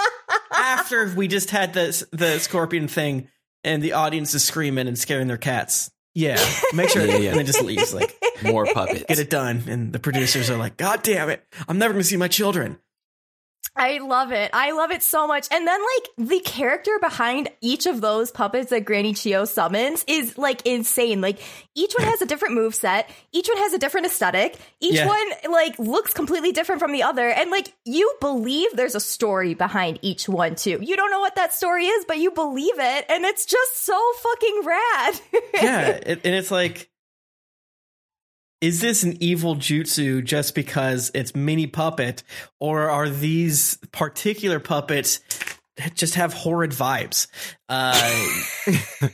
After 0.53 1.13
we 1.15 1.29
just 1.29 1.51
had 1.51 1.73
the 1.75 2.07
the 2.13 2.39
scorpion 2.39 2.89
thing 2.89 3.29
and 3.63 3.83
the 3.83 3.93
audience 3.93 4.35
is 4.35 4.45
screaming 4.45 4.89
and 4.89 4.99
scaring 4.99 5.27
their 5.27 5.37
cats. 5.39 5.91
Yeah, 6.15 6.39
make 6.73 6.91
sure 6.91 7.05
Yeah, 7.07 7.17
yeah. 7.17 7.31
and 7.31 7.39
then 7.41 7.47
just 7.47 7.63
leaves 7.63 7.93
like 7.93 8.15
More 8.43 8.67
puppets. 8.67 9.05
get 9.09 9.19
it 9.19 9.31
done 9.31 9.65
and 9.69 9.93
the 9.93 9.99
producers 9.99 10.49
are 10.51 10.57
like, 10.57 10.77
"God 10.77 11.03
damn 11.03 11.29
it. 11.31 11.45
I'm 11.67 11.79
never 11.79 11.93
going 11.93 12.03
to 12.03 12.09
see 12.09 12.17
my 12.17 12.29
children." 12.29 12.79
I 13.77 13.99
love 13.99 14.31
it. 14.31 14.51
I 14.53 14.71
love 14.71 14.93
it 14.93 15.03
so 15.03 15.27
much. 15.27 15.49
And 15.51 15.67
then 15.67 15.81
like 15.81 16.29
the 16.29 16.41
character 16.41 16.93
behind 17.01 17.49
each 17.61 17.87
of 17.87 18.01
those 18.01 18.31
puppets 18.31 18.71
that 18.71 18.85
Granny 18.85 19.15
Chiyo 19.15 19.49
summons 19.49 20.05
is 20.07 20.39
like 20.39 20.65
insane. 20.65 21.21
Like 21.21 21.41
each 21.75 21.93
one 21.99 22.07
has 22.07 22.23
a 22.23 22.27
different 22.27 22.55
move 22.55 22.75
set. 22.75 23.11
Each 23.33 23.49
one 23.49 23.59
has 23.59 23.73
a 23.73 23.79
different 23.79 24.07
aesthetic. 24.07 24.57
Each 24.81 24.95
Yeah. 24.95 25.09
one 25.09 25.29
like 25.51 25.77
looks 25.81 26.15
completely 26.15 26.53
different 26.53 26.81
from 26.81 26.93
the 26.93 27.03
other. 27.03 27.29
And 27.29 27.51
like 27.51 27.73
you 27.85 28.15
believe 28.21 28.71
there's 28.75 28.95
a 28.95 29.01
story 29.01 29.55
behind 29.55 29.99
each 30.03 30.29
one 30.29 30.55
too. 30.55 30.79
You 30.81 30.97
don't 30.97 31.11
know 31.11 31.21
what 31.21 31.35
that 31.35 31.53
story 31.53 31.87
is, 31.87 32.05
but 32.05 32.19
you 32.19 32.31
believe 32.31 32.79
it. 32.79 33.07
And 33.09 33.25
it's 33.25 33.45
just 33.45 33.85
so 33.85 34.01
fucking 34.23 34.61
rad. 34.65 35.21
yeah, 35.55 35.89
it, 35.89 36.21
and 36.25 36.35
it's 36.37 36.53
like, 36.53 36.89
is 38.65 38.81
this 38.81 39.03
an 39.03 39.17
evil 39.23 39.57
jutsu 39.57 40.25
just 40.25 40.55
because 40.55 41.11
it's 41.15 41.35
mini 41.35 41.67
puppet, 41.67 42.23
or 42.61 42.89
are 42.89 43.09
these 43.11 43.77
particular 43.93 44.59
puppets 44.59 45.21
just 45.95 46.15
have 46.15 46.33
horrid 46.33 46.71
vibes? 46.71 47.27
Uh, 47.69 47.93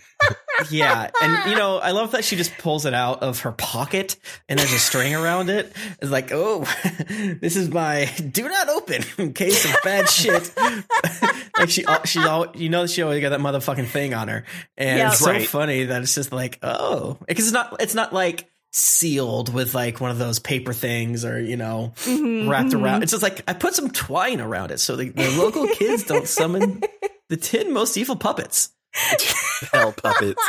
yeah, 0.71 1.11
and 1.23 1.51
you 1.51 1.57
know, 1.57 1.79
I 1.79 1.91
love 1.93 2.13
that 2.13 2.25
she 2.25 2.37
just 2.37 2.57
pulls 2.59 2.85
it 2.87 2.95
out 2.95 3.23
of 3.23 3.41
her 3.41 3.53
pocket 3.53 4.17
and 4.49 4.59
there's 4.59 4.73
a 4.73 4.79
string 4.79 5.15
around 5.15 5.51
it. 5.51 5.73
It's 6.03 6.11
like, 6.11 6.31
oh, 6.33 6.65
this 7.41 7.57
is 7.57 7.71
my 7.71 8.05
do 8.31 8.49
not 8.49 8.69
open 8.69 9.03
in 9.19 9.33
case 9.33 9.65
of 9.65 9.77
bad 9.83 10.09
shit. 10.09 10.53
like 11.59 11.71
she, 11.71 11.85
she, 12.05 12.19
al- 12.21 12.55
you 12.57 12.69
know, 12.69 12.87
she 12.87 13.03
always 13.03 13.21
got 13.23 13.31
that 13.31 13.41
motherfucking 13.41 13.87
thing 13.89 14.15
on 14.15 14.29
her, 14.29 14.45
and 14.77 14.99
Yeah. 14.99 15.09
it's 15.11 15.21
so 15.21 15.31
Right. 15.31 15.47
funny 15.49 15.85
that 15.85 16.03
it's 16.03 16.15
just 16.15 16.33
like, 16.33 16.59
oh, 16.63 17.17
because 17.27 17.47
it's 17.47 17.55
not, 17.55 17.77
it's 17.81 17.95
not 17.95 18.13
like 18.13 18.50
sealed 18.73 19.53
with 19.53 19.75
like 19.75 20.01
one 20.01 20.11
of 20.11 20.19
those 20.19 20.39
paper 20.39 20.73
things 20.73 21.25
or 21.25 21.41
you 21.41 21.57
know 21.57 21.93
Mhm, 22.05 22.49
wrapped 22.49 22.71
mhm. 22.71 22.83
around. 22.83 23.03
It's 23.03 23.13
just 23.13 23.23
like 23.23 23.43
I 23.49 23.53
put 23.53 23.75
some 23.75 23.91
twine 23.91 24.41
around 24.41 24.71
it 24.71 24.79
so 24.79 24.97
the, 24.97 25.09
the 25.11 25.31
local 25.39 25.67
kids 25.69 26.05
don't 26.05 26.29
summon 26.29 26.81
the 27.29 27.37
ten 27.37 27.73
most 27.73 27.97
evil 27.97 28.17
puppets. 28.17 28.71
Hell 29.73 29.93
puppets. 29.93 30.43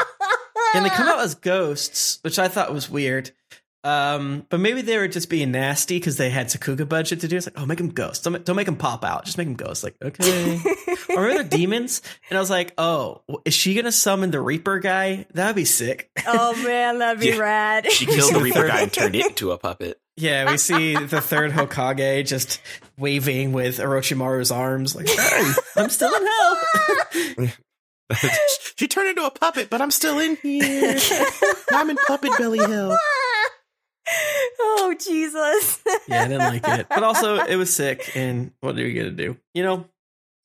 And 0.73 0.85
they 0.85 0.89
come 0.89 1.07
out 1.07 1.19
as 1.19 1.35
ghosts, 1.35 2.19
which 2.21 2.39
I 2.39 2.47
thought 2.47 2.73
was 2.73 2.89
weird. 2.89 3.31
Um, 3.83 4.45
but 4.49 4.59
maybe 4.59 4.81
they 4.83 4.97
were 4.97 5.07
just 5.07 5.27
being 5.29 5.51
nasty 5.51 5.97
because 5.97 6.17
they 6.17 6.29
had 6.29 6.47
Sakuga 6.47 6.87
budget 6.87 7.21
to 7.21 7.27
do. 7.27 7.37
It's 7.37 7.47
like, 7.47 7.59
oh, 7.59 7.65
make 7.65 7.79
them 7.79 7.89
ghosts. 7.89 8.23
Don't, 8.23 8.45
don't 8.45 8.55
make 8.55 8.67
them 8.67 8.75
pop 8.75 9.03
out. 9.03 9.25
Just 9.25 9.37
make 9.39 9.47
them 9.47 9.55
ghosts. 9.55 9.83
Like, 9.83 9.95
okay. 10.03 10.59
or 11.15 11.23
maybe 11.23 11.33
they're 11.35 11.43
demons. 11.43 12.01
And 12.29 12.37
I 12.37 12.39
was 12.41 12.51
like, 12.51 12.73
oh, 12.77 13.21
is 13.43 13.55
she 13.55 13.73
gonna 13.73 13.91
summon 13.91 14.29
the 14.29 14.39
Reaper 14.39 14.77
guy? 14.79 15.25
That'd 15.33 15.55
be 15.55 15.65
sick. 15.65 16.11
oh 16.27 16.53
man, 16.63 16.99
that'd 16.99 17.19
be 17.19 17.29
Yeah. 17.29 17.37
rad. 17.39 17.91
She 17.91 18.05
killed 18.05 18.35
the 18.35 18.39
Reaper 18.43 18.67
guy 18.67 18.81
and 18.81 18.93
turned 18.93 19.15
it 19.15 19.25
into 19.25 19.51
a 19.51 19.57
puppet. 19.57 19.99
Yeah, 20.17 20.51
we 20.51 20.57
see 20.57 20.95
the 20.95 21.19
third 21.21 21.51
Hokage 21.51 22.27
just 22.27 22.61
waving 22.97 23.53
with 23.53 23.79
Orochimaru's 23.79 24.51
arms, 24.51 24.95
like, 24.95 25.07
hey, 25.09 25.51
I'm 25.77 25.89
still 25.89 26.13
in 26.13 26.27
hell. 26.27 27.47
she 28.75 28.87
turned 28.87 29.09
into 29.09 29.25
a 29.25 29.31
puppet, 29.31 29.69
but 29.69 29.81
I'm 29.81 29.89
still 29.89 30.19
in 30.19 30.35
here. 30.43 30.97
I'm 31.71 31.89
in 31.89 31.95
Puppet 32.07 32.31
Belly 32.37 32.59
Hill. 32.59 32.95
oh 34.59 34.95
Jesus. 34.99 35.81
yeah, 36.07 36.23
I 36.23 36.27
didn't 36.27 36.39
like 36.39 36.67
it. 36.67 36.87
But 36.89 37.03
also, 37.03 37.37
it 37.39 37.55
was 37.55 37.73
sick, 37.73 38.11
and 38.15 38.51
what 38.59 38.77
are 38.77 38.87
you 38.87 38.99
gonna 38.99 39.11
do? 39.15 39.37
You 39.53 39.63
know? 39.63 39.75
are 39.75 39.85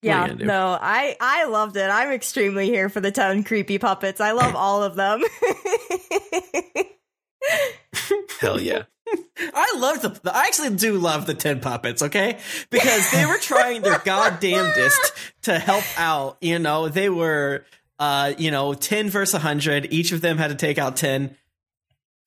you 0.03 0.11
Yeah, 0.11 0.27
do? 0.29 0.45
no, 0.45 0.79
I 0.81 1.17
I 1.21 1.47
loved 1.47 1.77
it. 1.77 1.89
I'm 1.91 2.13
extremely 2.13 2.67
here 2.67 2.89
for 2.89 3.01
the 3.01 3.11
ten 3.11 3.45
creepy 3.45 3.79
puppets. 3.79 4.21
I 4.21 4.33
love 4.33 4.55
all 4.55 4.83
of 4.83 4.95
them. 4.97 5.23
Hell 8.41 8.61
yeah. 8.61 8.83
I 9.39 9.77
love 9.79 10.03
the, 10.03 10.09
the. 10.23 10.35
I 10.35 10.45
actually 10.47 10.71
do 10.77 10.99
love 10.99 11.27
the 11.27 11.35
ten 11.35 11.61
puppets. 11.61 12.03
Okay, 12.03 12.39
because 12.71 13.11
they 13.11 13.25
were 13.25 13.39
trying 13.39 13.83
their 13.83 13.99
goddamnedest 13.99 15.13
to 15.43 15.59
help 15.59 15.85
out. 15.97 16.39
You 16.41 16.59
know, 16.59 16.89
they 16.89 17.09
were, 17.09 17.65
uh, 17.99 18.35
you 18.37 18.51
know, 18.51 18.75
ten 18.75 19.09
versus 19.09 19.41
hundred. 19.41 19.93
Each 19.93 20.13
of 20.13 20.21
them 20.21 20.39
had 20.39 20.49
to 20.49 20.57
take 20.57 20.79
out 20.79 20.97
ten. 20.97 21.37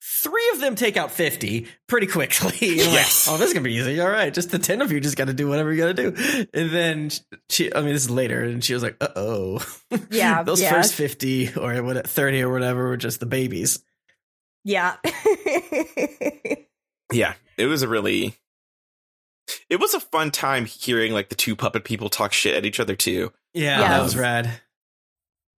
Three 0.02 0.50
of 0.54 0.60
them 0.60 0.76
take 0.76 0.96
out 0.96 1.10
fifty 1.10 1.66
pretty 1.86 2.06
quickly. 2.06 2.56
You're 2.68 2.86
like, 2.86 2.94
Yes. 2.94 3.26
oh, 3.30 3.36
this 3.36 3.48
is 3.48 3.54
gonna 3.54 3.64
be 3.64 3.74
easy. 3.74 4.00
All 4.00 4.08
right, 4.08 4.32
just 4.32 4.50
the 4.50 4.58
ten 4.58 4.80
of 4.80 4.90
you 4.92 5.00
just 5.00 5.16
got 5.16 5.26
to 5.26 5.34
do 5.34 5.46
whatever 5.48 5.72
you 5.72 5.78
got 5.82 5.96
to 5.96 6.10
do. 6.10 6.46
And 6.54 6.70
then 6.70 7.10
she, 7.50 7.74
I 7.74 7.80
mean, 7.82 7.92
this 7.92 8.04
is 8.04 8.10
later, 8.10 8.42
and 8.42 8.64
she 8.64 8.72
was 8.74 8.82
like, 8.82 8.96
uh 9.00 9.08
oh, 9.16 9.64
Yeah, 10.10 10.42
those 10.42 10.60
yeah. 10.62 10.72
first 10.72 10.94
fifty 10.94 11.50
or 11.54 11.82
what, 11.82 12.06
thirty 12.06 12.40
or 12.42 12.50
whatever 12.50 12.88
were 12.88 12.96
just 12.96 13.20
the 13.20 13.26
babies. 13.26 13.82
yeah. 14.64 14.96
Yeah, 17.12 17.34
it 17.58 17.66
was 17.66 17.82
a 17.82 17.88
really. 17.88 18.36
It 19.68 19.80
was 19.80 19.94
a 19.94 20.00
fun 20.00 20.30
time 20.30 20.64
hearing 20.64 21.12
like 21.12 21.28
the 21.28 21.34
two 21.34 21.56
puppet 21.56 21.82
people 21.84 22.08
talk 22.08 22.32
shit 22.32 22.54
at 22.54 22.64
each 22.64 22.78
other 22.78 22.94
too. 22.94 23.32
Yeah, 23.52 23.80
Yeah. 23.80 23.88
that 23.88 24.02
was 24.02 24.16
rad. 24.16 24.60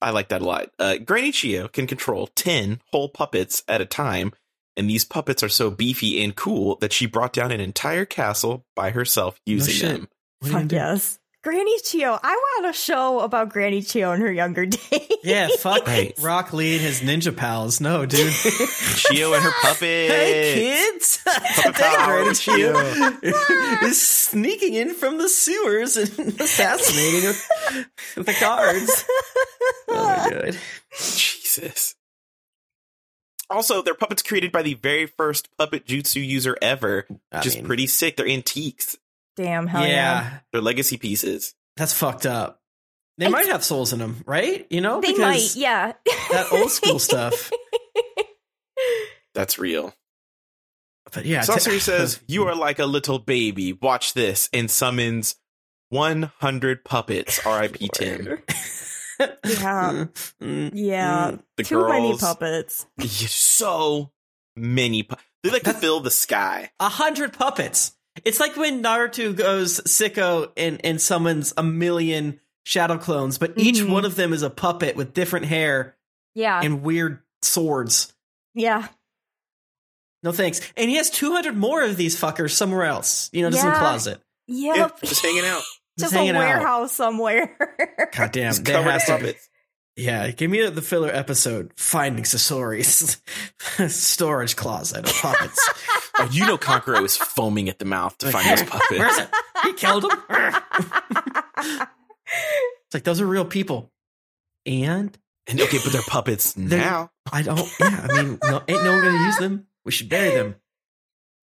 I 0.02 0.10
like 0.10 0.28
that 0.28 0.42
a 0.42 0.44
lot. 0.44 0.70
Uh, 0.78 0.96
Granny 0.98 1.32
Chiyo 1.32 1.70
can 1.70 1.86
control 1.86 2.26
10 2.34 2.80
whole 2.90 3.08
puppets 3.08 3.62
at 3.68 3.80
a 3.80 3.86
time, 3.86 4.32
and 4.76 4.90
these 4.90 5.04
puppets 5.04 5.42
are 5.42 5.48
so 5.48 5.70
beefy 5.70 6.22
and 6.22 6.34
cool 6.34 6.76
that 6.80 6.92
she 6.92 7.06
brought 7.06 7.32
down 7.32 7.52
an 7.52 7.60
entire 7.60 8.04
castle 8.04 8.64
by 8.74 8.90
herself 8.90 9.38
using 9.46 9.74
shit. 9.74 9.92
them. 9.92 10.08
What 10.40 10.50
are 10.50 10.52
Fuck 10.60 10.68
do? 10.68 10.76
yes. 10.76 11.18
Granny 11.42 11.76
Chiyo. 11.80 12.18
I 12.22 12.34
want 12.36 12.66
a 12.66 12.72
show 12.72 13.18
about 13.20 13.48
Granny 13.48 13.80
Chiyo 13.82 14.14
in 14.14 14.20
her 14.20 14.30
younger 14.30 14.64
days. 14.66 15.08
Yeah, 15.24 15.48
fuck 15.58 15.86
Right. 15.86 16.14
Rock 16.20 16.52
Lee 16.52 16.74
and 16.74 16.80
his 16.82 17.00
ninja 17.00 17.36
pals. 17.36 17.80
No, 17.80 18.06
dude. 18.06 18.28
Chiyo 18.32 19.34
and 19.34 19.42
her 19.42 19.50
puppets. 19.60 19.80
hey, 19.82 20.52
kids! 20.54 21.18
Puppet 21.24 21.74
Today, 21.74 21.94
Granny 22.04 22.30
Chiyo. 22.30 22.74
Chiyo 23.20 23.82
is 23.82 24.00
sneaking 24.00 24.74
in 24.74 24.94
from 24.94 25.18
the 25.18 25.28
sewers 25.28 25.96
and 25.96 26.10
assassinating 26.40 27.24
with, 27.28 27.48
with 28.16 28.26
the 28.26 28.36
guards. 28.40 29.04
Oh 29.88 30.04
my 30.06 30.30
god. 30.30 30.56
Jesus. 30.96 31.96
Also, 33.50 33.82
they're 33.82 33.94
puppets 33.94 34.22
created 34.22 34.50
by 34.52 34.62
the 34.62 34.74
very 34.74 35.06
first 35.06 35.48
puppet 35.58 35.86
jutsu 35.86 36.24
user 36.26 36.56
ever, 36.62 37.06
I 37.32 37.38
which 37.38 37.46
is 37.48 37.56
mean, 37.56 37.66
pretty 37.66 37.86
sick. 37.86 38.16
They're 38.16 38.26
antiques. 38.28 38.96
Damn, 39.36 39.66
hell 39.66 39.82
yeah, 39.82 39.88
yeah. 39.88 40.38
They're 40.52 40.60
legacy 40.60 40.96
pieces. 40.98 41.54
that's 41.76 41.92
fucked 41.92 42.26
up. 42.26 42.60
They 43.18 43.26
I- 43.26 43.30
might 43.30 43.46
have 43.48 43.64
souls 43.64 43.92
in 43.92 43.98
them, 43.98 44.22
right? 44.26 44.66
You 44.70 44.80
know, 44.80 45.00
They 45.00 45.08
because 45.12 45.18
might, 45.20 45.56
yeah. 45.56 45.92
that 46.32 46.46
old 46.52 46.70
school 46.70 46.98
stuff. 46.98 47.50
That's 49.34 49.58
real. 49.58 49.94
But 51.12 51.24
yeah, 51.26 51.40
Sasori 51.42 51.80
says, 51.80 52.20
You 52.26 52.46
are 52.48 52.54
like 52.54 52.78
a 52.78 52.86
little 52.86 53.18
baby. 53.18 53.72
Watch 53.72 54.14
this. 54.14 54.48
And 54.52 54.70
summons 54.70 55.36
100 55.90 56.84
puppets. 56.84 57.40
R.I.P. 57.46 57.88
Tim. 57.94 58.38
Yeah. 59.20 60.06
Mm, 60.42 60.70
Yeah. 60.74 61.36
The 61.56 61.62
Too 61.64 61.86
many 61.88 62.16
puppets. 62.16 62.86
So 63.00 64.10
many. 64.56 65.02
Pu- 65.04 65.16
they 65.42 65.50
like 65.50 65.64
to 65.64 65.74
fill 65.74 66.00
the 66.00 66.10
sky. 66.10 66.70
A 66.80 66.88
hundred 66.88 67.32
puppets. 67.32 67.94
It's 68.24 68.40
like 68.40 68.56
when 68.56 68.82
Naruto 68.82 69.34
goes 69.34 69.80
sicko 69.80 70.50
and, 70.56 70.80
and 70.84 71.00
summons 71.00 71.54
a 71.56 71.62
million 71.62 72.40
shadow 72.64 72.98
clones, 72.98 73.38
but 73.38 73.54
each 73.56 73.76
Mhm. 73.80 73.90
one 73.90 74.04
of 74.04 74.14
them 74.16 74.32
is 74.32 74.42
a 74.42 74.50
puppet 74.50 74.96
with 74.96 75.14
different 75.14 75.46
hair 75.46 75.96
Yeah. 76.34 76.60
and 76.62 76.82
weird 76.82 77.20
swords. 77.42 78.12
yeah. 78.54 78.88
No 80.24 80.30
thanks. 80.30 80.60
And 80.76 80.88
he 80.88 80.96
has 80.96 81.10
200 81.10 81.56
more 81.56 81.82
of 81.82 81.96
these 81.96 82.16
fuckers 82.20 82.52
somewhere 82.52 82.84
else, 82.84 83.28
you 83.32 83.42
know, 83.42 83.50
just 83.50 83.64
in 83.64 83.70
the 83.70 83.76
closet. 83.76 84.20
Yep. 84.46 84.76
Yeah, 84.76 84.88
just 85.08 85.20
hanging 85.22 85.44
out. 85.44 85.62
Just, 85.98 86.12
Just 86.12 86.14
a 86.14 86.18
hanging 86.18 86.36
out. 86.36 86.38
warehouse 86.38 86.92
somewhere. 86.92 87.54
God 88.16 88.32
damn. 88.32 88.54
There 88.54 88.76
covered 88.76 88.90
has 88.92 89.08
in 89.10 89.18
to 89.18 89.24
be. 89.24 89.34
Puppets. 89.96 90.06
Yeah, 90.06 90.30
give 90.30 90.50
me 90.50 90.66
the 90.68 90.82
filler 90.82 91.10
episode, 91.10 91.72
Finding 91.76 92.24
Sasori's 92.24 93.20
storage 93.94 94.56
closet 94.56 95.06
of 95.08 95.14
puppets. 95.14 95.70
Oh, 96.18 96.28
you 96.30 96.46
know 96.46 96.58
Kankuro 96.58 97.04
is 97.04 97.16
foaming 97.16 97.68
at 97.68 97.78
the 97.78 97.84
mouth 97.84 98.16
to 98.18 98.30
find 98.30 98.48
those 98.58 98.68
puppets. 98.68 98.90
Where's 98.90 99.18
it? 99.18 99.28
He 99.64 99.72
killed 99.74 100.04
him. 100.04 100.10
it's 101.56 102.94
like, 102.94 103.04
those 103.04 103.20
are 103.20 103.26
real 103.26 103.44
people. 103.44 103.90
And 104.66 105.16
And 105.48 105.60
okay, 105.60 105.78
but 105.82 105.92
they're 105.92 106.02
puppets 106.02 106.52
They're- 106.56 106.78
now. 106.78 107.10
I 107.32 107.42
don't. 107.42 107.58
Yeah, 107.80 108.06
I 108.10 108.22
mean, 108.22 108.38
no, 108.42 108.62
ain't 108.68 108.84
no 108.84 108.92
one 108.92 109.04
gonna 109.04 109.24
use 109.26 109.36
them. 109.38 109.66
We 109.84 109.92
should 109.92 110.08
bury 110.08 110.30
them 110.34 110.56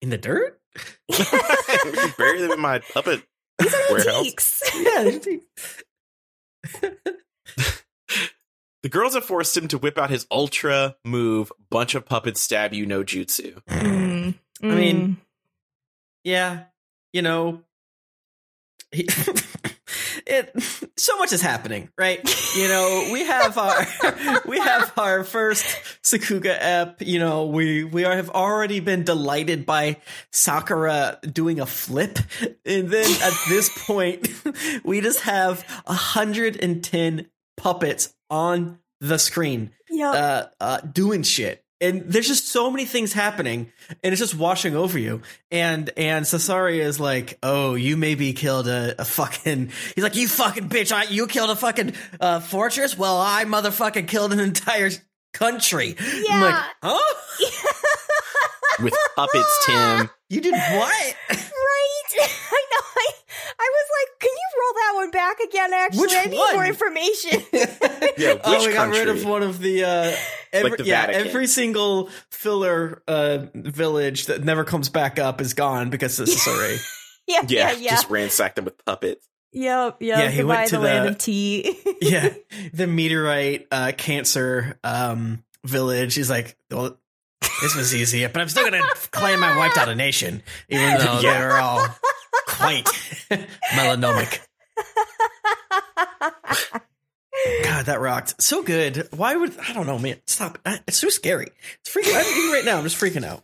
in 0.02 0.10
the 0.10 0.18
dirt. 0.18 0.60
we 1.08 1.14
should 1.16 2.16
bury 2.16 2.40
them 2.40 2.52
in 2.52 2.60
my 2.60 2.78
puppet 2.80 3.22
These 3.58 3.74
are 3.74 3.78
warehouse. 3.92 4.62
antiques. 4.96 5.82
Yeah, 6.82 6.90
The 8.82 8.88
girls 8.88 9.14
have 9.14 9.24
forced 9.24 9.56
him 9.56 9.68
to 9.68 9.78
whip 9.78 9.98
out 9.98 10.10
his 10.10 10.26
ultra 10.30 10.96
move, 11.04 11.52
bunch 11.70 11.94
of 11.94 12.06
puppets 12.06 12.40
stab 12.40 12.72
you 12.72 12.86
no 12.86 13.04
jutsu. 13.04 13.62
Mm. 13.68 14.34
I 14.62 14.66
mean, 14.66 15.18
yeah. 16.24 16.64
You 17.12 17.22
know, 17.22 17.62
he, 18.92 19.08
it. 20.26 20.52
So 20.96 21.16
much 21.16 21.32
is 21.32 21.40
happening, 21.40 21.90
right? 21.98 22.20
You 22.56 22.68
know, 22.68 23.08
we 23.12 23.24
have 23.24 23.58
our 23.58 23.86
we 24.46 24.58
have 24.58 24.92
our 24.96 25.24
first 25.24 25.64
Sakuga 26.02 26.56
ep. 26.58 27.02
You 27.02 27.18
know, 27.18 27.46
we 27.46 27.84
we 27.84 28.04
are, 28.04 28.14
have 28.14 28.30
already 28.30 28.80
been 28.80 29.04
delighted 29.04 29.66
by 29.66 29.98
Sakura 30.32 31.18
doing 31.22 31.60
a 31.60 31.66
flip, 31.66 32.18
and 32.64 32.88
then 32.88 33.10
at 33.22 33.34
this 33.48 33.70
point, 33.86 34.28
we 34.84 35.00
just 35.00 35.20
have 35.20 35.62
hundred 35.86 36.62
and 36.62 36.82
ten 36.82 37.26
puppets 37.56 38.14
on 38.30 38.78
the 39.00 39.18
screen 39.18 39.72
Yep. 39.90 40.14
uh, 40.14 40.46
uh, 40.60 40.80
doing 40.80 41.22
shit. 41.22 41.64
And 41.82 42.02
there's 42.02 42.28
just 42.28 42.48
so 42.48 42.70
many 42.70 42.84
things 42.84 43.14
happening, 43.14 43.72
and 44.04 44.12
it's 44.12 44.20
just 44.20 44.34
washing 44.34 44.76
over 44.76 44.98
you. 44.98 45.22
And 45.50 45.88
and 45.96 46.26
Sasori 46.26 46.78
is 46.78 47.00
like, 47.00 47.38
"Oh, 47.42 47.74
you 47.74 47.96
maybe 47.96 48.34
killed 48.34 48.68
a, 48.68 49.00
a 49.00 49.04
fucking." 49.06 49.70
He's 49.94 50.04
like, 50.04 50.14
"You 50.14 50.28
fucking 50.28 50.68
bitch! 50.68 50.92
I, 50.92 51.04
you 51.04 51.26
killed 51.26 51.48
a 51.48 51.56
fucking 51.56 51.94
uh, 52.20 52.40
fortress. 52.40 52.98
Well, 52.98 53.18
I 53.18 53.46
motherfucking 53.46 54.08
killed 54.08 54.34
an 54.34 54.40
entire 54.40 54.90
country." 55.32 55.96
I'm 55.98 56.40
like, 56.42 56.54
Yeah. 56.54 56.64
huh? 56.82 57.14
With 58.82 58.94
puppets, 59.16 59.66
Tim. 59.66 60.10
You 60.28 60.40
did 60.42 60.52
what? 60.52 61.16
right? 61.30 62.02
I 62.20 62.64
know. 62.72 62.82
I, 62.96 63.12
I 63.58 63.70
was 63.72 63.86
like, 63.98 64.20
can 64.20 64.30
you 64.30 64.60
roll 64.60 64.74
that 64.74 64.92
one 64.96 65.10
back 65.10 65.40
again? 65.40 65.72
Actually, 65.72 66.00
Which 66.00 66.12
I 66.14 66.24
need 66.26 66.38
one? 66.38 66.54
more 66.54 66.66
information. 66.66 67.42
Yeah, 68.18 68.34
oh, 68.44 68.50
which 68.58 68.66
we 68.66 68.72
got 68.74 68.90
rid 68.90 69.08
of 69.08 69.24
one 69.24 69.42
of 69.42 69.60
the 69.60 69.84
uh 69.84 70.16
every, 70.52 70.70
Like 70.70 70.78
the 70.78 70.84
yeah, 70.84 71.06
Vatican. 71.06 71.28
every 71.28 71.46
single 71.46 72.10
filler 72.30 73.02
uh 73.08 73.46
village 73.54 74.26
that 74.26 74.44
never 74.44 74.64
comes 74.64 74.88
back 74.88 75.18
up 75.18 75.40
is 75.40 75.54
gone 75.54 75.90
because 75.90 76.18
of 76.20 76.28
Sasori. 76.28 76.78
yeah, 77.26 77.40
Yeah, 77.48 77.70
yeah, 77.72 77.76
yeah. 77.78 77.90
just 77.92 78.10
ransacked 78.10 78.56
them 78.56 78.64
with 78.66 78.84
puppets. 78.84 79.26
Yep, 79.52 79.96
yep. 80.00 80.18
Yeah, 80.18 80.28
he 80.30 80.44
went 80.44 80.68
to 80.68 80.76
the 80.76 80.82
land 80.82 81.08
of 81.08 81.18
tea. 81.18 81.78
yeah, 82.00 82.30
the 82.72 82.86
meteorite 82.86 83.66
uh, 83.72 83.92
cancer 83.96 84.78
um, 84.84 85.42
village. 85.64 86.14
He's 86.14 86.30
like, 86.30 86.56
well, 86.70 86.96
this 87.62 87.74
was 87.74 87.94
easy, 87.94 88.24
but 88.26 88.38
I'm 88.38 88.48
still 88.48 88.64
gonna 88.64 88.82
claim 89.10 89.42
I 89.42 89.56
wiped 89.56 89.76
out 89.78 89.88
a 89.88 89.94
nation, 89.94 90.42
even 90.68 90.98
though 90.98 91.20
Yeah. 91.20 91.38
they 91.40 91.46
were 91.46 91.58
all 91.58 91.86
quite 92.60 92.84
melanomic. 93.72 94.40
God, 97.64 97.86
that 97.86 98.00
rocked 98.00 98.40
so 98.42 98.62
good. 98.62 99.08
Why 99.12 99.34
would 99.36 99.56
I 99.58 99.72
don't 99.72 99.86
know, 99.86 99.98
man? 99.98 100.18
Stop! 100.26 100.58
It's 100.86 100.98
so 100.98 101.08
scary. 101.08 101.48
It's 101.80 101.94
freaking. 101.94 102.14
I'm 102.14 102.38
even 102.38 102.52
right 102.52 102.64
now. 102.64 102.76
I'm 102.78 102.84
just 102.84 103.00
freaking 103.00 103.24
out. 103.24 103.42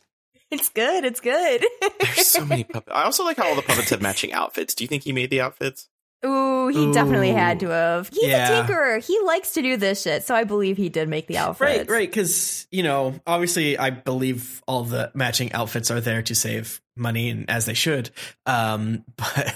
it's 0.51 0.69
good. 0.69 1.05
It's 1.05 1.21
good. 1.21 1.65
There's 2.01 2.27
so 2.27 2.45
many 2.45 2.65
puppets. 2.65 2.95
I 2.95 3.05
also 3.05 3.25
like 3.25 3.39
how 3.39 3.49
all 3.49 3.57
the 3.57 3.63
puppets 3.63 3.91
have 3.91 4.03
matching 4.03 4.33
outfits. 4.33 4.75
Do 4.75 4.85
you 4.85 4.89
think 4.89 5.05
he 5.05 5.13
made 5.13 5.31
the 5.31 5.41
outfits? 5.41 5.89
Ooh, 6.27 6.69
he 6.69 6.93
definitely 6.93 7.31
had 7.31 7.61
to 7.61 7.69
have. 7.69 8.09
He's 8.09 8.25
Yeah. 8.29 8.49
a 8.61 8.65
tinkerer. 8.65 9.05
He 9.05 9.19
likes 9.25 9.53
to 9.53 9.63
do 9.63 9.77
this 9.77 10.03
shit, 10.03 10.25
so 10.25 10.35
I 10.35 10.45
believe 10.45 10.77
he 10.77 10.89
did 10.89 11.09
make 11.09 11.27
the 11.27 11.39
outfits. 11.39 11.61
Right, 11.61 11.89
right. 11.91 12.09
Because 12.11 12.67
you 12.71 12.83
know, 12.83 13.15
obviously, 13.27 13.79
I 13.79 13.91
believe 13.91 14.63
all 14.67 14.85
the 14.85 15.11
matching 15.15 15.53
outfits 15.53 15.91
are 15.91 16.01
there 16.01 16.23
to 16.23 16.35
save 16.35 16.81
money, 16.97 17.29
and 17.31 17.49
as 17.49 17.67
they 17.67 17.75
should. 17.75 18.11
Um, 18.47 19.05
but 19.17 19.55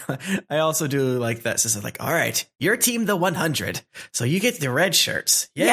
I 0.49 0.59
also 0.59 0.87
do 0.87 1.19
like 1.19 1.43
that. 1.43 1.59
So 1.61 1.81
like, 1.81 1.97
all 2.03 2.13
right, 2.13 2.47
you're 2.59 2.77
team 2.77 3.07
the 3.07 3.17
100, 3.17 3.81
so 4.13 4.25
you 4.25 4.41
get 4.41 4.61
the 4.61 4.71
red 4.71 4.95
shirts. 4.95 5.49
Yay! 5.55 5.65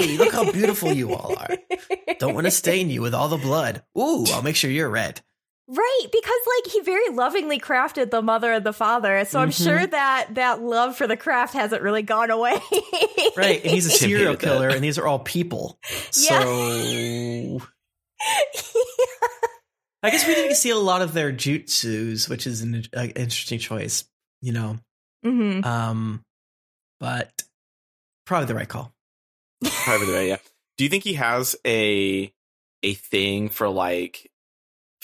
Yes. 0.00 0.18
Look 0.18 0.32
how 0.32 0.50
beautiful 0.50 0.92
you 0.92 1.14
all 1.14 1.36
are. 1.36 1.56
Don't 2.18 2.34
want 2.34 2.46
to 2.46 2.50
stain 2.50 2.88
you 2.90 3.02
with 3.02 3.14
all 3.14 3.28
the 3.28 3.36
blood. 3.36 3.82
Ooh, 3.98 4.24
I'll 4.32 4.42
make 4.42 4.56
sure 4.56 4.70
you're 4.70 4.88
red. 4.88 5.20
Right, 5.68 6.06
because 6.12 6.40
like 6.64 6.72
he 6.72 6.80
very 6.82 7.08
lovingly 7.10 7.58
crafted 7.58 8.10
the 8.12 8.22
mother 8.22 8.52
and 8.52 8.64
the 8.64 8.72
father, 8.72 9.24
so 9.24 9.40
I'm 9.40 9.50
Mhm. 9.50 9.64
sure 9.64 9.84
that 9.86 10.34
that 10.36 10.62
love 10.62 10.96
for 10.96 11.08
the 11.08 11.16
craft 11.16 11.54
hasn't 11.54 11.82
really 11.82 12.02
gone 12.02 12.30
away. 12.30 12.60
Right, 13.36 13.60
and 13.64 13.72
he's 13.72 13.86
a 13.86 13.90
serial 13.90 14.36
killer, 14.38 14.68
and 14.68 14.82
these 14.84 14.96
are 14.96 15.06
all 15.06 15.18
people. 15.18 15.78
Yeah. 16.16 16.44
So 16.44 17.60
I 20.02 20.10
guess 20.10 20.26
we 20.26 20.34
didn't 20.34 20.54
see 20.56 20.70
a 20.70 20.76
lot 20.76 21.02
of 21.02 21.12
their 21.14 21.32
jutsus, 21.32 22.28
which 22.28 22.46
is 22.46 22.62
an 22.62 22.84
uh, 22.96 23.08
interesting 23.16 23.58
choice, 23.58 24.04
you 24.40 24.52
know. 24.52 24.78
hmm 25.24 25.64
Um, 25.64 26.22
but 27.00 27.42
probably 28.24 28.46
the 28.46 28.54
right 28.54 28.68
call. 28.68 28.92
Probably 29.64 30.06
the 30.06 30.12
way, 30.12 30.28
yeah. 30.28 30.36
Do 30.78 30.84
you 30.84 30.90
think 30.90 31.02
he 31.04 31.14
has 31.14 31.56
a 31.66 32.32
a 32.82 32.94
thing 32.94 33.48
for 33.48 33.68
like 33.68 34.30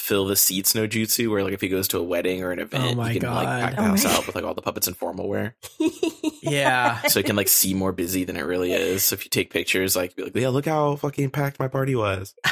fill 0.02 0.26
the 0.26 0.34
seats 0.36 0.74
no 0.74 0.86
jutsu 0.88 1.30
where 1.30 1.44
like 1.44 1.52
if 1.54 1.60
he 1.60 1.68
goes 1.68 1.86
to 1.86 1.96
a 1.98 2.02
wedding 2.02 2.42
or 2.42 2.50
an 2.50 2.58
event 2.58 2.84
Oh 2.84 2.94
my 2.96 3.12
he 3.12 3.20
can 3.20 3.32
like 3.32 3.44
God. 3.46 3.60
pack 3.62 3.74
the 3.76 3.80
Oh 3.82 3.84
house 3.84 4.04
my- 4.04 4.10
out 4.12 4.26
with 4.26 4.34
like 4.34 4.44
all 4.44 4.54
the 4.54 4.62
puppets 4.62 4.88
in 4.88 4.94
formal 4.94 5.28
wear 5.28 5.54
Yeah. 6.42 7.00
so 7.08 7.20
it 7.20 7.26
can 7.26 7.36
like 7.36 7.46
seem 7.48 7.76
more 7.78 7.92
busy 7.92 8.24
than 8.24 8.36
it 8.36 8.42
really 8.42 8.72
is 8.72 9.04
so 9.04 9.14
if 9.14 9.24
you 9.24 9.30
take 9.30 9.50
pictures 9.52 9.94
like 9.94 10.16
be 10.16 10.24
like 10.24 10.34
yeah 10.34 10.48
look 10.48 10.66
how 10.66 10.96
fucking 10.96 11.30
packed 11.30 11.60
my 11.60 11.68
party 11.68 11.94
was 11.94 12.34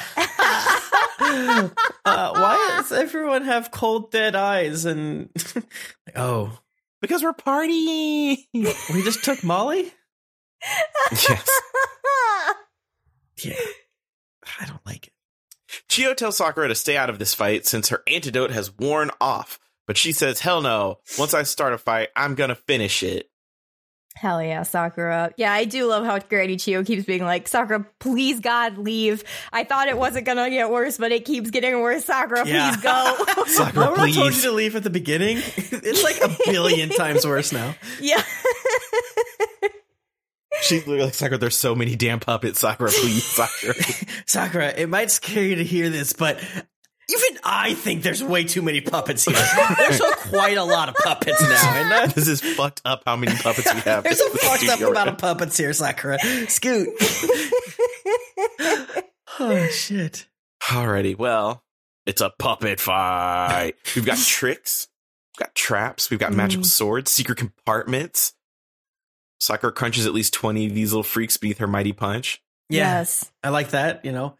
uh, 1.20 1.68
why 2.04 2.74
does 2.78 2.92
everyone 2.92 3.42
have 3.44 3.70
cold, 3.70 4.10
dead 4.10 4.34
eyes? 4.34 4.84
And 4.84 5.28
oh, 6.16 6.58
because 7.00 7.22
we're 7.22 7.32
partying 7.34 8.38
we 8.54 9.02
just 9.02 9.22
took 9.24 9.44
Molly. 9.44 9.92
yes 11.12 11.48
Yeah, 13.44 13.54
I 14.60 14.66
don't 14.66 14.84
like 14.86 15.06
it. 15.08 15.12
Chiyo 15.88 16.16
tells 16.16 16.36
Sakura 16.36 16.68
to 16.68 16.74
stay 16.74 16.96
out 16.96 17.10
of 17.10 17.18
this 17.18 17.34
fight 17.34 17.66
since 17.66 17.88
her 17.88 18.02
antidote 18.06 18.50
has 18.50 18.76
worn 18.76 19.10
off 19.20 19.58
but 19.86 19.96
she 19.96 20.12
says 20.12 20.40
hell 20.40 20.60
no 20.62 20.98
once 21.18 21.34
I 21.34 21.42
start 21.44 21.72
a 21.72 21.78
fight 21.78 22.08
I'm 22.16 22.34
gonna 22.34 22.54
finish 22.54 23.02
it 23.02 23.26
Hell 24.16 24.42
yeah, 24.42 24.64
Sakura. 24.64 25.32
Yeah, 25.38 25.50
I 25.50 25.64
do 25.64 25.86
love 25.86 26.04
how 26.04 26.18
Granny 26.18 26.56
Chiyo 26.56 26.84
keeps 26.84 27.06
being 27.06 27.24
like, 27.24 27.48
Sakura, 27.48 27.86
please 28.00 28.40
God, 28.40 28.76
leave. 28.76 29.24
I 29.50 29.64
thought 29.64 29.88
it 29.88 29.96
wasn't 29.96 30.26
gonna 30.26 30.50
get 30.50 30.68
worse, 30.68 30.98
but 30.98 31.10
it 31.10 31.24
keeps 31.24 31.48
getting 31.50 31.80
worse. 31.80 32.04
Sakura, 32.04 32.46
Yeah. 32.46 32.70
please 32.72 32.82
go. 32.82 33.44
Sakura, 33.46 33.84
Remember 33.92 34.00
I 34.02 34.10
told 34.12 34.34
you 34.34 34.42
to 34.42 34.50
leave 34.52 34.76
at 34.76 34.82
the 34.82 34.90
beginning? 34.90 35.38
It's 35.56 36.02
like 36.02 36.20
a 36.20 36.36
billion 36.44 36.88
times 36.98 37.24
worse 37.24 37.50
now. 37.52 37.74
yeah. 38.00 38.22
She's 40.62 40.86
literally 40.86 41.04
like 41.06 41.14
Sakura 41.14 41.38
there's 41.38 41.56
so 41.56 41.74
many 41.74 41.96
damn 41.96 42.20
puppets 42.20 42.60
Sakura 42.60 42.90
please 42.90 43.24
Sakura 43.24 43.74
Sakura, 44.26 44.68
it 44.76 44.88
might 44.88 45.10
scare 45.10 45.44
you 45.44 45.56
to 45.56 45.64
hear 45.64 45.88
this, 45.88 46.12
but 46.12 46.38
even 47.08 47.38
I 47.42 47.74
think 47.74 48.02
there's 48.02 48.22
way 48.22 48.44
too 48.44 48.62
many 48.62 48.80
puppets 48.80 49.24
here. 49.24 49.34
There's 49.78 50.00
quite 50.28 50.56
a 50.56 50.62
lot 50.62 50.88
of 50.88 50.94
puppets 50.94 51.42
now, 51.42 51.74
and 51.74 51.92
uh, 51.92 52.06
this 52.06 52.28
is 52.28 52.40
fucked 52.40 52.82
up 52.84 53.02
how 53.04 53.16
many 53.16 53.34
puppets 53.36 53.72
we 53.74 53.80
have. 53.80 54.04
there's 54.04 54.20
a 54.20 54.30
fucked 54.30 54.68
up 54.68 54.80
amount 54.80 55.08
of 55.08 55.18
puppets 55.18 55.56
here, 55.56 55.72
Sakura. 55.72 56.18
Scoot. 56.48 56.88
oh 59.40 59.66
shit. 59.72 60.26
Alrighty, 60.62 61.16
well, 61.18 61.64
it's 62.06 62.20
a 62.20 62.30
puppet 62.30 62.78
fight. 62.80 63.74
We've 63.96 64.04
got 64.06 64.18
tricks, 64.18 64.86
we've 65.36 65.46
got 65.46 65.54
traps, 65.54 66.10
we've 66.10 66.20
got 66.20 66.32
magical 66.32 66.64
Mm. 66.64 66.68
swords, 66.70 67.10
secret 67.10 67.38
compartments. 67.38 68.34
Sakura 69.40 69.72
crunches 69.72 70.06
at 70.06 70.14
least 70.14 70.34
20 70.34 70.66
of 70.66 70.74
these 70.74 70.92
little 70.92 71.02
freaks 71.02 71.36
beneath 71.36 71.58
her 71.58 71.66
mighty 71.66 71.92
punch. 71.92 72.42
Yeah, 72.68 72.98
Yes. 72.98 73.30
I 73.42 73.48
like 73.48 73.70
that. 73.70 74.04
You 74.04 74.12
know, 74.12 74.36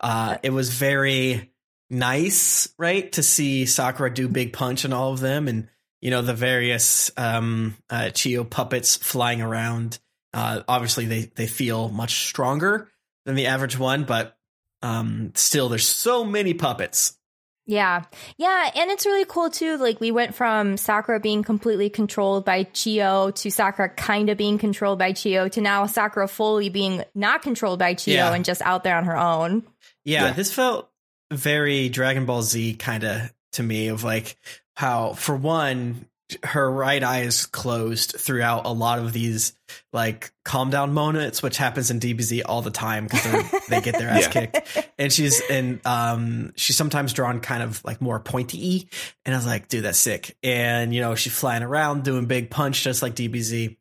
uh, 0.00 0.38
it 0.42 0.50
was 0.50 0.72
very 0.72 1.52
nice, 1.90 2.68
right, 2.78 3.10
to 3.12 3.22
see 3.22 3.66
Sakura 3.66 4.12
do 4.12 4.28
big 4.28 4.52
punch 4.52 4.84
and 4.84 4.94
all 4.94 5.12
of 5.12 5.20
them, 5.20 5.48
and 5.48 5.68
you 6.00 6.10
know 6.10 6.22
the 6.22 6.34
various 6.34 7.10
um, 7.16 7.76
uh, 7.90 8.10
Chiyo 8.12 8.48
puppets 8.48 8.96
flying 8.96 9.42
around. 9.42 9.98
Uh, 10.32 10.62
obviously, 10.68 11.06
they 11.06 11.30
they 11.34 11.46
feel 11.46 11.88
much 11.88 12.28
stronger 12.28 12.88
than 13.24 13.34
the 13.34 13.46
average 13.46 13.78
one, 13.78 14.04
but 14.04 14.36
um, 14.82 15.32
still, 15.34 15.68
there's 15.68 15.86
so 15.86 16.24
many 16.24 16.54
puppets. 16.54 17.18
Yeah. 17.66 18.04
Yeah. 18.36 18.70
And 18.74 18.90
it's 18.90 19.06
really 19.06 19.24
cool 19.24 19.48
too. 19.50 19.76
Like 19.78 20.00
we 20.00 20.10
went 20.10 20.34
from 20.34 20.76
Sakura 20.76 21.18
being 21.20 21.42
completely 21.42 21.88
controlled 21.88 22.44
by 22.44 22.64
Chiyo 22.64 23.34
to 23.36 23.50
Sakura 23.50 23.88
kind 23.88 24.28
of 24.28 24.36
being 24.36 24.58
controlled 24.58 24.98
by 24.98 25.12
Chiyo 25.12 25.50
to 25.52 25.60
now 25.60 25.86
Sakura 25.86 26.28
fully 26.28 26.68
being 26.68 27.02
not 27.14 27.42
controlled 27.42 27.78
by 27.78 27.94
Chiyo 27.94 28.14
Yeah. 28.14 28.34
and 28.34 28.44
just 28.44 28.60
out 28.62 28.84
there 28.84 28.96
on 28.96 29.04
her 29.04 29.16
own. 29.16 29.62
Yeah, 30.04 30.26
Yeah. 30.26 30.32
this 30.32 30.52
felt 30.52 30.90
very 31.32 31.88
Dragon 31.88 32.26
Ball 32.26 32.42
Z 32.42 32.74
kind 32.74 33.02
of 33.04 33.32
to 33.52 33.62
me 33.62 33.88
of 33.88 34.04
like 34.04 34.36
how 34.76 35.14
for 35.14 35.34
one 35.34 36.06
her 36.42 36.70
right 36.70 37.02
eye 37.04 37.20
is 37.20 37.44
closed 37.46 38.14
throughout 38.18 38.64
a 38.64 38.72
lot 38.72 38.98
of 38.98 39.12
these 39.12 39.52
like 39.92 40.32
calm 40.44 40.70
down 40.70 40.92
moments 40.94 41.42
which 41.42 41.56
happens 41.58 41.90
in 41.90 42.00
DBZ 42.00 42.42
all 42.46 42.62
the 42.62 42.70
time 42.70 43.04
because 43.04 43.50
they 43.68 43.80
get 43.82 43.98
their 43.98 44.08
ass 44.08 44.22
Yeah. 44.22 44.46
kicked 44.46 44.88
and 44.98 45.12
she's 45.12 45.42
and 45.50 45.86
um 45.86 46.52
she's 46.56 46.76
sometimes 46.76 47.12
drawn 47.12 47.40
kind 47.40 47.62
of 47.62 47.84
like 47.84 48.00
more 48.00 48.20
pointy 48.20 48.88
and 49.26 49.34
I 49.34 49.38
was 49.38 49.46
like 49.46 49.68
dude 49.68 49.84
that's 49.84 49.98
sick 49.98 50.36
and 50.42 50.94
you 50.94 51.00
know 51.02 51.14
she's 51.14 51.38
flying 51.38 51.62
around 51.62 52.04
doing 52.04 52.24
big 52.26 52.50
punch 52.50 52.82
just 52.82 53.02
like 53.02 53.14
DBZ 53.14 53.76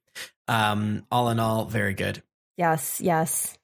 um 0.49 1.06
all 1.11 1.30
in 1.30 1.40
all 1.40 1.65
very 1.65 1.94
good 1.94 2.22
Yes. 2.56 3.02
Yes. 3.02 3.57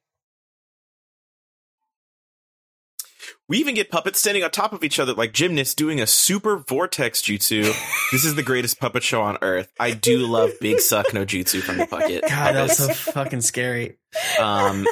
We 3.50 3.58
even 3.58 3.74
get 3.74 3.90
puppets 3.90 4.20
standing 4.20 4.44
on 4.44 4.52
top 4.52 4.74
of 4.74 4.84
each 4.84 5.00
other 5.00 5.14
like 5.14 5.34
gymnasts 5.34 5.74
doing 5.74 6.00
a 6.00 6.06
super 6.08 6.58
vortex 6.58 7.22
jutsu. 7.22 7.64
this 8.12 8.24
is 8.24 8.36
the 8.36 8.44
greatest 8.44 8.80
puppet 8.80 9.02
show 9.04 9.22
on 9.24 9.40
earth. 9.42 9.72
I 9.80 9.92
do 9.92 10.20
love 10.28 10.52
big 10.62 10.80
suck 10.80 11.14
no 11.14 11.26
jutsu 11.26 11.62
from 11.62 11.78
the 11.80 11.88
puppet. 11.88 12.22
God 12.30 12.54
that 12.56 12.62
was 12.62 12.78
so 12.78 12.88
fucking 12.90 13.42
scary 13.42 13.98
Um, 14.40 14.86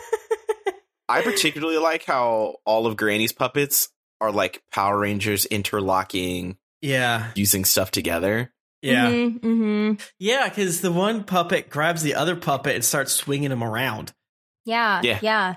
I 1.07 1.21
particularly 1.21 1.77
like 1.77 2.03
how 2.03 2.55
all 2.65 2.87
of 2.87 2.97
Granny's 2.97 3.31
puppets 3.31 3.89
are 4.19 4.31
like 4.31 4.63
Power 4.71 4.97
Rangers 4.99 5.45
interlocking, 5.45 6.57
yeah 6.81 7.31
using 7.35 7.63
stuff 7.63 7.91
together. 7.91 8.51
yeah 8.81 9.09
hmm 9.11 9.37
hmm 9.37 9.93
Yeah, 10.19 10.49
because 10.49 10.81
the 10.81 10.91
one 10.91 11.23
puppet 11.23 11.69
grabs 11.69 12.01
the 12.01 12.15
other 12.15 12.35
puppet 12.35 12.73
and 12.75 12.83
starts 12.83 13.13
swinging 13.13 13.51
him 13.51 13.63
around. 13.63 14.13
Yeah. 14.65 15.01
Yeah. 15.03 15.19
Yeah. 15.21 15.55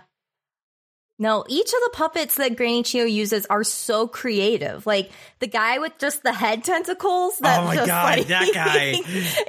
No, 1.22 1.44
each 1.48 1.66
of 1.68 1.78
the 1.84 1.90
puppets 1.92 2.36
that 2.36 2.56
Granny 2.56 2.82
Chiyo 2.82 3.08
uses 3.08 3.44
are 3.46 3.62
so 3.62 4.08
creative. 4.08 4.86
Like 4.86 5.10
the 5.38 5.46
guy 5.46 5.78
with 5.78 5.92
just 5.98 6.22
the 6.22 6.32
head 6.32 6.64
tentacles 6.64 7.36
that 7.40 7.60
Oh 7.60 7.66
my 7.66 7.74
just 7.74 7.86
God, 7.88 8.18
like 8.18 8.26
that 8.28 8.50
guy. 8.54 8.94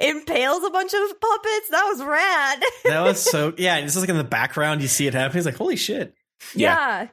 impales 0.06 0.62
a 0.64 0.70
bunch 0.70 0.92
of 0.92 1.00
puppets. 1.18 1.68
That 1.70 1.84
was 1.88 2.04
rad. 2.04 2.62
That 2.84 3.00
was 3.04 3.22
so. 3.22 3.54
Yeah, 3.56 3.76
and 3.76 3.86
it's 3.86 3.94
just 3.94 4.02
like 4.02 4.10
in 4.10 4.18
the 4.18 4.22
background, 4.24 4.82
you 4.82 4.88
see 4.88 5.06
it 5.06 5.14
happen. 5.14 5.34
He's 5.36 5.46
like, 5.46 5.56
"Holy 5.56 5.76
shit!" 5.76 6.14
Yeah. 6.54 6.74
yeah. 7.02 7.08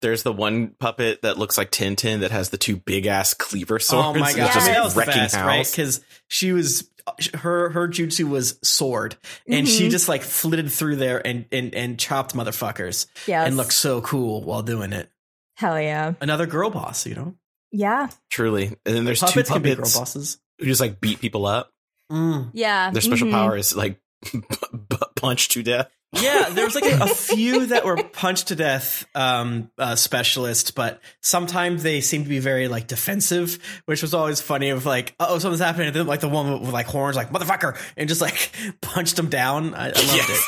There's 0.00 0.22
the 0.22 0.32
one 0.32 0.68
puppet 0.78 1.22
that 1.22 1.38
looks 1.38 1.56
like 1.58 1.70
Tintin 1.70 2.20
that 2.20 2.30
has 2.30 2.50
the 2.50 2.58
two 2.58 2.76
big 2.76 3.06
ass 3.06 3.32
cleaver 3.34 3.78
swords. 3.78 4.06
oh 4.06 4.14
my 4.20 4.28
It's 4.28 4.36
god, 4.36 4.46
just 4.52 4.56
I 4.56 4.64
mean, 4.64 4.72
that 4.74 4.84
was 4.84 4.94
the 4.94 5.02
best, 5.06 5.34
house. 5.34 5.46
right? 5.46 5.66
Because 5.70 6.00
she 6.28 6.52
was 6.52 6.88
her 7.34 7.70
her 7.70 7.88
jutsu 7.88 8.28
was 8.28 8.58
sword, 8.62 9.16
and 9.48 9.68
she 9.68 9.88
Mhm. 9.88 9.90
just 9.90 10.08
like 10.08 10.22
flitted 10.22 10.70
through 10.72 10.96
there 10.96 11.24
and 11.26 11.46
and 11.52 11.74
and 11.74 11.98
chopped 11.98 12.34
motherfuckers, 12.34 13.06
Yes. 13.26 13.46
and 13.46 13.56
looked 13.56 13.72
so 13.74 14.00
cool 14.00 14.42
while 14.42 14.62
doing 14.62 14.92
it. 14.92 15.10
Hell 15.56 15.80
yeah. 15.80 16.14
Another 16.20 16.46
girl 16.46 16.70
boss, 16.70 17.06
you 17.06 17.14
know. 17.14 17.34
Yeah. 17.72 18.08
Truly. 18.30 18.66
And 18.86 18.94
then 18.96 19.04
there's 19.04 19.20
puppets 19.20 19.48
two 19.48 19.54
can 19.54 19.62
be 19.62 19.74
girl 19.74 19.84
bosses. 19.84 20.38
who 20.58 20.66
just 20.66 20.80
like 20.80 21.00
beat 21.00 21.20
people 21.20 21.46
up. 21.46 21.70
Mm. 22.10 22.50
Yeah. 22.54 22.90
Their 22.90 23.02
special 23.02 23.28
Mhm. 23.28 23.32
power 23.32 23.56
is 23.56 23.74
like 23.76 24.00
punch 25.16 25.48
to 25.50 25.62
death. 25.62 25.90
Yeah, 26.20 26.50
there 26.50 26.64
was 26.64 26.74
like 26.74 26.84
a, 26.84 26.98
a 27.04 27.06
few 27.14 27.66
that 27.66 27.84
were 27.84 27.96
punched 27.96 28.48
to 28.48 28.56
death 28.56 29.06
um, 29.14 29.70
uh, 29.78 29.96
specialists, 29.96 30.70
but 30.70 31.00
sometimes 31.20 31.82
they 31.82 32.00
seem 32.00 32.22
to 32.22 32.28
be 32.28 32.38
very 32.38 32.68
like 32.68 32.86
defensive, 32.86 33.58
which 33.86 34.02
was 34.02 34.14
always 34.14 34.40
funny. 34.40 34.70
Of 34.70 34.86
like, 34.86 35.14
oh, 35.18 35.38
something's 35.38 35.60
happening, 35.60 35.88
and 35.88 35.96
then 35.96 36.06
like 36.06 36.20
the 36.20 36.28
one 36.28 36.52
with, 36.52 36.60
with 36.62 36.70
like 36.72 36.86
horns, 36.86 37.16
like 37.16 37.30
motherfucker, 37.30 37.76
and 37.96 38.08
just 38.08 38.20
like 38.20 38.50
punched 38.80 39.18
him 39.18 39.28
down. 39.28 39.74
I, 39.74 39.86
I 39.86 39.88
loved 39.88 39.96
Yes. 40.14 40.30
it. 40.30 40.44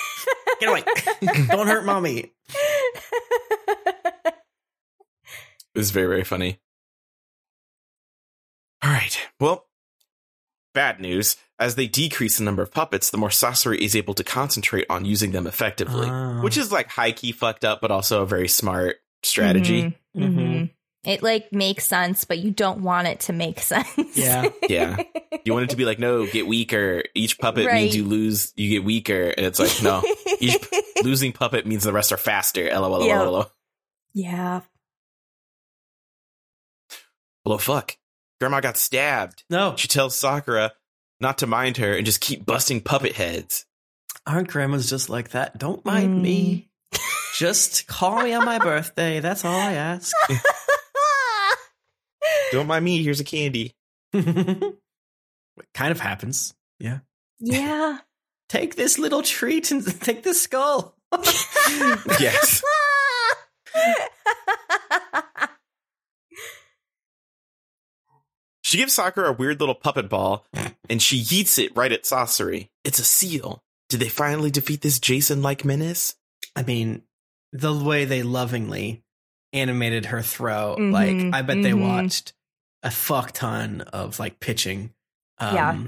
Get 0.60 0.68
away! 0.70 0.82
Don't 1.48 1.66
hurt 1.66 1.84
mommy. 1.84 2.32
It 5.74 5.78
was 5.78 5.90
very, 5.90 6.06
very 6.06 6.24
funny. 6.24 6.58
All 8.82 8.90
right. 8.90 9.18
Well, 9.40 9.66
bad 10.74 11.00
news. 11.00 11.36
As 11.58 11.74
they 11.74 11.86
decrease 11.86 12.36
the 12.36 12.44
number 12.44 12.62
of 12.62 12.70
puppets, 12.70 13.08
the 13.10 13.16
more 13.16 13.30
Sasori 13.30 13.78
is 13.78 13.96
able 13.96 14.12
to 14.14 14.24
concentrate 14.24 14.84
on 14.90 15.04
using 15.06 15.32
them 15.32 15.46
effectively, 15.46 16.06
Oh. 16.08 16.42
which 16.42 16.58
is 16.58 16.70
like 16.70 16.88
high 16.88 17.12
key 17.12 17.32
fucked 17.32 17.64
up, 17.64 17.80
but 17.80 17.90
also 17.90 18.22
a 18.22 18.26
very 18.26 18.48
smart 18.48 18.96
strategy. 19.22 19.82
Mhm. 19.82 19.94
Mhm. 20.16 20.34
Mhm. 20.36 20.70
It 21.04 21.22
like 21.22 21.52
makes 21.52 21.86
sense, 21.86 22.24
but 22.24 22.38
you 22.38 22.50
don't 22.50 22.82
want 22.82 23.06
it 23.08 23.20
to 23.20 23.32
make 23.32 23.60
sense. 23.60 23.88
Yeah. 24.14 24.50
Yeah. 24.68 25.02
You 25.44 25.52
want 25.52 25.64
it 25.64 25.70
to 25.70 25.76
be 25.76 25.84
like, 25.84 25.98
no, 26.00 26.26
get 26.26 26.46
weaker. 26.48 27.04
Each 27.14 27.38
puppet 27.38 27.66
Right. 27.66 27.74
means 27.84 27.94
you 27.96 28.04
lose, 28.04 28.52
you 28.56 28.68
get 28.68 28.84
weaker. 28.84 29.28
And 29.36 29.46
it's 29.46 29.58
like, 29.60 29.80
no, 29.82 30.02
each 30.40 30.56
losing 31.04 31.32
puppet 31.32 31.64
means 31.66 31.84
the 31.84 31.92
rest 31.92 32.10
are 32.12 32.16
faster. 32.16 32.64
LOL. 32.68 33.06
Yeah. 33.06 33.22
LOL. 33.22 33.50
yeah. 34.12 34.60
Well, 37.44 37.58
fuck. 37.58 37.96
Grandma 38.40 38.60
got 38.60 38.76
stabbed. 38.76 39.44
No, 39.48 39.74
She 39.76 39.88
tells 39.88 40.16
Sakura 40.16 40.72
not 41.20 41.38
to 41.38 41.46
mind 41.46 41.76
her 41.78 41.94
and 41.94 42.06
just 42.06 42.20
keep 42.20 42.44
busting 42.46 42.80
puppet 42.80 43.12
heads. 43.12 43.64
aren't 44.26 44.48
grandmas 44.48 44.90
just 44.90 45.08
like 45.08 45.30
that? 45.30 45.58
Don't 45.58 45.84
mind 45.84 46.22
me. 46.22 46.68
Mm. 46.92 47.00
Just 47.38 47.86
call 47.86 48.22
me 48.22 48.32
on 48.32 48.44
my 48.44 48.58
birthday. 48.58 49.20
That's 49.20 49.44
all 49.44 49.54
I 49.54 49.74
ask. 49.74 50.14
Don't 52.52 52.66
mind 52.66 52.84
me. 52.84 53.02
Here's 53.02 53.20
a 53.20 53.24
candy. 53.24 53.74
It 54.12 54.74
kind 55.74 55.90
of 55.90 56.00
happens. 56.00 56.54
Yeah. 56.78 57.00
Yeah. 57.38 57.98
Take 58.48 58.76
this 58.76 58.98
little 58.98 59.22
treat 59.22 59.72
and 59.72 59.84
take 60.02 60.22
this 60.22 60.40
skull. 60.40 60.94
Yes. 62.20 62.62
She 68.66 68.78
gives 68.78 68.94
Sakura 68.94 69.28
a 69.30 69.32
weird 69.32 69.60
little 69.60 69.76
puppet 69.76 70.08
ball, 70.08 70.44
and 70.90 71.00
she 71.00 71.22
yeets 71.22 71.56
it 71.56 71.70
right 71.76 71.92
at 71.92 72.02
Sasori. 72.02 72.68
It's 72.82 72.98
a 72.98 73.04
seal. 73.04 73.62
Did 73.88 74.00
they 74.00 74.08
finally 74.08 74.50
defeat 74.50 74.80
this 74.82 74.98
Jason-like 74.98 75.64
menace? 75.64 76.16
I 76.56 76.64
mean, 76.64 77.02
the 77.52 77.72
way 77.72 78.06
they 78.06 78.24
lovingly 78.24 79.04
animated 79.52 80.06
her 80.06 80.20
throw, 80.20 80.74
Mhm, 80.80 80.90
like 80.92 81.32
I 81.32 81.42
bet 81.42 81.62
they 81.62 81.70
mhm. 81.70 81.80
watched 81.82 82.32
a 82.82 82.90
fuck 82.90 83.30
ton 83.30 83.82
of 83.82 84.18
like 84.18 84.40
pitching, 84.40 84.92
um, 85.38 85.54
Yeah. 85.54 85.78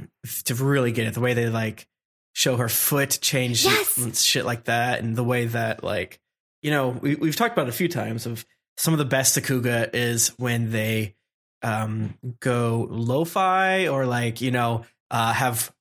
to 0.45 0.55
really 0.55 0.93
get 0.93 1.09
it. 1.09 1.15
The 1.15 1.21
way 1.21 1.35
they 1.35 1.49
like 1.49 1.89
show 2.33 2.59
her 2.59 2.69
foot 2.69 3.19
change 3.21 3.65
Yes. 3.65 3.97
and 3.97 4.17
shit 4.17 4.45
like 4.45 4.67
that, 4.67 5.01
and 5.01 5.17
the 5.17 5.25
way 5.25 5.47
that 5.47 5.83
like 5.83 6.21
you 6.63 6.71
know 6.71 6.91
we 6.91 7.17
we've 7.17 7.35
talked 7.35 7.55
about 7.57 7.67
it 7.67 7.71
a 7.75 7.77
few 7.77 7.89
times 7.89 8.25
of 8.25 8.47
some 8.77 8.95
of 8.95 8.99
the 8.99 9.05
best 9.05 9.37
Sakuga 9.37 9.91
is 9.93 10.29
when 10.39 10.71
they 10.71 11.17
um 11.63 12.15
go 12.41 12.87
lo-fi 12.91 13.89
or 13.89 14.07
like 14.07 14.41
you 14.41 14.51
know 14.51 14.85
uh 15.11 15.33
have 15.33 15.73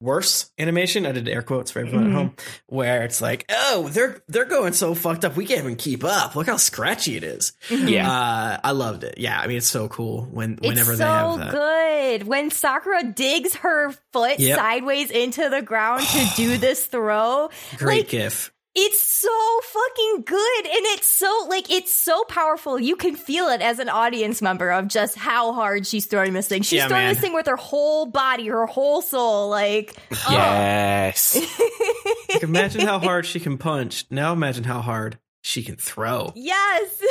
worse 0.00 0.50
animation 0.58 1.06
i 1.06 1.12
did 1.12 1.28
air 1.28 1.42
quotes 1.42 1.70
for 1.70 1.78
everyone 1.78 2.06
Mhm. 2.06 2.10
at 2.10 2.14
home 2.14 2.34
where 2.66 3.04
it's 3.04 3.22
like 3.22 3.44
oh 3.48 3.88
they're 3.92 4.20
they're 4.26 4.44
going 4.44 4.72
so 4.72 4.94
fucked 4.96 5.24
up 5.24 5.36
we 5.36 5.46
can't 5.46 5.60
even 5.60 5.76
keep 5.76 6.02
up 6.02 6.34
look 6.34 6.48
how 6.48 6.56
scratchy 6.56 7.16
it 7.16 7.22
is 7.22 7.52
Yeah. 7.70 8.10
uh 8.10 8.58
i 8.64 8.72
loved 8.72 9.04
it 9.04 9.14
yeah 9.18 9.40
i 9.40 9.46
mean 9.46 9.58
it's 9.58 9.70
so 9.70 9.86
cool 9.88 10.24
when 10.24 10.56
whenever 10.60 10.90
it's 10.90 10.98
they 10.98 11.04
so 11.04 11.36
have 11.36 11.38
that 11.38 11.52
good 11.52 12.26
when 12.26 12.50
Sakura 12.50 13.04
digs 13.04 13.54
her 13.56 13.92
foot 14.12 14.40
Yep. 14.40 14.58
sideways 14.58 15.10
into 15.12 15.48
the 15.48 15.62
ground 15.62 16.02
to 16.02 16.26
do 16.36 16.56
this 16.58 16.84
throw. 16.86 17.48
great 17.76 17.98
like, 18.00 18.08
gif 18.08 18.51
It's 18.74 19.02
so 19.02 19.28
fucking 19.64 20.22
good, 20.24 20.66
and 20.66 20.86
it's 20.94 21.06
so 21.06 21.46
like 21.48 21.70
it's 21.70 21.92
so 21.92 22.24
powerful. 22.24 22.78
You 22.80 22.96
can 22.96 23.16
feel 23.16 23.48
it 23.48 23.60
as 23.60 23.78
an 23.78 23.88
audience 23.90 24.40
member 24.40 24.70
of 24.70 24.88
just 24.88 25.16
how 25.16 25.52
hard 25.52 25.86
she's 25.86 26.06
throwing 26.06 26.32
this 26.32 26.48
thing. 26.48 26.62
She's 26.62 26.78
Yeah, 26.78 26.88
throwing 26.88 27.04
man. 27.04 27.14
this 27.14 27.22
thing 27.22 27.34
with 27.34 27.46
her 27.46 27.56
whole 27.56 28.06
body, 28.06 28.48
her 28.48 28.64
whole 28.66 29.02
soul. 29.02 29.50
Like, 29.50 29.94
oh. 30.12 30.26
Yes. 30.30 31.36
like, 32.32 32.42
imagine 32.42 32.80
how 32.82 32.98
hard 32.98 33.26
she 33.26 33.40
can 33.40 33.58
punch 33.58 34.06
now 34.10 34.32
imagine 34.32 34.64
how 34.64 34.80
hard 34.80 35.18
she 35.42 35.62
can 35.62 35.76
throw 35.76 36.32
yes. 36.34 37.02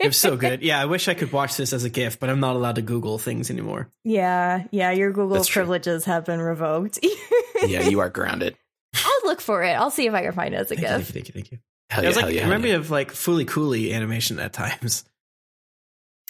it 0.00 0.06
was 0.06 0.16
so 0.16 0.36
good 0.36 0.62
yeah 0.62 0.80
i 0.80 0.86
wish 0.86 1.08
i 1.08 1.14
could 1.14 1.32
watch 1.32 1.56
this 1.56 1.72
as 1.72 1.84
a 1.84 1.90
gif 1.90 2.18
but 2.20 2.30
i'm 2.30 2.40
not 2.40 2.56
allowed 2.56 2.76
to 2.76 2.82
google 2.82 3.18
things 3.18 3.50
anymore 3.50 3.90
yeah, 4.04 4.64
yeah. 4.70 4.90
Your 4.92 5.10
Google 5.10 5.36
That's 5.36 5.48
true. 5.48 5.60
privileges 5.62 6.04
have 6.06 6.24
been 6.24 6.40
revoked. 6.40 6.98
yeah, 7.66 7.82
you 7.82 8.00
are 8.00 8.08
grounded. 8.08 8.56
I'll 8.94 9.20
look 9.28 9.40
for 9.40 9.62
it. 9.62 9.72
I'll 9.72 9.90
see 9.90 10.06
if 10.06 10.14
I 10.14 10.22
can 10.22 10.32
find 10.32 10.54
it 10.54 10.58
as 10.58 10.70
a 10.70 10.74
thank 10.76 10.86
thank 10.86 10.98
gift. 10.98 11.08
you 11.08 11.12
thank 11.14 11.28
you 11.28 11.32
thank 11.34 11.52
you 11.52 11.58
Hell 11.90 12.00
it 12.00 12.04
yeah, 12.04 12.08
was 12.08 12.16
like 12.16 12.24
hell 12.26 12.34
yeah, 12.34 12.40
it 12.42 12.44
remember 12.44 12.66
yeah. 12.68 12.74
me 12.74 12.80
of 12.80 12.90
like 12.90 13.12
Fooly 13.12 13.46
Cooley 13.46 13.92
animation 13.94 14.38
at 14.38 14.52
times 14.52 15.04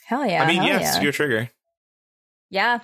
Hell 0.04 0.26
yeah! 0.26 0.42
I 0.42 0.46
mean, 0.48 0.56
hell 0.56 0.66
yeah, 0.66 0.80
yeah. 0.80 0.90
Studio 0.90 1.10
Trigger. 1.12 1.50
yeah. 2.50 2.80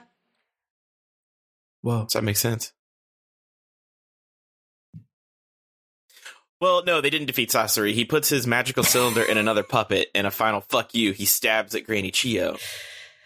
whoa 1.83 2.05
Does 2.05 2.13
that 2.13 2.23
make 2.23 2.37
sense? 2.37 2.73
Well, 6.61 6.85
no, 6.85 7.01
they 7.01 7.11
didn't 7.11 7.27
defeat 7.27 7.51
Sasori. 7.51 7.93
He 7.93 8.05
puts 8.05 8.29
his 8.31 8.47
magical 8.47 8.83
cylinder 8.83 9.23
in 9.23 9.37
another 9.37 9.63
puppet, 9.63 10.09
and 10.15 10.27
a 10.27 10.31
final 10.31 10.63
fuck 10.63 10.95
you, 10.95 11.13
he 11.13 11.27
stabs 11.27 11.75
at 11.75 11.85
Granny 11.85 12.11
Chiyo. 12.11 12.59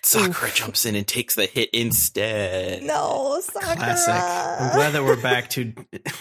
Sakura 0.02 0.50
jumps 0.50 0.86
in 0.86 0.94
and 0.96 1.06
takes 1.06 1.34
the 1.34 1.46
hit 1.46 1.70
instead. 1.72 2.82
No, 2.82 3.40
Sakura. 3.42 3.76
Classic. 3.76 4.14
I'm 4.14 4.74
glad 4.74 4.90
that 4.92 5.04
we're 5.04 5.20
back 5.20 5.50
to 5.50 5.72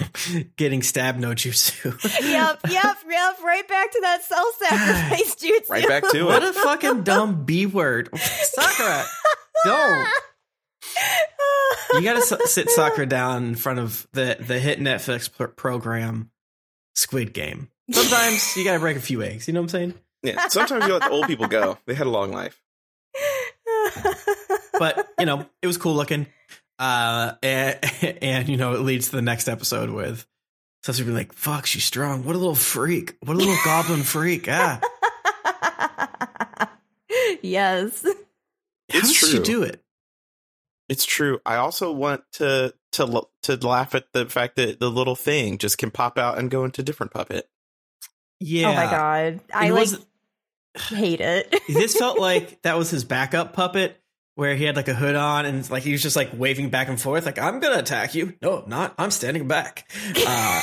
getting 0.57 0.81
stab 0.83 1.17
no 1.17 1.29
jutsu. 1.29 1.85
yep, 2.21 2.59
yep, 2.69 2.97
yep. 3.09 3.35
Right 3.43 3.67
back 3.67 3.91
to 3.91 3.99
that 4.01 4.23
self 4.23 4.55
sacrifice 4.57 5.35
jutsu. 5.41 5.69
Right 5.69 5.87
back 5.87 6.03
to 6.11 6.17
it. 6.19 6.23
what 6.25 6.43
a 6.43 6.53
fucking 6.53 7.03
dumb 7.03 7.45
B 7.45 7.65
word. 7.65 8.09
Sakura, 8.17 9.05
don't. 9.65 10.07
You 11.93 12.01
gotta 12.01 12.19
s- 12.19 12.51
sit 12.51 12.69
Sakura 12.69 13.05
down 13.05 13.45
in 13.45 13.55
front 13.55 13.79
of 13.79 14.07
the, 14.13 14.37
the 14.39 14.59
hit 14.59 14.79
Netflix 14.79 15.31
pr- 15.31 15.45
program 15.45 16.31
Squid 16.95 17.33
Game. 17.33 17.69
Sometimes 17.91 18.55
you 18.57 18.63
gotta 18.63 18.79
break 18.79 18.97
a 18.97 19.01
few 19.01 19.21
eggs. 19.23 19.47
You 19.47 19.53
know 19.53 19.61
what 19.61 19.65
I'm 19.65 19.69
saying? 19.69 19.93
Yeah, 20.21 20.47
sometimes 20.49 20.85
you 20.85 20.93
let 20.93 21.03
the 21.03 21.09
old 21.09 21.27
people 21.27 21.47
go. 21.47 21.77
They 21.85 21.93
had 21.93 22.07
a 22.07 22.09
long 22.09 22.31
life. 22.31 22.61
But 24.79 25.09
you 25.19 25.25
know, 25.25 25.45
it 25.61 25.67
was 25.67 25.77
cool 25.77 25.93
looking. 25.95 26.27
Uh, 26.77 27.33
and, 27.43 27.77
and 28.21 28.47
you 28.49 28.55
know, 28.57 28.73
it 28.73 28.79
leads 28.81 29.09
to 29.09 29.15
the 29.17 29.21
next 29.21 29.47
episode 29.49 29.89
with 29.89 30.25
Sasori 30.85 31.03
being 31.05 31.13
like, 31.15 31.33
"Fuck, 31.33 31.65
she's 31.65 31.83
strong. 31.83 32.23
What 32.23 32.35
a 32.35 32.37
little 32.37 32.55
freak. 32.55 33.17
What 33.21 33.33
a 33.35 33.37
little 33.37 33.57
goblin 33.65 34.03
freak. 34.03 34.47
Ah, 34.49 34.79
yes. 37.41 38.03
how 38.03 38.11
It's 38.89 39.07
does 39.07 39.15
she 39.17 39.39
do 39.39 39.63
it? 39.63 39.81
It's 40.87 41.05
true. 41.05 41.39
I 41.45 41.57
also 41.57 41.91
want 41.91 42.23
to 42.33 42.73
to 42.93 43.23
to 43.43 43.55
laugh 43.57 43.93
at 43.95 44.05
the 44.13 44.25
fact 44.25 44.55
that 44.55 44.79
the 44.79 44.89
little 44.89 45.15
thing 45.15 45.57
just 45.57 45.77
can 45.77 45.91
pop 45.91 46.17
out 46.17 46.37
and 46.37 46.49
go 46.49 46.63
into 46.65 46.81
different 46.81 47.11
puppet. 47.13 47.47
Yeah. 48.39 48.69
Oh 48.69 48.73
my 48.75 48.85
god. 48.85 49.39
I 49.53 49.67
It 49.67 49.71
like 49.73 49.79
was- 49.81 50.05
hate 50.79 51.21
it. 51.21 51.53
this 51.67 51.95
felt 51.95 52.19
like 52.19 52.61
that 52.63 52.77
was 52.77 52.89
his 52.89 53.03
backup 53.03 53.53
puppet 53.53 53.99
where 54.35 54.55
he 54.55 54.63
had 54.63 54.77
like 54.77 54.87
a 54.87 54.93
hood 54.93 55.15
on 55.15 55.45
and 55.45 55.69
like 55.69 55.83
he 55.83 55.91
was 55.91 56.01
just 56.01 56.15
like 56.15 56.29
waving 56.33 56.69
back 56.69 56.87
and 56.87 56.99
forth 56.99 57.25
like 57.25 57.37
i'm 57.37 57.59
gonna 57.59 57.77
attack 57.77 58.15
you 58.15 58.33
no 58.41 58.63
not 58.67 58.95
i'm 58.97 59.11
standing 59.11 59.49
back 59.49 59.91
uh, 60.25 60.61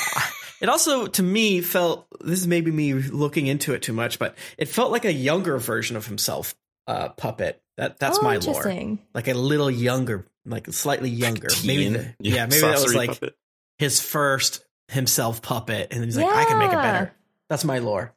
it 0.62 0.70
also 0.70 1.06
to 1.06 1.22
me 1.22 1.60
felt 1.60 2.06
this 2.22 2.40
is 2.40 2.46
maybe 2.46 2.70
me 2.70 2.94
looking 2.94 3.46
into 3.46 3.74
it 3.74 3.82
too 3.82 3.92
much 3.92 4.18
but 4.18 4.34
it 4.56 4.66
felt 4.66 4.92
like 4.92 5.04
a 5.04 5.12
younger 5.12 5.58
version 5.58 5.94
of 5.94 6.06
himself 6.06 6.54
uh 6.86 7.10
puppet 7.10 7.60
that 7.76 7.98
that's 7.98 8.18
oh, 8.18 8.22
my 8.22 8.38
lore 8.38 8.56
interesting. 8.56 8.98
like 9.12 9.28
a 9.28 9.34
little 9.34 9.70
younger 9.70 10.24
like 10.46 10.72
slightly 10.72 11.10
younger 11.10 11.48
maybe 11.66 11.88
the, 11.88 12.14
yeah, 12.18 12.46
maybe 12.46 12.62
that 12.62 12.80
was 12.80 12.94
like 12.94 13.10
puppet. 13.10 13.36
his 13.76 14.00
first 14.00 14.64
himself 14.88 15.42
puppet 15.42 15.88
and 15.90 16.00
then 16.00 16.08
he's 16.08 16.16
like 16.16 16.34
i 16.34 16.46
can 16.46 16.58
make 16.58 16.72
it 16.72 16.76
better 16.76 17.12
that's 17.50 17.64
my 17.64 17.78
lore 17.78 18.14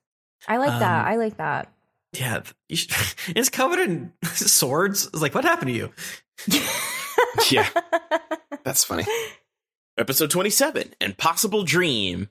I 0.48 0.58
like 0.58 0.80
that. 0.80 1.02
Um, 1.02 1.12
I 1.12 1.16
like 1.18 1.38
that. 1.38 1.72
Yeah, 2.14 2.42
you 2.68 2.76
should, 2.76 2.92
it's 3.36 3.50
covered 3.50 3.80
in 3.80 4.14
swords. 4.24 5.08
It's 5.08 5.22
like, 5.22 5.36
what 5.36 5.44
happened 5.44 5.70
to 5.70 5.78
you? 5.78 5.92
Yeah, 7.52 7.68
that's 8.64 8.84
funny. 8.84 9.06
Episode 9.98 10.32
27, 10.32 10.94
Impossible 11.02 11.64
Dream. 11.64 12.30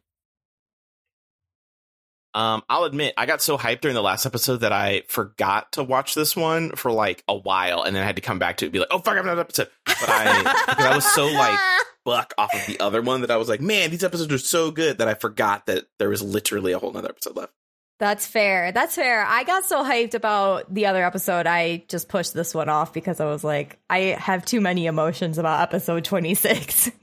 Um, 2.34 2.62
I'll 2.68 2.84
admit, 2.84 3.14
I 3.16 3.26
got 3.26 3.42
so 3.42 3.58
hyped 3.58 3.80
during 3.80 3.94
the 3.94 4.02
last 4.02 4.26
episode 4.26 4.58
that 4.58 4.72
I 4.72 5.02
forgot 5.08 5.72
to 5.72 5.82
watch 5.82 6.14
this 6.14 6.36
one 6.36 6.70
for 6.70 6.90
like 6.92 7.22
a 7.28 7.36
while, 7.36 7.82
and 7.82 7.94
then 7.94 8.02
I 8.02 8.06
had 8.06 8.16
to 8.16 8.22
come 8.22 8.38
back 8.38 8.58
to 8.58 8.64
it 8.64 8.68
and 8.68 8.72
be 8.72 8.78
like, 8.78 8.88
"Oh 8.90 8.98
fuck, 9.00 9.16
I'm 9.16 9.26
not 9.26 9.38
episode." 9.38 9.68
But 9.84 10.08
I, 10.08 10.74
I 10.78 10.94
was 10.94 11.04
so 11.14 11.26
like 11.26 11.58
buck 12.04 12.32
off 12.38 12.54
of 12.54 12.66
the 12.66 12.80
other 12.80 13.02
one 13.02 13.22
that 13.22 13.30
I 13.30 13.36
was 13.36 13.48
like, 13.48 13.60
"Man, 13.60 13.90
these 13.90 14.04
episodes 14.04 14.32
are 14.32 14.38
so 14.38 14.70
good" 14.70 14.98
that 14.98 15.08
I 15.08 15.14
forgot 15.14 15.66
that 15.66 15.86
there 15.98 16.08
was 16.08 16.22
literally 16.22 16.72
a 16.72 16.78
whole 16.78 16.92
nother 16.92 17.08
episode 17.10 17.36
left. 17.36 17.52
That's 17.98 18.26
fair. 18.26 18.70
That's 18.70 18.94
fair. 18.94 19.24
I 19.24 19.42
got 19.42 19.64
so 19.64 19.82
hyped 19.82 20.14
about 20.14 20.72
the 20.72 20.86
other 20.86 21.04
episode, 21.04 21.46
I 21.48 21.84
just 21.88 22.08
pushed 22.08 22.32
this 22.32 22.54
one 22.54 22.68
off 22.68 22.92
because 22.92 23.18
I 23.18 23.24
was 23.24 23.42
like, 23.42 23.78
I 23.90 23.98
have 24.18 24.44
too 24.44 24.60
many 24.60 24.86
emotions 24.86 25.36
about 25.38 25.62
episode 25.62 26.04
26. 26.04 26.90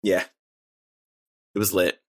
Yeah, 0.00 0.22
it 1.56 1.58
was 1.58 1.74
lit. 1.74 2.00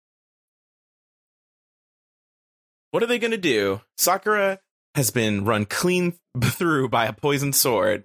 What 2.91 3.01
are 3.01 3.07
they 3.07 3.17
going 3.17 3.31
to 3.31 3.37
do? 3.37 3.81
Sakura 3.97 4.59
has 4.93 5.09
been 5.09 5.43
run 5.43 5.65
clean 5.65 6.13
through 6.43 6.89
by 6.89 7.07
a 7.07 7.13
poisoned 7.13 7.55
sword, 7.55 8.03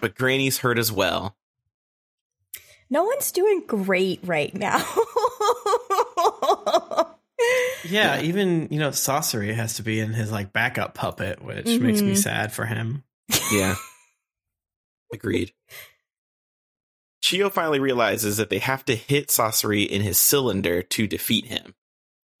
but 0.00 0.14
Granny's 0.14 0.58
hurt 0.58 0.78
as 0.78 0.90
well. 0.90 1.36
no 2.88 3.04
one's 3.04 3.30
doing 3.32 3.62
great 3.66 4.20
right 4.24 4.54
now. 4.54 4.78
Yeah, 7.84 8.20
even 8.22 8.68
you 8.70 8.78
know, 8.78 8.90
Sasori 8.90 9.54
has 9.54 9.74
to 9.74 9.82
be 9.82 10.00
in 10.00 10.12
his 10.12 10.32
like 10.32 10.52
backup 10.52 10.94
puppet, 10.94 11.42
which 11.42 11.66
makes 11.80 12.02
me 12.02 12.12
Mhm. 12.12 12.18
sad 12.18 12.52
for 12.52 12.66
him. 12.66 13.04
Yeah. 13.52 13.76
Agreed. 15.12 15.52
Chiyo 17.22 17.50
finally 17.52 17.78
realizes 17.80 18.36
that 18.38 18.50
they 18.50 18.58
have 18.58 18.84
to 18.86 18.94
hit 18.96 19.28
Sasori 19.28 19.86
in 19.86 20.02
his 20.02 20.18
cylinder 20.18 20.82
to 20.82 21.06
defeat 21.06 21.46
him. 21.46 21.74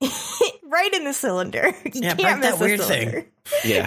right 0.00 0.92
in 0.92 1.04
the 1.04 1.12
cylinder. 1.12 1.72
You 1.84 2.00
Yeah, 2.02 2.14
can't 2.14 2.20
break 2.20 2.38
miss 2.38 2.50
that 2.50 2.60
a 2.60 2.64
weird 2.64 2.80
thing. 2.82 3.26
Yeah. 3.64 3.86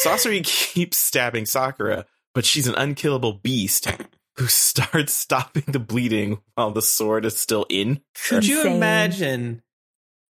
Sasori 0.00 0.44
keeps 0.44 0.96
stabbing 0.96 1.46
Sakura, 1.46 2.06
but 2.34 2.44
she's 2.44 2.66
an 2.66 2.74
unkillable 2.76 3.34
beast 3.34 3.86
who 4.36 4.46
starts 4.48 5.12
stopping 5.12 5.64
the 5.68 5.78
bleeding 5.78 6.40
while 6.54 6.70
the 6.70 6.82
sword 6.82 7.24
is 7.24 7.36
still 7.36 7.66
in. 7.68 8.00
Could 8.28 8.46
you 8.46 8.58
Insane. 8.60 8.76
imagine 8.76 9.62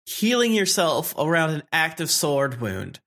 healing 0.05 0.53
yourself 0.53 1.13
around 1.17 1.49
an 1.51 1.63
active 1.73 2.09
sword 2.09 2.61
wound 2.61 2.99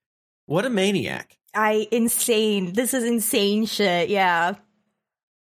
What 0.46 0.64
a 0.66 0.70
maniac. 0.70 1.36
I 1.54 1.88
insane. 1.90 2.74
This 2.74 2.94
is 2.94 3.04
insane 3.04 3.66
shit. 3.66 4.08
Yeah. 4.08 4.54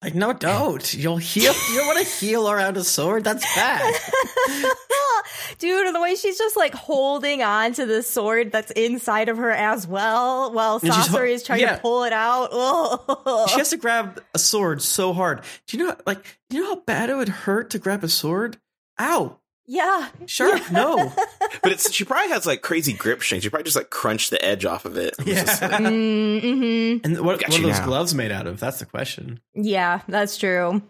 Like, 0.01 0.15
no, 0.15 0.31
don't. 0.31 0.93
You'll 0.93 1.17
heal. 1.17 1.53
You 1.53 1.77
don't 1.77 1.87
want 1.87 1.99
to 1.99 2.05
heal 2.05 2.49
around 2.49 2.77
a 2.77 2.83
sword. 2.85 3.25
That's 3.25 3.43
bad. 3.53 3.93
Dude, 5.57 5.93
the 5.93 5.99
way 5.99 6.15
she's 6.15 6.37
just 6.37 6.55
like 6.55 6.73
holding 6.73 7.43
on 7.43 7.73
to 7.73 7.85
the 7.85 8.01
sword 8.01 8.51
that's 8.53 8.71
inside 8.71 9.27
of 9.27 9.37
her 9.37 9.51
as 9.51 9.85
well 9.85 10.53
while 10.53 10.79
And 10.81 10.91
Sasori 10.91 11.31
is 11.31 11.43
trying 11.43 11.61
yeah. 11.61 11.75
to 11.75 11.81
pull 11.81 12.05
it 12.05 12.13
out. 12.13 12.49
She 13.49 13.57
has 13.57 13.69
to 13.71 13.77
grab 13.77 14.23
a 14.33 14.39
sword 14.39 14.81
so 14.81 15.11
hard. 15.11 15.43
Do 15.67 15.77
you 15.77 15.85
know, 15.85 15.95
like, 16.05 16.23
do 16.49 16.57
you 16.57 16.63
know 16.63 16.75
how 16.75 16.81
bad 16.81 17.09
it 17.09 17.15
would 17.15 17.29
hurt 17.29 17.71
to 17.71 17.79
grab 17.79 18.03
a 18.03 18.09
sword? 18.09 18.57
Ow. 18.99 19.37
Yeah. 19.69 20.09
Sharp, 20.25 20.71
no. 20.71 21.13
But 21.61 21.71
it's 21.73 21.91
she 21.93 22.03
probably 22.05 22.29
has 22.31 22.45
like 22.45 22.61
crazy 22.61 22.93
grip 22.93 23.21
strength. 23.21 23.43
She 23.43 23.49
probably 23.49 23.65
just 23.65 23.75
like 23.75 23.89
crunched 23.89 24.29
the 24.31 24.43
edge 24.43 24.65
off 24.65 24.85
of 24.85 24.95
it. 24.97 25.13
It 25.19 25.25
was 25.27 25.61
like- 25.61 25.71
Yeah. 25.71 25.77
Mm-hmm. 25.79 27.05
And 27.05 27.19
what, 27.21 27.41
what 27.41 27.59
are 27.59 27.61
those 27.61 27.79
now. 27.79 27.85
gloves 27.85 28.15
made 28.15 28.31
out 28.31 28.47
of? 28.47 28.59
That's 28.59 28.79
the 28.79 28.85
question. 28.85 29.39
Yeah, 29.53 30.01
that's 30.07 30.37
true. 30.37 30.81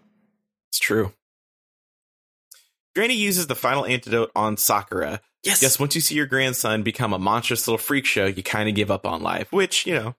it's 0.70 0.78
true. 0.78 1.12
Granny 2.94 3.14
uses 3.14 3.46
the 3.46 3.54
final 3.54 3.84
antidote 3.84 4.30
on 4.34 4.56
Sakura. 4.56 5.20
Yes. 5.42 5.62
Yes, 5.62 5.78
once 5.80 5.94
you 5.94 6.00
see 6.00 6.14
your 6.14 6.26
grandson 6.26 6.82
become 6.82 7.12
a 7.12 7.18
monstrous 7.18 7.66
little 7.66 7.78
freak 7.78 8.04
show, 8.04 8.26
you 8.26 8.42
kind 8.42 8.68
of 8.68 8.74
give 8.74 8.90
up 8.90 9.06
on 9.06 9.22
life, 9.22 9.52
which, 9.52 9.86
you 9.86 9.94
know, 9.94 10.14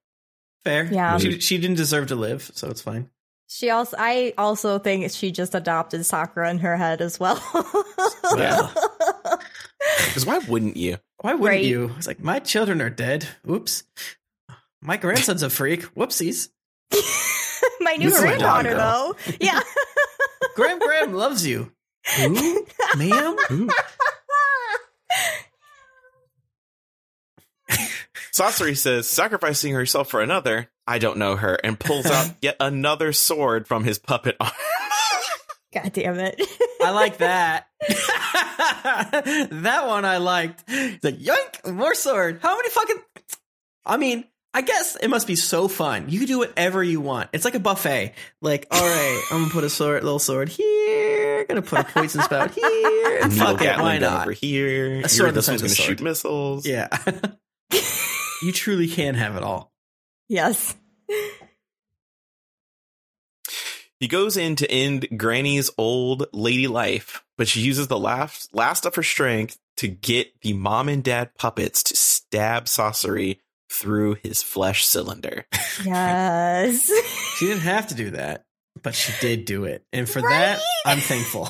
Fair. 0.64 0.86
Yeah. 0.92 1.18
She, 1.18 1.40
she 1.40 1.58
didn't 1.58 1.78
deserve 1.78 2.08
to 2.10 2.16
live, 2.16 2.52
so 2.54 2.70
it's 2.70 2.82
fine. 2.82 3.10
She 3.53 3.69
also, 3.69 3.98
I 3.99 4.34
also 4.38 4.80
think 4.80 5.11
she 5.11 5.30
just 5.34 5.53
adopted 5.56 6.06
Sakura 6.06 6.49
in 6.49 6.60
her 6.60 6.78
head 6.78 7.02
as 7.02 7.19
well. 7.19 7.38
Well, 8.34 8.72
because 10.06 10.26
why 10.26 10.38
wouldn't 10.38 10.78
you? 10.78 10.98
why 11.19 11.34
wouldn't 11.34 11.49
Right. 11.49 11.65
you? 11.65 11.91
It's 11.98 12.07
like, 12.07 12.22
my 12.23 12.40
children 12.40 12.82
are 12.82 12.90
dead. 12.90 13.28
Oops. 13.49 13.84
My 14.82 14.95
grandson's 14.95 15.44
a 15.44 15.49
freak. 15.49 15.82
Whoopsies. 15.95 16.48
my 17.82 17.95
new 17.98 18.06
This 18.10 18.19
is 18.19 18.22
my 18.23 18.28
granddaughter, 18.38 18.73
though. 18.73 19.15
Yeah. 19.41 19.60
Graham 20.56 20.80
Graham 20.80 21.14
loves 21.14 21.45
you. 21.45 21.73
Who? 22.19 22.65
Ma'am? 22.95 23.69
Sasori 28.32 28.78
says, 28.78 29.10
sacrificing 29.10 29.73
herself 29.73 30.10
for 30.10 30.22
another, 30.22 30.69
I 30.91 30.97
don't 30.97 31.19
know 31.19 31.38
her, 31.38 31.57
and 31.63 31.80
pulls 31.80 32.05
out 32.05 32.34
yet 32.41 32.57
another 32.59 33.13
sword 33.13 33.65
from 33.65 33.85
his 33.85 33.97
puppet 33.97 34.35
arm. 34.41 34.51
God 35.73 35.93
damn 35.93 36.19
it. 36.19 36.41
I 36.84 36.91
like 36.91 37.19
that. 37.19 37.68
that 37.88 39.84
one 39.88 40.03
I 40.03 40.18
liked. 40.18 40.65
It's 40.68 41.01
like, 41.01 41.18
yoink, 41.18 41.73
more 41.73 41.95
sword. 41.95 42.39
How 42.41 42.57
many 42.57 42.68
fucking. 42.69 42.97
I 43.85 43.95
mean, 43.95 44.26
I 44.53 44.63
guess 44.63 44.97
it 44.97 45.07
must 45.07 45.27
be 45.27 45.38
so 45.38 45.69
fun. 45.69 46.09
You 46.09 46.19
can 46.19 46.27
do 46.27 46.39
whatever 46.39 46.84
you 46.84 46.99
want. 46.99 47.30
It's 47.31 47.45
like 47.45 47.55
a 47.55 47.59
buffet. 47.61 48.13
Like, 48.41 48.68
all 48.69 48.85
right, 48.85 49.23
I'm 49.31 49.43
gonna 49.43 49.53
put 49.53 49.63
a 49.63 49.69
sword, 49.69 50.03
little 50.03 50.19
sword 50.19 50.49
here. 50.49 51.45
Gonna 51.45 51.61
put 51.61 51.80
a 51.80 51.84
poison 51.85 52.22
spout 52.22 52.51
here. 52.51 53.19
And 53.23 53.34
fuck 53.34 53.61
it, 53.61 53.80
why 53.80 53.97
not? 53.97 54.23
over 54.23 54.34
here. 54.34 54.95
Here, 54.95 55.07
sword 55.07 55.35
this 55.35 55.47
one's 55.47 55.61
gonna 55.61 55.72
a 55.72 55.76
shoot 55.76 56.01
missiles. 56.01 56.68
Yeah, 56.68 56.89
you 58.41 58.51
truly 58.51 58.89
can 58.89 59.15
have 59.15 59.38
it 59.38 59.43
all. 59.43 59.72
yes. 60.27 60.76
He 64.00 64.08
goes 64.08 64.36
in 64.36 64.56
to 64.56 64.70
end 64.72 65.08
Granny's 65.16 65.70
old 65.78 66.26
lady 66.34 66.68
life, 66.68 67.24
but 67.38 67.48
she 67.48 67.62
uses 67.62 67.88
the 67.88 68.00
last 68.00 68.54
last 68.54 68.86
of 68.88 68.96
her 68.96 69.04
strength 69.04 69.60
to 69.78 69.88
get 69.88 70.42
the 70.42 70.54
mom 70.54 70.90
and 70.90 71.04
dad 71.04 71.36
puppets 71.38 71.84
to 71.84 71.96
stab 71.96 72.66
Sasori 72.66 73.38
through 73.72 74.16
his 74.24 74.42
flesh 74.42 74.86
cylinder. 74.86 75.46
Yes. 75.86 76.92
She 77.38 77.46
didn't 77.48 77.62
have 77.62 77.88
to 77.88 77.96
do 77.96 78.10
that, 78.12 78.46
but 78.82 78.96
she 78.96 79.14
did 79.22 79.46
do 79.46 79.66
it, 79.66 79.86
and 79.94 80.10
for 80.10 80.22
Right? 80.22 80.30
that, 80.58 80.62
I'm 80.86 81.00
thankful. 81.00 81.50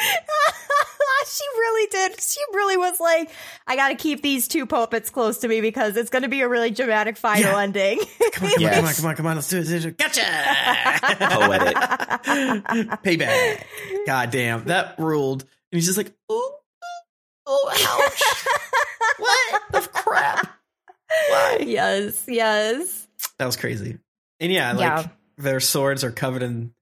she 1.26 1.44
really 1.58 1.86
did. 1.90 2.20
She 2.20 2.40
really 2.54 2.76
was 2.76 2.98
like, 3.00 3.30
I 3.66 3.76
got 3.76 3.88
to 3.90 3.94
keep 3.94 4.22
these 4.22 4.48
two 4.48 4.66
puppets 4.66 5.10
close 5.10 5.38
to 5.38 5.48
me 5.48 5.60
because 5.60 5.96
it's 5.96 6.10
going 6.10 6.22
to 6.22 6.28
be 6.28 6.40
a 6.40 6.48
really 6.48 6.70
dramatic 6.70 7.16
final 7.16 7.52
Yeah. 7.52 7.62
ending. 7.62 8.00
Come 8.32 8.46
on, 8.46 8.50
come 8.52 8.54
on, 8.54 8.60
Yes. 8.60 8.76
come 8.76 8.86
on, 8.86 8.94
come 8.94 9.06
on, 9.06 9.16
come 9.16 9.26
on. 9.26 9.36
Let's 9.36 9.48
do 9.48 9.58
it. 9.88 9.96
Gotcha. 9.98 10.22
Poetic. 11.30 11.76
Payback. 13.02 13.64
God 14.06 14.30
damn, 14.30 14.64
that 14.64 14.94
ruled. 14.98 15.42
And 15.42 15.48
he's 15.78 15.86
just 15.86 15.98
like, 15.98 16.12
oh, 16.28 16.54
oh, 17.46 17.70
ouch. 17.72 19.18
what 19.18 19.62
the 19.72 19.88
crap? 19.92 20.48
Why? 21.28 21.58
yes, 21.66 22.24
yes. 22.28 23.08
That 23.38 23.46
was 23.46 23.56
crazy. 23.56 23.98
And 24.38 24.52
yeah, 24.52 24.72
like 24.72 24.80
Yeah. 24.80 25.08
their 25.38 25.60
swords 25.60 26.04
are 26.04 26.12
covered 26.12 26.42
in 26.42 26.72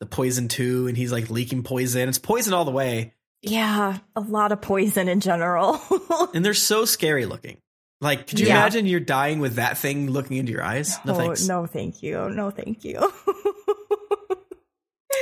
the 0.00 0.06
poison 0.06 0.48
too, 0.48 0.86
and 0.88 0.96
he's 0.96 1.12
like 1.12 1.30
leaking 1.30 1.62
poison. 1.62 2.08
It's 2.08 2.18
poison 2.18 2.52
all 2.54 2.64
the 2.64 2.70
way, 2.70 3.14
Yeah, 3.42 3.98
a 4.16 4.20
lot 4.20 4.50
of 4.52 4.60
poison 4.60 5.08
in 5.08 5.20
general. 5.20 5.80
and 6.34 6.44
they're 6.44 6.54
so 6.54 6.84
scary 6.84 7.26
looking. 7.26 7.58
Like, 8.00 8.26
could 8.26 8.40
you 8.40 8.46
Yeah. 8.46 8.60
imagine 8.60 8.86
you're 8.86 8.98
dying 9.00 9.40
with 9.40 9.56
that 9.56 9.76
thing 9.76 10.10
looking 10.10 10.38
into 10.38 10.52
your 10.52 10.62
eyes? 10.64 10.96
No 11.04 11.12
oh, 11.12 11.16
thanks. 11.16 11.46
no, 11.46 11.66
thank 11.66 12.02
you. 12.02 12.30
No, 12.30 12.50
thank 12.50 12.82
you. 12.84 12.98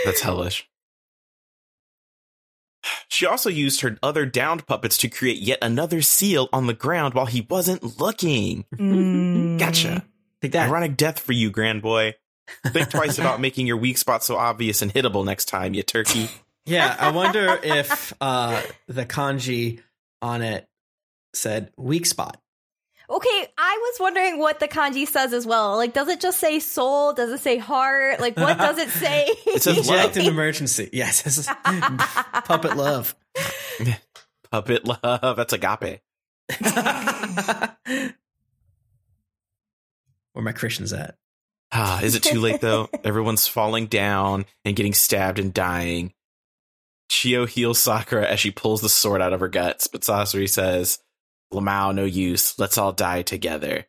That's 0.05 0.21
hellish. 0.21 0.69
She 3.09 3.27
also 3.27 3.51
used 3.51 3.81
her 3.81 3.99
other 4.03 4.25
downed 4.27 4.67
puppets 4.67 4.97
to 4.99 5.09
create 5.09 5.39
yet 5.39 5.59
another 5.61 6.03
seal 6.03 6.49
on 6.53 6.67
the 6.69 6.75
ground 6.75 7.15
while 7.15 7.27
he 7.27 7.47
wasn't 7.51 7.99
looking. 7.99 8.65
Mm. 8.77 9.59
Gotcha. 9.59 10.05
Take 10.41 10.53
that. 10.53 10.69
Ironic 10.69 10.97
death 10.97 11.19
for 11.19 11.33
you, 11.33 11.51
grand 11.51 11.83
boy. 11.83 12.15
Think 12.67 12.91
twice 12.91 13.19
about 13.19 13.41
making 13.41 13.67
your 13.67 13.77
weak 13.77 13.99
spot 13.99 14.25
so 14.25 14.37
obvious 14.37 14.83
and 14.83 14.93
hittable 14.93 15.25
next 15.25 15.47
time, 15.47 15.75
you 15.75 15.83
turkey. 15.83 16.29
Yeah, 16.67 16.95
I 16.99 17.11
wonder 17.15 17.59
if 17.63 18.13
uh, 18.21 18.61
the 18.87 19.07
kanji 19.07 19.81
on 20.23 20.43
it 20.43 20.69
said 21.35 21.71
weak 21.77 22.07
spot. 22.07 22.41
Okay, 23.11 23.47
I 23.57 23.79
was 23.81 24.01
wondering 24.01 24.39
what 24.39 24.61
the 24.61 24.69
kanji 24.69 25.07
says 25.09 25.33
as 25.33 25.47
well. 25.47 25.77
Like, 25.77 25.95
does 25.95 26.09
it 26.09 26.21
just 26.21 26.39
say 26.39 26.59
soul? 26.59 27.15
Does 27.15 27.31
it 27.31 27.41
say 27.41 27.57
heart? 27.57 28.21
Like, 28.21 28.37
what 28.37 28.59
does 28.59 28.77
it 28.77 28.91
say? 28.91 29.25
It 29.47 29.63
says 29.63 29.79
Eject 29.79 29.89
love. 29.89 30.17
in 30.19 30.27
emergency. 30.27 30.91
Yes, 30.93 31.23
this 31.23 31.49
puppet 32.45 32.77
love. 32.77 33.15
Puppet 34.51 34.85
love. 34.85 35.37
That's 35.39 35.55
agape. 35.55 36.01
Where 40.33 40.45
my 40.45 40.53
Christians 40.53 40.93
at? 40.93 41.17
Ah, 41.73 42.01
is 42.03 42.15
it 42.15 42.23
too 42.23 42.41
late 42.41 42.61
though? 42.61 42.89
Everyone's 43.05 43.47
falling 43.47 43.87
down 43.87 44.47
and 44.65 44.75
getting 44.77 44.95
stabbed 44.95 45.39
and 45.39 45.53
dying. 45.53 46.13
Chiyo 47.11 47.49
heals 47.49 47.79
Sakura 47.79 48.27
as 48.27 48.41
she 48.41 48.51
pulls 48.51 48.81
the 48.81 48.89
sword 48.89 49.21
out 49.23 49.33
of 49.33 49.41
her 49.41 49.49
guts, 49.49 49.87
but 49.87 50.03
Sasori 50.03 50.49
says, 50.49 50.99
Lamau, 51.53 51.95
no 51.95 52.05
use. 52.05 52.59
Let's 52.59 52.77
all 52.79 52.93
die 52.93 53.23
together. 53.23 53.87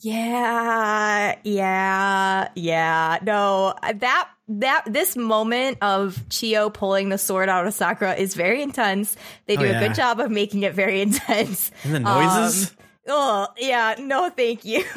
Yeah, 0.00 1.36
yeah, 1.44 2.48
yeah. 2.54 3.18
No, 3.22 3.74
that 3.94 4.28
that 4.48 4.84
this 4.86 5.16
moment 5.16 5.78
of 5.80 6.16
Chiyo 6.28 6.72
pulling 6.74 7.08
the 7.08 7.18
sword 7.18 7.48
out 7.48 7.66
of 7.66 7.72
Sakura 7.74 8.14
is 8.14 8.34
very 8.34 8.62
intense. 8.62 9.16
They 9.46 9.56
Oh, 9.56 9.60
do 9.60 9.66
yeah. 9.66 9.80
a 9.80 9.88
good 9.88 9.94
job 9.94 10.18
of 10.20 10.30
making 10.30 10.64
it 10.64 10.74
very 10.74 11.00
intense. 11.02 11.70
And 11.84 11.94
the 11.94 12.00
noises. 12.00 12.70
Um, 12.70 12.76
oh, 13.08 13.46
yeah. 13.58 13.94
No, 13.98 14.28
thank 14.30 14.64
you. 14.64 14.82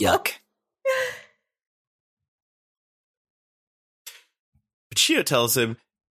Yuck. 0.00 0.32
But 4.90 4.98
Chiyo 4.98 5.24
tells 5.24 5.56
him 5.56 5.76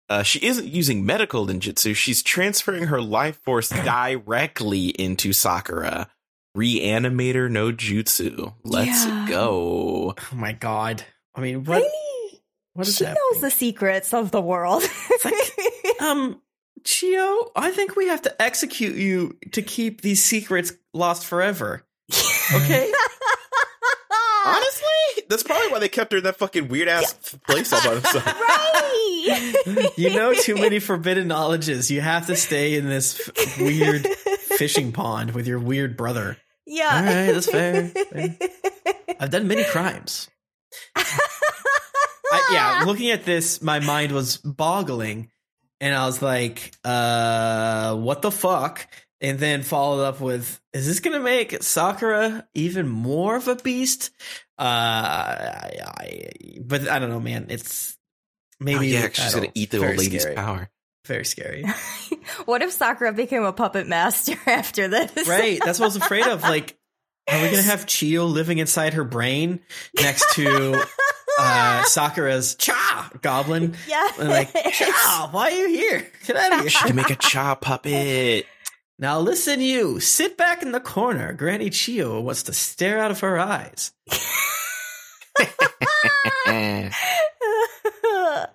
uh, 0.10 0.24
she 0.24 0.40
isn't 0.46 0.68
using 0.68 1.06
medical 1.06 1.48
ninjutsu. 1.48 1.96
She's 1.96 2.22
transferring 2.22 2.86
her 2.86 3.02
life 3.02 3.38
force 3.44 3.70
directly 3.84 4.88
into 4.90 5.34
Sakura. 5.34 6.08
Reanimator 6.58 7.50
no 7.50 7.72
jutsu. 7.72 8.54
Let's 8.64 9.06
Yeah. 9.06 9.26
go. 9.30 10.14
oh 10.18 10.36
my 10.36 10.54
god! 10.54 11.04
I 11.36 11.42
mean, 11.42 11.64
what? 11.66 11.78
Really? 11.82 12.42
What 12.74 12.88
is 12.88 12.98
She 12.98 13.04
that? 13.06 13.18
knows 13.32 13.42
the 13.42 13.52
secrets 13.52 14.14
of 14.14 14.32
the 14.32 14.42
world. 14.42 14.84
um, 16.00 16.42
Chiyo, 16.84 17.50
I 17.56 17.72
think 17.72 17.96
we 17.98 18.08
have 18.08 18.22
to 18.24 18.42
execute 18.42 18.96
you 18.96 19.38
to 19.54 19.62
keep 19.62 20.02
these 20.02 20.24
secrets 20.24 20.72
lost 20.94 21.26
forever. 21.26 21.86
Okay. 22.54 22.92
Honestly, 25.26 25.36
that's 25.36 25.44
probably 25.44 25.72
why 25.72 25.80
they 25.80 25.90
kept 25.90 26.12
her 26.12 26.18
in 26.20 26.24
that 26.26 26.38
fucking 26.38 26.68
weird 26.68 26.88
ass 26.88 27.14
place 27.48 27.74
all 27.74 27.84
by 27.84 27.94
themselves. 27.96 28.26
right. 28.26 29.92
you 29.98 30.10
know 30.12 30.34
too 30.34 30.56
many 30.56 30.80
forbidden 30.80 31.28
knowledges. 31.28 31.90
You 31.90 32.02
have 32.02 32.28
to 32.28 32.36
stay 32.36 32.76
in 32.76 32.88
this 32.88 33.30
f- 33.36 33.60
weird 33.60 34.06
fishing 34.58 34.92
pond 34.92 35.32
with 35.32 35.48
your 35.48 35.60
weird 35.60 35.98
brother. 35.98 36.38
Yeah. 36.68 36.90
All 36.96 37.04
right, 37.04 37.32
that's 37.32 37.50
fair. 37.50 37.88
Fair. 37.90 38.38
I've 39.20 39.30
done 39.32 39.48
many 39.48 39.64
crimes. 39.64 40.30
I, 40.96 42.50
yeah, 42.52 42.84
looking 42.86 43.12
at 43.12 43.24
this, 43.26 43.62
my 43.62 43.80
mind 43.80 44.12
was 44.12 44.38
boggling, 44.38 45.30
and 45.80 45.96
I 45.96 46.06
was 46.06 46.22
like, 46.22 46.74
"Uh, 46.84 47.96
what 47.96 48.22
the 48.22 48.32
fuck?" 48.32 48.88
and 49.22 49.40
then 49.40 49.64
followed 49.64 50.04
up 50.04 50.20
with, 50.20 50.60
"Is 50.74 50.86
this 50.88 51.00
going 51.00 51.18
to 51.18 51.24
make 51.24 51.62
Sakura 51.64 52.48
even 52.54 52.88
more 52.88 53.36
of 53.36 53.48
a 53.48 53.56
beast?" 53.56 54.12
Uh, 54.58 54.64
I, 54.64 55.72
I, 55.86 56.30
but 56.62 56.88
I 56.90 57.00
don't 57.00 57.10
know, 57.10 57.20
man. 57.20 57.48
It's 57.50 57.98
maybe 58.60 58.78
oh, 58.78 58.82
yeah, 58.82 59.10
she's 59.12 59.34
gonna 59.36 59.52
eat 59.54 59.72
the 59.72 59.80
very 59.80 59.92
old 59.94 60.00
lady's 60.00 60.22
scary. 60.22 60.36
power. 60.36 60.70
Very 61.06 61.26
scary. 61.26 61.66
what 62.46 62.62
if 62.62 62.72
Sakura 62.72 63.14
became 63.14 63.44
a 63.44 63.54
puppet 63.54 63.88
master 63.88 64.36
after 64.48 64.88
this? 64.88 65.28
right. 65.28 65.60
That's 65.64 65.78
what 65.80 65.86
I 65.86 65.88
was 65.88 65.96
afraid 65.98 66.26
of. 66.28 66.42
Like, 66.42 66.78
are 67.30 67.42
we 67.42 67.50
gonna 67.50 67.62
have 67.64 67.86
Chiyo 67.86 68.32
living 68.32 68.58
inside 68.60 68.94
her 68.94 69.04
brain 69.04 69.60
next 70.00 70.34
to 70.36 70.82
uh, 71.38 71.84
Sakura's 71.84 72.56
Cha 72.56 73.12
goblin? 73.22 73.76
yeah. 73.88 74.10
And 74.20 74.30
like, 74.30 74.54
Cha, 74.72 75.30
why 75.32 75.52
are 75.52 75.56
you 75.56 75.68
here? 75.68 76.08
Get 76.26 76.36
out 76.38 76.66
of 76.66 76.72
She 76.72 76.78
here. 76.78 76.88
can 76.88 76.96
make 76.96 77.10
a 77.10 77.16
cha 77.18 77.56
puppet. 77.56 78.46
Now 78.98 79.20
listen, 79.20 79.60
you 79.60 80.00
sit 80.00 80.38
back 80.38 80.62
in 80.62 80.72
the 80.72 80.80
corner. 80.80 81.34
Granny 81.34 81.70
Chiyo 81.70 82.22
wants 82.22 82.44
to 82.44 82.54
stare 82.54 83.00
out 83.00 83.12
of 83.12 83.20
her 83.22 83.38
eyes. 83.40 83.92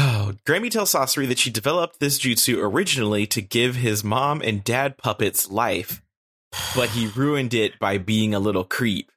Oh, 0.00 0.32
Grammy 0.46 0.70
tells 0.70 0.92
Sasori 0.92 1.26
that 1.28 1.38
she 1.40 1.50
developed 1.50 1.98
this 1.98 2.20
jutsu 2.20 2.58
originally 2.62 3.26
to 3.28 3.40
give 3.42 3.74
his 3.74 4.04
mom 4.04 4.40
and 4.42 4.62
dad 4.62 4.96
puppets 4.96 5.50
life, 5.50 6.02
but 6.76 6.90
he 6.90 7.08
ruined 7.08 7.52
it 7.52 7.78
by 7.80 7.98
being 7.98 8.32
a 8.32 8.38
little 8.38 8.62
creep. 8.64 9.10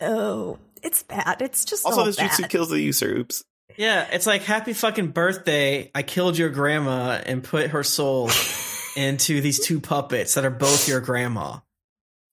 oh, 0.00 0.58
it's 0.82 1.04
bad. 1.04 1.40
It's 1.40 1.64
just 1.64 1.86
Also, 1.86 2.00
all 2.00 2.04
this 2.06 2.16
bad. 2.16 2.30
jutsu 2.30 2.48
kills 2.50 2.68
the 2.68 2.80
user. 2.80 3.14
Oops. 3.16 3.44
Yeah, 3.76 4.08
it's 4.10 4.26
like 4.26 4.42
happy 4.42 4.72
fucking 4.72 5.08
birthday. 5.08 5.90
I 5.94 6.02
killed 6.02 6.36
your 6.36 6.50
grandma 6.50 7.20
and 7.24 7.44
put 7.44 7.70
her 7.70 7.84
soul 7.84 8.28
into 8.96 9.40
these 9.40 9.64
two 9.64 9.80
puppets 9.80 10.34
that 10.34 10.44
are 10.44 10.50
both 10.50 10.88
your 10.88 11.00
grandma. 11.00 11.58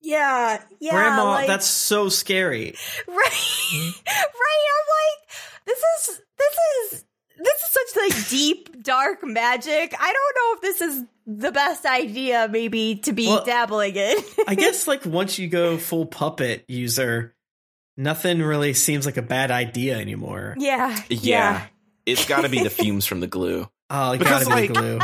yeah, 0.01 0.61
yeah. 0.79 0.91
grandma, 0.91 1.23
like- 1.25 1.47
that's 1.47 1.67
so 1.67 2.09
scary. 2.09 2.75
right, 3.07 3.17
right. 4.07 4.67
I'm 4.67 4.87
like, 4.97 5.29
this 5.65 5.79
is 5.79 6.21
this 6.37 6.57
is 6.93 7.05
this 7.37 7.59
is 7.61 7.69
such 7.71 8.03
like 8.03 8.29
deep 8.29 8.83
dark 8.83 9.19
magic. 9.23 9.93
I 9.99 10.13
don't 10.13 10.35
know 10.35 10.55
if 10.55 10.61
this 10.61 10.81
is 10.81 11.03
the 11.27 11.51
best 11.51 11.85
idea, 11.85 12.47
maybe 12.51 12.95
to 13.03 13.13
be 13.13 13.27
Well, 13.27 13.43
dabbling 13.45 13.95
in. 13.95 14.17
I 14.47 14.55
guess 14.55 14.87
like 14.87 15.05
once 15.05 15.39
you 15.39 15.47
go 15.47 15.77
full 15.77 16.05
puppet 16.05 16.65
user, 16.67 17.33
nothing 17.97 18.41
really 18.41 18.73
seems 18.73 19.05
like 19.05 19.17
a 19.17 19.21
bad 19.21 19.51
idea 19.51 19.97
anymore. 19.97 20.55
yeah, 20.57 20.99
Yeah. 21.09 21.65
It's 22.05 22.25
got 22.27 22.41
to 22.41 22.49
be 22.49 22.63
the 22.63 22.69
fumes 22.71 23.05
from 23.05 23.19
the 23.19 23.27
glue. 23.27 23.69
Oh, 23.91 24.13
it 24.13 24.17
Because, 24.19 24.47
gotta 24.47 24.61
be 24.61 24.67
like- 24.67 24.73
glue. 24.73 24.99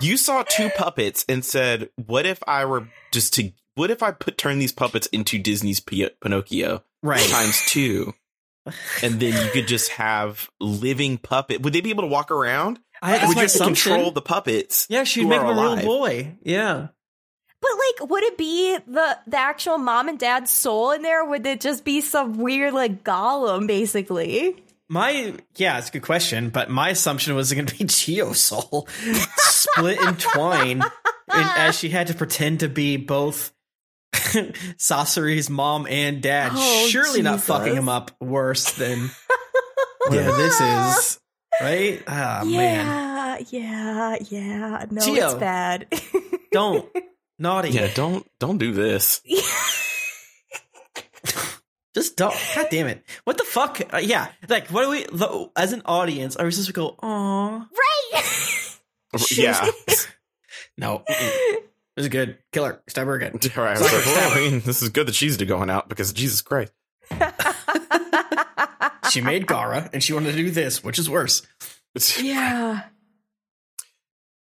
You 0.00 0.16
saw 0.16 0.42
two 0.42 0.70
puppets 0.70 1.24
and 1.28 1.44
said, 1.44 1.90
"What 1.96 2.26
if 2.26 2.42
I 2.46 2.64
were 2.64 2.88
just 3.12 3.34
to? 3.34 3.52
What 3.74 3.90
if 3.90 4.02
I 4.02 4.10
put 4.12 4.38
turn 4.38 4.58
these 4.58 4.72
puppets 4.72 5.06
into 5.08 5.38
Disney's 5.38 5.80
P- 5.80 6.08
Pinocchio 6.20 6.82
Right. 7.02 7.28
times 7.28 7.60
two, 7.66 8.14
and 9.02 9.20
then 9.20 9.44
you 9.44 9.50
could 9.52 9.66
just 9.68 9.90
have 9.92 10.48
living 10.60 11.18
puppet? 11.18 11.62
Would 11.62 11.72
they 11.72 11.80
be 11.80 11.90
able 11.90 12.02
to 12.04 12.08
walk 12.08 12.30
around? 12.30 12.78
I, 13.02 13.12
that's 13.18 13.28
would 13.28 13.36
my 13.36 13.42
you 13.42 13.48
have 13.48 13.52
to 13.52 13.64
control 13.64 14.10
the 14.10 14.22
puppets? 14.22 14.86
yeah, 14.88 15.04
she'd 15.04 15.26
make 15.26 15.40
are 15.40 15.50
him 15.50 15.58
a 15.58 15.60
alive? 15.60 15.78
little 15.84 15.98
boy. 15.98 16.36
Yeah. 16.42 16.88
But 17.60 17.70
like, 18.00 18.10
would 18.10 18.22
it 18.24 18.36
be 18.38 18.76
the 18.86 19.18
the 19.26 19.38
actual 19.38 19.78
mom 19.78 20.08
and 20.08 20.18
dad's 20.18 20.50
soul 20.50 20.90
in 20.92 21.02
there? 21.02 21.24
Would 21.24 21.46
it 21.46 21.60
just 21.62 21.84
be 21.84 22.00
some 22.02 22.34
weird 22.38 22.74
like 22.74 23.04
golem, 23.04 23.66
basically? 23.66 24.62
My 24.88 25.34
yeah, 25.56 25.78
it's 25.78 25.88
a 25.88 25.92
good 25.92 26.02
question, 26.02 26.50
but 26.50 26.68
my 26.70 26.90
assumption 26.90 27.34
was 27.34 27.50
it 27.50 27.54
going 27.54 27.66
to 27.66 27.74
be 27.78 27.84
Chiyo 27.86 28.34
Soul 28.34 28.86
split 29.36 29.98
in 30.00 30.16
twine, 30.16 30.82
and 30.82 31.50
as 31.56 31.78
she 31.78 31.88
had 31.88 32.08
to 32.08 32.14
pretend 32.14 32.60
to 32.60 32.68
be 32.68 32.96
both 32.98 33.52
Sasori's 34.12 35.48
mom 35.48 35.86
and 35.88 36.20
dad. 36.22 36.52
Oh, 36.54 36.86
Surely 36.88 37.22
not 37.22 37.40
fucking 37.40 37.74
him 37.74 37.88
up 37.88 38.10
worse 38.20 38.72
than 38.74 39.10
whatever 40.06 40.30
Yeah. 40.30 40.36
this 40.36 40.60
is, 40.60 41.20
right? 41.62 42.02
Ah 42.06 42.42
man, 42.44 43.46
yeah, 43.50 44.16
yeah, 44.16 44.16
yeah. 44.28 44.84
No, 44.90 45.00
Geo. 45.04 45.24
it's 45.24 45.34
bad. 45.34 45.86
don't 46.52 46.86
naughty. 47.38 47.70
Yeah, 47.70 47.88
don't 47.94 48.26
don't 48.38 48.58
do 48.58 48.72
this. 48.72 49.22
Just 51.94 52.16
don't. 52.16 52.34
God 52.54 52.66
damn 52.70 52.88
it! 52.88 53.04
What 53.24 53.38
the 53.38 53.44
fuck? 53.44 53.80
Uh, 53.92 53.98
yeah, 53.98 54.28
like 54.48 54.68
what 54.68 54.82
do 54.82 54.90
we 54.90 55.04
the, 55.04 55.50
as 55.56 55.72
an 55.72 55.82
audience 55.84 56.34
are 56.34 56.44
we 56.44 56.50
supposed 56.50 56.68
to 56.68 56.72
go? 56.72 56.96
Aw, 57.00 57.58
right. 57.58 58.30
Yeah. 59.30 59.70
no. 60.76 61.04
mm-mm. 61.08 61.56
This 61.96 62.06
is 62.06 62.08
good. 62.08 62.38
Killer. 62.52 62.82
Stab 62.88 63.06
her 63.06 63.14
again. 63.14 63.38
All 63.56 63.62
right, 63.62 63.76
I 63.76 63.80
was 63.80 63.92
like, 63.92 64.06
well, 64.06 64.32
I 64.32 64.50
mean, 64.50 64.60
this 64.60 64.82
is 64.82 64.88
good 64.88 65.06
that 65.06 65.14
she's 65.14 65.36
going 65.36 65.70
out 65.70 65.88
because 65.88 66.12
Jesus 66.12 66.42
Christ. 66.42 66.72
she 69.10 69.20
made 69.20 69.46
Gaara 69.46 69.90
and 69.92 70.02
she 70.02 70.12
wanted 70.12 70.32
to 70.32 70.36
do 70.36 70.50
this, 70.50 70.82
which 70.82 70.98
is 70.98 71.08
worse. 71.08 71.42
yeah. 72.20 72.82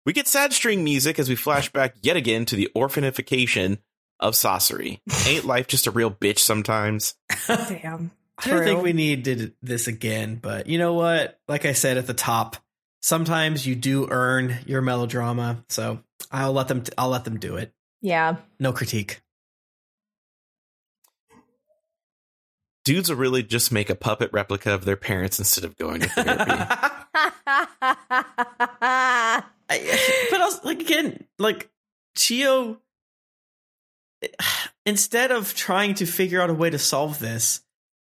We 0.05 0.11
get 0.13 0.27
sad 0.27 0.51
string 0.51 0.83
music 0.83 1.19
as 1.19 1.29
we 1.29 1.35
flash 1.35 1.71
back 1.71 1.95
yet 2.01 2.17
again 2.17 2.45
to 2.45 2.57
the 2.57 2.69
orphanification 2.75 3.77
of 4.19 4.33
Sasori. 4.33 4.99
Ain't 5.27 5.45
life 5.45 5.67
just 5.67 5.87
a 5.87 5.91
real 5.91 6.11
bitch 6.11 6.39
sometimes? 6.39 7.15
Damn. 7.47 8.11
I 8.39 8.49
don't 8.49 8.63
think 8.63 8.77
True. 8.77 8.83
we 8.83 8.93
needed 8.93 9.53
this 9.63 9.87
again, 9.87 10.35
but 10.35 10.67
you 10.67 10.77
know 10.77 10.93
what? 10.93 11.39
Like 11.47 11.65
I 11.65 11.71
said 11.71 11.97
at 11.97 12.05
the 12.05 12.13
top, 12.13 12.57
sometimes 13.01 13.65
you 13.65 13.75
do 13.75 14.07
earn 14.09 14.57
your 14.67 14.81
melodrama, 14.81 15.63
so 15.69 16.03
I'll 16.31 16.53
let 16.53 16.67
them. 16.67 16.83
I'll 16.97 17.09
let 17.09 17.25
them 17.25 17.39
do 17.39 17.55
it. 17.55 17.73
Yeah. 18.01 18.35
No 18.59 18.73
critique. 18.73 19.21
Dudes 22.85 23.09
will 23.09 23.17
really 23.17 23.43
just 23.43 23.71
make 23.71 23.89
a 23.89 23.95
puppet 23.95 24.29
replica 24.31 24.73
of 24.73 24.85
their 24.85 24.95
parents 24.95 25.39
instead 25.39 25.65
of 25.65 25.75
going 25.77 26.01
to 26.01 26.07
therapy. 26.09 26.51
I, 29.69 30.27
but 30.31 30.41
also, 30.41 30.59
like 30.63 30.79
again, 30.79 31.25
like 31.37 31.69
Chiyo, 32.17 32.77
instead 34.85 35.31
of 35.31 35.53
trying 35.53 35.95
to 35.95 36.05
figure 36.05 36.41
out 36.41 36.49
a 36.49 36.53
way 36.53 36.69
to 36.69 36.79
solve 36.79 37.19
this, 37.19 37.61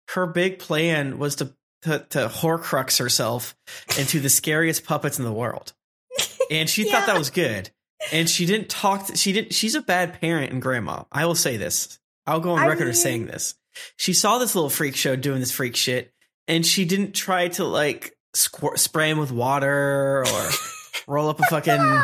her 0.09 0.25
big 0.25 0.59
plan 0.59 1.19
was 1.19 1.35
to 1.35 1.53
to, 1.83 2.05
to 2.09 2.27
Horcrux 2.27 2.99
herself 2.99 3.55
into 3.97 4.19
the 4.19 4.29
scariest 4.29 4.83
puppets 4.83 5.17
in 5.17 5.23
the 5.23 5.31
world, 5.31 5.73
and 6.51 6.69
she 6.69 6.83
thought 6.83 7.05
that 7.05 7.17
was 7.17 7.29
good. 7.29 7.69
And 8.13 8.29
she 8.29 8.45
didn't 8.45 8.69
talk. 8.69 9.07
To, 9.07 9.17
she 9.17 9.33
didn't. 9.33 9.53
She's 9.53 9.75
a 9.75 9.81
bad 9.81 10.19
parent 10.19 10.51
and 10.51 10.61
grandma. 10.61 11.03
I 11.11 11.25
will 11.25 11.35
say 11.35 11.57
this. 11.57 11.99
I'll 12.25 12.39
go 12.39 12.51
on 12.51 12.59
I 12.59 12.67
record 12.67 12.87
as 12.87 13.01
saying 13.01 13.27
this. 13.27 13.55
She 13.97 14.13
saw 14.13 14.37
this 14.37 14.55
little 14.55 14.69
freak 14.69 14.95
show 14.95 15.15
doing 15.15 15.39
this 15.39 15.51
freak 15.51 15.75
shit, 15.75 16.13
and 16.47 16.65
she 16.65 16.85
didn't 16.85 17.13
try 17.13 17.49
to 17.49 17.65
like 17.65 18.15
spray 18.33 19.09
him 19.09 19.17
with 19.17 19.31
water 19.31 20.23
or 20.23 20.49
roll 21.07 21.29
up 21.29 21.39
a 21.39 21.43
fucking 21.43 22.01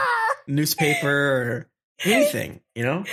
newspaper 0.48 1.08
or 1.08 1.70
anything, 2.04 2.62
you 2.76 2.84
know? 2.84 3.04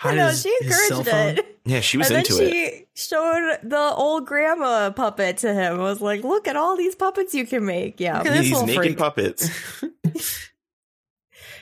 Hide 0.00 0.16
no, 0.16 0.32
she 0.32 0.56
encouraged 0.62 1.08
it. 1.08 1.58
yeah, 1.64 1.80
she 1.80 1.98
was 1.98 2.08
and 2.10 2.18
into 2.18 2.34
then 2.34 2.46
it. 2.48 2.52
she 2.52 3.08
showed 3.08 3.58
the 3.62 3.92
old 3.96 4.26
grandma 4.26 4.90
puppet 4.90 5.38
to 5.38 5.52
him. 5.52 5.80
I 5.80 5.82
was 5.82 6.00
like, 6.00 6.22
"Look 6.24 6.46
at 6.48 6.56
all 6.56 6.76
these 6.76 6.94
puppets 6.94 7.34
you 7.34 7.46
can 7.46 7.64
make." 7.66 7.98
Yeah, 8.00 8.18
Look 8.18 8.28
this 8.28 8.40
These 8.40 8.52
little 8.52 8.66
naked 8.66 8.82
freak. 8.82 8.98
puppets. 8.98 9.50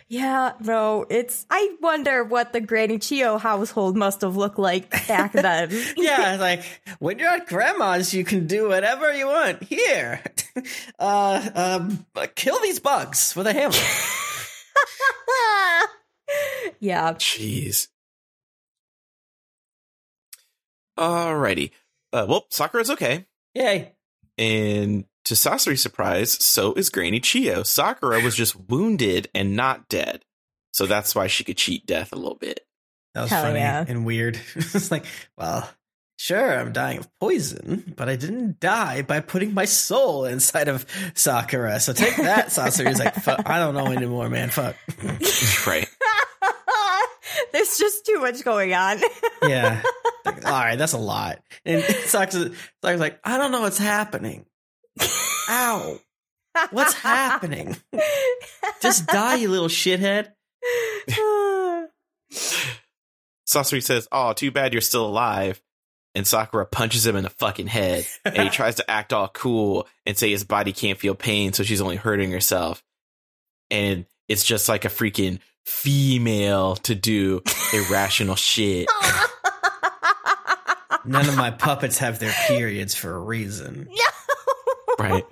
yeah. 0.08 0.52
No, 0.60 1.06
it's. 1.08 1.46
I 1.50 1.74
wonder 1.80 2.22
what 2.24 2.52
the 2.52 2.60
Granny 2.60 2.98
Chiyo 2.98 3.40
household 3.40 3.96
must 3.96 4.20
have 4.20 4.36
looked 4.36 4.58
like 4.58 4.90
back 5.08 5.32
then. 5.32 5.70
yeah, 5.96 6.36
like 6.38 6.62
when 6.98 7.18
you're 7.18 7.28
at 7.30 7.46
grandma's, 7.46 8.12
you 8.14 8.24
can 8.24 8.46
do 8.46 8.68
whatever 8.68 9.12
you 9.14 9.26
want. 9.26 9.62
Here, 9.62 10.22
uh, 10.98 11.50
um, 11.54 12.06
kill 12.34 12.60
these 12.60 12.80
bugs 12.80 13.34
with 13.34 13.46
a 13.46 13.52
hammer. 13.54 13.74
yeah. 16.80 17.14
Jeez. 17.14 17.88
Alrighty. 20.98 21.70
Uh, 22.12 22.26
well, 22.28 22.46
Sakura's 22.50 22.90
okay. 22.90 23.26
Yay! 23.54 23.92
And 24.38 25.04
to 25.24 25.34
Sasori's 25.34 25.82
surprise, 25.82 26.32
so 26.32 26.72
is 26.74 26.90
Granny 26.90 27.20
Chiyo. 27.20 27.66
Sakura 27.66 28.20
was 28.20 28.36
just 28.36 28.56
wounded 28.68 29.28
and 29.34 29.56
not 29.56 29.88
dead. 29.88 30.24
So 30.72 30.86
that's 30.86 31.14
why 31.14 31.26
she 31.26 31.44
could 31.44 31.56
cheat 31.56 31.86
death 31.86 32.12
a 32.12 32.16
little 32.16 32.36
bit. 32.36 32.60
That 33.14 33.22
was 33.22 33.30
Hell 33.30 33.44
funny 33.44 33.60
yeah. 33.60 33.84
and 33.86 34.04
weird. 34.04 34.38
it's 34.54 34.90
like, 34.90 35.06
well, 35.36 35.68
sure, 36.16 36.58
I'm 36.58 36.72
dying 36.72 36.98
of 36.98 37.08
poison, 37.20 37.94
but 37.96 38.08
I 38.08 38.16
didn't 38.16 38.60
die 38.60 39.02
by 39.02 39.20
putting 39.20 39.54
my 39.54 39.64
soul 39.64 40.24
inside 40.24 40.68
of 40.68 40.86
Sakura. 41.14 41.78
So 41.80 41.92
take 41.92 42.16
that, 42.16 42.46
Sasori. 42.48 42.88
He's 42.88 42.98
like, 42.98 43.14
fuck, 43.14 43.48
I 43.48 43.58
don't 43.58 43.74
know 43.74 43.86
anymore, 43.86 44.28
man. 44.28 44.50
Fuck. 44.50 44.76
right. 45.66 45.88
There's 47.52 47.78
just 47.78 48.06
too 48.06 48.20
much 48.20 48.42
going 48.44 48.72
on. 48.72 48.98
yeah. 49.42 49.82
Like, 50.24 50.44
all 50.44 50.52
right, 50.52 50.76
that's 50.76 50.92
a 50.92 50.98
lot. 50.98 51.40
And 51.64 51.82
Sakura's, 51.82 52.56
Sakura's 52.82 53.00
like, 53.00 53.20
I 53.24 53.38
don't 53.38 53.52
know 53.52 53.60
what's 53.60 53.78
happening. 53.78 54.46
Ow. 55.48 55.98
What's 56.70 56.94
happening? 56.94 57.76
Just 58.80 59.06
die, 59.06 59.36
you 59.36 59.48
little 59.50 59.68
shithead. 59.68 60.32
Sasori 63.46 63.82
says, 63.82 64.08
"Oh, 64.10 64.32
too 64.32 64.50
bad 64.50 64.72
you're 64.72 64.82
still 64.82 65.06
alive." 65.06 65.60
And 66.16 66.26
Sakura 66.26 66.64
punches 66.66 67.06
him 67.06 67.14
in 67.14 67.24
the 67.24 67.30
fucking 67.30 67.66
head, 67.66 68.06
and 68.24 68.38
he 68.38 68.48
tries 68.48 68.76
to 68.76 68.90
act 68.90 69.12
all 69.12 69.28
cool 69.28 69.86
and 70.06 70.16
say 70.16 70.30
his 70.30 70.44
body 70.44 70.72
can't 70.72 70.98
feel 70.98 71.14
pain, 71.14 71.52
so 71.52 71.62
she's 71.62 71.82
only 71.82 71.96
hurting 71.96 72.32
herself. 72.32 72.82
And 73.70 74.06
it's 74.26 74.42
just 74.42 74.66
like 74.68 74.86
a 74.86 74.88
freaking 74.88 75.40
female 75.66 76.76
to 76.76 76.94
do 76.94 77.42
irrational 77.74 78.34
shit. 78.34 78.88
None 81.04 81.28
of 81.28 81.36
my 81.36 81.50
puppets 81.50 81.98
have 81.98 82.18
their 82.18 82.32
periods 82.48 82.94
for 82.94 83.14
a 83.14 83.20
reason. 83.20 83.86
Right. 84.98 85.24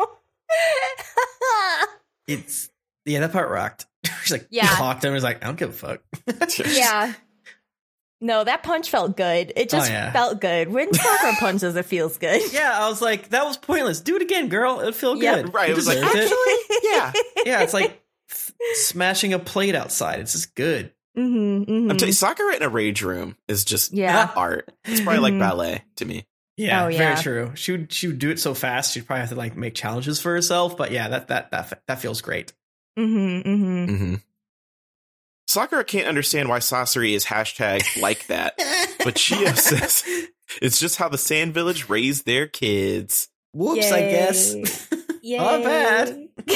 It's 2.29 2.69
yeah, 3.07 3.21
that 3.21 3.33
part 3.33 3.49
rocked. 3.51 3.87
She's 4.23 4.33
like, 4.33 4.47
Yeah. 4.51 4.69
he 4.69 4.77
talked 4.77 5.01
to 5.03 5.09
him. 5.09 5.15
He's 5.15 5.25
like, 5.25 5.43
I 5.43 5.47
don't 5.47 5.59
give 5.59 5.71
a 5.71 5.73
fuck. 5.73 6.01
yeah. 6.67 7.15
No, 8.21 8.43
that 8.45 8.63
punch 8.63 8.91
felt 8.91 9.17
good. 9.17 9.53
It 9.57 9.69
just 9.69 9.91
Oh, 9.91 9.93
yeah. 9.93 10.13
felt 10.13 10.41
good. 10.41 10.69
When 10.71 10.93
Sakura 10.95 11.35
punches, 11.39 11.77
it 11.77 11.85
feels 11.85 12.17
good. 12.17 12.41
Yeah, 12.53 12.73
I 12.85 12.89
was 12.89 13.03
like, 13.03 13.31
that 13.31 13.45
was 13.45 13.57
pointless. 13.57 14.01
Do 14.01 14.17
it 14.17 14.23
again, 14.23 14.49
girl. 14.49 14.81
It'll 14.81 14.93
feel 14.93 15.17
Yeah. 15.23 15.43
good. 15.43 15.53
Right. 15.55 15.69
You 15.69 15.75
It 15.75 15.77
was 15.77 15.87
like, 15.87 15.99
deserved 15.99 16.17
it. 16.17 16.23
actually, 16.33 16.79
yeah. 16.91 17.13
yeah, 17.45 17.63
it's 17.63 17.75
like 17.75 18.03
f- 18.31 18.53
smashing 18.75 19.35
a 19.35 19.39
plate 19.39 19.75
outside. 19.75 20.21
It's 20.21 20.33
just 20.33 20.55
good. 20.55 20.93
Mm-hmm, 21.19 21.63
mm-hmm. 21.71 21.91
I'm 21.91 21.97
telling 21.99 22.09
you, 22.09 22.13
Sakura 22.13 22.57
in 22.57 22.63
a 22.63 22.69
rage 22.69 23.03
room 23.03 23.37
is 23.47 23.65
just 23.65 23.93
Yeah. 23.93 24.31
art. 24.35 24.71
It's 24.85 25.01
probably 25.01 25.21
like 25.21 25.35
Mhm. 25.35 25.39
ballet 25.41 25.85
to 25.97 26.05
me. 26.05 26.27
Yeah, 26.57 26.85
Oh, 26.85 26.89
yeah. 26.89 26.99
very 26.99 27.23
true. 27.23 27.53
She 27.57 27.73
would 27.73 27.93
she 27.93 28.07
would 28.07 28.19
do 28.19 28.31
it 28.31 28.39
so 28.41 28.55
fast. 28.55 28.93
She'd 28.95 29.07
probably 29.07 29.21
have 29.21 29.29
to 29.31 29.35
like 29.37 29.57
make 29.57 29.75
challenges 29.75 30.21
for 30.21 30.33
herself. 30.33 30.77
But 30.77 30.93
yeah, 30.93 31.09
that 31.09 31.29
that 31.29 31.51
that 31.51 31.83
that 31.89 32.01
feels 32.01 32.21
great. 32.21 32.53
mm-hmm, 32.99 33.49
mm-hmm. 33.49 33.95
Mm-hmm. 33.95 34.15
Sakura 35.55 35.85
can't 35.85 36.09
understand 36.09 36.49
why 36.49 36.59
Sasori 36.59 37.13
is 37.15 37.25
hashtag 37.25 38.03
like 38.03 38.27
that, 38.27 38.55
but 39.05 39.15
Chiyo 39.15 39.57
says 39.57 40.03
it's 40.61 40.81
just 40.81 40.97
how 40.97 41.09
the 41.09 41.17
Sand 41.17 41.55
Village 41.55 41.89
raised 41.89 42.27
their 42.27 42.49
kids. 42.49 43.29
Whoops, 43.53 43.93
I 43.93 44.01
guess. 44.01 44.53
Yay. 45.23 45.39
Not 45.39 45.63
bad. 45.63 46.29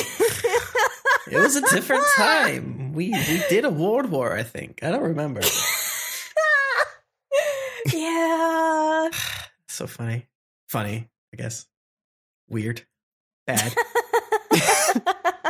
It 1.31 1.37
was 1.37 1.57
a 1.57 1.61
different 1.61 2.05
time. 2.17 2.95
We 2.95 3.11
we 3.11 3.43
did 3.51 3.67
a 3.67 3.71
world 3.71 4.11
war, 4.11 4.35
I 4.35 4.43
think. 4.43 4.83
I 4.83 4.91
don't 4.91 5.03
remember. 5.03 5.43
yeah. 7.93 9.11
So 9.69 9.87
funny. 9.87 10.27
Funny, 10.69 11.09
I 11.33 11.37
guess. 11.37 11.67
Weird. 12.49 12.83
Bad. 13.47 13.73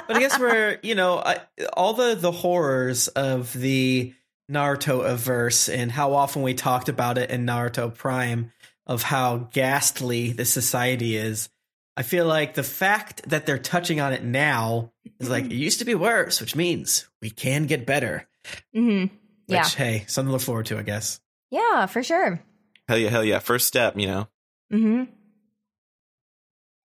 But 0.07 0.17
I 0.17 0.21
guess 0.21 0.39
we're, 0.39 0.79
you 0.83 0.95
know, 0.95 1.19
I, 1.19 1.41
all 1.73 1.95
the 1.95 2.15
the 2.15 2.33
horrors 2.33 3.09
of 3.09 3.53
the 3.53 4.15
Narutoverse 4.51 5.73
and 5.73 5.91
how 5.91 6.15
often 6.15 6.43
we 6.43 6.55
talked 6.55 6.89
about 6.89 7.19
it 7.19 7.31
in 7.31 7.47
Naruto 7.47 7.95
Prime 7.95 8.53
of 8.87 9.03
how 9.03 9.49
ghastly 9.53 10.33
the 10.33 10.45
society 10.45 11.17
is. 11.17 11.49
I 11.97 12.03
feel 12.03 12.27
like 12.27 12.55
the 12.55 12.63
fact 12.63 13.29
that 13.29 13.45
they're 13.45 13.59
touching 13.59 14.01
on 14.01 14.13
it 14.13 14.23
now 14.23 14.93
is 15.19 15.29
like 15.29 15.47
it 15.47 15.53
used 15.53 15.81
to 15.81 15.85
be 15.85 15.95
worse, 15.97 16.41
which 16.41 16.55
means 16.55 17.07
we 17.21 17.31
can 17.31 17.67
get 17.67 17.87
better. 17.87 18.29
hmm 18.73 19.01
Which 19.03 19.11
Yeah. 19.49 19.65
hey, 19.69 20.05
something 20.07 20.29
to 20.29 20.33
look 20.33 20.43
forward 20.43 20.67
to, 20.67 20.79
I 20.79 20.83
guess. 20.83 21.21
Yeah, 21.51 21.87
for 21.87 22.03
sure. 22.03 22.41
Hell 22.87 22.99
yeah, 22.99 23.11
hell 23.11 23.25
yeah. 23.25 23.41
First 23.41 23.67
step, 23.67 23.99
you 23.99 24.07
know. 24.07 24.29
hmm 24.71 25.05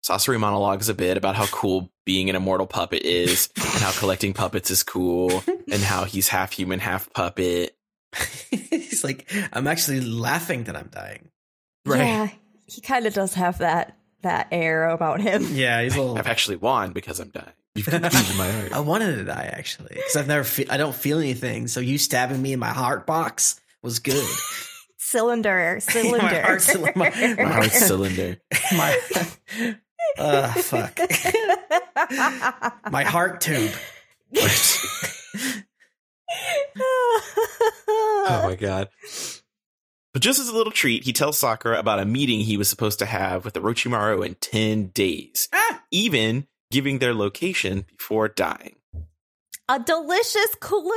Sasori 0.03 0.39
monologues 0.39 0.89
a 0.89 0.93
bit 0.93 1.17
about 1.17 1.35
how 1.35 1.45
cool 1.47 1.91
being 2.05 2.30
an 2.30 2.35
immortal 2.35 2.67
puppet 2.67 3.03
is, 3.03 3.49
and 3.55 3.65
how 3.65 3.91
collecting 3.91 4.34
puppets 4.34 4.71
is 4.71 4.84
cool, 4.84 5.43
and 5.71 5.81
how 5.81 6.05
he's 6.05 6.27
half 6.30 6.51
human, 6.53 6.80
half 6.80 7.11
puppet. 7.13 7.76
He's 8.49 9.03
like, 9.03 9.31
I'm 9.53 9.67
actually 9.67 10.01
laughing 10.01 10.63
that 10.63 10.76
I'm 10.76 10.88
dying. 10.91 11.30
Yeah, 11.85 12.30
he 12.65 12.81
kind 12.81 13.05
of 13.05 13.13
does 13.13 13.35
have 13.35 13.59
that 13.59 13.95
that 14.23 14.47
air 14.51 14.89
about 14.89 15.21
him. 15.21 15.45
Yeah, 15.51 15.81
he's 15.84 15.95
a 15.95 15.99
little. 16.01 16.17
I've 16.17 16.27
actually 16.27 16.57
won 16.57 16.91
because 16.91 17.19
I'm 17.19 17.30
dying. 17.30 17.45
You've 17.76 17.85
completed 17.85 18.35
my 18.38 18.61
art. 18.63 18.71
I 18.73 18.80
wanted 18.80 19.15
to 19.17 19.23
die 19.26 19.49
actually 19.53 19.89
because 19.95 20.15
I've 20.15 20.27
never. 20.27 20.43
Fe- 20.43 20.67
I 20.69 20.77
don't 20.77 20.95
feel 20.95 21.19
anything. 21.19 21.67
So 21.67 21.80
you 21.80 21.97
stabbing 21.99 22.41
me 22.41 22.51
in 22.53 22.59
my 22.59 22.69
heart 22.69 23.05
box 23.05 23.61
was 23.84 23.99
good. 23.99 24.27
Cylinder, 24.97 25.77
cylinder. 25.81 26.17
my 26.26 26.39
heart, 26.39 26.61
cylinder. 26.61 26.93
My, 26.95 27.09
My 27.38 27.51
heart 27.51 27.71
cylinder. 27.71 28.38
my 28.76 28.97
uh, 30.18 30.52
fuck. 30.53 30.99
my 32.91 33.03
heart 33.03 33.41
tube. 33.41 33.72
Oh 37.91 38.41
my 38.44 38.56
god. 38.56 38.90
But 40.14 40.22
just 40.22 40.40
as 40.40 40.48
a 40.49 40.56
little 40.56 40.72
treat, 40.72 41.03
he 41.03 41.14
tells 41.14 41.38
Sakura 41.38 41.80
about 41.80 41.99
a 41.99 42.06
meeting 42.06 42.40
he 42.41 42.57
was 42.57 42.68
supposed 42.69 42.99
to 42.99 43.06
have 43.06 43.45
with 43.45 43.53
the 43.53 43.61
Orochimaru 43.61 44.26
in 44.26 44.36
10 44.36 44.88
days, 44.88 45.48
Ah! 45.53 45.84
even 45.91 46.48
giving 46.72 46.99
their 46.99 47.14
location 47.14 47.86
before 47.98 48.27
dying. 48.27 48.76
A 49.70 49.80
delicious 49.80 50.56
clue. 50.60 50.90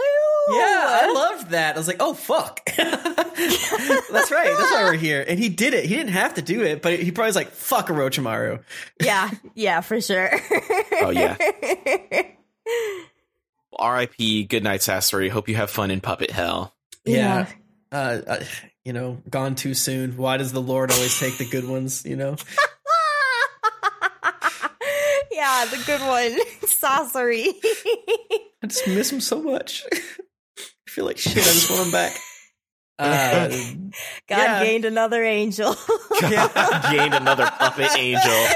Yeah, 0.48 0.56
I 0.56 1.12
loved 1.14 1.50
that. 1.50 1.74
I 1.74 1.78
was 1.78 1.86
like, 1.86 1.98
oh 2.00 2.14
fuck. 2.14 2.64
That's 2.76 2.88
right. 2.88 4.10
That's 4.10 4.70
why 4.70 4.84
we're 4.84 4.94
here. 4.94 5.22
And 5.28 5.38
he 5.38 5.50
did 5.50 5.74
it. 5.74 5.84
He 5.84 5.94
didn't 5.94 6.14
have 6.14 6.34
to 6.34 6.42
do 6.42 6.62
it, 6.62 6.80
but 6.80 6.98
he 6.98 7.10
probably 7.12 7.28
was 7.28 7.36
like, 7.36 7.50
fuck 7.50 7.88
Orochimaru. 7.88 8.62
yeah, 9.02 9.30
yeah, 9.54 9.82
for 9.82 10.00
sure. 10.00 10.30
Oh, 11.02 11.10
yeah. 11.10 11.36
RIP, 13.78 14.48
good 14.48 14.64
night, 14.64 14.80
Sasori. 14.80 15.28
Hope 15.28 15.50
you 15.50 15.56
have 15.56 15.70
fun 15.70 15.90
in 15.90 16.00
puppet 16.00 16.30
hell. 16.30 16.74
Yeah. 17.04 17.48
Uh, 17.90 18.20
uh, 18.26 18.44
you 18.84 18.94
know, 18.94 19.20
gone 19.28 19.54
too 19.54 19.74
soon. 19.74 20.16
Why 20.16 20.38
does 20.38 20.52
the 20.52 20.62
Lord 20.62 20.90
always 20.90 21.18
take 21.20 21.36
the 21.36 21.46
good 21.46 21.68
ones? 21.68 22.06
You 22.06 22.16
know, 22.16 22.36
yeah, 25.42 25.64
the 25.66 25.82
good 25.84 26.00
one, 26.02 26.38
Sasori. 26.62 27.48
I 28.62 28.66
just 28.68 28.86
miss 28.86 29.10
him 29.12 29.20
so 29.20 29.42
much. 29.42 29.84
I 29.92 29.98
feel 30.88 31.04
like 31.04 31.18
shit. 31.18 31.32
I 31.38 31.40
just 31.40 31.68
want 31.70 31.86
him 31.86 31.90
back. 31.90 32.12
Uh, 32.98 33.48
God 33.48 33.92
Yeah. 34.38 34.62
gained 34.64 34.84
another 34.84 35.24
angel. 35.24 35.74
God, 36.20 36.92
gained 36.92 37.14
another 37.14 37.46
puppet 37.58 37.90
angel. 37.98 38.30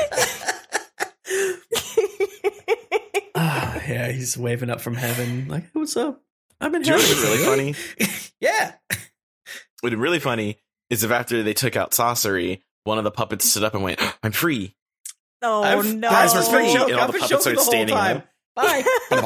ah, 3.35 3.81
yeah, 3.89 4.13
he's 4.13 4.37
waving 4.39 4.71
up 4.71 4.81
from 4.81 4.95
heaven, 4.95 5.49
like, 5.49 5.65
"Hey, 5.65 5.71
"What's 5.73 5.97
up? 5.97 6.23
I'm 6.61 6.73
in 6.75 6.83
Do 6.83 6.91
you 6.93 6.97
know 6.97 7.03
really 7.03 7.45
funny? 7.45 7.75
yeah, 8.41 8.73
What'd 9.81 9.99
be 9.99 10.03
really 10.03 10.21
funny 10.21 10.59
is 10.89 11.03
if 11.05 11.11
after 11.11 11.43
they 11.43 11.53
took 11.53 11.77
out 11.77 11.91
Sasori, 11.91 12.61
one 12.85 12.97
of 12.99 13.05
the 13.05 13.11
puppets 13.11 13.45
stood 13.51 13.65
up 13.65 13.75
and 13.75 13.83
went, 13.83 14.01
I'm 14.23 14.33
free. 14.33 14.75
Oh 15.43 15.63
I've- 15.63 15.95
no! 15.95 16.09
Guys, 16.11 16.33
we're 16.35 16.41
I've 16.41 16.49
free. 16.49 16.73
been 16.73 16.83
And 16.83 16.93
all 16.95 17.01
I've 17.01 17.07
the 17.09 17.13
been 17.13 17.21
puppets 17.23 17.45
joking 17.45 17.59
started 17.59 17.61
standing 17.61 17.95
time. 17.97 18.23
Bye. 18.55 18.85
I 19.11 19.21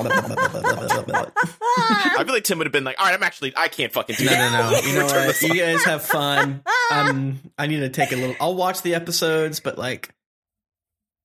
feel 2.25 2.35
like 2.35 2.43
Tim 2.45 2.59
would 2.59 2.67
have 2.67 2.73
been 2.73 2.83
like, 2.83 2.99
all 2.99 3.07
right, 3.07 3.15
I'm 3.15 3.23
actually, 3.23 3.53
I 3.57 3.69
can't 3.69 3.93
fucking 3.93 4.17
do 4.17 4.25
No, 4.25 4.31
that. 4.33 4.53
no, 4.53 4.71
no. 4.73 4.81
You 4.89 4.95
know 4.99 5.05
what? 5.07 5.41
You 5.43 5.55
guys 5.55 5.85
have 5.85 6.03
fun. 6.05 6.63
Um, 6.93 7.39
I 7.57 7.69
need 7.69 7.79
to 7.79 7.89
take 7.91 8.11
a 8.11 8.17
little. 8.17 8.35
I'll 8.41 8.57
watch 8.57 8.83
the 8.83 8.97
episodes, 8.97 9.61
but 9.61 9.79
like, 9.79 10.13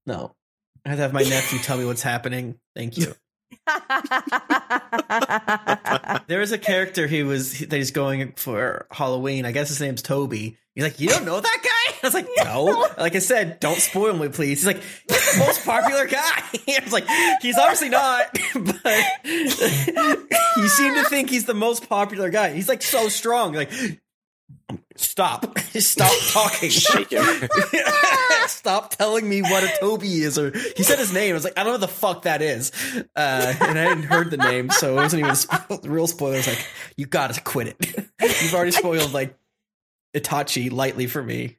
no. 0.06 0.36
I 0.86 0.90
have 0.90 1.00
to 1.00 1.02
have 1.02 1.14
my 1.14 1.24
nephew 1.24 1.58
tell 1.60 1.78
me 1.80 1.86
what's 1.86 2.04
happening. 2.04 2.60
Thank 2.76 2.98
you. 3.00 3.16
There 6.28 6.42
is 6.42 6.52
a 6.52 6.58
character 6.60 7.08
he 7.08 7.24
was 7.24 7.58
that 7.60 7.76
he's 7.76 7.90
going 7.92 8.34
for 8.34 8.86
Halloween. 8.92 9.46
I 9.46 9.52
guess 9.52 9.70
his 9.70 9.82
name's 9.82 10.02
Toby. 10.04 10.58
He's 10.76 10.84
like, 10.84 11.00
you 11.00 11.08
don't 11.10 11.26
know 11.26 11.40
that 11.40 11.60
guy? 11.64 11.70
I 12.06 12.08
was 12.08 12.14
like, 12.14 12.28
no. 12.44 12.88
Like 12.98 13.16
I 13.16 13.20
said, 13.20 13.60
don't 13.60 13.80
spoil 13.80 14.16
me, 14.16 14.30
please. 14.30 14.60
He's 14.60 14.68
like, 14.68 14.82
he's 15.10 15.34
the 15.34 15.40
most 15.40 15.66
popular 15.66 16.06
guy. 16.06 16.22
I 16.68 16.80
was 16.84 16.94
like, 16.94 17.06
he's 17.42 17.58
obviously 17.58 17.90
not, 17.90 18.28
but 18.54 19.06
you 19.26 20.68
seem 20.68 20.94
to 20.96 21.04
think 21.10 21.30
he's 21.30 21.46
the 21.46 21.54
most 21.56 21.90
popular 21.90 22.30
guy. 22.30 22.54
He's 22.54 22.70
like 22.70 22.82
so 22.84 23.10
strong. 23.10 23.54
Like, 23.54 23.72
stop, 24.96 25.58
stop 25.60 26.14
talking. 26.32 26.70
Stop 28.48 28.92
telling 28.92 29.28
me 29.28 29.42
what 29.42 29.64
a 29.64 29.72
Toby 29.80 30.22
is. 30.22 30.38
Or 30.38 30.52
he 30.78 30.84
said 30.84 31.00
his 31.00 31.12
name. 31.14 31.32
I 31.32 31.34
was 31.34 31.44
like, 31.44 31.58
I 31.58 31.64
don't 31.64 31.74
know 31.74 31.80
what 31.80 31.82
the 31.82 31.88
fuck 31.88 32.22
that 32.24 32.42
is, 32.42 32.72
uh, 33.16 33.54
and 33.60 33.80
I 33.80 33.84
hadn't 33.84 34.04
heard 34.04 34.30
the 34.30 34.38
name, 34.38 34.70
so 34.70 34.92
it 34.92 34.96
wasn't 34.96 35.22
even 35.22 35.32
a 35.32 35.34
spo- 35.34 35.90
real 35.90 36.08
spoiler. 36.08 36.36
I 36.36 36.38
was 36.38 36.48
like, 36.48 36.68
you 36.98 37.08
gotta 37.08 37.42
quit 37.42 37.76
it. 37.80 38.06
You've 38.22 38.54
already 38.54 38.72
spoiled 38.72 39.14
like 39.14 39.36
Itachi 40.16 40.72
lightly 40.72 41.08
for 41.08 41.22
me. 41.22 41.58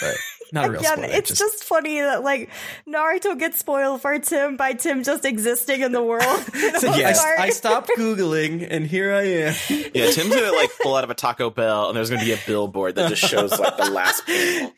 But 0.00 0.16
Not 0.54 0.66
a 0.66 0.70
real 0.70 0.80
Again, 0.80 0.98
spoiler. 0.98 1.12
it's 1.12 1.36
just, 1.36 1.64
funny 1.64 2.00
that 2.00 2.22
like 2.22 2.48
Naruto 2.86 3.36
gets 3.36 3.58
spoiled 3.58 4.00
for 4.00 4.16
Tim 4.20 4.56
by 4.56 4.74
Tim 4.74 5.02
just 5.02 5.24
existing 5.24 5.80
in 5.80 5.90
the 5.92 6.02
world. 6.02 6.22
So, 6.78 6.90
I 6.90 6.98
yeah, 6.98 7.14
I, 7.38 7.42
I 7.44 7.50
stopped 7.50 7.90
googling, 7.96 8.66
and 8.68 8.86
here 8.86 9.12
I 9.12 9.22
am. 9.22 9.54
Yeah, 9.68 10.10
Tim's 10.10 10.34
gonna 10.34 10.52
like 10.52 10.70
pull 10.82 10.96
out 10.96 11.04
of 11.04 11.10
a 11.10 11.14
Taco 11.14 11.50
Bell, 11.50 11.88
and 11.88 11.96
there's 11.96 12.10
gonna 12.10 12.24
be 12.24 12.32
a 12.32 12.38
billboard 12.46 12.94
that 12.96 13.08
just 13.08 13.22
shows 13.22 13.58
like 13.58 13.76
the 13.76 13.90
last 13.90 14.26
panel. 14.26 14.72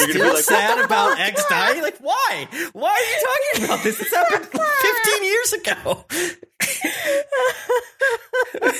You're 0.00 0.08
gonna 0.08 0.24
be 0.24 0.34
like, 0.34 0.44
sad 0.44 0.84
about 0.84 1.18
X 1.18 1.44
dying. 1.48 1.82
Like, 1.82 1.98
why? 1.98 2.48
Why 2.72 2.90
are 2.90 2.98
you 2.98 3.26
talking 3.54 3.64
about 3.64 3.84
this? 3.84 3.98
This 3.98 4.12
happened 4.14 4.44
15 4.46 5.24
years 5.24 5.52
ago. 5.52 6.04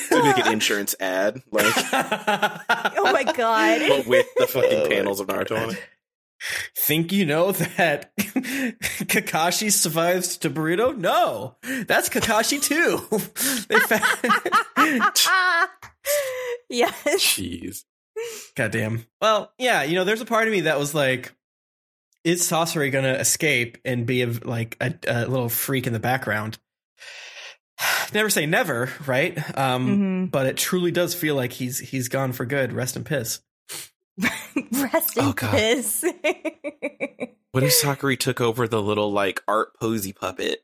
Gonna 0.09 0.23
make 0.23 0.45
an 0.45 0.53
insurance 0.53 0.95
ad, 0.99 1.41
like 1.51 1.65
oh 1.75 3.11
my 3.11 3.23
god. 3.35 3.81
but 3.87 4.07
with 4.07 4.27
the 4.37 4.47
fucking 4.47 4.89
panels 4.89 5.19
of 5.19 5.27
Naruto 5.27 5.61
on 5.61 5.71
it. 5.71 5.81
Think 6.77 7.11
you 7.11 7.25
know 7.25 7.51
that 7.51 8.15
Kakashi 8.17 9.71
survives 9.71 10.37
to 10.37 10.49
Boruto? 10.49 10.97
No, 10.97 11.57
that's 11.85 12.07
Kakashi 12.09 12.61
too. 12.61 12.99
they 13.67 13.79
found. 13.79 14.01
yes. 16.69 17.03
Jeez. 17.05 17.83
Goddamn. 18.55 19.05
Well, 19.21 19.51
yeah, 19.57 19.83
you 19.83 19.95
know, 19.95 20.03
there's 20.03 20.21
a 20.21 20.25
part 20.25 20.47
of 20.47 20.51
me 20.53 20.61
that 20.61 20.79
was 20.79 20.93
like, 20.95 21.33
is 22.23 22.41
Sasori 22.41 22.91
gonna 22.91 23.13
escape 23.13 23.77
and 23.85 24.05
be 24.05 24.21
a, 24.23 24.27
like 24.27 24.75
a, 24.81 24.93
a 25.07 25.25
little 25.27 25.49
freak 25.49 25.87
in 25.87 25.93
the 25.93 25.99
background? 25.99 26.57
never 28.13 28.29
say 28.29 28.45
never, 28.45 28.89
right? 29.07 29.37
Um, 29.57 30.27
Mhm. 30.27 30.31
but 30.31 30.45
it 30.47 30.57
truly 30.57 30.91
does 30.91 31.13
feel 31.15 31.35
like 31.35 31.53
he's 31.53 31.79
he's 31.79 32.09
gone 32.09 32.33
for 32.33 32.45
good. 32.45 32.73
Rest 32.73 32.95
in 32.97 33.03
piss. 33.03 33.39
Rest 34.71 35.17
in 35.17 35.23
Oh, 35.25 35.33
God. 35.33 35.51
piss. 35.51 36.03
What 37.51 37.63
if 37.63 37.73
Sakura 37.73 38.15
took 38.15 38.41
over 38.41 38.67
the 38.67 38.81
little 38.81 39.11
like 39.11 39.41
art 39.47 39.69
posy 39.79 40.13
puppet 40.13 40.59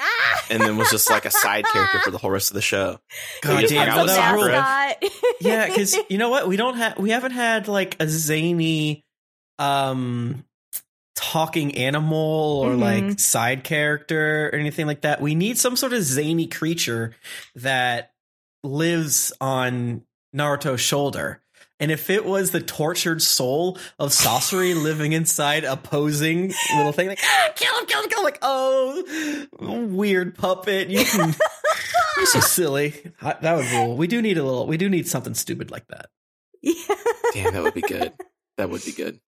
ah! 0.00 0.44
and 0.50 0.60
then 0.62 0.76
was 0.76 0.90
just 0.90 1.08
like 1.10 1.24
a 1.24 1.30
side 1.30 1.64
character 1.72 2.00
for 2.00 2.10
the 2.10 2.18
whole 2.18 2.30
rest 2.30 2.50
of 2.50 2.54
the 2.54 2.62
show? 2.62 2.98
God 3.42 3.66
damn, 3.68 3.88
hung 3.88 4.06
no, 4.06 4.12
that 4.12 4.36
would 4.36 4.46
rule. 4.46 4.54
Sakura. 4.54 4.96
yeah, 5.40 5.66
because 5.68 5.96
you 6.08 6.18
know 6.18 6.28
what? 6.30 6.48
We 6.48 6.56
don't 6.56 6.76
have 6.76 6.98
we 6.98 7.10
haven't 7.10 7.32
had 7.32 7.68
like 7.68 7.96
a 8.00 8.08
zany 8.08 9.04
um 9.58 10.44
talking 11.14 11.76
animal 11.76 12.60
or 12.64 12.70
Mhm. 12.72 12.80
like 13.10 13.20
side 13.20 13.64
character 13.64 14.48
or 14.48 14.54
anything 14.56 14.86
like 14.86 15.00
that. 15.02 15.20
We 15.20 15.34
need 15.34 15.56
some 15.58 15.76
sort 15.76 15.92
of 15.94 16.02
zany 16.02 16.46
creature 16.46 17.14
that 17.54 18.12
lives 18.62 19.32
on 19.40 20.02
Naruto's 20.34 20.80
shoulder. 20.80 21.40
And 21.78 21.90
if 21.90 22.08
it 22.08 22.24
was 22.24 22.50
the 22.50 22.60
tortured 22.60 23.20
soul 23.20 23.78
of 23.98 24.10
Sasori 24.10 24.74
living 24.82 25.12
inside 25.12 25.64
a 25.64 25.76
posing 25.76 26.52
little 26.76 26.92
thing, 26.92 27.08
like 27.08 27.20
ah, 27.22 27.50
kill 27.54 27.78
him, 27.78 27.86
kill 27.86 28.02
him, 28.02 28.08
kill 28.08 28.18
him, 28.20 28.24
like 28.24 28.38
oh, 28.42 29.46
weird 29.86 30.36
puppet, 30.36 30.88
you 30.88 31.04
can. 31.04 31.34
You're 32.16 32.26
so 32.26 32.40
silly. 32.40 32.94
That 33.20 33.56
would 33.56 33.70
rule. 33.72 33.96
We 33.96 34.06
do 34.06 34.22
need 34.22 34.38
a 34.38 34.42
little. 34.42 34.66
We 34.66 34.78
do 34.78 34.88
need 34.88 35.06
something 35.06 35.34
stupid 35.34 35.70
like 35.70 35.86
that. 35.88 36.06
Yeah. 36.62 36.94
Damn, 37.34 37.52
that 37.52 37.62
would 37.62 37.74
be 37.74 37.82
good. 37.82 38.12
That 38.56 38.70
would 38.70 38.84
be 38.84 38.92
good. 38.92 39.20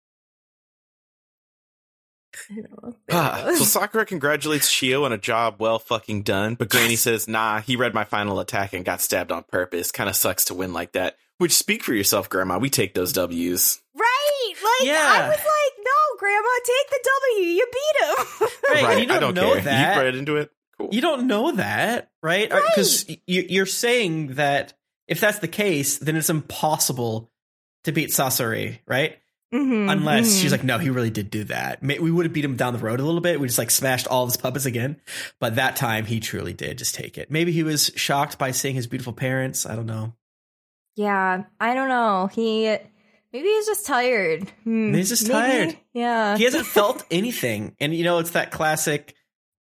Ah, 3.12 3.52
so 3.58 3.64
Sakura 3.64 4.06
congratulates 4.06 4.70
Chiyo 4.70 5.04
on 5.04 5.12
a 5.12 5.18
job 5.18 5.56
well 5.60 5.80
fucking 5.80 6.24
done, 6.24 6.56
but 6.56 6.70
Granny 6.70 6.96
says, 6.96 7.28
nah, 7.28 7.60
he 7.60 7.76
read 7.76 7.94
my 7.94 8.04
final 8.04 8.40
attack 8.40 8.74
and 8.74 8.86
got 8.86 9.02
stabbed 9.02 9.32
on 9.32 9.44
purpose. 9.44 9.92
Kind 9.92 10.10
of 10.10 10.16
sucks 10.16 10.46
to 10.46 10.54
win 10.54 10.72
like 10.72 10.94
that. 10.94 11.18
Which 11.40 11.54
speak 11.54 11.84
for 11.84 11.94
yourself, 11.94 12.30
Grandma. 12.30 12.58
We 12.58 12.70
take 12.70 12.94
those 12.94 13.14
W's. 13.14 13.82
Right. 13.96 14.54
Like 14.56 14.88
Yeah. 14.88 14.96
I 15.00 15.30
was 15.30 15.38
like, 15.38 15.74
no, 15.84 16.18
Grandma, 16.20 16.50
take 16.66 16.90
the 16.90 17.10
W. 17.36 17.48
You 17.50 17.68
beat 17.72 18.04
him. 18.04 18.48
Right, 18.74 18.92
and 18.94 19.00
you 19.02 19.08
don't 19.08 19.22
don't 19.22 19.36
know 19.36 19.54
care. 19.54 19.62
that. 19.64 19.96
You 19.98 20.02
read 20.04 20.16
into 20.16 20.36
it. 20.38 20.52
Cool. 20.78 20.90
You 20.92 21.02
don't 21.02 21.28
know 21.28 21.52
that, 21.54 22.12
right? 22.22 22.50
Because 22.50 23.08
you, 23.26 23.46
you're 23.50 23.66
saying 23.66 24.34
that 24.36 24.74
if 25.08 25.20
that's 25.20 25.40
the 25.40 25.48
case, 25.48 25.98
then 26.00 26.16
it's 26.16 26.30
impossible 26.30 27.32
to 27.86 27.92
beat 27.92 28.10
Sasori, 28.10 28.80
right? 28.88 29.18
Mhm, 29.54 29.90
Unless 29.90 30.28
mhm. 30.28 30.42
she's 30.42 30.52
like, 30.52 30.64
no, 30.66 30.78
he 30.78 30.90
really 30.90 31.10
did 31.10 31.30
do 31.30 31.46
that. 31.46 31.82
We 31.82 32.12
would 32.12 32.26
have 32.26 32.34
beat 32.34 32.44
him 32.44 32.58
down 32.58 32.74
the 32.74 32.80
road 32.80 33.00
a 33.00 33.04
little 33.06 33.22
bit. 33.22 33.40
We 33.40 33.48
just 33.48 33.58
like 33.58 33.72
smashed 33.72 34.06
all 34.08 34.24
of 34.24 34.30
his 34.30 34.38
puppets 34.38 34.66
again. 34.66 35.00
But 35.40 35.56
that 35.56 35.78
time 35.78 36.06
he 36.06 36.20
truly 36.20 36.54
did 36.54 36.78
just 36.78 36.96
take 36.96 37.18
it. 37.18 37.32
Maybe 37.32 37.52
he 37.54 37.64
was 37.64 37.90
shocked 37.96 38.38
by 38.38 38.52
seeing 38.52 38.76
his 38.76 38.88
beautiful 38.88 39.14
parents. 39.14 39.66
I 39.66 39.76
don't 39.78 39.86
know. 39.86 40.14
Yeah, 40.98 41.44
I 41.60 41.74
don't 41.76 41.90
know. 41.90 42.28
He 42.34 42.64
maybe 43.32 43.48
he's 43.48 43.66
just 43.68 43.86
tired. 43.86 44.50
Hmm, 44.64 44.94
He's 44.94 45.10
just 45.10 45.28
maybe. 45.28 45.34
tired. 45.72 45.78
Yeah. 45.94 46.38
he 46.38 46.44
hasn't 46.44 46.66
felt 46.68 47.06
anything. 47.12 47.76
And 47.80 47.94
you 47.96 48.04
know, 48.04 48.18
it's 48.20 48.32
that 48.32 48.52
classic 48.52 49.14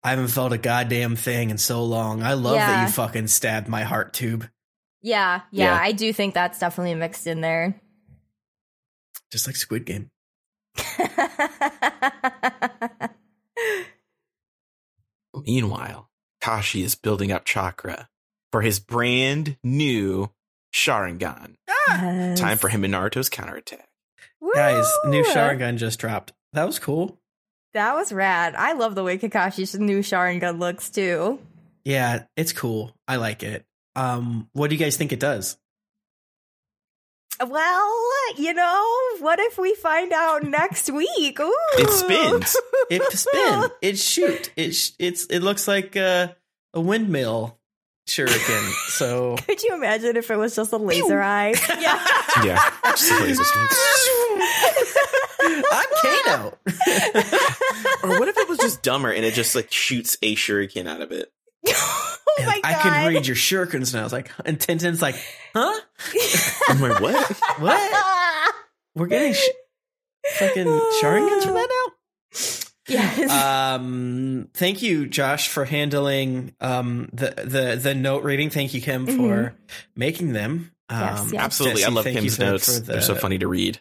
I 0.03 0.11
haven't 0.11 0.29
felt 0.29 0.53
a 0.55 0.59
goddamn 0.59 1.15
thing 1.15 1.51
in 1.51 1.59
so 1.59 1.85
long. 1.85 2.23
I 2.23 2.33
love 2.33 2.55
that 2.57 2.87
you 2.87 2.93
fucking 2.93 3.27
stabbed 3.27 3.69
my 3.69 3.83
heart 3.83 4.15
tube. 4.15 4.49
yeah, 5.03 5.43
yeah, 5.51 5.75
Yeah. 5.75 5.79
I 5.81 5.93
do 5.93 6.11
think 6.13 6.33
that's 6.33 6.59
definitely 6.59 6.95
mixed 6.95 7.27
in 7.27 7.43
there. 7.43 7.79
Just 9.31 9.47
like 9.47 9.57
Squid 9.57 9.85
Game. 9.85 10.11
Meanwhile, 15.47 16.11
Kashi 16.41 16.83
is 16.83 16.95
building 16.95 17.31
up 17.33 17.45
chakra 17.45 18.09
for 18.51 18.63
his 18.63 18.81
brand 18.81 19.57
new 19.63 20.31
Sharingan. 20.73 21.57
Time 22.37 22.59
for 22.59 22.69
him 22.69 22.85
and 22.85 22.95
Naruto's 22.95 23.29
counterattack. 23.29 23.89
Guys, 24.55 24.87
new 25.07 25.23
Woo! 25.23 25.25
Sharingan 25.25 25.77
just 25.77 25.99
dropped. 25.99 26.33
That 26.53 26.65
was 26.65 26.79
cool. 26.79 27.19
That 27.75 27.95
was 27.95 28.13
rad. 28.13 28.55
I 28.55 28.73
love 28.73 28.95
the 28.95 29.05
way 29.05 29.19
Kakashi's 29.19 29.79
new 29.79 30.01
Sharingan 30.01 30.59
looks 30.59 30.91
too. 30.91 31.39
Yeah, 31.85 32.25
it's 32.37 32.53
cool. 32.53 32.95
I 33.07 33.17
like 33.17 33.43
it. 33.43 33.65
Um, 33.97 34.49
what 34.53 34.71
do 34.71 34.77
you 34.77 34.81
guys 34.81 34.97
think 34.97 35.13
it 35.13 35.21
does? 35.21 35.57
Well, 37.45 37.97
you 38.37 38.53
know, 38.53 38.99
what 39.21 39.39
if 39.39 39.57
we 39.57 39.75
find 39.75 40.13
out 40.13 40.43
next 40.43 40.91
week? 40.91 41.41
Ooh. 41.41 41.55
It 41.79 41.91
spins. 41.91 42.57
It 42.91 43.03
spins. 43.13 43.71
It 43.81 43.99
shoot. 43.99 44.53
It 44.57 44.73
sh- 44.73 44.91
it's 44.99 45.25
it 45.27 45.41
looks 45.41 45.67
like 45.67 45.97
uh, 45.97 46.29
a 46.75 46.81
windmill 46.81 47.59
shuriken. 48.15 48.73
So 48.89 49.37
Could 49.47 49.63
you 49.63 49.75
imagine 49.75 50.17
if 50.17 50.31
it 50.31 50.37
was 50.37 50.55
just 50.57 50.73
a 50.73 50.77
laser 50.77 51.23
eye? 51.23 51.55
Yeah. 51.81 52.05
Yeah. 52.45 52.71
Just 52.91 53.11
laser. 53.21 53.43
I'm 55.73 55.87
Kano. 56.03 56.59
or 58.03 58.19
what 58.21 58.29
if 58.29 58.37
it 58.37 58.49
was 58.49 58.59
just 58.59 58.83
dumber 58.83 59.11
and 59.11 59.25
it 59.25 59.35
just 59.35 59.55
like 59.55 59.73
shoots 59.73 60.17
a 60.23 60.35
shuriken 60.37 60.87
out 60.87 61.01
of 61.01 61.13
it? 61.13 61.33
oh 61.67 62.17
my 62.41 62.45
god. 62.45 62.61
I 62.65 62.75
can 62.75 63.09
read 63.13 63.27
your 63.27 63.37
shurikens 63.37 63.93
now. 63.95 64.01
I 64.01 64.05
was 64.05 64.13
like, 64.13 64.31
and 64.45 64.59
Tintin's 64.59 65.03
like, 65.03 65.17
huh? 65.55 65.81
I'm 66.69 66.81
like, 66.81 67.01
what? 67.01 67.27
What? 67.59 68.55
We're 68.95 69.07
getting 69.07 69.35
sh- 69.35 69.49
fucking 70.39 70.67
Sharingans 71.01 71.45
for 71.45 71.53
that 71.53 71.69
now? 71.69 71.93
Yes. 72.91 73.31
um 73.31 74.49
thank 74.55 74.83
you 74.83 75.07
josh 75.07 75.49
for 75.49 75.65
handling 75.65 76.55
um 76.61 77.09
the 77.13 77.31
the 77.45 77.81
the 77.81 77.95
note 77.95 78.23
reading 78.25 78.51
thank 78.51 78.75
you 78.75 78.81
Kym 78.83 79.07
for 79.17 79.55
making 79.97 80.33
them 80.33 80.73
um 80.89 81.01
Yes, 81.01 81.33
yes. 81.33 81.43
Absolutely. 81.43 81.85
I 81.85 81.89
love 81.89 82.05
Kym's 82.05 82.37
for- 82.37 82.43
notes. 82.43 82.81
the, 82.81 82.93
They're 82.93 83.01
so 83.01 83.15
funny 83.15 83.39
to 83.39 83.49
read. 83.49 83.81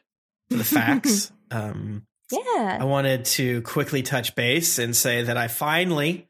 the 0.49 0.63
facts 0.63 1.31
um 1.51 2.05
i 2.31 2.83
wanted 2.83 3.25
to 3.25 3.61
quickly 3.63 4.03
touch 4.03 4.35
base 4.35 4.77
and 4.79 4.95
say 4.95 5.23
that 5.23 5.35
i 5.37 5.47
finally 5.47 6.27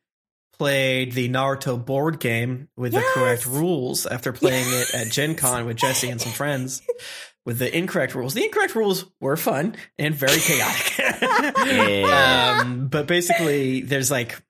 played 0.57 1.13
the 1.13 1.29
naruto 1.29 1.83
board 1.83 2.19
game 2.19 2.67
with 2.75 2.91
the 2.93 3.01
correct 3.13 3.45
rules 3.45 4.05
after 4.05 4.31
playing 4.33 4.65
it 4.67 4.93
at 4.93 5.09
gen 5.09 5.35
con 5.35 5.65
with 5.65 5.77
Jessy 5.77 6.09
and 6.09 6.19
some 6.19 6.33
friends 6.33 6.81
with 7.49 7.57
the 7.57 7.75
incorrect 7.77 8.13
rules 8.13 8.35
the 8.35 8.43
incorrect 8.43 8.75
rules 8.75 9.05
were 9.19 9.35
fun 9.35 9.75
and 9.97 10.13
very 10.13 10.37
chaotic 10.39 10.97
Yeah. 11.65 12.59
um, 12.61 12.87
but 12.87 13.07
basically, 13.07 13.81
there's 13.81 14.11
like 14.11 14.41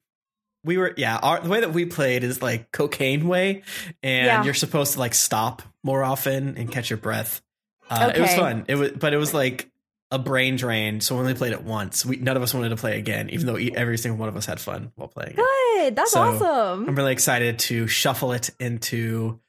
we 0.65 0.77
were 0.77 0.93
yeah. 0.97 1.17
Our, 1.17 1.39
the 1.39 1.47
way 1.49 1.61
that 1.61 1.71
we 1.71 1.85
played 1.85 2.23
is 2.25 2.41
like 2.41 2.69
cocaine 2.71 3.27
way, 3.27 3.63
and 4.03 4.25
Yeah. 4.25 4.43
you're 4.43 4.53
supposed 4.53 4.93
to 4.93 4.99
like 4.99 5.13
stop 5.13 5.61
more 5.83 6.03
often 6.03 6.57
and 6.57 6.69
catch 6.69 6.89
your 6.89 6.97
breath. 6.97 7.41
Uh, 7.89 8.11
It 8.13 8.19
was 8.19 8.33
fun. 8.35 8.65
It 8.67 8.75
was, 8.75 8.91
but 8.91 9.13
it 9.13 9.17
was 9.17 9.33
like 9.33 9.69
a 10.11 10.19
brain 10.19 10.57
drain. 10.57 10.99
So 10.99 11.15
we 11.15 11.21
only 11.21 11.33
played 11.33 11.53
it 11.53 11.63
once. 11.63 12.05
We 12.05 12.17
none 12.17 12.35
of 12.35 12.43
us 12.43 12.53
wanted 12.53 12.69
to 12.69 12.75
play 12.75 12.97
again, 12.99 13.29
even 13.29 13.45
though 13.45 13.55
every 13.55 13.97
single 13.97 14.19
one 14.19 14.27
of 14.27 14.35
us 14.35 14.45
had 14.45 14.59
fun 14.59 14.91
while 14.95 15.07
playing 15.07 15.31
it. 15.31 15.35
Good. 15.37 15.95
That's 15.95 16.11
So, 16.11 16.21
awesome. 16.21 16.89
I'm 16.89 16.95
really 16.95 17.13
excited 17.13 17.59
to 17.59 17.87
shuffle 17.87 18.33
it 18.33 18.49
into 18.59 19.39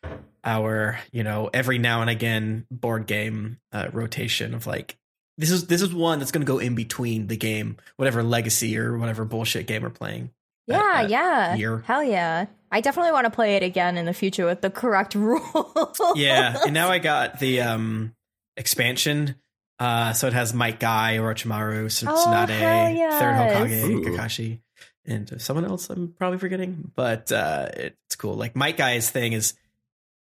our, 0.44 0.98
you 1.12 1.22
know, 1.24 1.50
every 1.52 1.78
now 1.78 2.00
and 2.00 2.10
again 2.10 2.66
board 2.70 3.06
game 3.06 3.58
uh, 3.72 3.88
rotation 3.92 4.54
of 4.54 4.66
like 4.66 4.96
this 5.38 5.50
is 5.50 5.66
this 5.66 5.82
is 5.82 5.92
one 5.94 6.18
that's 6.18 6.32
going 6.32 6.42
to 6.42 6.50
go 6.50 6.58
in 6.58 6.74
between 6.74 7.26
the 7.26 7.36
game, 7.36 7.76
whatever 7.96 8.22
legacy 8.22 8.76
or 8.78 8.98
whatever 8.98 9.24
bullshit 9.24 9.66
game 9.66 9.82
we're 9.82 9.90
playing. 9.90 10.30
Yeah, 10.66 10.78
that 10.78 11.10
yeah. 11.10 11.54
year. 11.54 11.82
Hell 11.86 12.04
yeah. 12.04 12.46
I 12.70 12.80
definitely 12.80 13.12
want 13.12 13.24
to 13.24 13.30
play 13.30 13.56
it 13.56 13.62
again 13.64 13.98
in 13.98 14.04
the 14.06 14.12
future 14.12 14.46
with 14.46 14.60
the 14.60 14.70
correct 14.70 15.14
rules 15.16 16.00
Yeah, 16.14 16.56
and 16.64 16.72
now 16.72 16.88
I 16.88 16.98
got 16.98 17.40
the 17.40 17.62
um 17.62 18.14
expansion 18.56 19.36
Uh, 19.78 20.12
so 20.12 20.26
it 20.26 20.34
has 20.34 20.52
Might 20.52 20.78
Guy, 20.78 21.16
Orochimaru, 21.18 21.86
Tsun- 21.86 22.08
Oh, 22.10 22.26
Tsunade, 22.26 22.50
hell 22.50 23.18
Third 23.18 23.34
Hokage, 23.34 23.70
yes. 23.70 23.84
Ooh. 23.86 24.00
Kakashi, 24.02 24.60
and 25.06 25.40
someone 25.40 25.64
else 25.64 25.88
I'm 25.88 26.14
probably 26.18 26.38
forgetting. 26.38 26.92
But 26.94 27.32
uh, 27.32 27.68
it's 27.72 28.14
cool. 28.16 28.34
Like 28.34 28.54
Might 28.54 28.76
Guy's 28.76 29.08
thing 29.10 29.32
is 29.32 29.54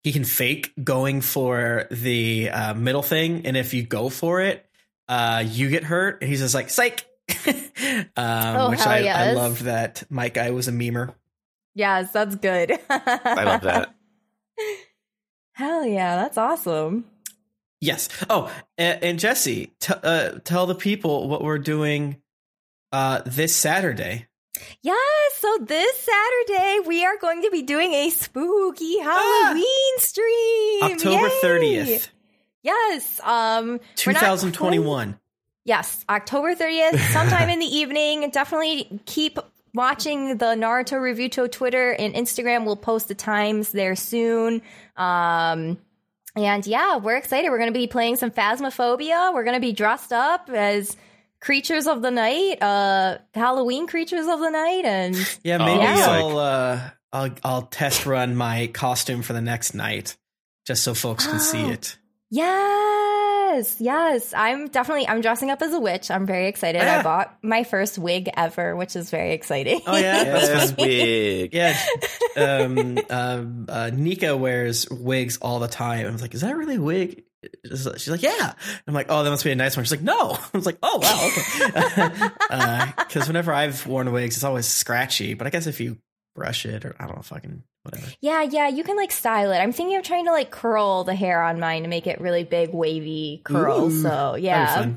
he 0.07 0.13
can 0.13 0.23
fake 0.23 0.71
going 0.81 1.19
for 1.19 1.85
the 1.91 2.49
uh, 2.49 2.73
middle 2.73 3.01
thing, 3.01 3.45
and 3.45 3.57
if 3.57 3.73
you 3.73 3.83
go 3.83 4.07
for 4.07 4.39
it, 4.39 4.65
uh, 5.09 5.43
you 5.45 5.69
get 5.69 5.83
hurt. 5.83 6.21
And 6.21 6.29
he's 6.29 6.39
just 6.39 6.53
like 6.55 6.69
psych. 6.69 7.05
um, 7.45 8.07
Oh, 8.15 8.69
which 8.69 8.79
hell 8.79 8.93
I, 8.93 8.95
I 8.95 8.99
yes. 8.99 9.35
loved 9.35 9.63
that 9.63 10.09
Might 10.09 10.33
Guy 10.33 10.51
was 10.51 10.69
a 10.69 10.71
memer. 10.71 11.13
Yes, 11.75 12.13
that's 12.13 12.37
good. 12.37 12.71
I 12.89 13.43
love 13.43 13.61
that. 13.63 13.93
Hell 15.51 15.85
yeah, 15.85 16.15
that's 16.15 16.37
awesome. 16.37 17.03
Yes. 17.81 18.07
Oh, 18.29 18.49
and, 18.77 19.03
and 19.03 19.19
Jessy, 19.19 19.73
t- 19.81 19.93
uh, 20.01 20.39
tell 20.45 20.67
the 20.67 20.75
people 20.75 21.27
what 21.27 21.43
we're 21.43 21.59
doing 21.59 22.21
uh, 22.93 23.23
this 23.25 23.53
Saturday. 23.53 24.26
Yes, 24.81 25.33
so 25.39 25.57
this 25.61 25.97
Saturday 25.99 26.79
we 26.87 27.05
are 27.05 27.17
going 27.19 27.41
to 27.43 27.49
be 27.51 27.61
doing 27.61 27.93
a 27.93 28.09
spooky 28.09 28.99
Halloween 28.99 29.97
stream. 29.97 30.83
October 30.83 31.27
Yay! 31.27 31.39
thirtieth, 31.41 32.09
Yes. 32.63 33.19
Um 33.23 33.79
two 33.95 34.09
we're 34.09 34.13
not 34.13 34.21
thousand 34.23 34.51
quite- 34.51 34.57
twenty-one. 34.59 35.19
Yes, 35.63 36.05
October 36.07 36.55
30th, 36.55 36.97
sometime 37.11 37.49
in 37.49 37.59
the 37.59 37.65
evening. 37.77 38.29
Definitely 38.29 39.01
keep 39.05 39.37
watching 39.73 40.37
the 40.37 40.45
Naruto 40.55 40.93
Reviewto 40.93 41.51
Twitter 41.51 41.91
and 41.91 42.13
Instagram. 42.13 42.63
We'll 42.65 42.77
post 42.77 43.09
the 43.09 43.15
times 43.15 43.73
there 43.73 43.97
soon. 43.97 44.61
Um, 44.95 45.77
and 46.37 46.65
yeah, 46.65 46.95
we're 46.95 47.17
excited. 47.17 47.49
We're 47.49 47.57
going 47.57 47.73
to 47.73 47.77
be 47.77 47.85
playing 47.87 48.15
some 48.15 48.31
Phasmophobia. 48.31 49.33
We're 49.33 49.43
going 49.43 49.55
to 49.57 49.59
be 49.59 49.73
dressed 49.73 50.13
up 50.13 50.49
as 50.49 50.95
creatures 51.47 51.87
of 51.87 52.01
the 52.01 52.11
night, 52.11 52.61
uh, 52.61 53.17
Halloween 53.33 53.87
creatures 53.87 54.27
of 54.27 54.39
the 54.41 54.49
night. 54.49 54.83
And 54.85 55.15
Yeah, 55.43 55.57
Oh, 55.61 55.65
maybe 55.65 55.83
Yeah. 55.83 56.05
I'll 56.09 56.37
uh, 56.37 56.79
I'll 57.13 57.29
I'll 57.43 57.61
test 57.63 58.05
run 58.05 58.35
my 58.35 58.67
costume 58.73 59.21
for 59.23 59.31
the 59.33 59.41
next 59.41 59.73
night, 59.73 60.17
just 60.67 60.83
so 60.83 60.93
folks 60.93 61.25
can 61.25 61.39
see 61.39 61.63
Oh. 61.63 61.69
it. 61.71 61.97
yes, 62.29 63.77
yes, 63.79 64.33
I'm 64.35 64.67
definitely, 64.67 65.07
I'm 65.07 65.21
dressing 65.21 65.49
up 65.49 65.61
as 65.61 65.73
a 65.73 65.79
witch. 65.79 66.11
I'm 66.11 66.25
very 66.25 66.47
excited. 66.47 66.81
Ah. 66.83 66.99
I 66.99 67.03
bought 67.03 67.37
my 67.41 67.63
first 67.63 67.97
wig 67.97 68.29
ever, 68.35 68.75
which 68.75 68.95
is 68.97 69.09
very 69.09 69.31
exciting. 69.33 69.79
Oh 69.87 69.95
yeah, 69.95 70.23
that's 70.33 70.47
Yes, 70.49 70.77
wig. 70.77 71.53
Yeah, 71.53 71.75
um, 72.35 72.99
um, 73.09 73.65
uh, 73.69 73.89
Nika 73.93 74.35
wears 74.35 74.87
wigs 74.89 75.37
all 75.41 75.59
the 75.59 75.69
time. 75.69 76.05
I 76.07 76.11
was 76.11 76.21
like, 76.21 76.33
"Is 76.35 76.41
that 76.41 76.55
really 76.57 76.75
a 76.75 76.81
wig?" 76.81 77.23
She's 77.65 78.07
like, 78.09 78.23
"Yeah." 78.23 78.53
I'm 78.87 78.93
like, 78.93 79.07
"Oh, 79.09 79.23
that 79.23 79.29
must 79.29 79.43
be 79.43 79.51
a 79.51 79.55
nice 79.55 79.75
one." 79.77 79.83
She's 79.85 79.91
like, 79.91 80.01
"No." 80.01 80.31
I 80.53 80.57
was 80.57 80.65
like, 80.65 80.77
"Oh, 80.81 80.97
wow, 81.01 81.29
okay." 81.29 82.91
Because 83.07 83.27
whenever 83.27 83.53
I've 83.53 83.85
worn 83.87 84.11
wigs, 84.11 84.35
it's 84.35 84.43
always 84.43 84.65
scratchy. 84.67 85.33
But 85.33 85.47
I 85.47 85.49
guess 85.49 85.67
if 85.67 85.79
you 85.79 85.97
brush 86.35 86.65
it, 86.65 86.83
or 86.85 86.95
I 86.99 87.05
don't 87.05 87.15
know, 87.15 87.21
fucking 87.21 87.63
whatever. 87.83 88.07
Yeah, 88.21 88.41
yeah, 88.43 88.67
you 88.67 88.83
can 88.83 88.95
like 88.97 89.11
style 89.11 89.51
it. 89.51 89.57
I'm 89.57 89.71
thinking 89.71 89.97
of 89.97 90.03
trying 90.03 90.25
to 90.25 90.31
like 90.31 90.51
curl 90.51 91.03
the 91.03 91.15
hair 91.15 91.41
on 91.43 91.59
mine 91.59 91.83
to 91.83 91.87
make 91.89 92.07
it 92.07 92.19
really 92.21 92.43
big, 92.43 92.73
wavy 92.73 93.41
curls. 93.43 93.93
Ooh, 93.95 94.01
So 94.01 94.35
yeah, 94.35 94.89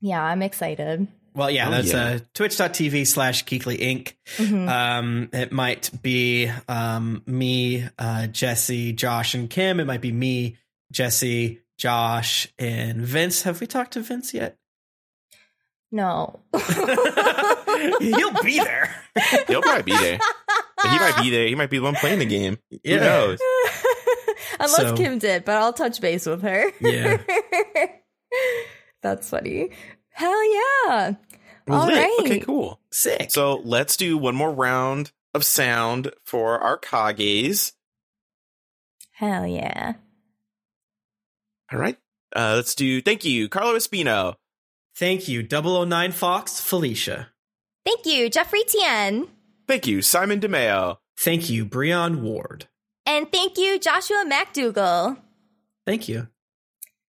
yeah, 0.00 0.22
I'm 0.22 0.42
excited. 0.42 1.08
Well, 1.34 1.50
yeah, 1.50 1.68
Oh, 1.68 1.70
that's 1.70 1.92
yeah. 1.92 2.04
uh, 2.04 2.18
twitch.tv 2.32 3.06
slash 3.06 3.44
Geekly 3.44 3.78
Inc. 3.78 4.14
Mhm. 4.38 4.68
Um, 4.70 5.28
it 5.34 5.52
might 5.52 5.90
be 6.00 6.50
um, 6.66 7.22
me, 7.26 7.86
uh, 7.98 8.26
Jessy, 8.28 8.94
Josh, 8.94 9.34
and 9.34 9.50
Kym. 9.50 9.78
It 9.78 9.84
might 9.84 10.00
be 10.00 10.12
me, 10.12 10.56
Jessy, 10.92 11.60
Josh, 11.78 12.48
and 12.58 12.98
Vince. 13.02 13.42
Have 13.42 13.60
we 13.60 13.66
talked 13.66 13.92
to 13.94 14.00
Vince 14.00 14.32
yet? 14.34 14.56
No, 15.92 16.40
He'll 18.00 18.42
be 18.42 18.58
there. 18.58 18.90
He'll 19.46 19.62
probably 19.62 19.82
be 19.84 19.96
there. 19.96 20.18
He 20.82 20.98
might 20.98 21.18
be 21.22 21.30
there. 21.30 21.46
He 21.46 21.54
might 21.54 21.70
be 21.70 21.78
the 21.78 21.84
one 21.84 21.94
playing 21.94 22.18
the 22.18 22.26
game. 22.26 22.58
Who 22.70 22.78
Yeah. 22.82 22.96
knows? 22.98 23.38
unless 24.60 24.76
So- 24.76 24.94
Kym 24.96 25.20
did, 25.20 25.44
but 25.44 25.56
I'll 25.56 25.72
touch 25.72 26.00
base 26.00 26.26
with 26.26 26.42
her. 26.42 26.72
Yeah. 26.80 27.18
that's 29.02 29.30
funny. 29.30 29.70
Hell 30.10 30.54
yeah! 30.54 31.14
All 31.68 31.86
Lit. 31.86 31.94
right. 31.96 32.16
Okay, 32.20 32.40
cool. 32.40 32.80
Sick. 32.90 33.30
So 33.30 33.60
let's 33.64 33.96
do 33.96 34.18
one 34.18 34.34
more 34.34 34.52
round 34.52 35.12
of 35.34 35.44
sound 35.44 36.10
for 36.24 36.58
our 36.58 36.78
Kages. 36.78 37.72
Hell 39.12 39.46
yeah! 39.46 39.94
All 41.72 41.78
right. 41.78 41.96
Uh, 42.34 42.54
let's 42.56 42.74
do 42.74 43.00
thank 43.00 43.24
you, 43.24 43.48
Carlo 43.48 43.74
Espino. 43.76 44.34
Thank 44.96 45.28
you, 45.28 45.46
009 45.50 46.12
Fox, 46.12 46.60
Felicia. 46.60 47.28
Thank 47.84 48.06
you, 48.06 48.28
Jeffrey 48.28 48.62
Tien, 48.66 49.28
Thank 49.68 49.86
you, 49.86 50.00
Simon 50.02 50.40
DeMeo. 50.40 50.96
Thank 51.18 51.50
you, 51.50 51.66
Breon 51.66 52.20
Ward. 52.20 52.66
and 53.04 53.30
thank 53.30 53.58
you, 53.58 53.78
Joshua 53.78 54.24
MacDougall. 54.26 55.16
Thank 55.86 56.08
you. 56.08 56.28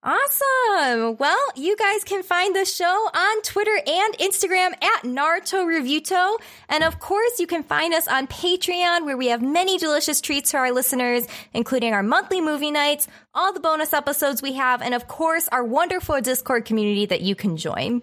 Awesome. 0.02 1.18
Well, 1.18 1.38
you 1.56 1.76
guys 1.76 2.04
can 2.04 2.22
find 2.22 2.56
the 2.56 2.64
show 2.64 2.86
on 2.86 3.42
Twitter 3.42 3.76
and 3.86 4.16
Instagram 4.16 4.72
at 4.82 5.02
Naruto 5.02 5.66
Reviewto. 5.66 6.38
And 6.70 6.82
of 6.82 6.98
course, 6.98 7.38
you 7.38 7.46
can 7.46 7.62
find 7.62 7.92
us 7.92 8.08
on 8.08 8.26
Patreon 8.26 9.04
where 9.04 9.18
we 9.18 9.26
have 9.26 9.42
many 9.42 9.76
delicious 9.76 10.22
treats 10.22 10.52
for 10.52 10.58
our 10.58 10.72
listeners, 10.72 11.26
including 11.52 11.92
our 11.92 12.02
monthly 12.02 12.40
movie 12.40 12.70
nights, 12.70 13.08
all 13.34 13.52
the 13.52 13.60
bonus 13.60 13.92
episodes 13.92 14.40
we 14.40 14.54
have, 14.54 14.80
and 14.80 14.94
of 14.94 15.06
course, 15.06 15.48
our 15.48 15.62
wonderful 15.62 16.18
Discord 16.22 16.64
community 16.64 17.04
that 17.04 17.20
you 17.20 17.34
can 17.34 17.58
join. 17.58 18.00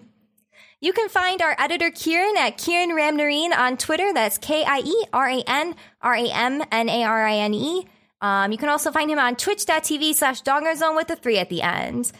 You 0.80 0.92
can 0.92 1.08
find 1.08 1.42
our 1.42 1.56
editor 1.58 1.90
Kieran 1.90 2.36
at 2.38 2.58
Kieran 2.58 2.90
Ramnarine 2.90 3.52
on 3.52 3.76
Twitter. 3.76 4.14
That's 4.14 4.38
K 4.38 4.62
I 4.64 4.78
E 4.84 5.04
R 5.12 5.28
A 5.28 5.42
N 5.44 5.74
R 6.00 6.14
A 6.14 6.30
M 6.30 6.62
N 6.70 6.88
A 6.88 7.02
R 7.02 7.26
I 7.26 7.36
N 7.38 7.54
E. 7.54 7.88
Um, 8.20 8.52
you 8.52 8.58
can 8.58 8.68
also 8.68 8.90
find 8.90 9.10
him 9.10 9.18
on 9.18 9.36
twitch.tv 9.36 10.14
slash 10.14 10.42
dongerzone 10.42 10.96
with 10.96 11.08
the 11.08 11.16
three 11.16 11.38
at 11.38 11.48
the 11.48 11.62
end. 11.62 12.12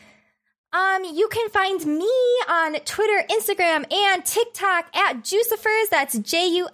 Um, 0.71 1.03
you 1.03 1.29
can 1.29 1.49
find 1.49 1.83
me 1.87 2.13
on 2.47 2.75
Twitter, 2.85 3.27
Instagram, 3.31 3.91
and 3.91 4.23
TikTok 4.23 4.95
at 4.95 5.25
Jusifers. 5.25 5.89
That's 5.91 6.19
J-U-S-I-F-E-R-S. 6.19 6.73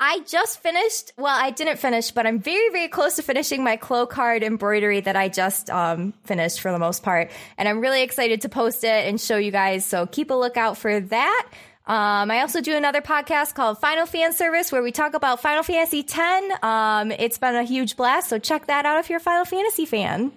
I 0.00 0.18
just 0.26 0.60
finished, 0.60 1.12
well, 1.16 1.38
I 1.38 1.50
didn't 1.52 1.78
finish, 1.78 2.10
but 2.10 2.26
I'm 2.26 2.40
very, 2.40 2.68
very 2.70 2.88
close 2.88 3.14
to 3.16 3.22
finishing 3.22 3.62
my 3.62 3.76
Clow 3.76 4.06
card 4.06 4.42
embroidery 4.42 5.02
that 5.02 5.14
I 5.14 5.28
just 5.28 5.70
um, 5.70 6.12
finished 6.24 6.60
for 6.60 6.72
the 6.72 6.80
most 6.80 7.04
part. 7.04 7.30
And 7.56 7.68
I'm 7.68 7.78
really 7.80 8.02
excited 8.02 8.40
to 8.40 8.48
post 8.48 8.82
it 8.82 9.06
and 9.06 9.20
show 9.20 9.36
you 9.36 9.52
guys. 9.52 9.86
So 9.86 10.06
keep 10.06 10.32
a 10.32 10.34
lookout 10.34 10.78
for 10.78 10.98
that. 10.98 11.48
Um, 11.86 12.30
I 12.30 12.40
also 12.40 12.60
do 12.60 12.76
another 12.76 13.00
podcast 13.00 13.54
called 13.54 13.78
Final 13.78 14.06
Fan 14.06 14.32
Service 14.32 14.70
where 14.70 14.82
we 14.82 14.92
talk 14.92 15.14
about 15.14 15.40
Final 15.40 15.62
Fantasy 15.62 16.00
X. 16.00 16.62
Um, 16.62 17.10
it's 17.10 17.38
been 17.38 17.56
a 17.56 17.64
huge 17.64 17.96
blast, 17.96 18.28
so 18.28 18.38
check 18.38 18.66
that 18.66 18.86
out 18.86 18.98
if 18.98 19.10
you're 19.10 19.18
a 19.18 19.22
Final 19.22 19.44
Fantasy 19.44 19.86
fan. 19.86 20.32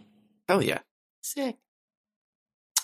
Hell 0.48 0.62
yeah. 0.62 0.80
Sick. 1.22 1.58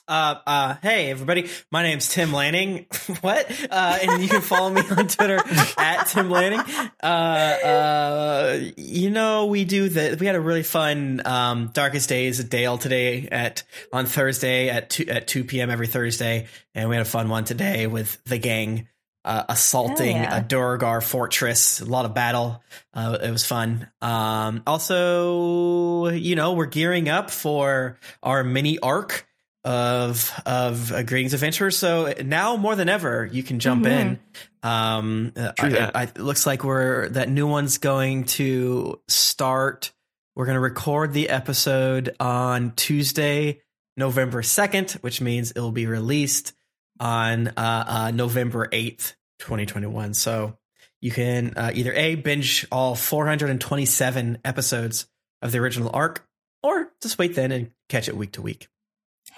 Uh, 0.09 0.39
uh, 0.47 0.75
hey 0.81 1.11
everybody, 1.11 1.47
my 1.69 1.83
name's 1.83 2.09
Tim 2.09 2.33
Lanning. 2.33 2.87
what? 3.21 3.45
Uh, 3.69 3.99
and 4.01 4.23
you 4.23 4.27
can 4.27 4.41
follow 4.41 4.71
me 4.71 4.81
on 4.89 5.07
Twitter 5.07 5.39
at 5.77 6.05
Tim 6.05 6.31
Lanning. 6.31 6.61
Uh, 7.03 7.05
uh, 7.05 8.59
you 8.75 9.11
know, 9.11 9.45
we 9.45 9.65
do 9.65 9.87
the, 9.87 10.17
we 10.19 10.25
had 10.25 10.35
a 10.35 10.41
really 10.41 10.63
fun, 10.63 11.21
um, 11.25 11.69
Darkest 11.75 12.09
Days 12.09 12.39
at 12.39 12.49
Dale 12.49 12.79
today 12.79 13.27
at, 13.31 13.61
on 13.93 14.07
Thursday 14.07 14.69
at 14.69 14.89
two, 14.89 15.05
at 15.07 15.27
2 15.27 15.43
p.m. 15.43 15.69
every 15.69 15.85
Thursday. 15.85 16.47
And 16.73 16.89
we 16.89 16.95
had 16.95 17.05
a 17.05 17.09
fun 17.09 17.29
one 17.29 17.43
today 17.43 17.85
with 17.85 18.17
the 18.23 18.39
gang, 18.39 18.87
uh, 19.23 19.43
assaulting 19.47 20.17
yeah. 20.17 20.39
a 20.39 20.41
Duergar 20.41 21.01
fortress. 21.01 21.81
A 21.81 21.85
lot 21.85 22.05
of 22.05 22.15
battle. 22.15 22.63
Uh, 22.95 23.19
it 23.21 23.29
was 23.29 23.45
fun. 23.45 23.87
Um, 24.01 24.63
also, 24.65 26.07
you 26.07 26.35
know, 26.35 26.53
we're 26.53 26.65
gearing 26.65 27.09
up 27.09 27.29
for 27.29 27.99
our 28.23 28.43
mini 28.43 28.79
arc 28.79 29.27
of 29.63 30.31
of 30.45 30.91
uh, 30.91 31.03
Greetings 31.03 31.33
Adventure. 31.33 31.71
So 31.71 32.13
now 32.23 32.55
more 32.55 32.75
than 32.75 32.89
ever, 32.89 33.25
you 33.31 33.43
can 33.43 33.59
jump 33.59 33.85
Mhm. 33.85 33.89
in. 33.91 34.19
Um, 34.63 35.33
uh, 35.35 35.51
True 35.53 35.69
I- 35.69 35.71
that. 35.73 35.95
I- 35.95 36.03
it 36.03 36.17
looks 36.19 36.45
like 36.45 36.63
we're 36.63 37.09
that 37.09 37.29
new 37.29 37.47
one's 37.47 37.77
going 37.77 38.25
to 38.25 38.99
start. 39.07 39.91
We're 40.35 40.45
going 40.45 40.55
to 40.55 40.61
record 40.61 41.11
the 41.13 41.29
episode 41.29 42.15
on 42.19 42.71
Tuesday, 42.75 43.61
November 43.97 44.41
second, 44.43 44.91
which 45.01 45.19
means 45.19 45.51
it 45.51 45.59
will 45.59 45.71
be 45.73 45.85
released 45.87 46.53
on 46.99 47.49
uh, 47.49 47.51
uh, 47.87 48.11
November 48.11 48.69
eighth, 48.71 49.15
twenty 49.39 49.65
twenty 49.65 49.87
one. 49.87 50.13
So 50.13 50.57
you 51.01 51.11
can 51.11 51.53
uh, 51.57 51.71
either 51.73 51.93
a 51.93 52.15
binge 52.15 52.65
all 52.71 52.95
427 52.95 54.39
episodes 54.43 55.07
of 55.41 55.51
the 55.51 55.59
original 55.59 55.89
arc, 55.93 56.25
or 56.63 56.91
just 57.01 57.17
wait 57.17 57.35
then 57.35 57.51
and 57.51 57.71
catch 57.87 58.07
it 58.09 58.17
week 58.17 58.33
to 58.33 58.41
week. 58.41 58.67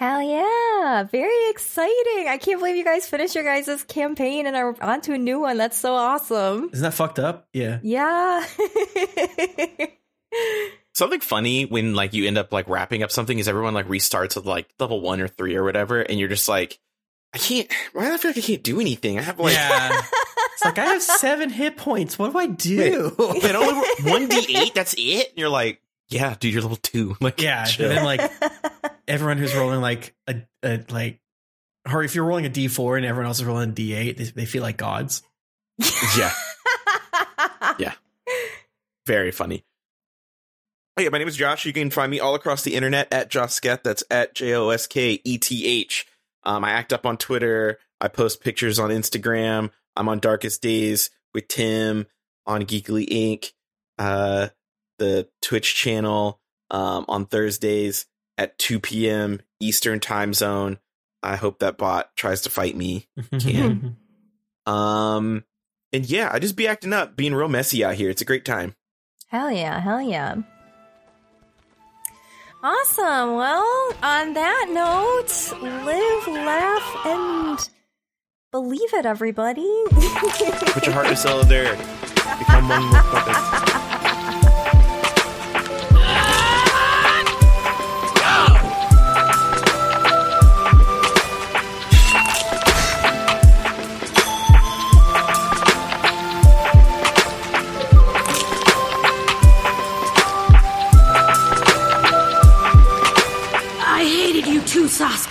Hell 0.01 0.23
yeah. 0.23 1.03
Very 1.03 1.49
exciting. 1.51 2.27
I 2.27 2.39
can't 2.41 2.59
believe 2.59 2.75
you 2.75 2.83
guys 2.83 3.05
finished 3.05 3.35
your 3.35 3.43
guys' 3.43 3.83
campaign 3.83 4.47
and 4.47 4.55
are 4.55 4.75
on 4.81 5.01
to 5.01 5.13
a 5.13 5.17
new 5.19 5.39
one. 5.39 5.57
That's 5.57 5.77
so 5.77 5.93
awesome. 5.93 6.71
Isn't 6.73 6.81
that 6.81 6.95
fucked 6.95 7.19
up? 7.19 7.47
Yeah. 7.53 7.77
Yeah. 7.83 8.43
Something 10.95 11.19
funny 11.19 11.65
when 11.65 11.93
like 11.93 12.15
you 12.15 12.25
end 12.25 12.39
up 12.39 12.51
like 12.51 12.67
wrapping 12.67 13.03
up 13.03 13.11
something 13.11 13.37
is 13.37 13.47
everyone 13.47 13.75
like 13.75 13.87
restarts 13.87 14.37
at 14.37 14.45
like 14.45 14.67
level 14.79 15.01
one 15.01 15.21
or 15.21 15.27
three 15.27 15.55
or 15.55 15.63
whatever, 15.63 16.01
and 16.01 16.19
you're 16.19 16.29
just 16.29 16.49
like, 16.49 16.79
I 17.35 17.37
can't. 17.37 17.71
Why 17.93 18.05
do 18.05 18.13
I 18.15 18.17
feel 18.17 18.29
like 18.31 18.39
I 18.39 18.41
can't 18.41 18.63
do 18.63 18.81
anything? 18.81 19.19
I 19.19 19.21
have 19.21 19.39
like 19.39 19.53
yeah. 19.53 20.01
It's 20.53 20.65
like 20.65 20.79
I 20.79 20.85
have 20.85 21.03
seven 21.03 21.51
hit 21.51 21.77
points. 21.77 22.17
What 22.17 22.31
do 22.31 22.39
I 22.39 22.47
do? 22.47 23.13
Wait, 23.19 23.55
only 23.55 23.87
one 24.03 24.27
d 24.27 24.57
eight. 24.57 24.73
That's 24.73 24.95
it. 24.97 25.29
And 25.29 25.37
you're 25.37 25.49
like, 25.49 25.79
yeah, 26.09 26.33
dude, 26.39 26.53
you're 26.53 26.63
level 26.63 26.77
two. 26.77 27.15
Like, 27.21 27.39
yeah. 27.39 27.65
chill. 27.65 27.87
And 27.89 27.97
then 27.97 28.03
like 28.03 28.31
everyone 29.11 29.37
who's 29.37 29.53
rolling 29.55 29.81
like 29.81 30.15
a, 30.27 30.35
a 30.63 30.83
like, 30.89 31.19
or 31.91 32.03
if 32.03 32.15
you're 32.15 32.25
rolling 32.25 32.45
a 32.45 32.49
D 32.49 32.67
four 32.67 32.97
and 32.97 33.05
everyone 33.05 33.27
else 33.27 33.39
is 33.39 33.45
rolling 33.45 33.69
a 33.69 33.73
D 33.73 33.93
eight, 33.93 34.17
they, 34.17 34.23
they 34.25 34.45
feel 34.45 34.61
like 34.63 34.77
gods. 34.77 35.21
yeah, 36.17 36.31
Yeah. 37.79 37.93
very 39.05 39.31
funny. 39.31 39.65
Hey, 40.95 41.09
my 41.09 41.17
name 41.17 41.27
is 41.27 41.35
Josh. 41.37 41.65
You 41.65 41.73
can 41.73 41.89
find 41.89 42.11
me 42.11 42.19
all 42.19 42.35
across 42.35 42.63
the 42.63 42.75
internet 42.75 43.11
at 43.11 43.29
Josketh. 43.31 43.83
That's 43.83 44.03
at 44.11 44.35
J 44.35 44.53
O 44.53 44.69
S 44.69 44.87
K 44.87 45.19
E 45.23 45.37
T 45.37 45.65
H. 45.65 46.05
Um, 46.43 46.63
I 46.63 46.71
act 46.71 46.93
up 46.93 47.05
on 47.05 47.17
Twitter. 47.17 47.79
I 47.99 48.07
post 48.07 48.41
pictures 48.41 48.79
on 48.79 48.89
Instagram. 48.89 49.71
I'm 49.95 50.09
on 50.09 50.19
Darkest 50.19 50.61
Days 50.61 51.09
with 51.33 51.47
Tim 51.47 52.07
on 52.45 52.63
Geekly 52.63 53.07
Inc. 53.09 53.51
Uh, 53.97 54.49
the 54.99 55.27
Twitch 55.41 55.75
channel 55.75 56.39
um, 56.69 57.05
on 57.07 57.25
Thursdays 57.25 58.05
at 58.41 58.57
2 58.57 58.79
p.m. 58.79 59.41
Eastern 59.59 59.99
time 59.99 60.33
zone. 60.33 60.79
I 61.21 61.35
hope 61.35 61.59
that 61.59 61.77
bot 61.77 62.15
tries 62.15 62.41
to 62.41 62.49
fight 62.49 62.75
me. 62.75 63.07
Can. 63.39 63.97
Um, 64.67 65.43
and 65.91 66.05
yeah, 66.05 66.29
I 66.31 66.37
just 66.37 66.55
be 66.55 66.67
acting 66.67 66.93
up, 66.93 67.17
being 67.17 67.33
real 67.33 67.47
messy 67.47 67.83
out 67.83 67.95
here. 67.95 68.11
It's 68.11 68.21
a 68.21 68.25
great 68.25 68.45
time. 68.45 68.75
Hell 69.27 69.49
yeah, 69.49 69.79
hell 69.79 69.99
yeah. 69.99 70.35
Awesome. 72.63 73.33
Well, 73.33 73.93
on 74.03 74.33
that 74.33 74.67
note, 74.69 75.61
live, 75.63 76.27
laugh, 76.45 77.05
and 77.07 77.69
believe 78.51 78.93
it, 78.93 79.07
everybody. 79.07 79.67
Put 79.89 80.85
your 80.85 80.93
heart 80.93 81.07
in 81.07 81.15
solidarity. 81.15 81.81
Become 82.37 82.69
one 82.69 82.89
with. 82.91 83.87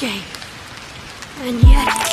Sasuke. 0.00 0.22
And 1.42 1.62
yet, 1.62 2.09